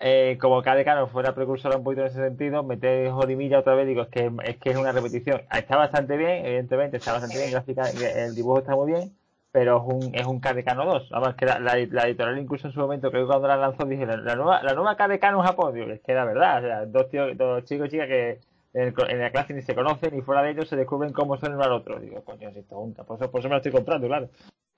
eh, 0.00 0.38
como 0.40 0.62
Cadecano 0.62 1.06
fuera 1.06 1.34
precursor 1.34 1.76
un 1.76 1.84
poquito 1.84 2.02
en 2.02 2.08
ese 2.08 2.18
sentido, 2.20 2.62
meter 2.64 3.10
Jorimilla 3.10 3.60
otra 3.60 3.74
vez, 3.74 3.86
digo, 3.86 4.02
es 4.02 4.08
que 4.08 4.30
es 4.44 4.56
que 4.58 4.70
es 4.70 4.76
una 4.76 4.92
repetición. 4.92 5.42
Está 5.52 5.76
bastante 5.76 6.16
bien, 6.16 6.44
evidentemente, 6.46 6.96
está 6.96 7.12
bastante 7.12 7.38
bien, 7.38 7.50
gráfica, 7.52 7.84
el 7.90 8.34
dibujo 8.34 8.58
está 8.60 8.74
muy 8.74 8.92
bien, 8.92 9.12
pero 9.52 9.76
es 9.78 9.94
un, 9.94 10.14
es 10.14 10.26
un 10.26 10.40
Cadecano 10.40 10.84
2. 10.86 11.08
Vamos, 11.10 11.34
que 11.34 11.46
la, 11.46 11.78
editorial 11.78 12.38
incluso 12.38 12.66
en 12.68 12.72
su 12.72 12.80
momento, 12.80 13.10
que 13.10 13.24
cuando 13.26 13.46
la 13.48 13.56
lanzó, 13.56 13.84
dije, 13.84 14.06
la, 14.06 14.34
nueva, 14.34 14.62
la 14.62 14.74
nueva 14.74 14.96
Cadecano 14.96 15.40
en 15.40 15.46
Japón, 15.46 15.78
es 15.90 16.00
que 16.00 16.12
era 16.12 16.24
verdad, 16.24 16.58
o 16.58 16.66
sea, 16.66 16.86
dos, 16.86 17.08
tíos, 17.10 17.36
dos 17.36 17.64
chicos 17.64 17.88
y 17.88 17.90
chicas 17.90 18.08
que 18.08 18.40
en, 18.74 18.82
el 18.82 18.94
co- 18.94 19.06
en 19.08 19.20
la 19.20 19.30
clase 19.30 19.52
ni 19.54 19.62
se 19.62 19.74
conocen 19.74 20.16
y 20.16 20.22
fuera 20.22 20.42
de 20.42 20.50
ellos 20.52 20.68
se 20.68 20.76
descubren 20.76 21.12
cómo 21.12 21.36
son 21.36 21.50
el 21.50 21.56
uno 21.56 21.64
al 21.64 21.72
otro. 21.72 22.00
Digo, 22.00 22.22
coño, 22.24 22.50
si 22.52 22.60
esto 22.60 22.74
es 22.76 22.82
un- 22.84 22.94
por 22.94 23.16
eso, 23.16 23.30
por 23.30 23.40
eso 23.40 23.48
me 23.48 23.54
lo 23.54 23.58
estoy 23.58 23.72
comprando, 23.72 24.06
claro. 24.06 24.30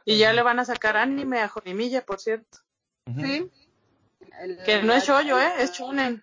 Y 0.05 0.19
ya 0.19 0.33
le 0.33 0.43
van 0.43 0.59
a 0.59 0.65
sacar 0.65 0.97
anime 0.97 1.41
a 1.41 1.49
Jorimilla, 1.49 2.03
por 2.05 2.21
cierto. 2.21 2.59
Sí. 3.21 3.51
El- 4.41 4.59
Que 4.65 4.83
no 4.83 4.93
es 4.93 5.05
shoyo, 5.07 5.39
¿eh? 5.41 5.53
Es 5.59 5.73
shonen. 5.73 6.23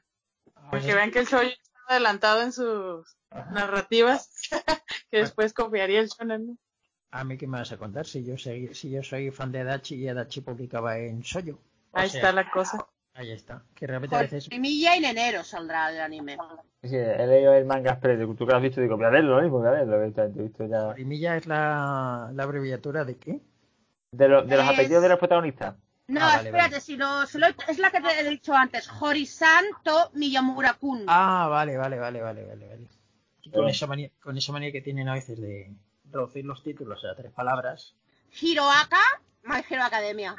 Para 0.53 0.69
Pues 0.71 0.85
que 0.85 0.93
vean 0.93 1.11
que 1.11 1.19
el 1.19 1.25
shoyo 1.25 1.49
está 1.49 1.79
adelantado 1.87 2.41
en 2.41 2.51
sus 2.51 3.15
narrativas, 3.51 4.29
que 5.11 5.17
después 5.17 5.53
copiaría 5.53 5.99
el 6.01 6.07
shonen. 6.09 6.47
¿no? 6.47 6.57
A 7.11 7.23
mí 7.23 7.37
qué 7.37 7.47
me 7.47 7.57
vas 7.57 7.71
a 7.71 7.77
contar 7.77 8.05
si 8.05 8.23
yo 8.23 8.37
soy, 8.37 8.73
si 8.73 8.89
yo 8.89 9.03
soy 9.03 9.31
fan 9.31 9.51
de 9.51 9.59
Adachi 9.61 9.95
y 9.95 10.07
Adachi 10.07 10.41
publicaba 10.41 10.97
en 10.97 11.23
Soyo. 11.23 11.57
O 11.91 11.97
Ahí 11.99 12.09
sea, 12.09 12.21
está 12.21 12.31
la 12.33 12.49
cosa. 12.49 12.85
Ahí 13.13 13.31
está. 13.31 13.63
Que 13.75 13.85
realmente 13.87 14.15
a 14.15 14.21
veces 14.21 14.47
en 14.51 14.63
enero 14.65 15.43
saldrá 15.43 15.91
el 15.91 15.99
anime. 15.99 16.37
Sí, 16.83 16.95
he 16.95 17.27
leído 17.27 17.53
el 17.53 17.65
manga 17.65 17.91
express, 17.91 18.19
tú 18.37 18.45
que 18.45 18.51
lo 18.51 18.55
has 18.55 18.61
visto, 18.63 18.81
digo, 18.81 18.95
voy 18.97 19.05
a 19.05 19.09
verlo, 19.09 19.35
lo 19.35 19.41
mismo, 19.41 19.59
voy 19.59 19.67
a 19.67 19.71
verlo, 19.71 20.01
he 20.01 20.07
visto 20.41 20.65
ya. 20.65 21.35
Es 21.35 21.45
la, 21.45 22.31
la 22.33 22.43
abreviatura 22.43 23.03
de 23.05 23.17
qué? 23.17 23.39
De, 24.11 24.27
lo- 24.27 24.43
de 24.43 24.55
los 24.57 24.65
Es- 24.65 24.71
apellidos 24.73 25.03
de 25.03 25.09
los 25.09 25.19
protagonistas. 25.19 25.75
No, 26.07 26.19
Ah, 26.21 26.25
vale, 26.37 26.49
espérate, 26.49 26.71
vale. 26.71 26.81
si 26.81 26.97
lo, 26.97 27.25
si 27.27 27.37
lo- 27.37 27.47
es 27.67 27.79
la 27.79 27.91
que 27.91 28.01
te 28.01 28.19
he 28.19 28.29
dicho 28.29 28.53
antes. 28.53 28.89
Horisanto 28.99 30.11
Miyamura-kun. 30.13 31.03
Ah, 31.07 31.47
vale, 31.49 31.77
vale, 31.77 31.99
vale, 31.99 32.21
vale, 32.21 32.43
vale, 32.45 32.67
vale. 32.67 32.87
Con 33.53 33.69
esa 33.69 33.87
manía, 33.87 34.09
con 34.21 34.37
esa 34.37 34.51
manía 34.51 34.71
que 34.71 34.81
tienen 34.81 35.07
a 35.09 35.13
veces 35.13 35.39
de 35.39 35.71
reducir 36.09 36.43
los 36.45 36.63
títulos 36.63 37.03
a 37.05 37.15
tres 37.15 37.31
palabras. 37.31 37.95
Hiroaka, 38.41 38.99
My 39.43 39.63
Hero 39.69 39.83
Academia. 39.83 40.35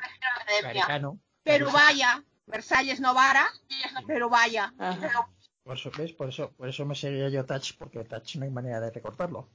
Pero 1.45 1.71
vaya, 1.73 2.23
Versalles 2.53 3.01
Novara, 3.01 3.47
pero 4.07 4.29
vaya. 4.29 4.73
Por 5.65 5.77
eso, 5.77 5.91
¿ves? 5.97 6.13
Por 6.13 6.29
eso, 6.29 6.53
por 6.57 6.69
eso 6.69 6.85
me 6.85 6.95
seguía 6.95 7.31
yo 7.31 7.47
Touch, 7.47 7.73
porque 7.79 8.05
Touch 8.05 8.37
no 8.37 8.45
hay 8.45 8.51
manera 8.51 8.79
de 8.81 8.91
recortarlo. 8.91 9.49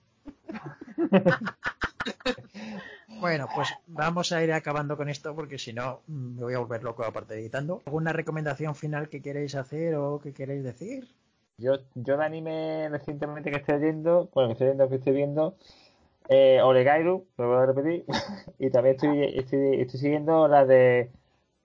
bueno, 3.22 3.48
pues 3.54 3.70
vamos 3.86 4.32
a 4.32 4.44
ir 4.44 4.52
acabando 4.52 4.98
con 4.98 5.10
esto 5.10 5.36
porque 5.36 5.60
si 5.60 5.74
no 5.74 6.02
me 6.08 6.42
voy 6.42 6.56
a 6.56 6.60
volver 6.60 6.84
loco 6.84 7.04
aparte 7.04 7.36
de 7.36 7.42
editando. 7.42 7.84
¿Alguna 7.86 8.14
recomendación 8.14 8.74
final 8.76 9.10
que 9.10 9.22
queréis 9.22 9.54
hacer 9.56 9.96
o 9.96 10.20
que 10.20 10.34
queréis 10.34 10.64
decir? 10.64 11.08
Yo, 11.60 11.76
yo 11.96 12.18
de 12.18 12.26
anime 12.26 12.90
recientemente 12.90 13.52
que 13.52 13.58
estoy 13.58 13.80
viendo, 13.80 14.30
bueno, 14.34 14.50
que 14.50 14.54
estoy 14.54 14.68
viendo, 14.68 14.90
que 14.90 14.96
estoy 14.96 15.14
viendo, 15.14 15.56
eh, 16.30 16.62
Oregairu, 16.62 17.26
lo 17.38 17.48
voy 17.48 17.58
a 17.58 17.66
repetir, 17.66 18.06
y 18.60 18.70
también 18.70 18.96
estoy, 18.96 19.24
estoy, 19.24 19.82
estoy 19.82 20.00
siguiendo 20.00 20.48
la 20.48 20.66
de 20.66 21.10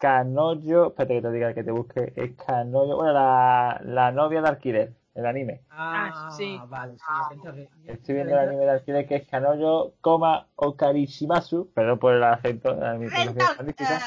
Kanoyo, 0.03 0.88
espérate 0.88 1.14
que 1.14 1.22
te 1.22 1.30
diga 1.32 1.55
que 1.55 1.62
te 1.62 1.70
busque, 1.70 2.12
es 2.16 2.32
Kanoyo, 2.44 2.96
bueno, 2.96 3.12
la, 3.12 3.80
la 3.84 4.11
novia 4.11 4.42
de 4.42 4.48
alquiler, 4.48 4.92
el 5.14 5.26
anime. 5.26 5.61
Ah, 5.70 6.28
sí. 6.36 6.61
vale. 6.68 6.94
sí, 6.96 7.34
entonces- 7.34 7.68
Estoy 7.86 8.16
viendo 8.16 8.32
el 8.32 8.48
anime 8.48 8.64
de 8.64 8.70
alquiler 8.72 9.07
que 9.07 9.14
es 9.14 9.28
Kanoyo, 9.28 9.92
coma 10.00 10.48
Okarishimasu, 10.57 11.70
perdón 11.72 12.00
por 12.00 12.14
el 12.14 12.24
acento 12.24 12.70
artística. 12.70 13.20
eh. 13.94 13.98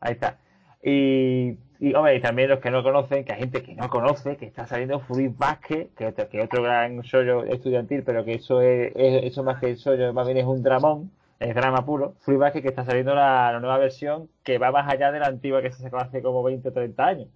Ahí 0.00 0.12
está. 0.12 0.36
Y, 0.84 1.58
y, 1.80 1.94
hombre, 1.94 2.14
y 2.14 2.20
también 2.20 2.48
los 2.50 2.60
que 2.60 2.70
no 2.70 2.84
conocen, 2.84 3.24
que 3.24 3.32
hay 3.32 3.40
gente 3.40 3.62
que 3.64 3.74
no 3.74 3.88
conoce, 3.90 4.36
que 4.36 4.46
está 4.46 4.66
saliendo 4.68 5.00
Fruit 5.00 5.36
Basket, 5.36 5.88
que 5.96 6.06
otro, 6.06 6.28
que 6.28 6.40
otro 6.40 6.62
gran 6.62 7.02
sollo 7.02 7.42
estudiantil, 7.42 8.04
pero 8.04 8.24
que 8.24 8.34
eso 8.34 8.60
es, 8.60 8.92
es- 8.94 9.24
eso 9.24 9.42
más 9.42 9.58
que 9.58 9.70
el 9.70 9.78
sollo, 9.78 10.12
más 10.12 10.26
bien 10.26 10.38
es 10.38 10.44
un 10.46 10.62
dramón, 10.62 11.10
es 11.40 11.54
drama 11.54 11.84
puro. 11.84 12.14
Fruit 12.20 12.38
Basket 12.38 12.62
que 12.62 12.68
está 12.68 12.84
saliendo 12.84 13.14
la, 13.14 13.52
la 13.52 13.60
nueva 13.60 13.78
versión 13.78 14.30
que 14.42 14.58
va 14.58 14.70
más 14.72 14.88
allá 14.92 15.12
de 15.12 15.20
la 15.20 15.26
antigua 15.26 15.62
que 15.62 15.72
se 15.72 15.82
sacó 15.82 15.98
hace 15.98 16.22
como 16.22 16.42
20 16.42 16.68
o 16.68 16.72
30 16.72 17.06
años. 17.06 17.28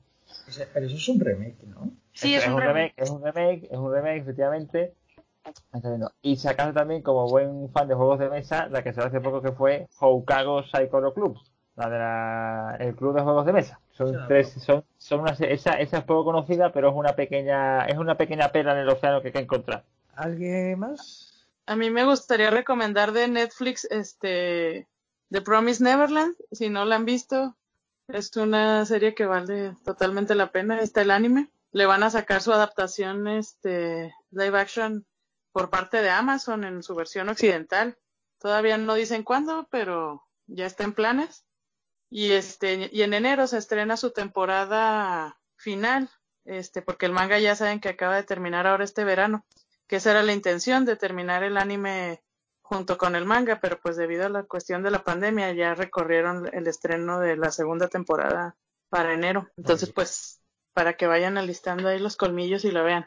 Pero 0.72 0.86
eso 0.86 0.96
es 0.96 1.08
un 1.08 1.20
remake, 1.20 1.62
¿no? 1.64 1.92
Sí, 2.12 2.34
es 2.34 2.46
un 2.46 2.60
remake. 2.60 2.94
Es 2.96 3.10
un 3.10 3.22
remake, 3.22 3.68
es 3.70 3.78
un 3.78 3.92
remake, 3.92 4.18
efectivamente. 4.22 4.94
Y 6.22 6.36
sacando 6.36 6.74
también, 6.74 7.02
como 7.02 7.28
buen 7.28 7.70
fan 7.72 7.88
de 7.88 7.94
juegos 7.94 8.18
de 8.18 8.28
mesa, 8.30 8.68
la 8.68 8.82
que 8.82 8.92
salió 8.92 9.08
hace 9.08 9.20
poco 9.20 9.42
que 9.42 9.52
fue 9.52 9.88
Houkago 9.96 10.62
Psycho 10.64 11.12
Club, 11.14 11.38
la 11.76 11.88
de 11.90 11.98
la, 11.98 12.76
el 12.80 12.94
club 12.94 13.14
de 13.14 13.22
juegos 13.22 13.46
de 13.46 13.52
mesa. 13.52 13.80
Son 13.92 14.08
Sí, 14.10 14.16
tres, 14.26 14.52
son, 14.52 14.84
son 14.98 15.20
una, 15.20 15.32
esa, 15.32 15.74
esa 15.80 15.98
es 15.98 16.04
poco 16.04 16.24
conocida, 16.24 16.72
pero 16.72 16.88
es 16.90 16.94
una 16.94 17.14
pequeña, 17.14 17.86
es 17.86 17.98
una 17.98 18.16
pequeña 18.16 18.50
pera 18.52 18.72
en 18.72 18.78
el 18.78 18.88
océano 18.88 19.20
que 19.20 19.28
hay 19.28 19.32
que 19.32 19.38
encontrar. 19.40 19.84
¿Alguien 20.14 20.78
más? 20.78 21.31
A 21.66 21.76
mí 21.76 21.90
me 21.90 22.04
gustaría 22.04 22.50
recomendar 22.50 23.12
de 23.12 23.28
Netflix 23.28 23.86
este 23.90 24.88
The 25.30 25.40
Promise 25.40 25.82
Neverland, 25.82 26.36
si 26.50 26.68
no 26.68 26.84
la 26.84 26.96
han 26.96 27.04
visto, 27.04 27.56
es 28.08 28.36
una 28.36 28.84
serie 28.84 29.14
que 29.14 29.26
vale 29.26 29.76
totalmente 29.84 30.34
la 30.34 30.50
pena, 30.50 30.80
está 30.80 31.02
el 31.02 31.10
anime. 31.10 31.50
Le 31.70 31.86
van 31.86 32.02
a 32.02 32.10
sacar 32.10 32.42
su 32.42 32.52
adaptación 32.52 33.28
este 33.28 34.12
live 34.30 34.58
action 34.58 35.06
por 35.52 35.70
parte 35.70 36.02
de 36.02 36.10
Amazon 36.10 36.64
en 36.64 36.82
su 36.82 36.94
versión 36.94 37.28
occidental. 37.28 37.96
Todavía 38.38 38.76
no 38.76 38.94
dicen 38.94 39.22
cuándo, 39.22 39.68
pero 39.70 40.26
ya 40.46 40.66
está 40.66 40.84
en 40.84 40.92
planes. 40.92 41.46
Y 42.10 42.32
este 42.32 42.90
y 42.92 43.02
en 43.02 43.14
enero 43.14 43.46
se 43.46 43.56
estrena 43.56 43.96
su 43.96 44.10
temporada 44.10 45.40
final, 45.56 46.10
este 46.44 46.82
porque 46.82 47.06
el 47.06 47.12
manga 47.12 47.38
ya 47.38 47.54
saben 47.56 47.80
que 47.80 47.88
acaba 47.88 48.16
de 48.16 48.24
terminar 48.24 48.66
ahora 48.66 48.84
este 48.84 49.04
verano 49.04 49.46
que 49.92 49.96
esa 49.96 50.12
era 50.12 50.22
la 50.22 50.32
intención 50.32 50.86
de 50.86 50.96
terminar 50.96 51.42
el 51.42 51.58
anime 51.58 52.22
junto 52.62 52.96
con 52.96 53.14
el 53.14 53.26
manga, 53.26 53.60
pero 53.60 53.78
pues 53.78 53.98
debido 53.98 54.24
a 54.24 54.30
la 54.30 54.44
cuestión 54.44 54.82
de 54.82 54.90
la 54.90 55.04
pandemia 55.04 55.52
ya 55.52 55.74
recorrieron 55.74 56.48
el 56.54 56.66
estreno 56.66 57.20
de 57.20 57.36
la 57.36 57.50
segunda 57.50 57.88
temporada 57.88 58.56
para 58.88 59.12
enero. 59.12 59.50
Entonces, 59.58 59.92
pues, 59.92 60.40
para 60.72 60.94
que 60.94 61.06
vayan 61.06 61.36
alistando 61.36 61.88
ahí 61.88 61.98
los 61.98 62.16
colmillos 62.16 62.64
y 62.64 62.70
lo 62.70 62.84
vean. 62.84 63.06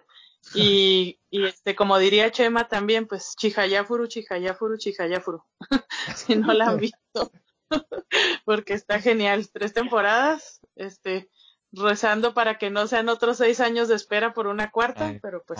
Y, 0.53 1.19
y 1.31 1.45
este, 1.45 1.75
como 1.75 1.97
diría 1.97 2.29
Chema 2.29 2.67
también, 2.67 3.07
pues 3.07 3.33
Chihayafuru, 3.35 4.05
Chihayafuru, 4.05 4.77
Chihayafuru. 4.77 5.43
si 6.15 6.35
no 6.35 6.53
la 6.53 6.67
han 6.67 6.77
visto. 6.77 7.31
Porque 8.45 8.73
está 8.75 9.01
genial. 9.01 9.49
Tres 9.51 9.73
temporadas, 9.73 10.61
este, 10.75 11.31
rezando 11.71 12.35
para 12.35 12.59
que 12.59 12.69
no 12.69 12.85
sean 12.85 13.09
otros 13.09 13.37
seis 13.37 13.59
años 13.59 13.87
de 13.87 13.95
espera 13.95 14.35
por 14.35 14.45
una 14.45 14.69
cuarta, 14.69 15.17
pero 15.19 15.43
pues, 15.47 15.59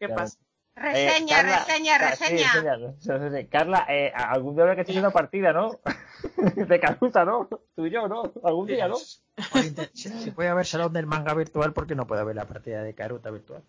¿qué 0.00 0.08
pasa? 0.08 0.36
Reseña, 0.76 1.36
Eh, 1.40 1.42
Carla, 1.42 1.58
reseña, 1.66 1.98
Ca- 1.98 2.16
sí, 2.16 2.22
reseña. 2.24 2.52
reseña, 2.54 3.16
reseña. 3.18 3.48
Carla, 3.48 3.86
eh, 3.88 4.12
algún 4.14 4.54
día 4.54 4.64
habrá 4.64 4.74
que 4.74 4.80
hacer 4.82 4.98
una 4.98 5.10
partida, 5.10 5.52
¿no? 5.52 5.78
De 6.68 6.80
Caruta, 6.80 7.24
¿no? 7.24 7.48
Tú 7.76 7.86
y 7.86 7.90
yo, 7.90 8.08
¿no? 8.08 8.32
Algún 8.42 8.66
día, 8.66 8.88
¿no? 8.88 8.96
Si, 9.94 10.30
puede 10.30 10.48
haber 10.48 10.64
salón 10.66 10.92
del 10.92 11.06
manga 11.06 11.34
virtual, 11.34 11.72
¿por 11.72 11.86
qué 11.86 11.94
no 11.94 12.06
puede 12.06 12.20
haber 12.22 12.36
la 12.36 12.44
partida 12.46 12.82
de 12.82 12.94
Karuta 12.94 13.30
virtual? 13.30 13.62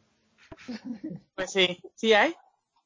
Pues 1.36 1.52
sí, 1.52 1.80
sí 1.96 2.14
hay. 2.14 2.36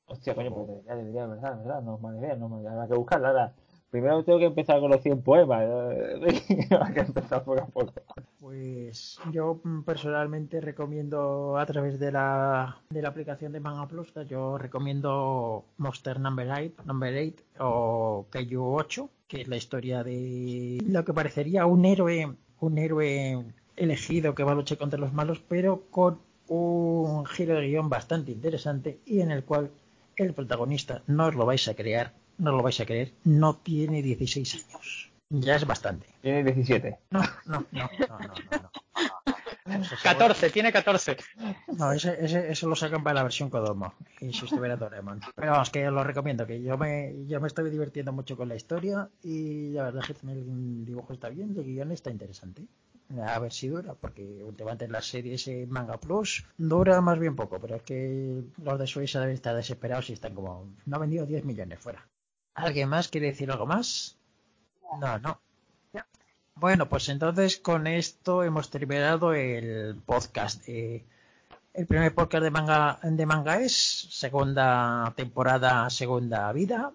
Hostia, 0.06 0.34
coño, 0.34 0.52
pues 0.54 0.86
ya 0.86 0.96
debería, 0.96 1.28
¿verdad? 1.28 1.58
¿verdad? 1.58 1.82
No 1.82 1.96
es 1.96 2.02
mala 2.02 2.18
idea, 2.20 2.36
no. 2.36 2.48
Habrá 2.70 2.88
que 2.88 2.94
buscarla 2.96 3.28
ahora. 3.30 3.54
Primero 3.90 4.24
tengo 4.24 4.38
que 4.38 4.46
empezar 4.46 4.80
con 4.80 4.92
los 4.92 5.02
100 5.02 5.22
poemas. 5.22 5.66
que 6.94 7.00
empezar 7.00 7.44
poco 7.44 7.62
a 7.62 7.66
poco. 7.66 7.94
Pues 8.40 9.20
yo 9.32 9.60
personalmente 9.86 10.62
recomiendo 10.62 11.58
a 11.58 11.66
través 11.66 12.00
de 12.00 12.12
la, 12.12 12.78
de 12.90 13.02
la 13.02 13.10
aplicación 13.10 13.52
de 13.52 13.60
Manga 13.60 13.88
Plus, 13.88 14.14
yo 14.28 14.58
recomiendo 14.58 15.66
Monster 15.78 16.20
Number 16.20 16.50
8, 16.50 16.84
Number 16.86 17.34
8 17.58 17.66
o 17.66 18.28
Kaiju 18.30 18.76
8, 18.76 19.10
que 19.28 19.42
es 19.42 19.48
la 19.48 19.58
historia 19.58 20.04
de 20.04 20.80
lo 20.86 21.04
que 21.04 21.14
parecería 21.14 21.66
un 21.66 21.86
héroe, 21.86 22.36
un 22.60 22.78
héroe 22.78 23.44
elegido 23.76 24.36
que 24.36 24.44
va 24.44 24.52
a 24.52 24.56
luchar 24.56 24.78
contra 24.78 25.00
los 25.00 25.14
malos, 25.14 25.42
pero 25.48 25.84
con 25.90 26.20
un 26.48 27.26
giro 27.26 27.56
de 27.56 27.68
guion 27.68 27.90
bastante 27.90 28.32
interesante 28.32 29.00
y 29.06 29.22
en 29.22 29.32
el 29.32 29.44
cual 29.44 29.72
el 30.16 30.34
protagonista, 30.34 31.02
no 31.08 31.28
os 31.28 31.36
lo 31.36 31.46
vais 31.46 31.68
a 31.68 31.76
creer, 31.76 32.12
no 32.40 32.52
lo 32.52 32.64
vais 32.64 32.80
a 32.80 32.86
creer, 32.86 33.14
no 33.24 33.56
tiene 33.58 34.02
16 34.02 34.66
años. 34.66 35.12
Ya 35.32 35.56
es 35.56 35.66
bastante. 35.68 36.08
Tiene 36.22 36.44
17. 36.44 36.98
No, 37.12 37.22
no, 37.46 37.64
no, 37.72 37.90
no, 38.00 38.08
no, 38.10 38.18
no. 38.20 38.34
no. 38.64 38.72
Eso 39.66 39.84
seguro- 39.96 40.02
14, 40.04 40.50
tiene 40.50 40.72
14. 40.72 41.18
No, 41.78 41.92
ese, 41.92 42.18
ese, 42.26 42.52
eso 42.52 42.68
lo 42.68 42.76
sacan 42.76 43.04
para 43.04 43.14
la 43.16 43.24
versión 43.24 43.52
Kodomo. 43.52 43.94
Y 44.20 44.34
si 44.34 44.46
estuviera 44.46 44.76
Doraemon. 44.76 45.22
Pero 45.36 45.52
vamos, 45.52 45.70
que 45.70 45.88
os 45.88 45.94
lo 45.94 46.04
recomiendo, 46.04 46.48
que 46.48 46.60
yo 46.64 46.76
me, 46.80 47.14
yo 47.28 47.40
me 47.40 47.48
estoy 47.48 47.70
divirtiendo 47.70 48.12
mucho 48.12 48.36
con 48.36 48.50
la 48.50 48.56
historia 48.56 49.08
y 49.22 49.70
la 49.70 49.84
verdad 49.84 50.04
es 50.10 50.18
que 50.18 50.28
el 50.32 50.86
dibujo 50.86 51.14
está 51.14 51.30
bien, 51.30 51.54
el 51.56 51.64
guion 51.64 51.92
está 51.92 52.10
interesante. 52.10 52.64
A 53.24 53.38
ver 53.40 53.52
si 53.52 53.68
dura, 53.68 53.94
porque 53.94 54.44
últimamente 54.44 54.86
en 54.86 54.92
las 54.92 55.06
series 55.06 55.48
en 55.48 55.70
Manga 55.70 56.00
Plus 56.00 56.46
dura 56.58 57.02
más 57.02 57.20
bien 57.20 57.36
poco, 57.36 57.60
pero 57.60 57.76
es 57.76 57.84
que 57.84 58.42
los 58.64 58.80
de 58.80 58.88
Suiza 58.88 59.20
deben 59.20 59.36
estar 59.36 59.56
desesperados 59.56 60.10
y 60.10 60.14
están 60.14 60.34
como, 60.34 60.74
no 60.86 60.96
ha 60.96 61.00
vendido 61.00 61.26
10 61.28 61.46
millones 61.46 61.80
fuera. 61.80 62.08
¿Alguien 62.60 62.90
más 62.90 63.08
quiere 63.08 63.28
decir 63.28 63.52
algo 63.52 63.66
más? 63.66 64.18
No, 65.00 65.18
no. 65.20 65.40
Bueno, 66.56 66.90
pues 66.90 67.08
entonces 67.08 67.58
con 67.58 67.88
esto 67.88 68.44
hemos 68.44 68.70
terminado 68.70 69.34
el 69.34 69.96
podcast. 70.06 70.66
de- 70.66 71.06
el 71.74 71.88
primer 71.88 72.14
podcast 72.14 72.44
de 72.44 72.52
manga, 72.52 73.00
de 73.02 73.26
manga 73.26 73.62
es 73.62 73.74
segunda 74.12 75.14
temporada, 75.16 75.90
segunda 75.90 76.52
vida. 76.52 76.92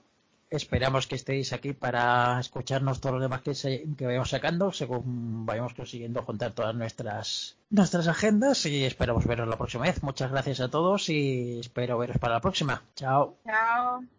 Esperamos 0.50 1.06
que 1.06 1.14
estéis 1.14 1.52
aquí 1.54 1.72
para 1.72 2.38
escucharnos 2.38 3.00
todos 3.00 3.14
los 3.14 3.22
demás 3.22 3.40
que, 3.40 3.54
se- 3.54 3.86
que 3.96 4.04
vayamos 4.06 4.28
sacando 4.30 4.70
según 4.72 5.46
vayamos 5.46 5.72
consiguiendo 5.74 6.22
juntar 6.22 6.52
todas 6.52 6.74
nuestras 6.74 7.56
nuestras 7.70 8.06
agendas 8.06 8.66
y 8.66 8.84
esperamos 8.84 9.26
veros 9.26 9.48
la 9.48 9.56
próxima 9.56 9.84
vez. 9.84 10.02
Muchas 10.02 10.30
gracias 10.30 10.60
a 10.60 10.68
todos 10.68 11.08
y 11.08 11.60
espero 11.60 11.96
veros 11.98 12.18
para 12.18 12.34
la 12.34 12.40
próxima. 12.40 12.82
Chao. 12.94 13.36
Chao. 13.46 14.04